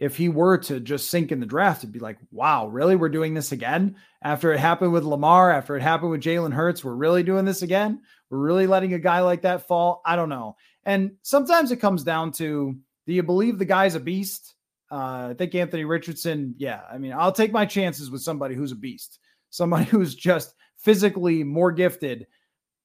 if 0.01 0.17
he 0.17 0.27
were 0.27 0.57
to 0.57 0.81
just 0.81 1.09
sink 1.09 1.31
in 1.31 1.39
the 1.39 1.45
draft, 1.45 1.83
it'd 1.83 1.93
be 1.93 1.99
like, 1.99 2.17
wow, 2.29 2.67
really? 2.67 2.97
We're 2.97 3.07
doing 3.07 3.33
this 3.33 3.53
again? 3.53 3.95
After 4.21 4.51
it 4.51 4.59
happened 4.59 4.91
with 4.91 5.05
Lamar, 5.05 5.51
after 5.51 5.77
it 5.77 5.81
happened 5.81 6.11
with 6.11 6.21
Jalen 6.21 6.53
Hurts, 6.53 6.83
we're 6.83 6.93
really 6.93 7.23
doing 7.23 7.45
this 7.45 7.61
again? 7.61 8.01
We're 8.29 8.39
really 8.39 8.67
letting 8.67 8.93
a 8.93 8.99
guy 8.99 9.21
like 9.21 9.43
that 9.43 9.67
fall? 9.67 10.01
I 10.05 10.17
don't 10.17 10.27
know. 10.27 10.57
And 10.83 11.13
sometimes 11.21 11.71
it 11.71 11.77
comes 11.77 12.03
down 12.03 12.33
to 12.33 12.75
do 13.07 13.13
you 13.13 13.23
believe 13.23 13.57
the 13.57 13.65
guy's 13.65 13.95
a 13.95 13.99
beast? 13.99 14.55
Uh, 14.91 15.29
I 15.29 15.35
think 15.37 15.55
Anthony 15.55 15.85
Richardson, 15.85 16.55
yeah. 16.57 16.81
I 16.91 16.97
mean, 16.97 17.13
I'll 17.13 17.31
take 17.31 17.53
my 17.53 17.65
chances 17.65 18.11
with 18.11 18.21
somebody 18.21 18.55
who's 18.55 18.73
a 18.73 18.75
beast 18.75 19.19
somebody 19.51 19.85
who's 19.89 20.15
just 20.15 20.55
physically 20.77 21.43
more 21.43 21.71
gifted 21.71 22.25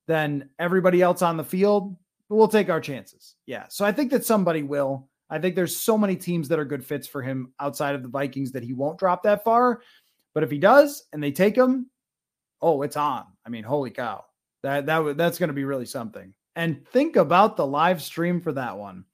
than 0.07 0.51
everybody 0.59 1.01
else 1.01 1.23
on 1.23 1.39
the 1.39 1.45
field, 1.45 1.97
we'll 2.29 2.47
take 2.47 2.69
our 2.69 2.81
chances. 2.81 3.35
Yeah. 3.47 3.65
So 3.69 3.85
I 3.85 3.93
think 3.93 4.11
that 4.11 4.27
somebody 4.27 4.63
will. 4.63 5.09
I 5.29 5.39
think 5.39 5.57
there's 5.57 5.77
so 5.77 5.99
many 5.99 6.17
teams 6.17 6.49
that 6.49 6.59
are 6.59 6.65
good 6.65 6.85
fits 6.85 7.07
for 7.07 7.23
him 7.23 7.53
outside 7.59 7.95
of 7.95 8.03
the 8.03 8.09
Vikings 8.09 8.53
that 8.53 8.63
he 8.63 8.73
won't 8.73 8.99
drop 8.99 9.23
that 9.25 9.45
far. 9.45 9.81
But 10.35 10.43
if 10.43 10.51
he 10.51 10.59
does 10.59 11.05
and 11.13 11.23
they 11.23 11.33
take 11.33 11.57
him, 11.57 11.91
oh, 12.61 12.83
it's 12.83 12.97
on. 12.97 13.25
I 13.45 13.49
mean, 13.49 13.65
holy 13.65 13.91
cow. 13.91 14.25
That 14.63 14.87
that 14.87 15.17
that's 15.17 15.39
going 15.39 15.49
to 15.49 15.55
be 15.55 15.65
really 15.65 15.87
something. 15.87 16.35
And 16.55 16.87
think 16.89 17.17
about 17.17 17.57
the 17.57 17.67
live 17.67 18.03
stream 18.03 18.41
for 18.41 18.53
that 18.53 18.79
one. 18.79 19.05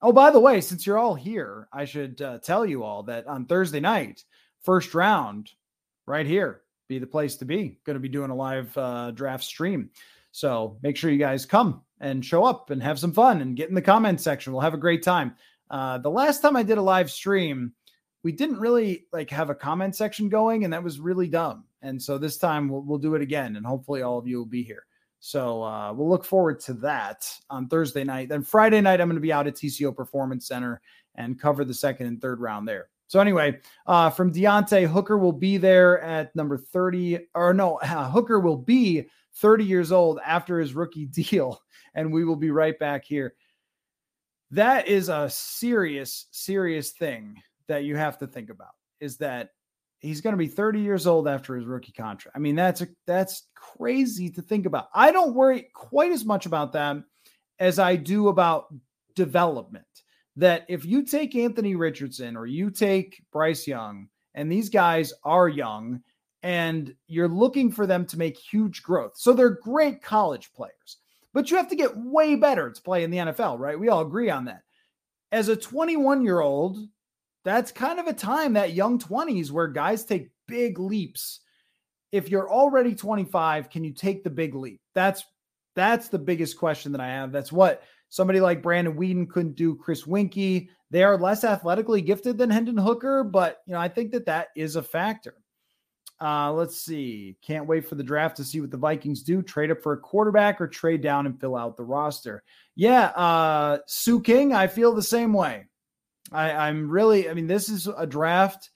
Oh, 0.00 0.12
by 0.12 0.30
the 0.30 0.40
way, 0.40 0.60
since 0.60 0.86
you're 0.86 0.98
all 0.98 1.14
here, 1.14 1.68
I 1.72 1.84
should 1.84 2.20
uh, 2.22 2.38
tell 2.38 2.64
you 2.64 2.84
all 2.84 3.04
that 3.04 3.26
on 3.26 3.46
Thursday 3.46 3.80
night, 3.80 4.22
first 4.62 4.94
round, 4.94 5.50
right 6.06 6.26
here, 6.26 6.62
be 6.88 6.98
the 6.98 7.06
place 7.06 7.36
to 7.36 7.44
be. 7.44 7.80
Going 7.84 7.94
to 7.94 8.00
be 8.00 8.08
doing 8.08 8.30
a 8.30 8.34
live 8.34 8.76
uh, 8.76 9.10
draft 9.10 9.44
stream. 9.44 9.90
So 10.30 10.78
make 10.82 10.96
sure 10.96 11.10
you 11.10 11.18
guys 11.18 11.46
come 11.46 11.82
and 12.00 12.24
show 12.24 12.44
up 12.44 12.70
and 12.70 12.82
have 12.82 12.98
some 12.98 13.12
fun 13.12 13.40
and 13.40 13.56
get 13.56 13.68
in 13.68 13.74
the 13.74 13.82
comment 13.82 14.20
section. 14.20 14.52
We'll 14.52 14.62
have 14.62 14.74
a 14.74 14.78
great 14.78 15.02
time. 15.02 15.34
Uh, 15.70 15.98
the 15.98 16.10
last 16.10 16.40
time 16.40 16.56
I 16.56 16.62
did 16.62 16.78
a 16.78 16.82
live 16.82 17.10
stream, 17.10 17.72
we 18.22 18.32
didn't 18.32 18.58
really 18.58 19.06
like 19.12 19.30
have 19.30 19.50
a 19.50 19.54
comment 19.54 19.94
section 19.96 20.28
going, 20.28 20.64
and 20.64 20.72
that 20.72 20.82
was 20.82 21.00
really 21.00 21.28
dumb. 21.28 21.64
And 21.82 22.02
so 22.02 22.18
this 22.18 22.38
time 22.38 22.68
we'll, 22.68 22.82
we'll 22.82 22.98
do 22.98 23.14
it 23.14 23.22
again, 23.22 23.56
and 23.56 23.64
hopefully 23.64 24.02
all 24.02 24.18
of 24.18 24.26
you 24.26 24.38
will 24.38 24.46
be 24.46 24.62
here. 24.62 24.84
So 25.20 25.62
uh, 25.62 25.92
we'll 25.92 26.08
look 26.08 26.24
forward 26.24 26.60
to 26.60 26.74
that 26.74 27.28
on 27.50 27.68
Thursday 27.68 28.04
night. 28.04 28.28
Then 28.28 28.42
Friday 28.42 28.80
night, 28.80 29.00
I'm 29.00 29.08
going 29.08 29.16
to 29.16 29.20
be 29.20 29.32
out 29.32 29.46
at 29.46 29.56
TCO 29.56 29.94
Performance 29.94 30.46
Center 30.46 30.80
and 31.16 31.40
cover 31.40 31.64
the 31.64 31.74
second 31.74 32.06
and 32.06 32.20
third 32.20 32.40
round 32.40 32.68
there. 32.68 32.88
So 33.08 33.20
anyway, 33.20 33.58
uh, 33.86 34.10
from 34.10 34.32
Deontay, 34.32 34.86
Hooker 34.86 35.18
will 35.18 35.32
be 35.32 35.56
there 35.56 36.00
at 36.02 36.34
number 36.36 36.58
30, 36.58 37.20
or 37.34 37.54
no, 37.54 37.78
Hooker 37.82 38.38
will 38.38 38.56
be 38.56 39.06
30 39.40 39.64
years 39.64 39.92
old 39.92 40.20
after 40.24 40.58
his 40.60 40.74
rookie 40.74 41.06
deal, 41.06 41.60
and 41.94 42.12
we 42.12 42.24
will 42.24 42.36
be 42.36 42.50
right 42.50 42.78
back 42.78 43.04
here. 43.04 43.34
That 44.50 44.88
is 44.88 45.08
a 45.08 45.28
serious, 45.28 46.26
serious 46.30 46.92
thing 46.92 47.36
that 47.66 47.84
you 47.84 47.96
have 47.96 48.18
to 48.18 48.26
think 48.26 48.50
about. 48.50 48.70
Is 49.00 49.18
that 49.18 49.50
he's 50.00 50.20
going 50.20 50.32
to 50.32 50.38
be 50.38 50.46
30 50.46 50.80
years 50.80 51.06
old 51.06 51.28
after 51.28 51.56
his 51.56 51.66
rookie 51.66 51.92
contract. 51.92 52.36
I 52.36 52.40
mean, 52.40 52.54
that's 52.54 52.80
a, 52.80 52.88
that's 53.06 53.48
crazy 53.54 54.30
to 54.30 54.42
think 54.42 54.66
about. 54.66 54.88
I 54.94 55.10
don't 55.10 55.34
worry 55.34 55.68
quite 55.74 56.12
as 56.12 56.24
much 56.24 56.46
about 56.46 56.72
that 56.72 56.96
as 57.58 57.78
I 57.78 57.96
do 57.96 58.28
about 58.28 58.72
development. 59.14 59.84
That 60.36 60.64
if 60.68 60.84
you 60.84 61.02
take 61.02 61.34
Anthony 61.34 61.74
Richardson 61.74 62.36
or 62.36 62.46
you 62.46 62.70
take 62.70 63.20
Bryce 63.32 63.66
Young, 63.66 64.08
and 64.34 64.50
these 64.50 64.68
guys 64.68 65.12
are 65.24 65.48
young, 65.48 66.00
and 66.42 66.94
you're 67.06 67.28
looking 67.28 67.72
for 67.72 67.86
them 67.86 68.06
to 68.06 68.18
make 68.18 68.38
huge 68.38 68.82
growth. 68.82 69.12
So 69.16 69.32
they're 69.32 69.50
great 69.50 70.02
college 70.02 70.52
players, 70.54 70.98
but 71.34 71.50
you 71.50 71.56
have 71.56 71.68
to 71.68 71.76
get 71.76 71.96
way 71.96 72.36
better 72.36 72.70
to 72.70 72.82
play 72.82 73.04
in 73.04 73.10
the 73.10 73.18
NFL, 73.18 73.58
right? 73.58 73.78
We 73.78 73.88
all 73.88 74.02
agree 74.02 74.30
on 74.30 74.44
that. 74.46 74.62
As 75.32 75.48
a 75.48 75.56
21 75.56 76.22
year 76.24 76.40
old, 76.40 76.78
that's 77.44 77.72
kind 77.72 77.98
of 77.98 78.06
a 78.06 78.12
time 78.12 78.54
that 78.54 78.74
young 78.74 78.98
20s 78.98 79.50
where 79.50 79.68
guys 79.68 80.04
take 80.04 80.30
big 80.46 80.78
leaps. 80.78 81.40
If 82.12 82.30
you're 82.30 82.50
already 82.50 82.94
25, 82.94 83.70
can 83.70 83.84
you 83.84 83.92
take 83.92 84.24
the 84.24 84.30
big 84.30 84.54
leap? 84.54 84.80
That's 84.94 85.24
that's 85.74 86.08
the 86.08 86.18
biggest 86.18 86.58
question 86.58 86.92
that 86.92 87.00
I 87.00 87.08
have. 87.08 87.30
That's 87.30 87.52
what 87.52 87.82
somebody 88.08 88.40
like 88.40 88.62
Brandon 88.62 88.96
Weeden 88.96 89.28
couldn't 89.28 89.54
do. 89.54 89.76
Chris 89.76 90.04
Weinke, 90.04 90.68
they 90.90 91.04
are 91.04 91.18
less 91.18 91.44
athletically 91.44 92.00
gifted 92.00 92.38
than 92.38 92.50
Hendon 92.50 92.76
Hooker, 92.76 93.22
but 93.22 93.60
you 93.66 93.74
know 93.74 93.80
I 93.80 93.88
think 93.88 94.12
that 94.12 94.26
that 94.26 94.48
is 94.56 94.76
a 94.76 94.82
factor. 94.82 95.34
Uh, 96.20 96.52
let's 96.52 96.80
see. 96.80 97.36
Can't 97.42 97.66
wait 97.66 97.88
for 97.88 97.94
the 97.94 98.02
draft 98.02 98.36
to 98.38 98.44
see 98.44 98.60
what 98.60 98.70
the 98.70 98.76
Vikings 98.76 99.22
do. 99.22 99.40
Trade 99.40 99.70
up 99.70 99.82
for 99.82 99.92
a 99.92 99.98
quarterback 99.98 100.60
or 100.60 100.66
trade 100.66 101.00
down 101.00 101.26
and 101.26 101.40
fill 101.40 101.56
out 101.56 101.76
the 101.76 101.84
roster. 101.84 102.42
Yeah, 102.74 103.06
uh, 103.06 103.78
Sue 103.86 104.20
King, 104.20 104.52
I 104.52 104.66
feel 104.66 104.94
the 104.94 105.02
same 105.02 105.32
way. 105.32 105.66
I, 106.32 106.50
I'm 106.50 106.90
really, 106.90 107.30
I 107.30 107.34
mean, 107.34 107.46
this 107.46 107.68
is 107.68 107.86
a 107.86 108.06
draft 108.06 108.70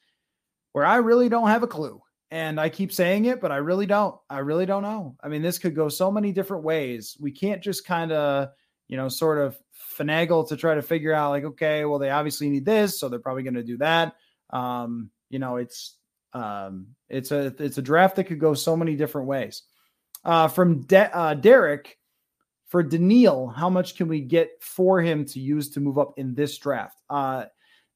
where 0.73 0.87
I 0.87 0.97
really 0.97 1.29
don't 1.29 1.49
have 1.49 1.63
a 1.63 1.69
clue. 1.69 2.01
And 2.31 2.59
I 2.59 2.71
keep 2.71 2.93
saying 2.93 3.27
it, 3.27 3.43
but 3.43 3.53
I 3.53 3.57
really 3.57 3.85
don't. 3.85 4.17
I 4.31 4.39
really 4.39 4.65
don't 4.65 4.83
know. 4.83 5.17
I 5.23 5.29
mean, 5.29 5.43
this 5.43 5.59
could 5.59 5.75
go 5.75 5.91
so 5.91 6.11
many 6.11 6.33
different 6.33 6.65
ways. 6.65 7.15
We 7.21 7.31
can't 7.31 7.63
just 7.63 7.85
kind 7.85 8.11
of, 8.11 8.49
you 8.89 8.97
know, 8.97 9.11
sort 9.11 9.39
of 9.39 9.59
finagle 9.99 10.49
to 10.49 10.57
try 10.57 10.75
to 10.75 10.81
figure 10.81 11.13
out, 11.13 11.29
like, 11.31 11.45
okay, 11.45 11.85
well, 11.85 11.99
they 11.99 12.09
obviously 12.09 12.49
need 12.49 12.65
this, 12.65 12.99
so 12.99 13.11
they're 13.11 13.19
probably 13.19 13.43
going 13.43 13.55
to 13.55 13.63
do 13.63 13.77
that. 13.79 14.15
Um, 14.49 15.11
you 15.29 15.41
know, 15.41 15.57
it's 15.57 15.99
um, 16.33 16.89
it's 17.09 17.31
a 17.31 17.55
it's 17.59 17.79
a 17.79 17.83
draft 17.83 18.17
that 18.17 18.25
could 18.25 18.41
go 18.41 18.55
so 18.55 18.77
many 18.77 18.97
different 18.97 19.29
ways. 19.29 19.63
Uh, 20.25 20.49
from 20.49 20.83
De- 20.83 21.17
uh, 21.17 21.35
Derek, 21.35 21.99
for 22.67 22.83
Danielle, 22.83 23.49
how 23.49 23.69
much 23.69 23.97
can 23.97 24.09
we 24.09 24.21
get 24.21 24.51
for 24.61 25.01
him 25.01 25.25
to 25.27 25.41
use 25.41 25.71
to 25.71 25.81
move 25.81 25.99
up 25.99 26.15
in 26.17 26.35
this 26.35 26.57
draft? 26.59 27.01
Uh, 27.11 27.45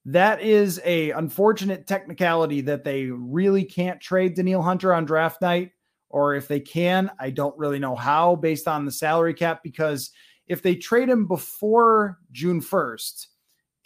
that 0.04 0.40
is 0.40 0.80
a 0.84 1.10
unfortunate 1.12 1.86
technicality 1.86 2.60
that 2.60 2.84
they 2.84 3.06
really 3.06 3.64
can't 3.64 4.00
trade 4.00 4.34
Danielle 4.34 4.62
Hunter 4.62 4.92
on 4.92 5.04
draft 5.04 5.40
night, 5.40 5.72
or 6.10 6.34
if 6.34 6.46
they 6.46 6.60
can, 6.60 7.10
I 7.18 7.30
don't 7.30 7.58
really 7.58 7.78
know 7.78 7.96
how 7.96 8.36
based 8.36 8.68
on 8.68 8.84
the 8.84 8.92
salary 8.92 9.34
cap. 9.34 9.62
Because 9.62 10.10
if 10.46 10.62
they 10.62 10.76
trade 10.76 11.08
him 11.08 11.26
before 11.26 12.18
June 12.30 12.60
first, 12.60 13.28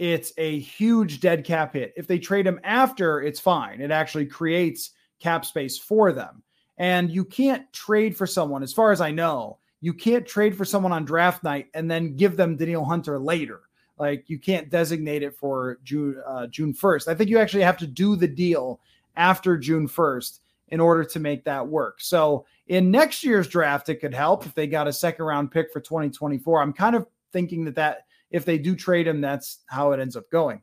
it's 0.01 0.33
a 0.39 0.59
huge 0.61 1.21
dead 1.21 1.45
cap 1.45 1.75
hit. 1.75 1.93
If 1.95 2.07
they 2.07 2.19
trade 2.19 2.47
him 2.47 2.59
after, 2.65 3.21
it's 3.21 3.39
fine. 3.39 3.83
It 3.83 3.91
actually 3.91 4.25
creates 4.25 4.93
cap 5.19 5.45
space 5.45 5.79
for 5.79 6.11
them. 6.11 6.43
And 6.79 7.11
you 7.11 7.23
can't 7.23 7.71
trade 7.75 8.17
for 8.17 8.27
someone, 8.27 8.63
as 8.63 8.73
far 8.73 8.93
as 8.93 9.03
I 9.03 9.11
know, 9.11 9.59
you 9.83 9.93
can't 9.93 10.27
trade 10.27 10.57
for 10.57 10.65
someone 10.65 10.93
on 10.93 11.05
draft 11.05 11.45
night 11.45 11.67
and 11.75 11.91
then 11.91 12.17
give 12.17 12.39
them 12.39 12.57
Daniel 12.57 12.83
Hunter 12.83 13.19
later. 13.19 13.61
Like 13.99 14.25
you 14.31 14.39
can't 14.39 14.71
designate 14.71 15.23
it 15.23 15.37
for 15.37 15.79
June 15.85 16.17
uh, 16.27 16.47
June 16.47 16.73
1st. 16.73 17.09
I 17.09 17.15
think 17.15 17.29
you 17.29 17.39
actually 17.39 17.65
have 17.65 17.77
to 17.77 17.87
do 17.87 18.17
the 18.17 18.27
deal 18.27 18.81
after 19.17 19.59
June 19.59 19.87
1st 19.87 20.39
in 20.69 20.81
order 20.81 21.05
to 21.05 21.21
make 21.21 21.45
that 21.45 21.67
work. 21.67 22.01
So 22.01 22.47
in 22.69 22.91
next 22.91 23.23
year's 23.23 23.49
draft, 23.49 23.91
it 23.91 23.97
could 23.97 24.15
help 24.15 24.47
if 24.47 24.55
they 24.55 24.67
got 24.67 24.89
a 24.89 24.95
second 24.95 25.27
round 25.27 25.51
pick 25.51 25.71
for 25.71 25.81
2024. 25.81 26.63
I'm 26.63 26.73
kind 26.73 26.97
of 26.97 27.07
thinking 27.33 27.67
that 27.67 27.75
that 27.75 28.07
if 28.31 28.45
they 28.45 28.59
do 28.59 28.75
trade 28.77 29.07
him, 29.07 29.21
that's 29.21 29.61
how 29.67 29.93
it 29.93 30.01
ends 30.01 30.17
up 30.17 30.31
going. 30.31 30.63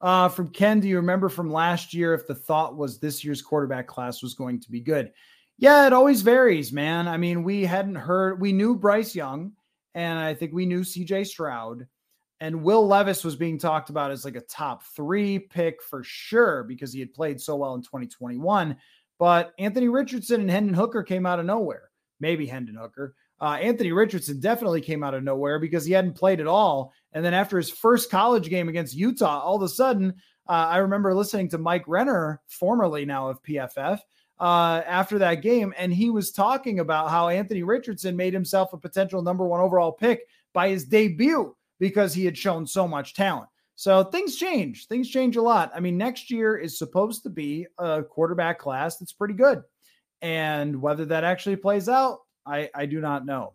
Uh, 0.00 0.28
from 0.28 0.50
Ken, 0.50 0.80
do 0.80 0.88
you 0.88 0.96
remember 0.96 1.28
from 1.28 1.50
last 1.50 1.92
year 1.92 2.14
if 2.14 2.26
the 2.26 2.34
thought 2.34 2.76
was 2.76 2.98
this 2.98 3.24
year's 3.24 3.42
quarterback 3.42 3.86
class 3.86 4.22
was 4.22 4.34
going 4.34 4.60
to 4.60 4.70
be 4.70 4.80
good? 4.80 5.12
Yeah, 5.58 5.86
it 5.86 5.92
always 5.92 6.22
varies, 6.22 6.72
man. 6.72 7.08
I 7.08 7.16
mean, 7.16 7.42
we 7.42 7.64
hadn't 7.64 7.96
heard, 7.96 8.40
we 8.40 8.52
knew 8.52 8.76
Bryce 8.76 9.14
Young, 9.14 9.52
and 9.94 10.18
I 10.18 10.34
think 10.34 10.52
we 10.52 10.66
knew 10.66 10.82
CJ 10.82 11.26
Stroud, 11.26 11.88
and 12.38 12.62
Will 12.62 12.86
Levis 12.86 13.24
was 13.24 13.34
being 13.34 13.58
talked 13.58 13.90
about 13.90 14.12
as 14.12 14.24
like 14.24 14.36
a 14.36 14.40
top 14.40 14.84
three 14.94 15.40
pick 15.40 15.82
for 15.82 16.04
sure 16.04 16.62
because 16.62 16.92
he 16.92 17.00
had 17.00 17.12
played 17.12 17.40
so 17.40 17.56
well 17.56 17.74
in 17.74 17.82
2021. 17.82 18.76
But 19.18 19.52
Anthony 19.58 19.88
Richardson 19.88 20.42
and 20.42 20.50
Hendon 20.50 20.74
Hooker 20.74 21.02
came 21.02 21.26
out 21.26 21.40
of 21.40 21.46
nowhere. 21.46 21.90
Maybe 22.20 22.46
Hendon 22.46 22.76
Hooker. 22.76 23.16
Uh, 23.40 23.58
Anthony 23.60 23.92
Richardson 23.92 24.40
definitely 24.40 24.80
came 24.80 25.04
out 25.04 25.14
of 25.14 25.22
nowhere 25.22 25.58
because 25.58 25.84
he 25.84 25.92
hadn't 25.92 26.14
played 26.14 26.40
at 26.40 26.46
all. 26.46 26.92
And 27.12 27.24
then 27.24 27.34
after 27.34 27.56
his 27.56 27.70
first 27.70 28.10
college 28.10 28.48
game 28.48 28.68
against 28.68 28.96
Utah, 28.96 29.40
all 29.40 29.56
of 29.56 29.62
a 29.62 29.68
sudden, 29.68 30.14
uh, 30.48 30.52
I 30.52 30.78
remember 30.78 31.14
listening 31.14 31.48
to 31.50 31.58
Mike 31.58 31.84
Renner, 31.86 32.40
formerly 32.46 33.04
now 33.04 33.28
of 33.28 33.42
PFF, 33.42 34.00
uh, 34.40 34.82
after 34.86 35.18
that 35.18 35.36
game, 35.36 35.74
and 35.76 35.92
he 35.92 36.10
was 36.10 36.30
talking 36.30 36.78
about 36.80 37.10
how 37.10 37.28
Anthony 37.28 37.62
Richardson 37.62 38.16
made 38.16 38.32
himself 38.32 38.72
a 38.72 38.78
potential 38.78 39.22
number 39.22 39.46
one 39.46 39.60
overall 39.60 39.92
pick 39.92 40.22
by 40.52 40.68
his 40.68 40.84
debut 40.84 41.54
because 41.78 42.14
he 42.14 42.24
had 42.24 42.38
shown 42.38 42.66
so 42.66 42.86
much 42.86 43.14
talent. 43.14 43.48
So 43.74 44.04
things 44.04 44.36
change. 44.36 44.86
Things 44.86 45.08
change 45.08 45.36
a 45.36 45.42
lot. 45.42 45.70
I 45.74 45.80
mean, 45.80 45.96
next 45.96 46.30
year 46.30 46.56
is 46.56 46.78
supposed 46.78 47.22
to 47.24 47.30
be 47.30 47.66
a 47.78 48.02
quarterback 48.02 48.58
class 48.58 48.96
that's 48.96 49.12
pretty 49.12 49.34
good. 49.34 49.62
And 50.20 50.82
whether 50.82 51.04
that 51.06 51.22
actually 51.22 51.56
plays 51.56 51.88
out, 51.88 52.18
I, 52.48 52.70
I 52.74 52.86
do 52.86 53.00
not 53.00 53.26
know. 53.26 53.54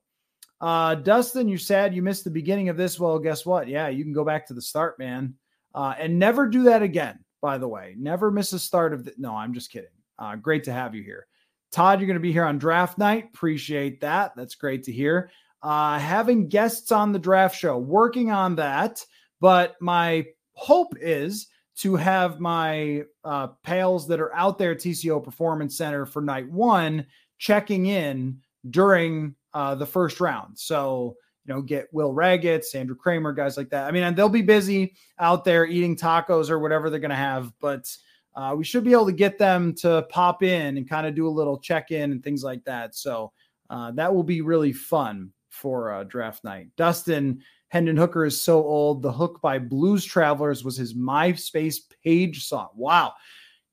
Uh, 0.62 0.96
Dustin, 0.96 1.50
you're 1.50 1.58
sad 1.58 1.94
you 1.94 2.02
missed 2.02 2.24
the 2.24 2.30
beginning 2.30 2.70
of 2.70 2.78
this. 2.78 3.00
Well, 3.00 3.20
guess 3.20 3.46
what? 3.46 3.68
Yeah, 3.68 3.90
you 3.90 4.04
can 4.04 4.14
go 4.14 4.24
back 4.24 4.48
to 4.48 4.54
the 4.54 4.62
start, 4.62 4.98
man. 4.98 5.36
Uh, 5.76 5.94
and 5.98 6.20
never 6.20 6.48
do 6.48 6.64
that 6.64 6.84
again, 6.84 7.20
by 7.42 7.58
the 7.58 7.68
way. 7.68 7.96
Never 7.98 8.32
miss 8.32 8.54
a 8.54 8.60
start 8.60 8.94
of 8.94 9.04
the. 9.04 9.14
No, 9.18 9.36
I'm 9.36 9.54
just 9.54 9.72
kidding. 9.72 9.90
Uh, 10.18 10.36
great 10.36 10.64
to 10.66 10.72
have 10.72 10.96
you 10.96 11.04
here. 11.04 11.28
Todd, 11.72 12.00
you're 12.00 12.08
going 12.08 12.16
to 12.16 12.22
be 12.22 12.32
here 12.32 12.46
on 12.46 12.60
draft 12.60 12.98
night. 12.98 13.26
Appreciate 13.34 14.00
that. 14.02 14.34
That's 14.36 14.56
great 14.56 14.84
to 14.84 14.92
hear. 14.92 15.32
Uh, 15.64 15.98
having 15.98 16.48
guests 16.48 16.92
on 16.92 17.12
the 17.12 17.20
draft 17.20 17.58
show, 17.58 17.78
working 17.78 18.32
on 18.32 18.56
that. 18.56 19.04
But 19.42 19.76
my 19.82 20.28
hope 20.54 20.94
is 21.02 21.48
to 21.78 21.96
have 21.96 22.40
my 22.40 23.04
uh, 23.26 23.48
pals 23.64 24.08
that 24.08 24.22
are 24.22 24.34
out 24.36 24.58
there 24.58 24.72
at 24.72 24.78
TCO 24.78 25.24
Performance 25.24 25.76
Center 25.76 26.06
for 26.06 26.22
night 26.22 26.50
one 26.50 27.08
checking 27.40 27.88
in 27.88 28.40
during 28.70 29.36
uh, 29.54 29.76
the 29.76 29.86
first 29.86 30.20
round. 30.20 30.58
So, 30.58 31.16
you 31.46 31.54
know, 31.54 31.62
get 31.62 31.88
Will 31.92 32.14
Ragatz, 32.14 32.74
Andrew 32.74 32.96
Krammer, 32.96 33.36
guys 33.36 33.58
like 33.58 33.70
that. 33.72 33.88
I 33.88 33.92
mean, 33.92 34.16
they'll 34.16 34.30
be 34.30 34.42
busy 34.42 34.96
out 35.20 35.44
there 35.44 35.66
eating 35.66 35.96
tacos 35.96 36.50
or 36.50 36.60
whatever 36.60 36.90
they're 36.90 37.00
going 37.00 37.10
to 37.10 37.16
have, 37.16 37.52
but 37.60 37.96
uh, 38.36 38.56
we 38.58 38.64
should 38.64 38.84
be 38.84 38.94
able 38.94 39.06
to 39.06 39.12
get 39.12 39.38
them 39.38 39.74
to 39.76 40.08
pop 40.10 40.42
in 40.42 40.78
and 40.78 40.90
kind 40.90 41.06
of 41.06 41.16
do 41.16 41.28
a 41.28 41.30
little 41.30 41.60
check 41.60 41.92
in 41.92 42.12
and 42.12 42.24
things 42.24 42.44
like 42.44 42.64
that. 42.64 42.96
So 42.96 43.32
uh, 43.70 43.92
that 43.92 44.14
will 44.14 44.24
be 44.24 44.42
really 44.42 44.74
fun 44.74 45.32
for 45.50 45.92
uh, 45.92 46.04
draft 46.06 46.44
night. 46.44 46.70
Dustin 46.78 47.42
Hendon 47.68 47.98
Hooker 47.98 48.26
is 48.26 48.40
so 48.40 48.64
old. 48.64 49.02
The 49.02 49.12
Hook 49.12 49.40
by 49.42 49.60
Blues 49.60 50.06
Travelers 50.06 50.64
was 50.64 50.78
his 50.78 50.94
MySpace 50.94 51.78
page 52.04 52.46
song. 52.46 52.70
Wow. 52.76 53.14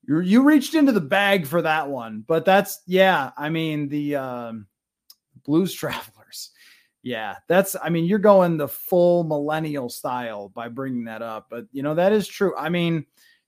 You, 0.07 0.19
you 0.19 0.43
reached 0.43 0.73
into 0.73 0.91
the 0.91 1.01
bag 1.01 1.45
for 1.45 1.61
that 1.61 1.87
one, 1.87 2.23
but 2.27 2.43
that's, 2.43 2.81
yeah, 2.85 3.31
I 3.37 3.49
mean, 3.49 3.89
the 3.89 4.15
um, 4.15 4.67
Blues 5.43 5.73
Travelers. 5.75 6.51
Yeah, 7.03 7.35
that's, 7.47 7.75
I 7.81 7.89
mean, 7.89 8.05
you're 8.05 8.19
going 8.19 8.57
the 8.57 8.67
full 8.67 9.23
millennial 9.23 9.89
style 9.89 10.49
by 10.49 10.67
bringing 10.67 11.05
that 11.05 11.23
up, 11.23 11.47
but 11.49 11.65
you 11.71 11.81
know, 11.81 11.95
that 11.95 12.13
is 12.13 12.27
true. 12.27 12.55
I 12.55 12.69
mean, 12.69 13.05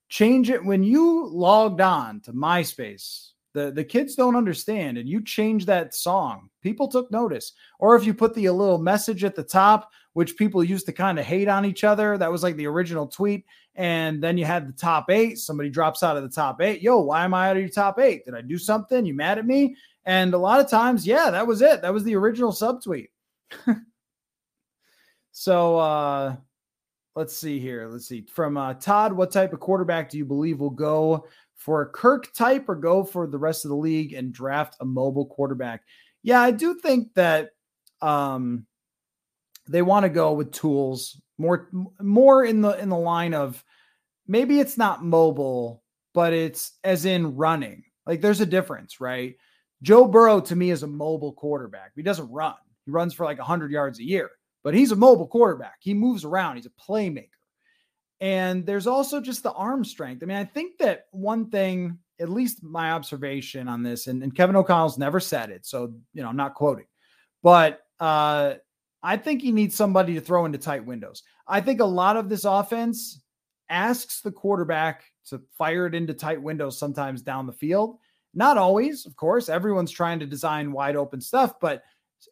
change 0.10 0.50
it 0.50 0.64
when 0.64 0.84
you 0.84 1.28
logged 1.28 1.82
on 1.82 2.22
to 2.22 2.34
MySpace. 2.34 3.30
The, 3.54 3.72
the 3.72 3.84
kids 3.84 4.16
don't 4.16 4.36
understand, 4.36 4.98
and 4.98 5.08
you 5.08 5.24
change 5.24 5.68
that 5.68 5.94
song. 5.94 6.50
People 6.62 6.88
took 6.88 7.12
notice. 7.12 7.54
Or 7.78 7.96
if 7.96 8.04
you 8.04 8.16
put 8.16 8.34
the 8.34 8.50
little 8.50 8.80
message 8.80 9.24
at 9.24 9.36
the 9.36 9.44
top, 9.44 9.92
which 10.14 10.38
people 10.38 10.64
used 10.64 10.88
to 10.88 10.92
kind 10.92 11.20
of 11.20 11.26
hate 11.26 11.48
on 11.48 11.66
each 11.66 11.84
other, 11.84 12.18
that 12.18 12.32
was 12.32 12.42
like 12.42 12.56
the 12.56 12.66
original 12.66 13.08
tweet. 13.08 13.46
And 13.76 14.24
then 14.24 14.38
you 14.38 14.46
had 14.46 14.68
the 14.68 14.74
top 14.74 15.10
eight. 15.10 15.38
Somebody 15.38 15.70
drops 15.70 16.04
out 16.04 16.18
of 16.18 16.24
the 16.24 16.30
top 16.30 16.62
eight. 16.62 16.82
Yo, 16.82 17.00
why 17.00 17.26
am 17.26 17.34
I 17.34 17.50
out 17.50 17.58
of 17.58 17.62
your 17.62 17.70
top 17.70 18.00
eight? 18.00 18.26
Did 18.26 18.36
I 18.36 18.42
do 18.42 18.58
something? 18.58 19.06
You 19.06 19.16
mad 19.16 19.40
at 19.40 19.46
me? 19.46 19.76
And 20.06 20.34
a 20.34 20.38
lot 20.38 20.60
of 20.60 20.70
times, 20.70 21.08
yeah, 21.08 21.30
that 21.30 21.48
was 21.48 21.62
it. 21.62 21.82
That 21.82 21.94
was 21.94 22.04
the 22.04 22.16
original 22.16 22.52
subtweet. 22.52 23.10
so 25.32 25.78
uh 25.78 26.36
let's 27.16 27.36
see 27.36 27.60
here. 27.60 27.88
Let's 27.88 28.08
see. 28.08 28.26
From 28.32 28.58
uh, 28.58 28.74
Todd, 28.76 29.14
what 29.14 29.32
type 29.32 29.54
of 29.54 29.60
quarterback 29.60 30.10
do 30.10 30.18
you 30.18 30.26
believe 30.26 30.60
will 30.60 30.70
go 30.70 31.28
for 31.56 31.82
a 31.82 31.90
Kirk 31.90 32.34
type 32.34 32.68
or 32.68 32.76
go 32.76 33.04
for 33.04 33.28
the 33.28 33.38
rest 33.38 33.66
of 33.66 33.70
the 33.70 33.76
league 33.76 34.14
and 34.14 34.34
draft 34.34 34.78
a 34.80 34.86
mobile 34.86 35.26
quarterback? 35.26 35.84
Yeah, 36.24 36.42
I 36.42 36.52
do 36.52 36.74
think 36.76 37.14
that 37.14 37.52
um, 38.02 38.66
they 39.68 39.82
want 39.82 40.04
to 40.04 40.10
go 40.10 40.34
with 40.34 40.52
tools 40.52 41.22
more 41.38 41.70
more 42.00 42.46
in 42.46 42.62
the 42.62 42.78
in 42.80 42.90
the 42.90 42.98
line 42.98 43.34
of 43.34 43.64
maybe 44.28 44.60
it's 44.60 44.78
not 44.78 45.04
mobile, 45.04 45.84
but 46.14 46.34
it's 46.34 46.74
as 46.84 47.06
in 47.06 47.36
running. 47.36 47.84
Like 48.06 48.22
there's 48.22 48.42
a 48.42 48.46
difference, 48.46 49.00
right? 49.00 49.36
Joe 49.84 50.08
Burrow 50.08 50.42
to 50.42 50.56
me 50.56 50.72
is 50.72 50.82
a 50.82 50.88
mobile 50.88 51.34
quarterback. 51.34 51.92
He 51.96 52.02
doesn't 52.02 52.32
run. 52.32 52.56
He 52.86 52.92
runs 52.92 53.14
for 53.14 53.26
like 53.26 53.38
100 53.38 53.72
yards 53.72 54.00
a 54.00 54.04
year 54.04 54.32
but 54.64 54.74
he's 54.74 54.92
a 54.92 54.96
mobile 54.96 55.28
quarterback. 55.28 55.76
He 55.80 55.94
moves 55.94 56.24
around, 56.26 56.56
he's 56.56 56.66
a 56.66 56.70
playmaker. 56.70 57.28
And 58.22 58.66
there's 58.66 58.88
also 58.88 59.20
just 59.20 59.44
the 59.44 59.52
arm 59.52 59.84
strength. 59.84 60.24
I 60.24 60.26
mean, 60.26 60.38
I 60.38 60.46
think 60.46 60.78
that 60.80 61.08
one 61.12 61.50
thing, 61.50 62.00
at 62.20 62.30
least 62.30 62.64
my 62.64 62.92
observation 62.92 63.68
on 63.68 63.84
this, 63.84 64.08
and, 64.08 64.24
and 64.24 64.34
Kevin 64.34 64.56
O'Connell's 64.56 64.98
never 64.98 65.20
said 65.20 65.50
it, 65.50 65.66
so 65.66 65.94
you 66.14 66.24
know, 66.24 66.30
I'm 66.30 66.38
not 66.38 66.56
quoting, 66.56 66.86
but 67.42 67.82
uh, 68.00 68.54
I 69.02 69.18
think 69.18 69.42
he 69.42 69.52
needs 69.52 69.76
somebody 69.76 70.14
to 70.14 70.22
throw 70.22 70.46
into 70.46 70.58
tight 70.58 70.86
windows. 70.86 71.24
I 71.46 71.60
think 71.60 71.82
a 71.82 71.86
lot 71.86 72.16
of 72.16 72.30
this 72.30 72.46
offense 72.46 73.22
asks 73.70 74.22
the 74.22 74.32
quarterback 74.32 75.04
to 75.26 75.42
fire 75.58 75.86
it 75.86 75.96
into 75.96 76.14
tight 76.14 76.42
windows 76.42 76.80
sometimes 76.80 77.22
down 77.22 77.46
the 77.46 77.54
field. 77.54 77.98
Not 78.34 78.58
always, 78.58 79.06
of 79.06 79.16
course. 79.16 79.50
Everyone's 79.50 79.92
trying 79.92 80.20
to 80.20 80.26
design 80.26 80.72
wide 80.72 80.96
open 80.96 81.22
stuff, 81.22 81.60
but 81.60 81.84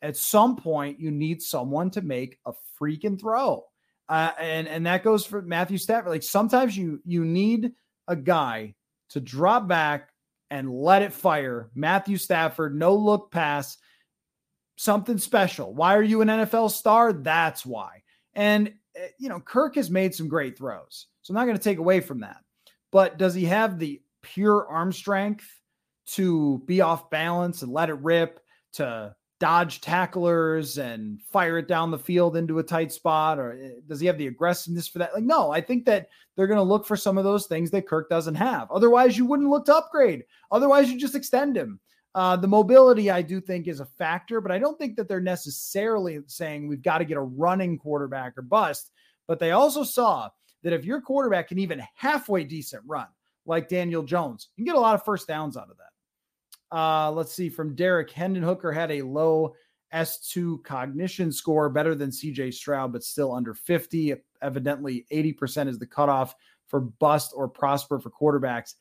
at 0.01 0.17
some 0.17 0.55
point 0.55 0.99
you 0.99 1.11
need 1.11 1.41
someone 1.41 1.91
to 1.91 2.01
make 2.01 2.39
a 2.45 2.53
freaking 2.79 3.19
throw. 3.19 3.65
Uh, 4.09 4.31
and 4.39 4.67
and 4.67 4.85
that 4.85 5.03
goes 5.03 5.25
for 5.25 5.41
Matthew 5.41 5.77
Stafford. 5.77 6.11
Like 6.11 6.23
sometimes 6.23 6.75
you 6.75 7.01
you 7.05 7.23
need 7.23 7.71
a 8.07 8.15
guy 8.15 8.75
to 9.11 9.21
drop 9.21 9.67
back 9.67 10.09
and 10.49 10.69
let 10.69 11.01
it 11.01 11.13
fire. 11.13 11.69
Matthew 11.75 12.17
Stafford, 12.17 12.75
no 12.75 12.93
look 12.95 13.31
pass, 13.31 13.77
something 14.75 15.17
special. 15.17 15.73
Why 15.73 15.95
are 15.95 16.03
you 16.03 16.21
an 16.21 16.27
NFL 16.27 16.71
star? 16.71 17.13
That's 17.13 17.65
why. 17.65 18.03
And 18.33 18.73
eh, 18.95 19.07
you 19.17 19.29
know, 19.29 19.39
Kirk 19.39 19.75
has 19.75 19.89
made 19.89 20.13
some 20.13 20.27
great 20.27 20.57
throws, 20.57 21.07
so 21.21 21.31
I'm 21.31 21.35
not 21.35 21.45
going 21.45 21.57
to 21.57 21.63
take 21.63 21.77
away 21.77 22.01
from 22.01 22.21
that. 22.21 22.37
But 22.91 23.17
does 23.17 23.33
he 23.33 23.45
have 23.45 23.79
the 23.79 24.01
pure 24.21 24.67
arm 24.67 24.91
strength 24.91 25.47
to 26.13 26.61
be 26.65 26.81
off 26.81 27.09
balance 27.09 27.61
and 27.61 27.71
let 27.71 27.89
it 27.89 27.95
rip? 27.95 28.39
To 28.73 29.15
dodge 29.41 29.81
tacklers 29.81 30.77
and 30.77 31.19
fire 31.19 31.57
it 31.57 31.67
down 31.67 31.89
the 31.89 31.97
field 31.97 32.37
into 32.37 32.59
a 32.59 32.63
tight 32.63 32.91
spot 32.91 33.39
or 33.39 33.53
eh, 33.53 33.71
does 33.87 33.99
he 33.99 34.05
have 34.05 34.19
the 34.19 34.27
aggressiveness 34.27 34.87
for 34.87 34.99
that? 34.99 35.15
Like 35.15 35.23
no 35.23 35.51
i 35.51 35.59
think 35.59 35.83
that 35.85 36.09
they're 36.35 36.45
going 36.45 36.59
to 36.59 36.63
look 36.63 36.85
for 36.85 36.95
some 36.95 37.17
of 37.17 37.23
those 37.23 37.47
things 37.47 37.71
that 37.71 37.87
kirk 37.87 38.07
doesn't 38.07 38.35
have. 38.35 38.69
Otherwise 38.69 39.17
you 39.17 39.25
wouldn't 39.25 39.49
look 39.49 39.65
to 39.65 39.75
upgrade. 39.75 40.23
Otherwise 40.51 40.91
you 40.91 40.99
just 40.99 41.15
extend 41.15 41.57
him. 41.57 41.79
Uh, 42.13 42.35
the 42.35 42.47
mobility 42.47 43.09
i 43.09 43.21
do 43.21 43.39
think 43.39 43.69
is 43.69 43.79
a 43.79 43.85
factor 43.85 44.41
but 44.41 44.51
i 44.51 44.59
don't 44.59 44.77
think 44.77 44.97
that 44.97 45.07
they're 45.07 45.21
necessarily 45.21 46.19
saying 46.27 46.67
we've 46.67 46.83
got 46.83 46.97
to 46.97 47.05
get 47.05 47.15
a 47.15 47.21
running 47.21 47.77
quarterback 47.77 48.37
or 48.37 48.41
bust 48.41 48.91
but 49.29 49.39
they 49.39 49.51
also 49.51 49.81
saw 49.81 50.27
that 50.61 50.73
if 50.73 50.83
your 50.83 50.99
quarterback 50.99 51.47
can 51.47 51.57
even 51.57 51.81
halfway 51.95 52.43
decent 52.43 52.83
run 52.85 53.07
like 53.45 53.69
daniel 53.69 54.03
jones 54.03 54.49
you 54.57 54.65
can 54.65 54.73
get 54.73 54.77
a 54.77 54.81
lot 54.81 54.93
of 54.93 55.05
first 55.05 55.25
downs 55.25 55.55
out 55.55 55.69
of 55.71 55.77
that 55.77 55.90
uh, 56.71 57.11
let's 57.11 57.33
see 57.33 57.49
from 57.49 57.75
Derek 57.75 58.11
Hendon 58.11 58.43
Hooker 58.43 58.71
had 58.71 58.91
a 58.91 59.01
low 59.01 59.55
S2 59.93 60.63
cognition 60.63 61.31
score, 61.31 61.69
better 61.69 61.95
than 61.95 62.09
CJ 62.09 62.53
Stroud, 62.53 62.93
but 62.93 63.03
still 63.03 63.33
under 63.33 63.53
50. 63.53 64.15
Evidently, 64.41 65.05
80% 65.11 65.67
is 65.67 65.79
the 65.79 65.85
cutoff 65.85 66.35
for 66.67 66.79
bust 66.79 67.33
or 67.35 67.47
prosper 67.47 67.99
for 67.99 68.09
quarterbacks. 68.09 68.75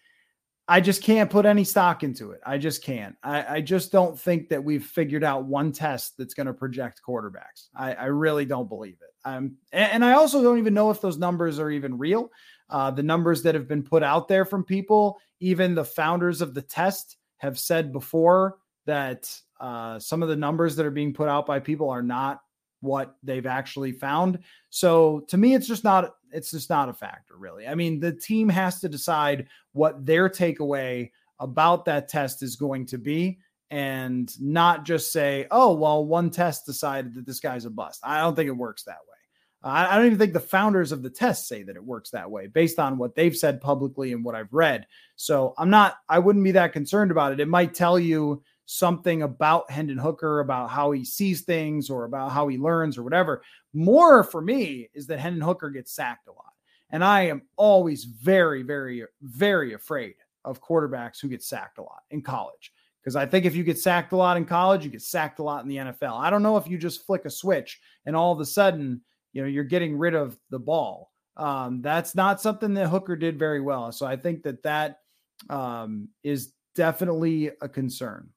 I 0.68 0.80
just 0.80 1.02
can't 1.02 1.28
put 1.28 1.46
any 1.46 1.64
stock 1.64 2.04
into 2.04 2.30
it. 2.30 2.40
I 2.46 2.56
just 2.56 2.84
can't. 2.84 3.16
I, 3.24 3.56
I 3.56 3.60
just 3.60 3.90
don't 3.90 4.16
think 4.16 4.48
that 4.50 4.62
we've 4.62 4.84
figured 4.84 5.24
out 5.24 5.44
one 5.44 5.72
test 5.72 6.16
that's 6.16 6.32
going 6.32 6.46
to 6.46 6.54
project 6.54 7.00
quarterbacks. 7.04 7.70
I, 7.74 7.92
I, 7.94 8.04
really 8.04 8.44
don't 8.44 8.68
believe 8.68 8.98
it. 9.02 9.12
Um, 9.24 9.56
and, 9.72 9.92
and, 9.94 10.04
I 10.04 10.12
also 10.12 10.44
don't 10.44 10.58
even 10.58 10.72
know 10.72 10.90
if 10.90 11.00
those 11.00 11.18
numbers 11.18 11.58
are 11.58 11.72
even 11.72 11.98
real. 11.98 12.30
Uh, 12.68 12.92
the 12.92 13.02
numbers 13.02 13.42
that 13.42 13.56
have 13.56 13.66
been 13.66 13.82
put 13.82 14.04
out 14.04 14.28
there 14.28 14.44
from 14.44 14.62
people, 14.62 15.18
even 15.40 15.74
the 15.74 15.84
founders 15.84 16.40
of 16.40 16.54
the 16.54 16.62
test, 16.62 17.16
have 17.40 17.58
said 17.58 17.92
before 17.92 18.58
that 18.86 19.34
uh, 19.60 19.98
some 19.98 20.22
of 20.22 20.28
the 20.28 20.36
numbers 20.36 20.76
that 20.76 20.86
are 20.86 20.90
being 20.90 21.12
put 21.12 21.28
out 21.28 21.46
by 21.46 21.58
people 21.58 21.90
are 21.90 22.02
not 22.02 22.40
what 22.80 23.16
they've 23.22 23.46
actually 23.46 23.92
found. 23.92 24.38
So 24.70 25.20
to 25.28 25.36
me, 25.36 25.54
it's 25.54 25.66
just 25.66 25.84
not 25.84 26.14
it's 26.32 26.50
just 26.50 26.70
not 26.70 26.88
a 26.88 26.94
factor, 26.94 27.36
really. 27.36 27.66
I 27.66 27.74
mean, 27.74 27.98
the 27.98 28.12
team 28.12 28.48
has 28.48 28.80
to 28.80 28.88
decide 28.88 29.48
what 29.72 30.06
their 30.06 30.28
takeaway 30.28 31.10
about 31.40 31.84
that 31.86 32.08
test 32.08 32.42
is 32.42 32.56
going 32.56 32.86
to 32.86 32.98
be 32.98 33.38
and 33.70 34.32
not 34.40 34.84
just 34.84 35.12
say, 35.12 35.46
oh, 35.50 35.74
well, 35.74 36.04
one 36.04 36.30
test 36.30 36.66
decided 36.66 37.14
that 37.14 37.26
this 37.26 37.40
guy's 37.40 37.64
a 37.64 37.70
bust. 37.70 38.00
I 38.02 38.20
don't 38.20 38.34
think 38.34 38.48
it 38.48 38.52
works 38.52 38.84
that 38.84 38.98
way. 39.08 39.19
I, 39.62 39.96
don't 39.96 40.06
even 40.06 40.18
think 40.18 40.32
the 40.32 40.40
founders 40.40 40.90
of 40.90 41.02
the 41.02 41.10
test 41.10 41.46
say 41.46 41.62
that 41.64 41.76
it 41.76 41.84
works 41.84 42.10
that 42.10 42.30
way 42.30 42.46
based 42.46 42.78
on 42.78 42.96
what 42.96 43.14
they've 43.14 43.36
said 43.36 43.60
publicly 43.60 44.12
and 44.12 44.24
what 44.24 44.34
I've 44.34 44.52
read. 44.52 44.86
So 45.16 45.54
I'm 45.58 45.68
not, 45.68 45.96
I 46.08 46.18
wouldn't 46.18 46.44
be 46.44 46.52
that 46.52 46.72
concerned 46.72 47.10
about 47.10 47.32
it. 47.32 47.40
It 47.40 47.48
might 47.48 47.74
tell 47.74 47.98
you 47.98 48.42
something 48.64 49.22
about 49.22 49.70
Hendon 49.70 49.98
Hooker, 49.98 50.40
about 50.40 50.70
how 50.70 50.92
he 50.92 51.04
sees 51.04 51.42
things 51.42 51.90
or 51.90 52.04
about 52.04 52.32
how 52.32 52.48
he 52.48 52.56
learns 52.56 52.96
or 52.96 53.02
whatever. 53.02 53.42
More 53.74 54.24
for 54.24 54.40
me 54.40 54.88
is 54.94 55.06
that 55.08 55.18
Hendon 55.18 55.42
Hooker 55.42 55.70
gets 55.70 55.92
sacked 55.92 56.28
a 56.28 56.32
lot. 56.32 56.52
And 56.90 57.04
I 57.04 57.22
am 57.22 57.42
always 57.56 58.04
very, 58.04 58.62
very, 58.62 59.04
very 59.22 59.74
afraid 59.74 60.14
of 60.44 60.62
quarterbacks 60.62 61.20
who 61.20 61.28
get 61.28 61.42
sacked 61.42 61.78
a 61.78 61.82
lot 61.82 62.02
in 62.10 62.22
college. 62.22 62.72
Because 63.02 63.16
I 63.16 63.26
think 63.26 63.44
if 63.44 63.54
you 63.54 63.64
get 63.64 63.78
sacked 63.78 64.12
a 64.12 64.16
lot 64.16 64.36
in 64.36 64.44
college, 64.44 64.84
you 64.84 64.90
get 64.90 65.02
sacked 65.02 65.38
a 65.38 65.42
lot 65.42 65.62
in 65.62 65.68
the 65.68 65.76
NFL. 65.76 66.18
I 66.18 66.30
don't 66.30 66.42
know 66.42 66.56
if 66.56 66.68
you 66.68 66.78
just 66.78 67.06
flick 67.06 67.24
a 67.24 67.30
switch 67.30 67.80
and 68.06 68.16
all 68.16 68.32
of 68.32 68.40
a 68.40 68.46
sudden 68.46 69.00
you 69.32 69.42
know 69.42 69.48
you're 69.48 69.64
getting 69.64 69.96
rid 69.96 70.14
of 70.14 70.38
the 70.50 70.58
ball. 70.58 71.10
Um, 71.36 71.80
that's 71.82 72.14
not 72.14 72.40
something 72.40 72.74
that 72.74 72.88
Hooker 72.88 73.16
did 73.16 73.38
very 73.38 73.60
well. 73.60 73.92
So 73.92 74.06
I 74.06 74.16
think 74.16 74.42
that 74.42 74.62
that 74.64 74.98
um, 75.48 76.08
is 76.22 76.52
definitely 76.74 77.50
a 77.60 77.68
concern. 77.68 78.28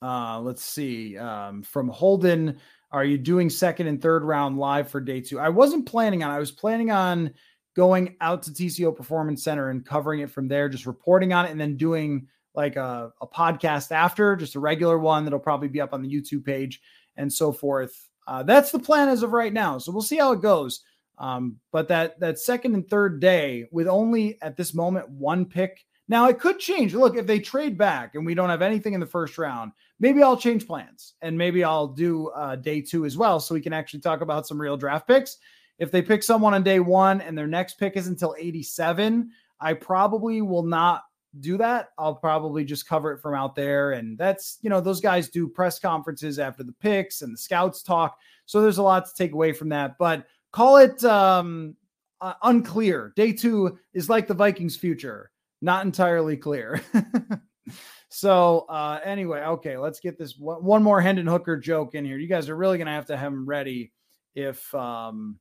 Uh, 0.00 0.40
let's 0.40 0.64
see. 0.64 1.16
Um, 1.16 1.62
from 1.62 1.88
Holden, 1.88 2.58
are 2.90 3.04
you 3.04 3.18
doing 3.18 3.48
second 3.48 3.86
and 3.86 4.00
third 4.00 4.24
round 4.24 4.58
live 4.58 4.90
for 4.90 5.00
day 5.00 5.20
two? 5.20 5.38
I 5.38 5.48
wasn't 5.48 5.86
planning 5.86 6.22
on. 6.22 6.30
I 6.30 6.38
was 6.38 6.50
planning 6.50 6.90
on 6.90 7.32
going 7.74 8.16
out 8.20 8.42
to 8.42 8.50
TCO 8.50 8.94
Performance 8.94 9.42
Center 9.42 9.70
and 9.70 9.84
covering 9.84 10.20
it 10.20 10.30
from 10.30 10.48
there, 10.48 10.68
just 10.68 10.86
reporting 10.86 11.32
on 11.32 11.46
it, 11.46 11.52
and 11.52 11.60
then 11.60 11.76
doing 11.76 12.26
like 12.54 12.76
a, 12.76 13.12
a 13.20 13.26
podcast 13.26 13.92
after, 13.92 14.36
just 14.36 14.56
a 14.56 14.60
regular 14.60 14.98
one 14.98 15.24
that'll 15.24 15.38
probably 15.38 15.68
be 15.68 15.80
up 15.80 15.94
on 15.94 16.02
the 16.02 16.08
YouTube 16.08 16.44
page 16.44 16.80
and 17.16 17.32
so 17.32 17.52
forth. 17.52 18.08
Uh, 18.26 18.42
that's 18.42 18.70
the 18.70 18.78
plan 18.78 19.08
as 19.08 19.22
of 19.22 19.32
right 19.32 19.52
now. 19.52 19.78
So 19.78 19.92
we'll 19.92 20.02
see 20.02 20.18
how 20.18 20.32
it 20.32 20.42
goes. 20.42 20.82
Um, 21.18 21.58
but 21.70 21.88
that 21.88 22.18
that 22.20 22.38
second 22.38 22.74
and 22.74 22.88
third 22.88 23.20
day 23.20 23.66
with 23.70 23.86
only 23.86 24.40
at 24.42 24.56
this 24.56 24.74
moment 24.74 25.08
one 25.08 25.44
pick. 25.44 25.84
Now 26.08 26.28
it 26.28 26.40
could 26.40 26.58
change. 26.58 26.94
Look, 26.94 27.16
if 27.16 27.26
they 27.26 27.38
trade 27.38 27.78
back 27.78 28.14
and 28.14 28.26
we 28.26 28.34
don't 28.34 28.50
have 28.50 28.62
anything 28.62 28.92
in 28.92 29.00
the 29.00 29.06
first 29.06 29.38
round, 29.38 29.72
maybe 30.00 30.22
I'll 30.22 30.36
change 30.36 30.66
plans 30.66 31.14
and 31.22 31.38
maybe 31.38 31.62
I'll 31.62 31.86
do 31.86 32.28
uh, 32.28 32.56
day 32.56 32.80
two 32.80 33.04
as 33.06 33.16
well, 33.16 33.40
so 33.40 33.54
we 33.54 33.60
can 33.60 33.72
actually 33.72 34.00
talk 34.00 34.20
about 34.20 34.46
some 34.46 34.60
real 34.60 34.76
draft 34.76 35.06
picks. 35.06 35.38
If 35.78 35.90
they 35.90 36.02
pick 36.02 36.22
someone 36.22 36.54
on 36.54 36.62
day 36.62 36.80
one 36.80 37.20
and 37.20 37.36
their 37.36 37.46
next 37.46 37.74
pick 37.74 37.96
is 37.96 38.08
until 38.08 38.34
87, 38.38 39.30
I 39.60 39.74
probably 39.74 40.42
will 40.42 40.64
not 40.64 41.04
do 41.40 41.56
that. 41.58 41.90
I'll 41.98 42.14
probably 42.14 42.64
just 42.64 42.86
cover 42.86 43.12
it 43.12 43.20
from 43.20 43.34
out 43.34 43.54
there. 43.54 43.92
And 43.92 44.18
that's, 44.18 44.58
you 44.62 44.70
know, 44.70 44.80
those 44.80 45.00
guys 45.00 45.28
do 45.28 45.48
press 45.48 45.78
conferences 45.78 46.38
after 46.38 46.62
the 46.62 46.74
picks 46.80 47.22
and 47.22 47.32
the 47.32 47.38
scouts 47.38 47.82
talk. 47.82 48.18
So 48.46 48.60
there's 48.60 48.78
a 48.78 48.82
lot 48.82 49.06
to 49.06 49.14
take 49.14 49.32
away 49.32 49.52
from 49.52 49.70
that. 49.70 49.96
But 49.98 50.26
call 50.52 50.76
it 50.76 51.02
um, 51.04 51.76
uh, 52.20 52.34
unclear. 52.42 53.12
Day 53.16 53.32
two 53.32 53.78
is 53.94 54.08
like 54.08 54.26
the 54.26 54.34
Vikings' 54.34 54.76
future, 54.76 55.30
not 55.60 55.84
entirely 55.84 56.36
clear. 56.36 56.80
so 58.08 58.66
uh, 58.68 59.00
anyway, 59.04 59.40
okay, 59.40 59.78
let's 59.78 60.00
get 60.00 60.18
this 60.18 60.36
one, 60.38 60.82
more 60.82 61.00
Hendon 61.00 61.26
Hooker 61.26 61.56
joke 61.56 61.94
in 61.94 62.04
here. 62.04 62.18
You 62.18 62.28
guys 62.28 62.48
are 62.48 62.56
really 62.56 62.78
going 62.78 62.86
to 62.86 62.92
have 62.92 63.06
to 63.06 63.16
have 63.16 63.32
him 63.32 63.46
ready 63.46 63.92
if 64.34 64.74
um, 64.74 65.38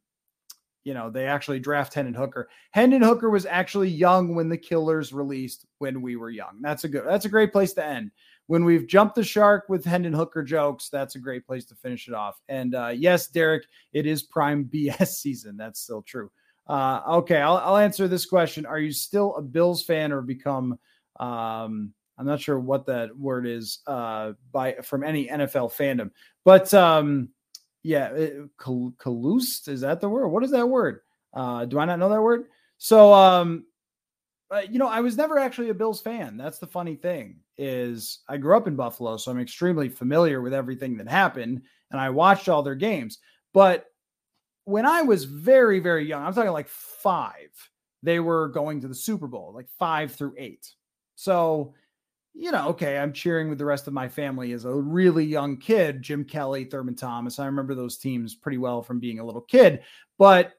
you 0.84 0.94
know, 0.94 1.10
they 1.10 1.26
actually 1.26 1.60
draft 1.60 1.94
Hendon 1.94 2.14
Hooker. 2.14 2.50
Hendon 2.72 3.02
Hooker 3.02 3.30
was 3.30 3.46
actually 3.46 3.90
young 3.90 4.36
when 4.36 4.50
the 4.50 4.58
Killers 4.58 5.14
released 5.14 5.66
when 5.78 6.02
we 6.02 6.16
were 6.16 6.30
young. 6.30 6.60
That's 6.62 6.84
a 6.84 6.90
good, 6.90 7.04
that's 7.06 7.26
a 7.26 7.30
great 7.30 7.52
place 7.52 7.74
to 7.74 7.86
end. 7.86 8.12
When 8.48 8.66
we've 8.66 8.88
jumped 8.88 9.16
the 9.16 9.24
shark 9.24 9.66
with 9.70 9.86
Hendon 9.86 10.14
Hooker 10.14 10.44
jokes, 10.44 10.90
that's 10.90 11.16
a 11.16 11.20
great 11.20 11.46
place 11.46 11.66
to 11.66 11.76
finish 11.76 12.08
it 12.08 12.14
off. 12.14 12.42
And 12.50 12.76
uh, 12.76 12.90
yes, 12.90 13.28
Derek, 13.28 13.66
it 13.94 14.06
is 14.06 14.24
prime 14.24 14.66
BS 14.74 15.08
season. 15.08 15.56
That's 15.58 15.80
still 15.80 16.02
true. 16.02 16.32
Uh, 16.68 17.02
okay, 17.08 17.38
I'll, 17.38 17.58
I'll 17.58 17.78
answer 17.78 18.08
this 18.08 18.26
question. 18.26 18.66
Are 18.66 18.80
you 18.80 18.92
still 18.92 19.36
a 19.36 19.42
Bills 19.42 19.84
fan 19.84 20.12
or 20.12 20.22
become, 20.22 20.80
um, 21.20 21.94
I'm 22.18 22.26
not 22.26 22.42
sure 22.42 22.60
what 22.60 22.86
that 22.88 23.18
word 23.18 23.48
is 23.48 23.80
uh, 23.88 24.34
by 24.52 24.76
from 24.84 25.04
any 25.04 25.28
NFL 25.28 25.74
fandom, 25.74 26.12
but 26.46 26.74
um, 26.74 27.30
yeah, 27.84 28.10
it, 28.10 28.50
is 29.68 29.82
that 29.82 30.00
the 30.02 30.10
word? 30.10 30.28
What 30.30 30.44
is 30.44 30.52
that 30.52 30.68
word? 30.68 31.02
Uh, 31.34 31.66
do 31.66 31.80
I 31.80 31.86
not 31.86 32.00
know 32.00 32.10
that 32.10 32.22
word? 32.22 32.46
So, 32.78 33.14
um, 33.14 33.66
uh, 34.52 34.62
you 34.70 34.80
know, 34.80 34.88
I 34.88 35.00
was 35.00 35.16
never 35.16 35.40
actually 35.40 35.70
a 35.70 35.74
Bills 35.74 36.02
fan. 36.02 36.38
That's 36.38 36.60
the 36.60 36.68
funny 36.68 36.96
thing 36.96 37.38
is 37.58 38.20
I 38.28 38.38
grew 38.38 38.58
up 38.58 38.68
in 38.68 38.76
Buffalo, 38.76 39.18
so 39.18 39.32
I'm 39.32 39.40
extremely 39.40 39.88
familiar 39.88 40.42
with 40.42 40.54
everything 40.54 40.98
that 40.98 41.08
happened, 41.08 41.62
and 41.92 42.02
I 42.02 42.10
watched 42.10 42.50
all 42.50 42.64
their 42.64 42.76
games. 42.76 43.20
But 43.54 43.86
when 44.66 44.86
I 44.86 45.02
was 45.04 45.26
very, 45.26 45.80
very 45.80 46.08
young, 46.08 46.24
I'm 46.24 46.34
talking 46.34 46.52
like 46.52 46.68
five, 46.68 47.50
they 48.04 48.20
were 48.20 48.50
going 48.50 48.82
to 48.82 48.88
the 48.88 48.96
Super 48.96 49.28
Bowl, 49.28 49.54
like 49.56 49.70
five 49.80 50.14
through 50.14 50.34
eight. 50.38 50.68
So 51.16 51.74
you 52.34 52.52
know, 52.52 52.70
okay, 52.70 52.98
I'm 52.98 53.14
cheering 53.14 53.50
with 53.50 53.58
the 53.58 53.66
rest 53.66 53.88
of 53.88 53.94
my 53.94 54.08
family 54.08 54.54
as 54.54 54.66
a 54.66 54.74
really 54.74 55.26
young 55.26 55.58
kid, 55.58 56.02
Jim 56.02 56.24
Kelly, 56.24 56.66
Thurman 56.66 56.96
Thomas. 56.96 57.40
I 57.40 57.46
remember 57.46 57.76
those 57.76 57.98
teams 57.98 58.36
pretty 58.36 58.58
well 58.58 58.82
from 58.82 59.00
being 59.00 59.20
a 59.20 59.26
little 59.26 59.42
kid. 59.42 59.82
But 60.18 60.54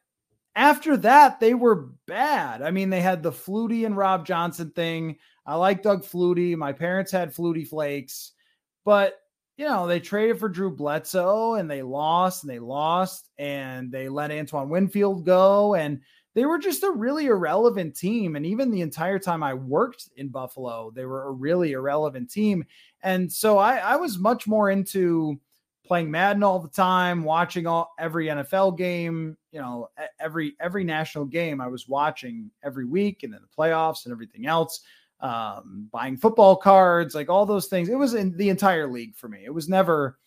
after 0.55 0.97
that, 0.99 1.41
they 1.41 1.55
were 1.55 1.91
bad. 2.07 2.63
I 2.63 2.71
mean, 2.71 2.91
they 2.91 3.01
had 3.01 3.23
the 3.23 3.33
Flutie 3.33 3.87
and 3.87 3.97
Rob 3.97 4.27
Johnson 4.27 4.71
thing. 4.71 5.17
I 5.47 5.55
like 5.55 5.83
Doug 5.83 6.05
Flutie. 6.05 6.57
My 6.57 6.73
parents 6.73 7.11
had 7.11 7.35
Flutie 7.35 7.67
Flakes, 7.67 8.33
but 8.85 9.19
you 9.57 9.67
know, 9.67 9.87
they 9.87 10.01
traded 10.01 10.39
for 10.39 10.49
Drew 10.49 10.75
Bledsoe 10.75 11.55
and 11.55 11.71
they 11.71 11.83
lost 11.83 12.43
and 12.43 12.51
they 12.51 12.59
lost 12.59 13.31
and 13.39 13.93
they 13.93 14.09
let 14.09 14.31
Antoine 14.31 14.71
Winfield 14.71 15.27
go. 15.27 15.75
And 15.75 16.01
they 16.35 16.47
were 16.47 16.59
just 16.59 16.83
a 16.83 16.91
really 16.91 17.27
irrelevant 17.27 17.95
team. 17.95 18.37
And 18.37 18.47
even 18.47 18.71
the 18.71 18.81
entire 18.81 19.19
time 19.19 19.43
I 19.43 19.55
worked 19.55 20.09
in 20.17 20.29
Buffalo, 20.29 20.91
they 20.95 21.05
were 21.05 21.25
a 21.25 21.33
really 21.33 21.73
irrelevant 21.73 22.31
team. 22.31 22.65
And 23.03 23.31
so 23.31 23.59
I, 23.59 23.77
I 23.77 23.97
was 23.97 24.19
much 24.19 24.47
more 24.47 24.71
into 24.71 25.39
playing 25.85 26.11
Madden 26.11 26.43
all 26.43 26.59
the 26.59 26.69
time, 26.69 27.25
watching 27.25 27.67
all 27.67 27.93
every 27.99 28.27
NFL 28.27 28.79
game, 28.79 29.37
you 29.51 29.61
know, 29.61 29.91
every 30.21 30.55
every 30.61 30.85
national 30.85 31.27
game 31.27 31.61
I 31.61 31.67
was 31.67 31.89
watching 31.89 32.51
every 32.63 32.87
week, 32.87 33.23
and 33.23 33.33
then 33.33 33.41
the 33.43 33.63
playoffs 33.63 34.05
and 34.05 34.13
everything 34.13 34.47
else. 34.47 34.81
Um, 35.21 35.89
buying 35.93 36.17
football 36.17 36.57
cards, 36.57 37.15
like 37.15 37.29
all 37.29 37.47
those 37.47 37.67
things. 37.67 37.89
It 37.89 37.95
was 37.95 38.15
in 38.15 38.37
the 38.37 38.49
entire 38.49 38.89
league 38.89 39.15
for 39.15 39.29
me. 39.29 39.43
It 39.45 39.55
was 39.55 39.69
never, 39.69 40.19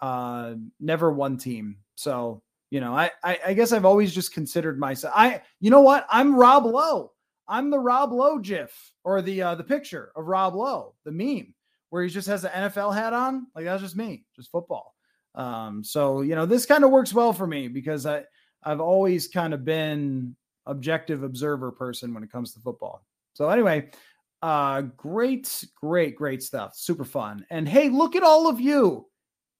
uh, 0.00 0.54
never 0.80 1.12
one 1.12 1.36
team. 1.36 1.78
So 1.96 2.42
you 2.70 2.80
know, 2.80 2.94
I, 2.94 3.10
I, 3.22 3.38
I 3.46 3.54
guess 3.54 3.72
I've 3.72 3.84
always 3.84 4.14
just 4.14 4.32
considered 4.32 4.78
myself. 4.78 5.14
I 5.16 5.42
you 5.60 5.70
know 5.70 5.80
what? 5.80 6.06
I'm 6.10 6.34
Rob 6.34 6.66
Lowe. 6.66 7.12
I'm 7.48 7.70
the 7.70 7.78
Rob 7.78 8.12
Lowe 8.12 8.38
GIF 8.38 8.92
or 9.04 9.22
the 9.22 9.42
uh, 9.42 9.54
the 9.54 9.64
picture 9.64 10.12
of 10.16 10.26
Rob 10.26 10.54
Lowe, 10.54 10.94
the 11.04 11.12
meme 11.12 11.54
where 11.90 12.02
he 12.02 12.10
just 12.10 12.28
has 12.28 12.44
an 12.44 12.50
NFL 12.50 12.94
hat 12.94 13.12
on. 13.12 13.46
Like 13.54 13.64
that's 13.64 13.82
just 13.82 13.96
me, 13.96 14.24
just 14.36 14.50
football. 14.50 14.94
Um, 15.34 15.82
so 15.82 16.22
you 16.22 16.34
know, 16.34 16.46
this 16.46 16.66
kind 16.66 16.84
of 16.84 16.90
works 16.90 17.14
well 17.14 17.32
for 17.32 17.46
me 17.46 17.68
because 17.68 18.06
I 18.06 18.24
I've 18.62 18.80
always 18.80 19.28
kind 19.28 19.54
of 19.54 19.64
been 19.64 20.36
objective 20.66 21.22
observer 21.22 21.72
person 21.72 22.12
when 22.12 22.22
it 22.22 22.32
comes 22.32 22.52
to 22.52 22.60
football. 22.60 23.02
So 23.32 23.48
anyway, 23.48 23.90
uh, 24.42 24.82
great, 24.82 25.64
great, 25.80 26.16
great 26.16 26.42
stuff. 26.42 26.76
Super 26.76 27.04
fun. 27.04 27.46
And 27.50 27.68
hey, 27.68 27.88
look 27.88 28.16
at 28.16 28.22
all 28.22 28.48
of 28.48 28.60
you. 28.60 29.06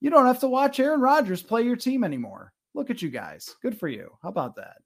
You 0.00 0.10
don't 0.10 0.26
have 0.26 0.40
to 0.40 0.48
watch 0.48 0.78
Aaron 0.78 1.00
Rodgers 1.00 1.42
play 1.42 1.62
your 1.62 1.76
team 1.76 2.04
anymore. 2.04 2.52
Look 2.78 2.90
at 2.90 3.02
you 3.02 3.10
guys. 3.10 3.56
Good 3.60 3.76
for 3.76 3.88
you. 3.88 4.08
How 4.22 4.28
about 4.28 4.54
that? 4.54 4.76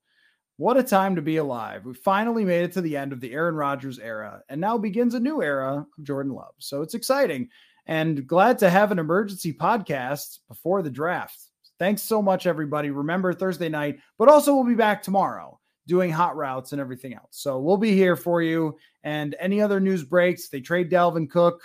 What 0.56 0.78
a 0.78 0.82
time 0.82 1.14
to 1.16 1.20
be 1.20 1.36
alive. 1.36 1.84
We 1.84 1.92
finally 1.92 2.42
made 2.42 2.64
it 2.64 2.72
to 2.72 2.80
the 2.80 2.96
end 2.96 3.12
of 3.12 3.20
the 3.20 3.34
Aaron 3.34 3.54
Rodgers 3.54 3.98
era, 3.98 4.42
and 4.48 4.58
now 4.58 4.78
begins 4.78 5.12
a 5.12 5.20
new 5.20 5.42
era 5.42 5.86
of 5.98 6.04
Jordan 6.04 6.32
Love. 6.32 6.54
So 6.56 6.80
it's 6.80 6.94
exciting 6.94 7.50
and 7.84 8.26
glad 8.26 8.58
to 8.60 8.70
have 8.70 8.92
an 8.92 8.98
emergency 8.98 9.52
podcast 9.52 10.38
before 10.48 10.80
the 10.80 10.88
draft. 10.88 11.38
Thanks 11.78 12.00
so 12.00 12.22
much, 12.22 12.46
everybody. 12.46 12.88
Remember 12.88 13.34
Thursday 13.34 13.68
night, 13.68 13.98
but 14.18 14.30
also 14.30 14.54
we'll 14.54 14.64
be 14.64 14.74
back 14.74 15.02
tomorrow 15.02 15.60
doing 15.86 16.10
hot 16.10 16.34
routes 16.34 16.72
and 16.72 16.80
everything 16.80 17.12
else. 17.12 17.28
So 17.32 17.60
we'll 17.60 17.76
be 17.76 17.92
here 17.92 18.16
for 18.16 18.40
you. 18.40 18.78
And 19.04 19.36
any 19.38 19.60
other 19.60 19.80
news 19.80 20.02
breaks, 20.02 20.48
they 20.48 20.62
trade 20.62 20.90
Dalvin 20.90 21.28
Cook 21.28 21.60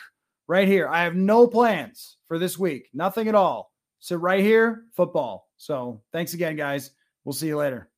right 0.45 0.67
here. 0.67 0.89
I 0.89 1.03
have 1.03 1.15
no 1.15 1.47
plans 1.47 2.17
for 2.27 2.37
this 2.37 2.59
week, 2.59 2.89
nothing 2.93 3.29
at 3.29 3.35
all. 3.35 3.71
Sit 3.99 4.19
right 4.19 4.39
here, 4.39 4.83
football. 4.95 5.49
So 5.57 6.01
thanks 6.11 6.33
again, 6.33 6.55
guys. 6.55 6.91
We'll 7.23 7.33
see 7.33 7.47
you 7.47 7.57
later. 7.57 7.89